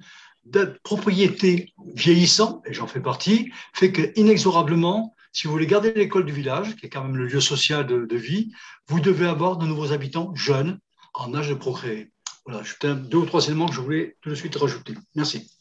de 0.46 0.76
propriété 0.84 1.74
vieillissant, 1.96 2.62
et 2.66 2.74
j'en 2.74 2.88
fais 2.88 3.00
partie, 3.00 3.52
fait 3.74 3.92
que 3.92 4.12
inexorablement, 4.16 5.16
si 5.34 5.48
vous 5.48 5.54
voulez 5.54 5.68
garder 5.68 5.94
l'école 5.94 6.26
du 6.26 6.34
village, 6.34 6.76
qui 6.76 6.88
est 6.88 6.90
quand 6.90 7.04
même 7.04 7.16
le 7.16 7.26
lieu 7.26 7.40
social 7.40 7.86
de 7.86 8.16
vie, 8.18 8.52
vous 8.88 9.00
devez 9.00 9.28
avoir 9.28 9.58
de 9.58 9.66
nouveaux 9.66 9.94
habitants 9.94 10.34
jeunes 10.36 10.80
en 11.14 11.34
âge 11.34 11.50
de 11.50 11.54
procréer. 11.54 12.12
Voilà, 12.46 12.64
c'était 12.66 12.96
deux 12.96 13.20
ou 13.20 13.26
trois 13.26 13.46
éléments 13.46 13.68
que 13.68 13.74
je 13.74 13.82
voulais 13.82 14.18
tout 14.22 14.30
de 14.30 14.36
suite 14.36 14.56
rajouter. 14.56 14.96
Merci. 15.16 15.52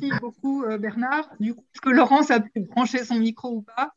Merci 0.00 0.20
beaucoup, 0.20 0.64
euh, 0.64 0.78
Bernard. 0.78 1.28
Du 1.38 1.54
coup, 1.54 1.64
est-ce 1.74 1.80
que 1.80 1.90
Laurence 1.90 2.30
a 2.30 2.40
pu 2.40 2.60
brancher 2.60 3.04
son 3.04 3.16
micro 3.16 3.56
ou 3.56 3.62
pas? 3.62 3.92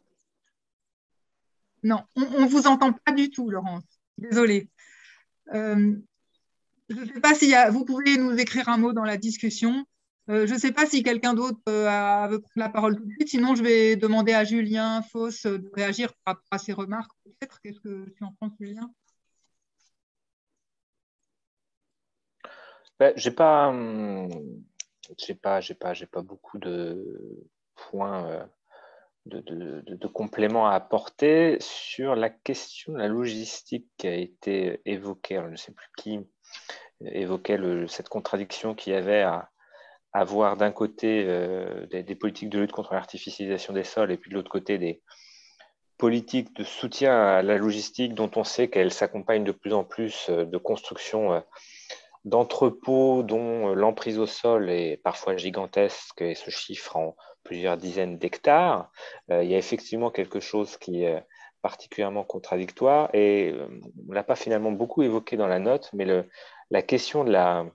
Non, 1.83 2.03
on 2.15 2.41
ne 2.41 2.47
vous 2.47 2.67
entend 2.67 2.93
pas 2.93 3.11
du 3.11 3.29
tout, 3.29 3.49
Laurence. 3.49 3.83
Désolée. 4.17 4.69
Euh, 5.53 5.95
je 6.89 6.95
ne 6.95 7.05
sais 7.05 7.19
pas 7.19 7.35
si 7.35 7.53
vous 7.71 7.85
pouvez 7.85 8.17
nous 8.17 8.37
écrire 8.37 8.69
un 8.69 8.77
mot 8.77 8.93
dans 8.93 9.03
la 9.03 9.17
discussion. 9.17 9.85
Euh, 10.29 10.47
je 10.47 10.53
ne 10.53 10.59
sais 10.59 10.71
pas 10.71 10.85
si 10.85 11.03
quelqu'un 11.03 11.33
d'autre 11.33 11.59
veut 11.67 12.39
prendre 12.39 12.55
la 12.55 12.69
parole 12.69 12.95
tout 12.95 13.05
de 13.05 13.11
suite. 13.11 13.29
Sinon, 13.29 13.55
je 13.55 13.63
vais 13.63 13.95
demander 13.95 14.33
à 14.33 14.45
Julien 14.45 15.01
Fauss 15.01 15.45
de 15.45 15.69
réagir 15.73 16.13
par 16.23 16.35
rapport 16.35 16.47
à 16.51 16.57
ses 16.57 16.73
remarques. 16.73 17.11
Qu'est-ce 17.41 17.79
que 17.79 18.09
tu 18.15 18.23
en 18.23 18.33
penses, 18.39 18.53
Julien? 18.59 18.89
Ben, 22.99 23.13
J'ai 23.15 23.31
pas. 23.31 23.67
Hum, 23.67 24.29
j'ai 25.17 25.35
pas, 25.35 25.61
j'ai 25.61 25.73
pas, 25.73 25.93
j'ai 25.93 26.05
pas 26.05 26.21
beaucoup 26.21 26.57
de 26.57 27.49
points, 27.75 28.25
euh, 28.29 28.45
de, 29.25 29.83
de, 29.85 30.07
compléments 30.07 30.67
à 30.67 30.73
apporter 30.73 31.57
sur 31.59 32.15
la 32.15 32.29
question 32.29 32.93
de 32.93 32.97
la 32.99 33.07
logistique 33.07 33.87
qui 33.97 34.07
a 34.07 34.15
été 34.15 34.81
évoquée. 34.85 35.41
je 35.45 35.51
ne 35.51 35.55
sais 35.55 35.71
plus 35.71 35.89
qui 35.97 36.19
évoquait 37.05 37.57
cette 37.87 38.09
contradiction 38.09 38.75
qu'il 38.75 38.93
y 38.93 38.95
avait 38.95 39.21
à 39.21 39.49
avoir 40.13 40.57
d'un 40.57 40.71
côté 40.71 41.25
euh, 41.27 41.87
des, 41.87 42.03
des, 42.03 42.15
politiques 42.15 42.49
de 42.49 42.59
lutte 42.59 42.71
contre 42.71 42.93
l'artificialisation 42.93 43.73
des 43.73 43.83
sols 43.83 44.11
et 44.11 44.17
puis 44.17 44.29
de 44.29 44.35
l'autre 44.35 44.51
côté 44.51 44.77
des 44.77 45.01
politiques 45.97 46.55
de 46.55 46.63
soutien 46.63 47.17
à 47.17 47.41
la 47.41 47.57
logistique 47.57 48.13
dont 48.13 48.29
on 48.35 48.43
sait 48.43 48.69
qu'elle 48.69 48.93
s'accompagne 48.93 49.43
de 49.43 49.51
plus 49.51 49.73
en 49.73 49.83
plus 49.83 50.27
euh, 50.29 50.45
de 50.45 50.57
construction 50.57 51.43
d'entrepôts 52.25 53.23
dont 53.23 53.69
euh, 53.69 53.73
l'emprise 53.73 54.19
au 54.19 54.25
sol 54.25 54.69
est 54.69 54.97
parfois 54.97 55.35
gigantesque 55.37 56.21
et 56.21 56.35
se 56.35 56.49
chiffre 56.49 56.95
en 56.95 57.15
plusieurs 57.43 57.77
dizaines 57.77 58.17
d'hectares, 58.17 58.89
euh, 59.31 59.43
il 59.43 59.49
y 59.49 59.55
a 59.55 59.57
effectivement 59.57 60.11
quelque 60.11 60.39
chose 60.39 60.77
qui 60.77 61.03
est 61.03 61.23
particulièrement 61.61 62.23
contradictoire 62.23 63.09
et 63.13 63.51
euh, 63.51 63.67
on 64.07 64.11
ne 64.11 64.15
l'a 64.15 64.23
pas 64.23 64.35
finalement 64.35 64.71
beaucoup 64.71 65.01
évoqué 65.03 65.37
dans 65.37 65.47
la 65.47 65.59
note, 65.59 65.89
mais 65.93 66.05
le, 66.05 66.29
la 66.71 66.81
question 66.81 67.23
de 67.23 67.31
la, 67.31 67.65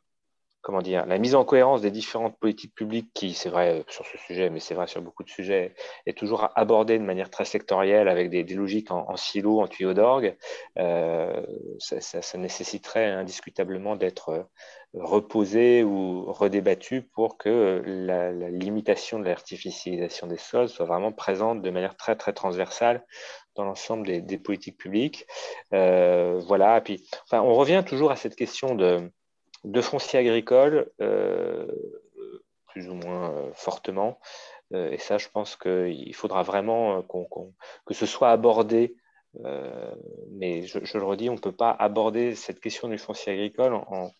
comment 0.60 0.82
dire, 0.82 1.06
la 1.06 1.18
mise 1.18 1.34
en 1.34 1.44
cohérence 1.44 1.82
des 1.82 1.90
différentes 1.90 2.38
politiques 2.38 2.74
publiques 2.74 3.10
qui, 3.14 3.32
c'est 3.32 3.48
vrai 3.48 3.84
sur 3.88 4.04
ce 4.06 4.18
sujet, 4.18 4.50
mais 4.50 4.60
c'est 4.60 4.74
vrai 4.74 4.86
sur 4.86 5.00
beaucoup 5.00 5.22
de 5.22 5.28
sujets, 5.28 5.74
est 6.06 6.16
toujours 6.16 6.48
abordée 6.56 6.98
de 6.98 7.04
manière 7.04 7.30
très 7.30 7.44
sectorielle 7.44 8.08
avec 8.08 8.28
des, 8.28 8.42
logiques 8.54 8.90
en, 8.90 9.16
silo, 9.16 9.60
en 9.60 9.68
tuyaux 9.68 9.94
d'orgue, 9.94 10.36
euh, 10.78 11.42
ça, 11.78 12.38
nécessiterait 12.38 13.06
indiscutablement 13.06 13.96
d'être 13.96 14.48
reposé 14.94 15.84
ou 15.84 16.32
redébattu 16.32 17.02
pour 17.02 17.36
que 17.36 17.82
la, 17.84 18.32
limitation 18.32 19.18
de 19.18 19.24
l'artificialisation 19.24 20.26
des 20.26 20.38
sols 20.38 20.68
soit 20.68 20.86
vraiment 20.86 21.12
présente 21.12 21.62
de 21.62 21.70
manière 21.70 21.96
très 21.96 22.16
très 22.16 22.32
transversale 22.32 23.04
dans 23.54 23.64
l'ensemble 23.64 24.24
des, 24.24 24.38
politiques 24.38 24.78
publiques. 24.78 25.26
Euh, 25.72 26.40
voilà, 26.46 26.80
puis 26.80 27.08
enfin, 27.24 27.42
on 27.42 27.54
revient 27.54 27.82
toujours 27.86 28.10
à 28.10 28.16
cette 28.16 28.36
question 28.36 28.74
de 28.74 29.10
de 29.64 29.80
foncier 29.80 30.18
agricole, 30.18 30.90
euh, 31.00 31.66
plus 32.68 32.88
ou 32.88 32.94
moins 32.94 33.30
euh, 33.30 33.50
fortement. 33.54 34.18
Euh, 34.72 34.90
et 34.90 34.98
ça, 34.98 35.18
je 35.18 35.28
pense 35.28 35.56
qu'il 35.56 36.14
faudra 36.14 36.42
vraiment 36.42 37.02
que 37.86 37.94
ce 37.94 38.06
soit 38.06 38.30
abordé. 38.30 38.96
mais 40.32 40.66
je, 40.66 40.98
le 40.98 41.04
redis, 41.04 41.30
on 41.30 41.34
ne 41.34 41.38
peut 41.38 41.52
pas 41.52 41.70
aborder 41.70 42.34
cette 42.34 42.60
question 42.60 42.88
du 42.88 42.98
foncier 42.98 43.32
agricole 43.32 43.74
en, 43.74 44.10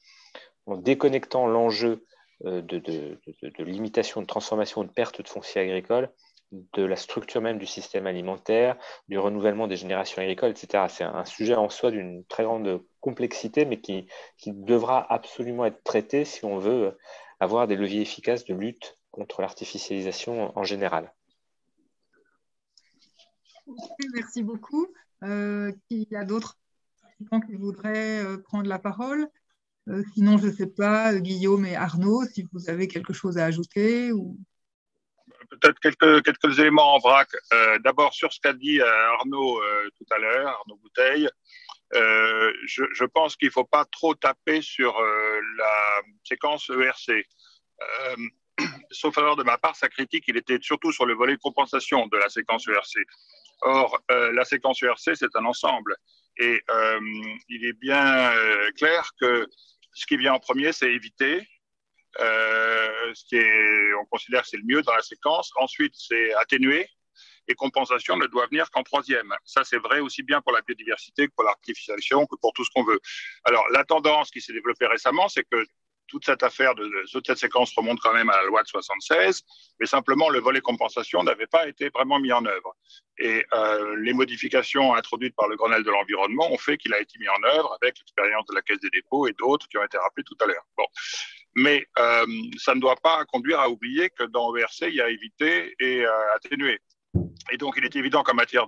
déconnectant 0.77 1.47
l'enjeu 1.47 2.05
de, 2.44 3.62
limitation, 3.62 4.20
de 4.20 4.27
transformation, 4.27 4.85
de 4.85 4.90
perte 4.90 5.23
de 5.23 5.28
foncier 5.28 5.62
agricole 5.62 6.10
de 6.53 6.83
la 6.83 6.97
structure 6.97 7.43
même 7.43 7.59
du 7.59 7.66
système 7.66 8.07
alimentaire, 8.07 8.77
du 9.09 9.19
renouvellement 9.19 9.66
des 9.66 9.77
générations 9.77 10.23
agricoles, 10.23 10.51
etc. 10.51 10.85
C'est 10.89 11.05
un 11.05 11.25
sujet 11.25 11.55
en 11.55 11.69
soi 11.69 11.91
d'une 11.91 12.25
très 12.25 12.45
grande 12.45 12.83
complexité, 13.01 13.65
mais 13.65 13.81
qui, 13.81 14.09
devra 14.47 15.12
absolument 15.12 15.66
être 15.66 15.83
traité 15.83 16.25
si 16.25 16.45
on 16.45 16.59
veut 16.59 16.97
avoir 17.41 17.66
des 17.66 17.77
leviers 17.77 18.01
efficaces 18.01 18.45
de 18.45 18.55
lutte 18.55 18.97
contre 19.11 19.43
l'artificialisation 19.43 20.57
en 20.59 20.65
général. 20.65 21.12
Merci 24.15 24.43
beaucoup. 24.43 24.87
Euh, 25.25 25.73
il 25.91 26.07
y 26.11 26.16
a 26.16 26.25
d'autres 26.25 26.59
participants 27.03 27.41
qui 27.41 27.55
voudraient 27.57 28.25
euh, 28.25 28.39
prendre 28.39 28.69
la 28.69 28.79
parole? 28.79 29.29
Euh, 29.89 30.03
Sinon, 30.15 30.39
je 30.39 30.47
ne 30.47 30.53
sais 30.53 30.66
pas, 30.66 31.15
Guillaume 31.19 31.66
et 31.66 31.77
Arnaud, 31.77 32.25
si 32.25 32.47
vous 32.53 32.70
avez 32.70 32.89
quelque 32.89 33.12
chose 33.12 33.37
à 33.37 33.45
ajouter 33.45 34.12
ou 34.12 34.39
peut-être 35.51 35.79
quelques, 35.81 36.25
quelques 36.25 36.59
éléments 36.59 36.95
en 36.95 36.99
vrac. 36.99 37.29
Euh, 37.53 37.79
d'abord, 37.81 38.15
sur 38.15 38.33
ce 38.33 38.41
qu'a 38.41 38.53
dit 38.53 38.81
euh, 38.81 39.12
Arnaud 39.15 39.61
euh, 39.61 39.91
tout 39.97 40.07
à 40.11 40.19
l'heure, 40.19 40.49
Arnaud 40.49 40.77
Bouteille, 40.77 41.29
je, 41.93 43.05
pense 43.07 43.37
qu'il 43.37 43.49
ne 43.49 43.53
faut 43.53 43.65
pas 43.65 43.85
trop 43.87 44.15
taper 44.15 44.61
sur 44.61 45.01
la 45.01 46.03
séquence 46.23 46.70
ERC. 46.70 47.27
sauf 48.91 49.16
alors 49.16 49.37
de 49.37 49.45
ma 49.45 49.57
part, 49.57 49.77
sa 49.77 49.89
critique, 49.89 50.25
il 50.27 50.37
était 50.37 50.59
surtout 50.61 50.93
sur 50.93 51.07
le 51.07 51.15
volet 51.15 51.37
compensation 51.37 52.07
de 52.09 52.16
la 52.19 52.29
séquence 52.29 52.69
ERC. 52.69 53.07
Or, 53.62 53.99
la 54.11 54.45
séquence 54.45 54.83
ERC, 54.83 55.16
c'est 55.16 55.35
un 55.35 55.45
ensemble. 55.47 55.97
Et 56.37 56.61
il 57.49 57.65
est 57.65 57.79
bien 57.81 58.33
clair 58.77 59.11
que 59.19 59.47
ce 59.95 60.07
qui 60.07 60.19
vient 60.19 60.35
en 60.35 60.41
premier, 60.41 60.73
c'est 60.73 60.93
éviter, 60.93 61.49
ce 62.18 63.24
qui 63.24 63.36
est, 63.36 63.94
on 64.01 64.05
considère 64.06 64.43
que 64.43 64.48
c'est 64.48 64.56
le 64.56 64.64
mieux 64.64 64.82
dans 64.82 64.94
la 64.94 65.02
séquence. 65.02 65.51
Ensuite, 65.56 65.94
c'est 65.97 66.35
atténuer. 66.35 66.89
Et 67.51 67.55
compensation 67.55 68.16
ne 68.16 68.26
doit 68.26 68.47
venir 68.47 68.70
qu'en 68.70 68.82
troisième. 68.82 69.35
Ça, 69.44 69.64
c'est 69.64 69.78
vrai 69.78 70.01
aussi 70.01 70.22
bien 70.22 70.43
pour 70.43 70.52
la 70.52 70.60
biodiversité 70.60 71.26
que 71.28 71.32
pour 71.35 71.44
l'artificialisation, 71.44 72.26
que 72.26 72.36
pour 72.36 72.52
tout 72.52 72.64
ce 72.64 72.70
qu'on 72.74 72.85
veut. 72.85 73.01
Alors, 73.44 73.64
la 73.70 73.85
tendance 73.85 74.30
qui 74.30 74.43
s'est 74.43 74.52
développée 74.52 74.86
récemment, 74.86 75.28
c'est 75.28 75.44
que 75.51 75.64
toute 76.09 76.24
cette 76.24 76.43
affaire 76.43 76.74
de, 76.74 76.90
toute 77.12 77.26
cette 77.26 77.39
séquence 77.39 77.72
remonte 77.76 78.01
quand 78.01 78.12
même 78.12 78.30
à 78.30 78.36
la 78.36 78.44
loi 78.44 78.62
de 78.62 78.68
76, 78.68 79.44
mais 79.78 79.86
simplement 79.86 80.28
le 80.30 80.40
volet 80.40 80.60
compensation 80.60 81.22
n'avait 81.22 81.47
pas 81.47 81.68
été 81.68 81.90
vraiment 81.90 82.18
mis 82.18 82.32
en 82.32 82.44
œuvre. 82.44 82.74
Et 83.18 83.44
euh, 83.52 83.97
les 83.98 84.12
modifications 84.12 84.94
introduites 84.94 85.36
par 85.36 85.48
le 85.48 85.56
Grenelle 85.56 85.85
de 85.85 85.90
l'environnement 85.90 86.51
ont 86.51 86.59
fait 86.59 86.78
qu'il 86.78 86.93
a 86.94 87.01
été 87.01 87.18
mis 87.18 87.28
en 87.28 87.43
œuvre 87.56 87.76
avec 87.80 87.98
l'expérience 87.98 88.47
de 88.47 88.55
la 88.55 88.62
Caisse 88.62 88.80
des 88.80 88.90
dépôts 88.90 89.26
et 89.28 89.32
d'autres 89.39 89.68
qui 89.68 89.78
ont 89.78 89.85
été 89.85 89.98
rappelés 89.98 90.24
tout 90.24 90.36
à 90.40 90.47
l'heure. 90.47 90.64
Bon. 90.76 90.86
Mais 91.59 91.85
euh, 91.98 92.26
ça 92.56 92.74
ne 92.76 92.80
doit 92.80 92.97
pas 92.97 93.24
conduire 93.24 93.59
à 93.59 93.68
oublier 93.68 94.10
que 94.10 94.22
dans 94.24 94.55
ERC, 94.55 94.82
il 94.82 94.94
y 94.94 95.01
a 95.01 95.10
éviter 95.10 95.74
et 95.80 96.06
euh, 96.06 96.35
atténuer. 96.36 96.78
Et 97.51 97.56
donc, 97.56 97.74
il 97.76 97.85
est 97.85 97.97
évident 97.97 98.22
qu'en 98.22 98.35
matière 98.35 98.66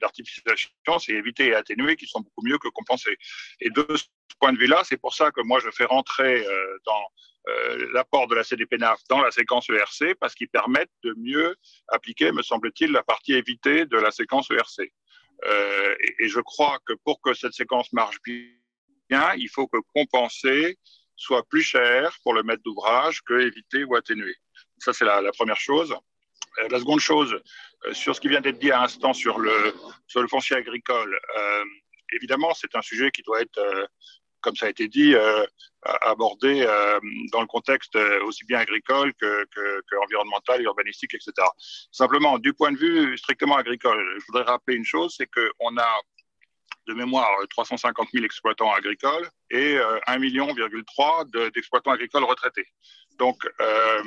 d'artificialisation, 0.00 0.98
c'est 1.00 1.12
éviter 1.12 1.46
et 1.48 1.54
atténuer 1.54 1.96
qui 1.96 2.06
sont 2.06 2.20
beaucoup 2.20 2.46
mieux 2.46 2.58
que 2.58 2.68
compenser. 2.68 3.16
Et 3.60 3.70
de 3.70 3.84
ce 3.96 4.04
point 4.38 4.52
de 4.52 4.58
vue-là, 4.58 4.82
c'est 4.84 4.98
pour 4.98 5.14
ça 5.14 5.32
que 5.32 5.40
moi, 5.42 5.58
je 5.58 5.70
fais 5.70 5.84
rentrer 5.84 6.46
euh, 6.46 6.78
dans 6.84 7.04
l'apport 7.94 8.26
de 8.28 8.34
la 8.34 8.44
CDPNAF 8.44 9.00
dans 9.08 9.22
la 9.22 9.30
séquence 9.30 9.70
ERC, 9.70 10.14
parce 10.20 10.34
qu'ils 10.34 10.50
permettent 10.50 10.92
de 11.02 11.14
mieux 11.16 11.56
appliquer, 11.88 12.30
me 12.30 12.42
semble-t-il, 12.42 12.92
la 12.92 13.02
partie 13.02 13.32
évitée 13.32 13.86
de 13.86 13.96
la 13.96 14.10
séquence 14.10 14.50
ERC. 14.50 14.80
Et, 14.82 16.14
et, 16.18 16.28
je 16.28 16.40
crois 16.40 16.78
que 16.84 16.92
pour 16.92 17.22
que 17.22 17.32
cette 17.32 17.54
séquence 17.54 17.90
marche 17.94 18.18
bien, 19.08 19.32
il 19.38 19.48
faut 19.48 19.66
que 19.66 19.78
compenser 19.94 20.76
soit 21.18 21.42
plus 21.48 21.62
cher 21.62 22.16
pour 22.22 22.32
le 22.32 22.42
maître 22.42 22.62
d'ouvrage 22.64 23.20
que 23.22 23.34
éviter 23.40 23.84
ou 23.84 23.96
atténuer. 23.96 24.36
Ça, 24.78 24.92
c'est 24.92 25.04
la, 25.04 25.20
première 25.32 25.58
chose. 25.58 25.94
Euh, 26.60 26.68
la 26.70 26.78
seconde 26.78 27.00
chose, 27.00 27.40
euh, 27.86 27.92
sur 27.92 28.14
ce 28.14 28.20
qui 28.20 28.28
vient 28.28 28.40
d'être 28.40 28.58
dit 28.58 28.70
à 28.70 28.80
l'instant 28.80 29.12
sur 29.12 29.38
le, 29.38 29.74
sur 30.06 30.22
le 30.22 30.28
foncier 30.28 30.56
agricole, 30.56 31.18
euh, 31.36 31.64
évidemment, 32.12 32.54
c'est 32.54 32.74
un 32.76 32.82
sujet 32.82 33.10
qui 33.10 33.22
doit 33.22 33.42
être 33.42 33.88
comme 34.40 34.54
ça 34.54 34.66
a 34.66 34.68
été 34.70 34.86
dit, 34.86 35.16
abordé 35.82 36.64
dans 37.32 37.40
le 37.40 37.48
contexte 37.48 37.96
aussi 38.22 38.44
bien 38.44 38.60
agricole 38.60 39.12
que, 39.14 39.44
que, 39.46 39.80
que, 39.80 39.96
environnemental, 40.04 40.62
urbanistique, 40.62 41.12
etc. 41.14 41.32
Simplement, 41.90 42.38
du 42.38 42.54
point 42.54 42.70
de 42.70 42.78
vue 42.78 43.18
strictement 43.18 43.56
agricole, 43.56 44.00
je 44.16 44.24
voudrais 44.26 44.44
rappeler 44.44 44.76
une 44.76 44.84
chose, 44.84 45.16
c'est 45.18 45.26
qu'on 45.26 45.76
a 45.76 46.00
de 46.88 46.94
mémoire 46.94 47.30
350 47.50 48.08
000 48.12 48.24
exploitants 48.24 48.72
agricoles 48.72 49.28
et 49.50 49.76
1,3 49.76 50.18
million 50.18 50.48
d'exploitants 51.54 51.92
agricoles 51.92 52.24
retraités. 52.24 52.66
Donc, 53.18 53.44
euh, 53.60 54.02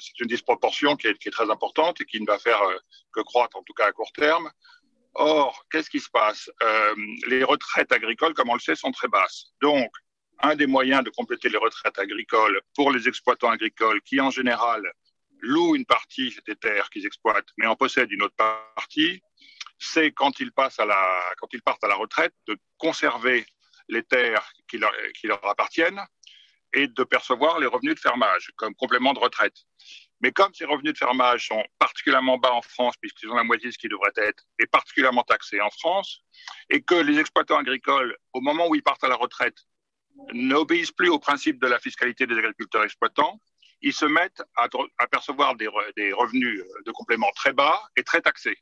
c'est 0.00 0.20
une 0.20 0.26
disproportion 0.26 0.96
qui 0.96 1.06
est, 1.06 1.30
très 1.30 1.50
importante 1.50 2.00
et 2.00 2.04
qui 2.04 2.20
ne 2.20 2.26
va 2.26 2.38
faire 2.38 2.60
euh, 2.62 2.76
que 3.12 3.20
croître, 3.20 3.56
en 3.56 3.62
tout 3.62 3.74
cas 3.74 3.86
à 3.86 3.92
court 3.92 4.12
terme. 4.12 4.50
Or, 5.14 5.64
qu'est-ce 5.70 5.90
qui 5.90 6.00
se 6.00 6.08
passe? 6.10 6.50
Euh, 6.62 6.94
Les 7.28 7.44
retraites 7.44 7.92
agricoles, 7.92 8.34
comme 8.34 8.48
on 8.48 8.54
le 8.54 8.60
sait, 8.60 8.74
sont 8.74 8.90
très 8.90 9.08
basses. 9.08 9.52
Donc, 9.60 9.90
un 10.40 10.54
des 10.54 10.66
moyens 10.66 11.04
de 11.04 11.10
compléter 11.10 11.48
les 11.48 11.58
retraites 11.58 11.98
agricoles 11.98 12.60
pour 12.74 12.90
les 12.90 13.06
exploitants 13.06 13.50
agricoles 13.50 14.00
qui, 14.02 14.20
en 14.20 14.30
général, 14.30 14.82
louent 15.40 15.76
une 15.76 15.84
partie 15.84 16.34
des 16.46 16.56
terres 16.56 16.88
qu'ils 16.90 17.06
exploitent, 17.06 17.50
mais 17.58 17.66
en 17.66 17.76
possèdent 17.76 18.12
une 18.12 18.22
autre 18.22 18.36
partie, 18.36 19.20
c'est 19.78 20.12
quand 20.12 20.40
ils, 20.40 20.52
passent 20.52 20.78
à 20.78 20.86
la, 20.86 21.34
quand 21.38 21.48
ils 21.52 21.62
partent 21.62 21.84
à 21.84 21.88
la 21.88 21.94
retraite 21.94 22.34
de 22.46 22.56
conserver 22.76 23.46
les 23.88 24.02
terres 24.02 24.52
qui 24.68 24.78
leur, 24.78 24.92
qui 25.18 25.26
leur 25.26 25.44
appartiennent 25.46 26.00
et 26.74 26.86
de 26.86 27.04
percevoir 27.04 27.58
les 27.58 27.66
revenus 27.66 27.94
de 27.94 28.00
fermage 28.00 28.50
comme 28.56 28.74
complément 28.74 29.14
de 29.14 29.18
retraite. 29.18 29.56
Mais 30.20 30.32
comme 30.32 30.52
ces 30.52 30.64
revenus 30.64 30.92
de 30.92 30.98
fermage 30.98 31.46
sont 31.46 31.62
particulièrement 31.78 32.38
bas 32.38 32.52
en 32.52 32.62
France, 32.62 32.96
puisqu'ils 33.00 33.30
ont 33.30 33.36
la 33.36 33.44
moitié 33.44 33.68
de 33.68 33.72
ce 33.72 33.78
qui 33.78 33.88
devrait 33.88 34.12
être, 34.16 34.44
et 34.58 34.66
particulièrement 34.66 35.22
taxés 35.22 35.60
en 35.60 35.70
France, 35.70 36.22
et 36.70 36.82
que 36.82 36.96
les 36.96 37.18
exploitants 37.18 37.58
agricoles, 37.58 38.16
au 38.32 38.40
moment 38.40 38.68
où 38.68 38.74
ils 38.74 38.82
partent 38.82 39.04
à 39.04 39.08
la 39.08 39.14
retraite, 39.14 39.56
n'obéissent 40.32 40.92
plus 40.92 41.08
au 41.08 41.18
principe 41.18 41.60
de 41.60 41.68
la 41.68 41.78
fiscalité 41.78 42.26
des 42.26 42.36
agriculteurs 42.36 42.82
exploitants, 42.82 43.40
ils 43.80 43.92
se 43.92 44.06
mettent 44.06 44.42
à, 44.56 44.68
percevoir 45.06 45.54
des, 45.54 45.68
revenus 45.68 46.64
de 46.84 46.90
complément 46.90 47.30
très 47.36 47.52
bas 47.52 47.80
et 47.96 48.02
très 48.02 48.20
taxés. 48.20 48.58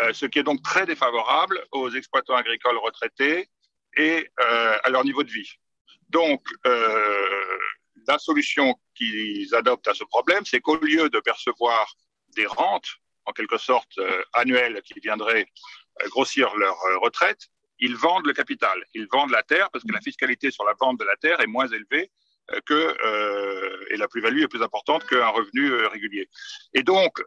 Euh, 0.00 0.12
ce 0.12 0.26
qui 0.26 0.38
est 0.38 0.42
donc 0.42 0.62
très 0.62 0.86
défavorable 0.86 1.64
aux 1.72 1.90
exploitants 1.90 2.34
agricoles 2.34 2.78
retraités 2.78 3.48
et 3.96 4.28
euh, 4.40 4.76
à 4.82 4.90
leur 4.90 5.04
niveau 5.04 5.22
de 5.22 5.30
vie. 5.30 5.50
Donc, 6.08 6.42
euh, 6.66 7.58
la 8.08 8.18
solution 8.18 8.74
qu'ils 8.94 9.54
adoptent 9.54 9.88
à 9.88 9.94
ce 9.94 10.04
problème, 10.04 10.44
c'est 10.44 10.60
qu'au 10.60 10.76
lieu 10.76 11.08
de 11.08 11.20
percevoir 11.20 11.94
des 12.36 12.46
rentes, 12.46 12.88
en 13.24 13.32
quelque 13.32 13.56
sorte 13.56 13.98
annuelles, 14.34 14.82
qui 14.82 15.00
viendraient 15.00 15.46
grossir 16.08 16.54
leur 16.56 16.76
retraite, 17.00 17.48
ils 17.78 17.96
vendent 17.96 18.26
le 18.26 18.34
capital, 18.34 18.84
ils 18.92 19.08
vendent 19.10 19.30
la 19.30 19.42
terre 19.42 19.70
parce 19.72 19.84
que 19.84 19.92
la 19.92 20.00
fiscalité 20.00 20.50
sur 20.50 20.64
la 20.64 20.74
vente 20.78 20.98
de 20.98 21.04
la 21.04 21.16
terre 21.16 21.40
est 21.40 21.46
moins 21.46 21.66
élevée 21.68 22.10
que, 22.66 23.92
et 23.92 23.96
la 23.96 24.08
plus-value 24.08 24.42
est 24.42 24.48
plus 24.48 24.62
importante 24.62 25.06
qu'un 25.06 25.28
revenu 25.28 25.72
régulier. 25.86 26.28
Et 26.72 26.82
donc, 26.82 27.22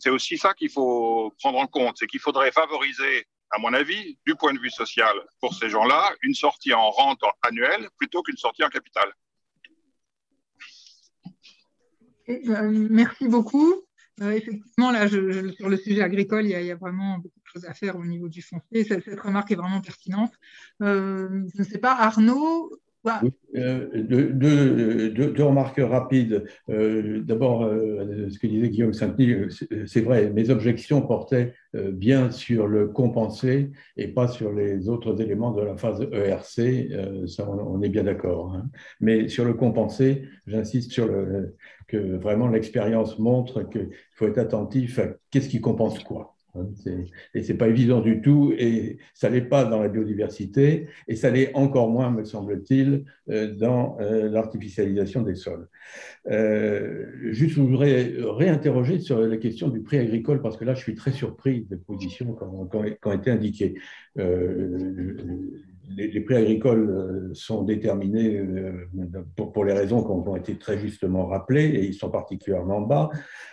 c'est 0.00 0.10
aussi 0.10 0.38
ça 0.38 0.54
qu'il 0.54 0.70
faut 0.70 1.34
prendre 1.38 1.58
en 1.58 1.66
compte, 1.66 1.96
c'est 1.98 2.06
qu'il 2.06 2.20
faudrait 2.20 2.52
favoriser 2.52 3.26
à 3.50 3.58
mon 3.58 3.72
avis, 3.72 4.18
du 4.26 4.34
point 4.34 4.52
de 4.52 4.58
vue 4.58 4.70
social, 4.70 5.14
pour 5.40 5.54
ces 5.54 5.70
gens-là, 5.70 6.10
une 6.22 6.34
sortie 6.34 6.74
en 6.74 6.90
rente 6.90 7.20
annuelle 7.42 7.88
plutôt 7.96 8.22
qu'une 8.22 8.36
sortie 8.36 8.62
en 8.62 8.68
capital. 8.68 9.10
Euh, 12.28 12.86
merci 12.90 13.26
beaucoup. 13.26 13.74
Euh, 14.20 14.32
effectivement, 14.32 14.90
là, 14.90 15.08
sur 15.08 15.68
le 15.68 15.76
sujet 15.76 16.02
agricole, 16.02 16.44
il 16.44 16.50
y, 16.50 16.70
a, 16.70 16.76
vraiment 16.76 17.18
beaucoup 17.18 17.38
de 17.38 17.48
choses 17.52 17.64
à 17.64 17.72
faire 17.72 17.96
au 17.96 18.04
niveau 18.04 18.28
du 18.28 18.42
foncier. 18.42 18.84
Cette, 18.84 19.20
remarque 19.20 19.50
est 19.52 19.56
vraiment 19.56 19.80
pertinente. 19.80 20.32
Euh, 20.82 21.46
je 21.54 21.62
ne 21.62 21.64
sais 21.64 21.78
pas, 21.78 21.92
Arnaud, 21.92 22.70
euh, 23.56 23.88
deux, 24.02 25.42
remarques 25.42 25.80
rapides. 25.80 26.44
Euh, 26.68 27.20
d'abord, 27.22 27.64
euh, 27.64 28.28
ce 28.28 28.38
que 28.38 28.46
disait 28.46 28.68
Guillaume 28.68 28.92
Saint-Denis, 28.92 29.62
c'est 29.86 30.00
vrai, 30.00 30.30
mes 30.30 30.50
objections 30.50 31.02
portaient 31.02 31.54
bien 31.74 32.30
sur 32.30 32.66
le 32.66 32.88
compensé 32.88 33.70
et 33.96 34.08
pas 34.08 34.26
sur 34.26 34.52
les 34.52 34.88
autres 34.88 35.20
éléments 35.20 35.52
de 35.52 35.62
la 35.62 35.76
phase 35.76 36.00
ERC, 36.12 37.26
ça 37.26 37.48
on, 37.48 37.82
est 37.82 37.88
bien 37.88 38.04
d'accord. 38.04 38.54
Hein. 38.54 38.70
Mais 39.00 39.28
sur 39.28 39.44
le 39.44 39.54
compensé, 39.54 40.24
j'insiste 40.46 40.92
sur 40.92 41.06
le, 41.06 41.56
que 41.86 42.16
vraiment 42.16 42.48
l'expérience 42.48 43.18
montre 43.18 43.62
qu'il 43.68 43.90
faut 44.14 44.26
être 44.26 44.38
attentif 44.38 44.98
à 44.98 45.08
qu'est-ce 45.30 45.48
qui 45.48 45.60
compense 45.60 45.98
quoi. 46.00 46.37
Hein, 46.58 46.68
et 47.34 47.42
c'est 47.42 47.56
pas 47.56 47.68
évident 47.68 48.00
du 48.00 48.20
tout, 48.20 48.52
et 48.56 48.98
ça 49.14 49.30
n'est 49.30 49.42
pas 49.42 49.64
dans 49.64 49.80
la 49.80 49.88
biodiversité, 49.88 50.88
et 51.06 51.16
ça 51.16 51.30
l'est 51.30 51.54
encore 51.54 51.90
moins, 51.90 52.10
me 52.10 52.24
semble-t-il, 52.24 53.04
euh, 53.30 53.54
dans 53.54 53.96
euh, 54.00 54.28
l'artificialisation 54.28 55.22
des 55.22 55.34
sols. 55.34 55.68
Euh, 56.30 57.06
juste, 57.30 57.54
je 57.54 57.60
voudrais 57.60 58.14
réinterroger 58.18 59.00
sur 59.00 59.20
la 59.20 59.36
question 59.36 59.68
du 59.68 59.80
prix 59.80 59.98
agricole, 59.98 60.42
parce 60.42 60.56
que 60.56 60.64
là, 60.64 60.74
je 60.74 60.80
suis 60.80 60.94
très 60.94 61.12
surpris 61.12 61.66
des 61.68 61.76
positions 61.76 62.34
qui 62.34 62.44
ont, 62.44 63.12
été 63.12 63.30
indiquées. 63.30 63.74
les, 64.16 66.20
prix 66.20 66.36
agricoles 66.36 67.30
sont 67.32 67.62
déterminés 67.62 68.42
pour, 69.36 69.52
pour 69.52 69.64
les 69.64 69.72
raisons 69.72 70.02
qui 70.02 70.10
ont 70.10 70.36
été 70.36 70.56
très 70.56 70.78
justement 70.78 71.26
rappelées, 71.26 71.66
et 71.66 71.86
ils 71.86 71.94
sont 71.94 72.10
particulièrement 72.10 72.82
bas, 72.82 73.10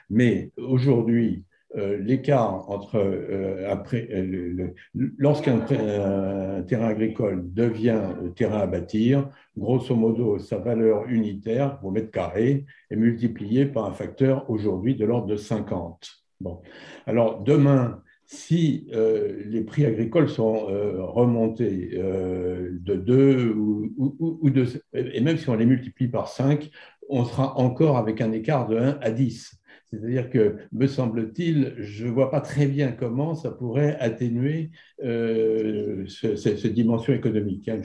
mais 0.10 0.52
aujourd'hui, 0.58 1.46
euh, 1.46 1.55
l'écart 1.76 2.70
entre 2.70 2.98
euh, 2.98 3.70
après, 3.70 4.08
euh, 4.12 4.74
lorsqu'un 5.18 5.60
terrain 5.60 6.88
agricole 6.88 7.44
devient 7.54 8.02
terrain 8.36 8.60
à 8.60 8.68
bâtir, 8.68 9.30
grosso 9.58 9.96
modo, 9.96 10.40
sa 10.40 10.58
valeur 10.58 11.06
unitaire 11.08 11.80
au 11.84 11.92
mètre 11.92 12.12
carré 12.12 12.66
est 12.90 12.96
multipliée 12.96 13.66
par 13.66 13.86
un 13.86 13.92
facteur 13.92 14.50
aujourd'hui 14.50 14.96
de 14.96 15.06
l'ordre 15.06 15.28
de 15.28 15.36
50. 15.36 16.08
Bon. 16.42 16.62
Alors 17.06 17.42
demain, 17.42 18.02
si 18.26 18.88
les 18.92 19.62
prix 19.62 19.86
agricoles 19.86 20.30
sont 20.30 20.66
remontés 20.66 21.92
de 21.94 22.96
2 22.96 23.54
ou, 23.56 23.94
ou, 24.20 24.50
de, 24.50 24.66
et 24.94 25.22
même 25.22 25.38
si 25.38 25.48
on 25.50 25.56
les 25.56 25.66
multiplie 25.66 26.08
par 26.08 26.28
5, 26.28 26.70
on 27.10 27.24
sera 27.24 27.58
encore 27.58 27.98
avec 27.98 28.22
un 28.22 28.32
écart 28.32 28.68
de 28.68 28.78
1 28.78 28.98
à 29.02 29.12
10. 29.12 29.62
C'est-à-dire 29.92 30.30
que, 30.30 30.56
me 30.72 30.88
semble-t-il, 30.88 31.76
je 31.78 32.06
ne 32.06 32.12
vois 32.12 32.32
pas 32.32 32.42
très 32.42 32.68
bien 32.68 32.92
comment 32.92 33.36
ça 33.36 33.52
pourrait 33.52 33.98
atténuer 34.00 34.72
euh, 35.04 36.06
cette 36.08 36.68
dimension 36.68 37.14
économique. 37.14 37.70
Hein. 37.70 37.80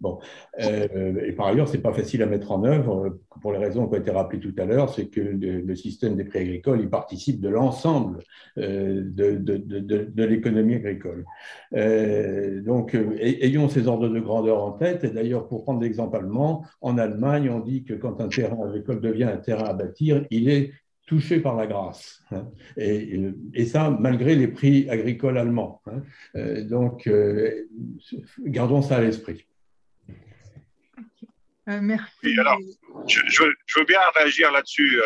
bon. 0.00 0.18
Euh, 0.60 1.24
et 1.24 1.32
par 1.32 1.46
ailleurs, 1.46 1.68
ce 1.68 1.76
n'est 1.76 1.82
pas 1.82 1.92
facile 1.92 2.22
à 2.22 2.26
mettre 2.26 2.52
en 2.52 2.64
œuvre, 2.64 3.18
pour 3.40 3.52
les 3.52 3.58
raisons 3.58 3.86
qui 3.86 3.94
ont 3.94 3.98
été 3.98 4.10
rappelées 4.10 4.40
tout 4.40 4.54
à 4.58 4.64
l'heure, 4.64 4.92
c'est 4.92 5.06
que 5.06 5.20
le, 5.20 5.74
système 5.76 6.16
des 6.16 6.24
prix 6.24 6.40
agricoles, 6.40 6.80
il 6.80 6.90
participe 6.90 7.40
de 7.40 7.48
l'ensemble 7.48 8.18
euh, 8.58 9.02
de, 9.04 9.36
de, 9.36 10.24
l'économie 10.24 10.74
agricole. 10.74 11.24
donc, 12.64 12.96
ayons 13.20 13.68
ces 13.68 13.86
ordres 13.86 14.08
de 14.08 14.20
grandeur 14.20 14.62
en 14.62 14.72
tête. 14.72 15.04
Et 15.04 15.10
d'ailleurs, 15.10 15.46
pour 15.46 15.62
prendre 15.62 15.80
l'exemple 15.80 16.16
allemand, 16.16 16.64
en 16.80 16.98
Allemagne, 16.98 17.48
on 17.50 17.60
dit 17.60 17.84
que 17.84 17.94
quand 17.94 18.20
un 18.20 18.28
terrain 18.28 18.66
agricole 18.66 19.00
devient 19.00 19.24
un 19.24 19.36
terrain 19.36 19.66
à 19.66 19.72
bâtir, 19.72 20.24
il 20.30 20.48
est 20.48 20.72
touché 21.08 21.40
par 21.40 21.56
la 21.56 21.66
grâce. 21.66 22.22
Hein. 22.30 22.46
Et, 22.76 23.66
ça, 23.66 23.90
malgré 23.90 24.36
les 24.36 24.46
prix 24.46 24.88
agricoles 24.90 25.38
allemands. 25.38 25.82
Hein. 25.86 26.02
Euh, 26.36 26.62
donc, 26.62 27.06
euh, 27.06 27.66
gardons 28.40 28.82
ça 28.82 28.96
à 28.96 29.00
l'esprit. 29.00 29.46
Euh, 31.68 31.80
merci. 31.80 32.38
alors, 32.38 32.58
je, 33.06 33.42
veux, 33.42 33.84
bien 33.84 34.00
réagir 34.14 34.52
là-dessus. 34.52 35.00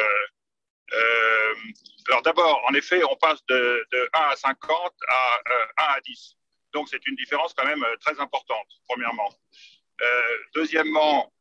alors, 2.09 2.23
d'abord, 2.23 2.61
en 2.69 2.75
effet, 2.75 3.03
on 3.05 3.17
passe 3.17 3.45
de, 3.47 3.87
1 4.13 4.19
à 4.33 4.37
50 4.37 4.93
à 5.09 5.41
1 5.79 5.97
à 5.97 6.01
10. 6.01 6.37
Donc, 6.75 6.89
c'est 6.89 7.07
une 7.07 7.17
différence 7.17 7.55
quand 7.55 7.67
même 7.67 7.85
très 8.01 8.19
importante, 8.21 8.67
premièrement. 8.89 9.31
deuxièmement, 10.55 11.33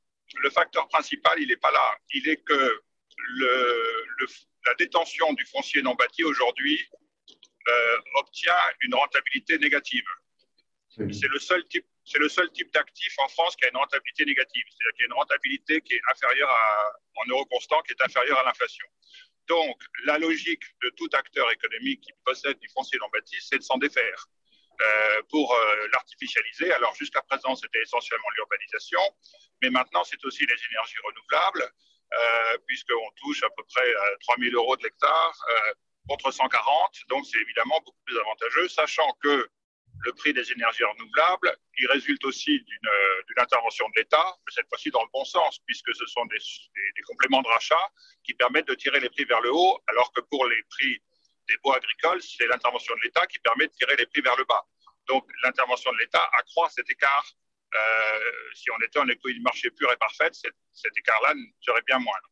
le 0.43 0.49
facteur 0.51 0.87
principal, 0.87 1.33
il 1.39 1.47
n'est 1.47 1.57
pas 1.57 1.71
là. 1.71 1.97
Il 2.13 2.29
est 2.29 2.43
que 2.43 2.81
le, 3.17 4.05
le, 4.19 4.27
la 4.65 4.73
détention 4.75 5.33
du 5.33 5.45
foncier 5.45 5.81
non 5.81 5.95
bâti 5.95 6.23
aujourd'hui 6.23 6.79
euh, 7.67 7.97
obtient 8.15 8.55
une 8.81 8.95
rentabilité 8.95 9.57
négative. 9.57 10.05
C'est 10.89 11.29
le 11.29 11.39
seul 11.39 11.65
type, 11.67 11.85
c'est 12.03 12.19
le 12.19 12.27
seul 12.27 12.51
type 12.51 12.71
d'actif 12.73 13.13
en 13.19 13.27
France 13.29 13.55
qui 13.55 13.63
a 13.63 13.69
une 13.69 13.77
rentabilité 13.77 14.25
négative, 14.25 14.63
c'est-à-dire 14.67 14.93
qu'il 14.93 15.01
y 15.01 15.05
a 15.05 15.07
une 15.07 15.13
rentabilité 15.13 15.81
qui 15.81 15.93
est 15.93 16.01
inférieure 16.11 16.49
à, 16.49 16.91
en 17.15 17.29
euros 17.29 17.45
constants, 17.45 17.81
qui 17.83 17.93
est 17.93 18.03
inférieure 18.03 18.39
à 18.39 18.43
l'inflation. 18.43 18.85
Donc, 19.47 19.81
la 20.05 20.17
logique 20.17 20.63
de 20.83 20.89
tout 20.97 21.09
acteur 21.13 21.49
économique 21.51 22.01
qui 22.01 22.11
possède 22.25 22.59
du 22.59 22.67
foncier 22.69 22.99
non 22.99 23.07
bâti, 23.09 23.37
c'est 23.39 23.57
de 23.57 23.63
s'en 23.63 23.77
défaire 23.77 24.25
euh, 24.81 25.21
pour 25.29 25.53
euh, 25.53 25.87
l'artificialiser. 25.93 26.73
Alors, 26.73 26.93
jusqu'à 26.95 27.21
présent, 27.21 27.55
c'était 27.55 27.81
essentiellement 27.81 28.29
l'urbanisation, 28.35 29.01
mais 29.61 29.69
maintenant, 29.69 30.03
c'est 30.03 30.23
aussi 30.25 30.45
les 30.45 30.65
énergies 30.71 30.99
renouvelables. 31.03 31.71
Euh, 32.13 32.57
puisqu'on 32.67 33.09
touche 33.21 33.41
à 33.43 33.49
peu 33.51 33.63
près 33.73 33.93
3 34.21 34.35
000 34.37 34.53
euros 34.55 34.75
de 34.75 34.83
l'hectare 34.83 35.33
euh, 35.49 35.73
contre 36.09 36.29
140. 36.31 36.91
Donc, 37.07 37.25
c'est 37.25 37.39
évidemment 37.39 37.79
beaucoup 37.85 38.01
plus 38.05 38.19
avantageux, 38.19 38.67
sachant 38.67 39.15
que 39.23 39.47
le 40.03 40.13
prix 40.13 40.33
des 40.33 40.51
énergies 40.51 40.83
renouvelables, 40.83 41.55
il 41.77 41.87
résulte 41.87 42.25
aussi 42.25 42.59
d'une 42.59 43.37
intervention 43.39 43.87
de 43.89 44.01
l'État, 44.01 44.35
mais 44.45 44.51
cette 44.53 44.67
fois-ci 44.67 44.89
dans 44.89 45.03
le 45.03 45.09
bon 45.13 45.23
sens, 45.23 45.59
puisque 45.65 45.93
ce 45.95 46.05
sont 46.07 46.25
des, 46.25 46.37
des, 46.37 47.01
compléments 47.03 47.41
de 47.41 47.47
rachat 47.47 47.91
qui 48.23 48.33
permettent 48.33 48.67
de 48.67 48.73
tirer 48.73 48.99
les 48.99 49.09
prix 49.09 49.23
vers 49.25 49.41
le 49.41 49.53
haut, 49.53 49.79
alors 49.87 50.11
que 50.11 50.21
pour 50.21 50.45
les 50.47 50.63
prix 50.69 51.01
des 51.47 51.57
bois 51.63 51.77
agricoles, 51.77 52.21
c'est 52.21 52.47
l'intervention 52.47 52.93
de 52.95 53.01
l'État 53.03 53.25
qui 53.27 53.39
permet 53.39 53.67
de 53.67 53.73
tirer 53.73 53.95
les 53.95 54.05
prix 54.07 54.21
vers 54.21 54.35
le 54.35 54.43
bas. 54.45 54.65
Donc 55.07 55.29
l'intervention 55.43 55.91
de 55.93 55.97
l'État 55.99 56.29
accroît 56.37 56.69
cet 56.69 56.89
écart. 56.89 57.25
Euh, 57.73 58.19
si 58.53 58.69
on 58.71 58.77
était 58.85 58.99
en 58.99 59.07
économie 59.07 59.39
de 59.39 59.43
marché 59.43 59.69
pure 59.71 59.91
et 59.91 59.97
parfaite, 59.97 60.35
cet, 60.35 60.97
écart-là 60.97 61.33
serait 61.61 61.81
bien 61.87 61.99
moindre. 61.99 62.27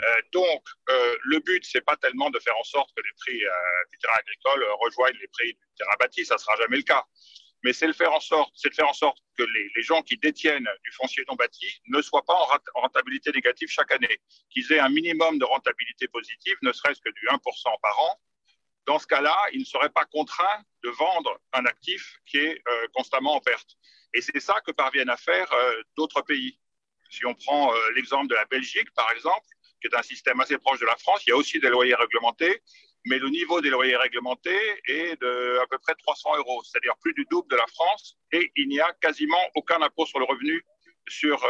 Euh, 0.00 0.22
donc, 0.32 0.66
euh, 0.88 1.16
le 1.24 1.40
but, 1.40 1.64
c'est 1.64 1.82
pas 1.82 1.96
tellement 1.96 2.30
de 2.30 2.38
faire 2.38 2.56
en 2.56 2.64
sorte 2.64 2.90
que 2.96 3.02
les 3.02 3.12
prix 3.18 3.38
du 3.90 3.98
terrain 3.98 4.16
agricole 4.16 4.64
rejoignent 4.80 5.18
les 5.20 5.28
prix 5.28 5.52
du 5.52 5.74
terrain 5.76 5.94
bâti, 6.00 6.24
ça 6.24 6.38
sera 6.38 6.56
jamais 6.56 6.78
le 6.78 6.82
cas. 6.82 7.04
Mais 7.64 7.72
c'est 7.72 7.86
de 7.86 7.92
faire 7.92 8.12
en 8.12 8.18
sorte, 8.18 8.52
de 8.64 8.74
faire 8.74 8.88
en 8.88 8.92
sorte 8.92 9.18
que 9.38 9.44
les, 9.44 9.70
les, 9.76 9.82
gens 9.82 10.02
qui 10.02 10.16
détiennent 10.16 10.68
du 10.82 10.90
foncier 10.92 11.22
non 11.28 11.36
bâti 11.36 11.80
ne 11.86 12.02
soient 12.02 12.24
pas 12.24 12.34
en 12.34 12.80
rentabilité 12.80 13.30
négative 13.30 13.68
chaque 13.68 13.92
année, 13.92 14.18
qu'ils 14.50 14.72
aient 14.72 14.80
un 14.80 14.88
minimum 14.88 15.38
de 15.38 15.44
rentabilité 15.44 16.08
positive, 16.08 16.56
ne 16.62 16.72
serait-ce 16.72 17.00
que 17.00 17.10
du 17.10 17.26
1% 17.28 17.38
par 17.80 18.00
an, 18.00 18.20
dans 18.86 18.98
ce 18.98 19.06
cas-là, 19.06 19.36
ils 19.52 19.60
ne 19.60 19.64
seraient 19.64 19.90
pas 19.90 20.04
contraints 20.06 20.62
de 20.82 20.90
vendre 20.90 21.38
un 21.52 21.64
actif 21.66 22.18
qui 22.26 22.38
est 22.38 22.60
euh, 22.66 22.86
constamment 22.92 23.36
en 23.36 23.40
perte. 23.40 23.76
Et 24.14 24.20
c'est 24.20 24.40
ça 24.40 24.60
que 24.66 24.72
parviennent 24.72 25.10
à 25.10 25.16
faire 25.16 25.50
euh, 25.52 25.82
d'autres 25.96 26.22
pays. 26.22 26.58
Si 27.10 27.24
on 27.24 27.34
prend 27.34 27.72
euh, 27.72 27.90
l'exemple 27.94 28.28
de 28.28 28.34
la 28.34 28.44
Belgique, 28.46 28.92
par 28.94 29.10
exemple, 29.12 29.46
qui 29.80 29.88
est 29.88 29.96
un 29.96 30.02
système 30.02 30.40
assez 30.40 30.58
proche 30.58 30.80
de 30.80 30.86
la 30.86 30.96
France, 30.96 31.22
il 31.26 31.30
y 31.30 31.32
a 31.32 31.36
aussi 31.36 31.60
des 31.60 31.68
loyers 31.68 31.94
réglementés, 31.94 32.62
mais 33.04 33.18
le 33.18 33.28
niveau 33.28 33.60
des 33.60 33.70
loyers 33.70 33.96
réglementés 33.96 34.80
est 34.86 35.20
de 35.20 35.58
à 35.62 35.66
peu 35.66 35.78
près 35.78 35.94
300 35.94 36.36
euros, 36.38 36.62
c'est-à-dire 36.64 36.94
plus 37.00 37.14
du 37.14 37.26
double 37.30 37.50
de 37.50 37.56
la 37.56 37.66
France, 37.66 38.16
et 38.32 38.52
il 38.56 38.68
n'y 38.68 38.80
a 38.80 38.92
quasiment 39.00 39.42
aucun 39.54 39.80
impôt 39.82 40.06
sur 40.06 40.20
le 40.20 40.24
revenu 40.24 40.64
sur 41.08 41.44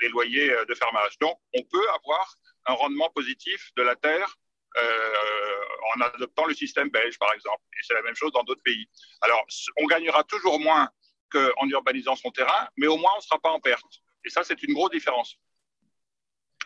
les 0.00 0.08
loyers 0.08 0.50
de 0.66 0.74
fermage. 0.74 1.18
Donc, 1.18 1.38
on 1.52 1.62
peut 1.62 1.90
avoir 1.90 2.36
un 2.64 2.72
rendement 2.72 3.10
positif 3.10 3.70
de 3.76 3.82
la 3.82 3.96
terre 3.96 4.34
en 4.76 6.00
adoptant 6.00 6.46
le 6.46 6.54
système 6.54 6.90
belge, 6.90 7.18
par 7.18 7.32
exemple. 7.32 7.62
Et 7.78 7.82
c'est 7.82 7.94
la 7.94 8.02
même 8.02 8.14
chose 8.14 8.32
dans 8.32 8.42
d'autres 8.42 8.62
pays. 8.62 8.88
Alors, 9.20 9.44
on 9.76 9.86
gagnera 9.86 10.24
toujours 10.24 10.58
moins 10.60 10.88
qu'en 11.30 11.68
urbanisant 11.68 12.16
son 12.16 12.30
terrain, 12.30 12.68
mais 12.76 12.86
au 12.86 12.96
moins, 12.96 13.12
on 13.14 13.18
ne 13.18 13.22
sera 13.22 13.38
pas 13.38 13.50
en 13.50 13.60
perte. 13.60 14.02
Et 14.24 14.30
ça, 14.30 14.42
c'est 14.44 14.62
une 14.62 14.74
grosse 14.74 14.90
différence. 14.90 15.36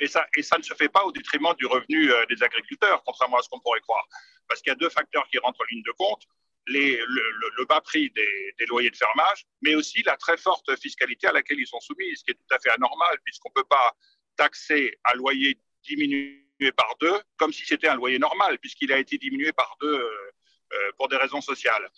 Et 0.01 0.07
ça, 0.07 0.27
et 0.37 0.43
ça 0.43 0.59
ne 0.59 0.63
se 0.63 0.75
fait 0.75 0.89
pas 0.89 1.05
au 1.05 1.13
détriment 1.13 1.55
du 1.59 1.67
revenu 1.67 2.13
euh, 2.13 2.25
des 2.27 2.43
agriculteurs, 2.43 3.03
contrairement 3.05 3.39
à 3.39 3.43
ce 3.43 3.49
qu'on 3.49 3.61
pourrait 3.61 3.81
croire. 3.81 4.07
Parce 4.47 4.63
qu'il 4.63 4.71
y 4.71 4.73
a 4.73 4.77
deux 4.77 4.91
facteurs 4.91 5.27
qui 5.29 5.39
rentrent 5.39 5.61
en 5.61 5.65
ligne 5.71 5.83
de 5.83 5.93
compte. 5.93 6.23
Les, 6.69 6.99
le, 6.99 7.65
bas 7.65 7.81
prix 7.81 8.11
des, 8.11 8.55
des, 8.59 8.67
loyers 8.67 8.91
de 8.91 8.97
fermage, 8.97 9.47
mais 9.63 9.75
aussi 9.75 10.03
la 10.03 10.19
très 10.19 10.37
forte 10.37 10.79
fiscalité 10.79 11.27
à 11.27 11.33
laquelle 11.33 11.59
ils 11.59 11.67
sont 11.67 11.81
soumis, 11.81 12.15
ce 12.15 12.23
qui 12.25 12.33
est 12.33 12.35
tout 12.35 12.55
à 12.55 12.59
fait 12.59 12.69
anormal, 12.69 13.19
puisqu'on 13.25 13.49
ne 13.49 13.63
peut 13.63 13.69
pas 13.69 13.97
taxer 14.37 14.95
un 15.07 15.15
loyer 15.15 15.59
diminué 15.83 16.48
par 16.77 16.95
deux, 17.01 17.21
comme 17.37 17.53
si 17.53 17.65
c'était 17.65 17.89
un 17.89 17.95
loyer 17.95 18.19
normal, 18.19 18.59
puisqu'il 18.59 18.93
a 18.93 18.99
été 18.99 19.19
diminué 19.19 19.53
par 19.53 19.77
deux 19.81 19.95
euh, 19.95 20.11
euh, 20.73 20.93
pour 20.97 21.09
des 21.09 21.17
raisons 21.17 21.41
sociales. 21.41 21.89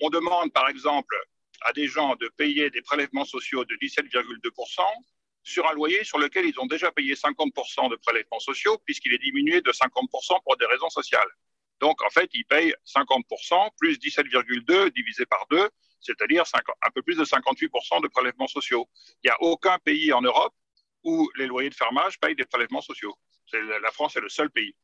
On, 0.00 0.10
demande, 0.10 0.52
par 0.52 0.68
exemple, 0.68 1.14
à 1.62 1.72
des 1.72 1.86
gens 1.86 2.16
de 2.16 2.28
payer 2.36 2.70
des 2.70 2.82
prélèvements 2.82 3.24
sociaux 3.24 3.64
de 3.64 3.74
17,2% 3.76 4.80
sur 5.42 5.68
un 5.68 5.74
loyer 5.74 6.02
sur 6.02 6.18
lequel 6.18 6.44
ils 6.44 6.58
ont 6.58 6.66
déjà 6.66 6.90
payé 6.90 7.14
50% 7.14 7.90
de 7.90 7.96
prélèvements 7.96 8.40
sociaux, 8.40 8.78
puisqu'il 8.84 9.14
est 9.14 9.18
diminué 9.18 9.60
de 9.60 9.70
50% 9.70 10.42
pour 10.42 10.56
des 10.56 10.66
raisons 10.66 10.90
sociales. 10.90 11.28
Donc, 11.80 12.02
en 12.02 12.10
fait, 12.10 12.28
ils 12.32 12.44
payent 12.44 12.74
50% 12.86 13.70
plus 13.78 13.98
17,2 13.98 14.92
divisé 14.92 15.26
par 15.26 15.46
2, 15.50 15.68
c'est-à-dire 16.00 16.44
un 16.82 16.90
peu 16.90 17.02
plus 17.02 17.16
de 17.16 17.24
58% 17.24 18.02
de 18.02 18.08
prélèvements 18.08 18.48
sociaux. 18.48 18.88
Il 19.22 19.28
n'y 19.28 19.30
a 19.30 19.40
aucun 19.40 19.78
pays 19.78 20.12
en 20.12 20.22
Europe 20.22 20.54
où 21.04 21.30
les 21.36 21.46
loyers 21.46 21.70
de 21.70 21.74
fermage 21.74 22.18
payent 22.18 22.34
des 22.34 22.44
prélèvements 22.44 22.80
sociaux. 22.80 23.16
La 23.52 23.90
France 23.90 24.16
est 24.16 24.20
le 24.20 24.28
seul 24.28 24.50
pays. 24.50 24.74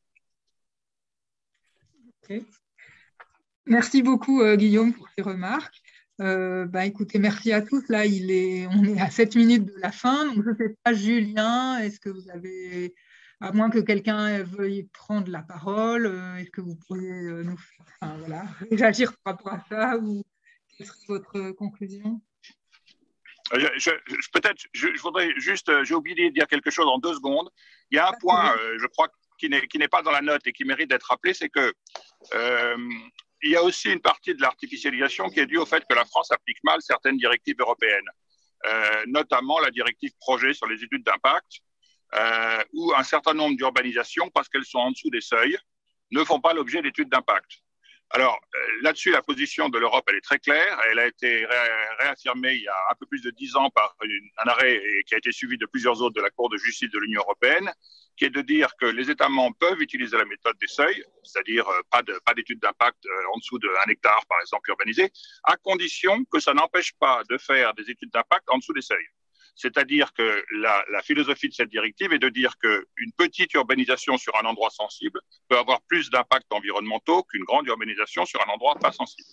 Merci 3.66 4.02
beaucoup, 4.02 4.43
euh, 4.43 4.56
Guillaume, 4.56 4.93
pour 4.93 5.09
ces 5.16 5.22
remarques. 5.22 5.80
Euh, 6.20 6.66
bah, 6.66 6.84
écoutez, 6.84 7.18
merci 7.18 7.52
à 7.52 7.62
tous. 7.62 7.89
Là, 7.89 8.06
il 8.06 8.30
est, 8.30 8.66
on 8.66 8.84
est 8.84 9.01
à 9.01 9.10
7 9.10 9.36
minutes 9.36 9.66
de 9.66 9.80
la 9.80 9.93
fin. 9.93 10.26
Donc, 10.26 10.44
je 10.44 10.51
ne 10.51 10.55
sais 10.56 10.76
pas, 10.82 10.93
Julien, 10.93 11.78
est-ce 11.78 12.01
que 12.01 12.10
vous 12.10 12.28
avez, 12.30 12.94
à 13.40 13.52
moins 13.52 13.70
que 13.70 13.78
quelqu'un 13.78 14.43
veuille 14.43 14.89
prendre 14.93 15.30
la 15.30 15.43
parole, 15.43 16.06
euh, 16.06 16.36
est-ce 16.36 16.51
que 16.51 16.60
vous 16.60 16.76
pourriez 16.76 17.44
nous 17.44 17.59
voilà, 18.01 18.44
réagir 18.70 19.12
par 19.24 19.34
rapport 19.34 19.52
à 19.52 19.64
ça 19.68 19.98
ou 19.98 20.22
quelle 20.76 20.86
serait 20.86 21.06
votre 21.09 21.51
conclusion? 21.52 22.20
Je, 23.53 23.91
Peut-être, 24.33 24.66
je, 24.73 24.89
voudrais 25.01 25.33
juste, 25.37 25.70
j'ai 25.85 25.95
oublié 25.95 26.31
de 26.31 26.35
dire 26.35 26.47
quelque 26.47 26.70
chose 26.70 26.87
en 26.87 26.99
deux 26.99 27.15
secondes. 27.15 27.51
Il 27.91 27.97
y 27.97 27.99
a 27.99 28.09
un 28.09 28.12
point, 28.20 28.57
euh, 28.57 28.79
je 28.81 28.87
crois, 28.87 29.09
qui 29.39 29.49
n'est 29.49 29.89
pas 29.89 30.03
dans 30.03 30.11
la 30.11 30.20
note 30.20 30.47
et 30.47 30.53
qui 30.53 30.65
mérite 30.65 30.89
d'être 30.89 31.05
rappelé, 31.05 31.35
c'est 31.35 31.49
que 31.49 31.73
euh, 32.35 32.77
il 33.43 33.51
y 33.51 33.57
a 33.57 33.62
aussi 33.62 33.91
une 33.91 34.01
partie 34.01 34.35
de 34.35 34.41
l'artificialisation 34.41 35.29
qui 35.31 35.41
est 35.41 35.47
due 35.47 35.59
au 35.59 35.66
fait 35.66 35.85
que 35.89 35.95
la 35.95 36.05
France 36.05 36.31
applique 36.31 36.62
mal 36.62 36.81
certaines 36.81 37.16
directives 37.16 37.57
européennes, 37.59 38.09
euh, 38.66 39.03
notamment 39.09 39.59
la 39.59 39.70
directive 39.70 40.12
projet 40.20 40.53
sur 40.53 40.66
les 40.69 40.83
études 40.83 41.05
d'impact, 41.05 41.61
où 42.73 42.93
un 42.95 43.03
certain 43.03 43.35
nombre 43.35 43.57
d'urbanisations, 43.57 44.31
parce 44.31 44.49
qu'elles 44.49 44.65
sont 44.65 44.79
en 44.79 44.91
dessous 44.93 45.11
des 45.11 45.23
seuils, 45.23 45.59
ne 46.12 46.23
font 46.24 46.41
pas 46.41 46.53
l'objet 46.53 46.83
d'études 46.83 47.09
d'impact. 47.09 47.62
Alors 48.14 48.39
là-dessus, 48.82 49.10
la 49.10 49.22
position 49.22 49.70
de 49.70 49.78
l'Europe, 49.78 50.05
elle 50.09 50.16
est 50.16 50.20
très 50.20 50.39
claire. 50.39 50.78
Elle 50.90 50.98
a 50.98 51.06
été 51.06 51.47
réaffirmée 51.98 52.55
il 52.55 52.62
y 52.62 52.68
a 52.68 52.76
un 52.90 52.94
peu 52.94 53.06
plus 53.06 53.22
de 53.22 53.30
dix 53.30 53.56
ans 53.56 53.70
par 53.70 53.97
un 54.44 54.48
arrêt 54.48 54.82
qui 55.06 55.14
a 55.14 55.18
été 55.18 55.32
suivi 55.32 55.56
de 55.56 55.66
plusieurs 55.66 56.02
autres 56.02 56.14
de 56.14 56.20
la 56.20 56.30
Cour 56.30 56.51
de 56.51 56.59
justice 56.59 56.90
de 56.90 56.98
l'Union 56.98 57.22
européenne, 57.22 57.72
qui 58.16 58.26
est 58.26 58.30
de 58.30 58.43
dire 58.43 58.70
que 58.78 58.86
les 58.86 59.10
États 59.10 59.28
membres 59.28 59.56
peuvent 59.59 59.80
utiliser 59.80 60.16
la 60.16 60.24
méthode 60.24 60.56
des 60.60 60.66
seuils, 60.66 61.02
c'est-à-dire 61.22 61.66
euh, 61.68 61.80
pas 61.90 62.02
de, 62.02 62.18
pas 62.24 62.34
d'impact 62.34 63.06
euh, 63.06 63.34
en 63.34 63.39
dessous 63.39 63.59
d'un 63.59 63.90
hectare, 63.90 64.24
par 64.28 64.40
exemple, 64.40 64.68
urbanisé, 64.70 65.10
à 65.44 65.56
condition 65.56 66.24
que 66.24 66.39
ça 66.39 66.52
n'empêche 66.52 66.93
pas 66.98 67.22
de 67.28 67.39
faire 67.39 67.72
des 67.74 67.90
études 67.90 68.10
d'impact 68.10 68.44
en 68.48 68.59
dessous 68.59 68.74
des 68.74 68.82
seuils. 68.82 69.09
C'est-à-dire 69.55 70.12
que 70.15 70.45
la, 70.53 71.03
philosophie 71.03 71.49
de 71.49 71.55
cette 71.55 71.69
directive 71.69 72.12
est 72.12 72.19
de 72.19 72.29
dire 72.29 72.57
qu'une 72.59 73.12
petite 73.16 73.53
urbanisation 73.55 74.16
sur 74.16 74.35
un 74.37 74.47
endroit 74.47 74.70
sensible 74.70 75.20
peut 75.49 75.59
avoir 75.59 75.83
plus 75.83 76.11
d'impacts 76.11 76.53
environnementaux 76.53 77.23
qu'une 77.24 77.45
grande 77.45 77.66
urbanisation 77.66 78.24
sur 78.24 78.41
un 78.47 78.51
endroit 78.53 78.77
pas 78.77 78.93
sensible. 78.93 79.29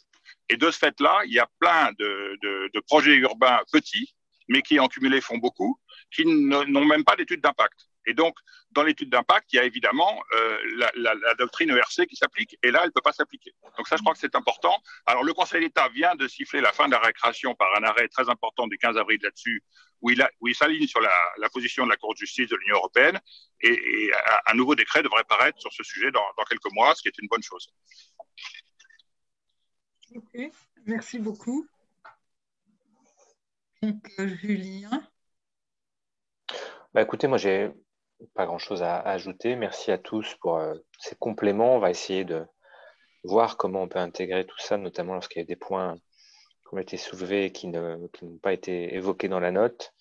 Et 0.49 0.57
de 0.57 0.69
ce 0.71 0.77
fait-là, 0.77 1.21
il 1.25 1.33
y 1.33 1.39
a 1.39 1.47
plein 1.59 1.91
de, 1.97 2.79
projets 2.87 3.15
urbains 3.15 3.59
petits, 3.71 4.13
mais 4.47 4.61
qui 4.61 4.79
en 4.79 4.87
cumulé 4.87 5.21
font 5.21 5.37
beaucoup, 5.37 5.79
qui 6.11 6.25
n'ont 6.25 6.85
même 6.85 7.03
pas 7.03 7.15
d'études 7.15 7.41
d'impact. 7.41 7.89
Et 8.05 8.13
donc, 8.13 8.35
dans 8.71 8.83
l'étude 8.83 9.09
d'impact, 9.09 9.53
il 9.53 9.57
y 9.57 9.59
a 9.59 9.63
évidemment 9.63 10.23
euh, 10.33 10.57
la, 10.95 11.35
doctrine 11.35 11.69
ERC 11.69 12.07
qui 12.07 12.15
s'applique, 12.15 12.57
et 12.63 12.71
là, 12.71 12.79
elle 12.81 12.87
ne 12.87 12.91
peut 12.91 13.01
pas 13.01 13.11
s'appliquer. 13.11 13.53
Donc 13.77 13.87
ça, 13.87 13.97
je 13.97 14.01
crois 14.01 14.13
que 14.13 14.19
c'est 14.19 14.35
important. 14.35 14.75
Alors, 15.05 15.23
le 15.23 15.33
Conseil 15.33 15.61
d'État 15.61 15.89
vient 15.89 16.15
de 16.15 16.27
siffler 16.27 16.61
la 16.61 16.71
fin 16.71 16.87
de 16.87 16.91
la 16.91 16.99
récréation 16.99 17.53
par 17.55 17.67
un 17.77 17.83
arrêt 17.83 18.07
très 18.07 18.29
important 18.29 18.67
du 18.67 18.77
15 18.77 18.97
avril 18.97 19.19
là-dessus, 19.21 19.63
où 20.01 20.09
il, 20.09 20.25
il 20.45 20.55
s'aligne 20.55 20.87
sur 20.87 21.01
la, 21.01 21.49
position 21.51 21.85
de 21.85 21.89
la 21.89 21.97
Cour 21.97 22.13
de 22.13 22.19
justice 22.19 22.49
de 22.49 22.55
l'Union 22.55 22.77
européenne, 22.77 23.19
et, 23.61 24.11
un 24.47 24.53
nouveau 24.53 24.75
décret 24.75 25.03
devrait 25.03 25.23
paraître 25.25 25.59
sur 25.59 25.71
ce 25.73 25.83
sujet 25.83 26.11
dans, 26.11 26.23
quelques 26.49 26.71
mois, 26.73 26.95
ce 26.95 27.01
qui 27.01 27.07
est 27.07 27.17
une 27.19 27.27
bonne 27.27 27.43
chose. 27.43 27.73
Ok, 30.15 30.51
merci 30.85 31.19
beaucoup. 31.19 31.67
Donc, 33.81 34.09
euh, 34.19 34.27
Julien. 34.27 35.07
Bah, 36.93 37.01
écoutez, 37.03 37.27
moi 37.27 37.37
j'ai 37.37 37.71
pas 38.33 38.45
grand-chose 38.45 38.81
à, 38.81 38.99
ajouter. 38.99 39.55
Merci 39.55 39.91
à 39.91 39.97
tous 39.97 40.35
pour 40.41 40.57
euh, 40.57 40.75
ces 40.99 41.15
compléments. 41.15 41.75
On 41.75 41.79
va 41.79 41.91
essayer 41.91 42.25
de 42.25 42.45
voir 43.23 43.57
comment 43.57 43.83
on 43.83 43.87
peut 43.87 43.99
intégrer 43.99 44.45
tout 44.45 44.59
ça, 44.59 44.77
notamment 44.77 45.13
lorsqu'il 45.13 45.39
y 45.39 45.43
a 45.43 45.45
des 45.45 45.55
points 45.55 45.97
qui 46.69 46.75
ont 46.75 46.79
été 46.79 46.97
soulevés 46.97 47.45
et 47.45 47.51
qui 47.51 47.67
n'ont 47.67 48.09
pas 48.41 48.53
été 48.53 48.93
évoqués 48.95 49.27
dans 49.27 49.39
la 49.39 49.51
note. 49.51 49.93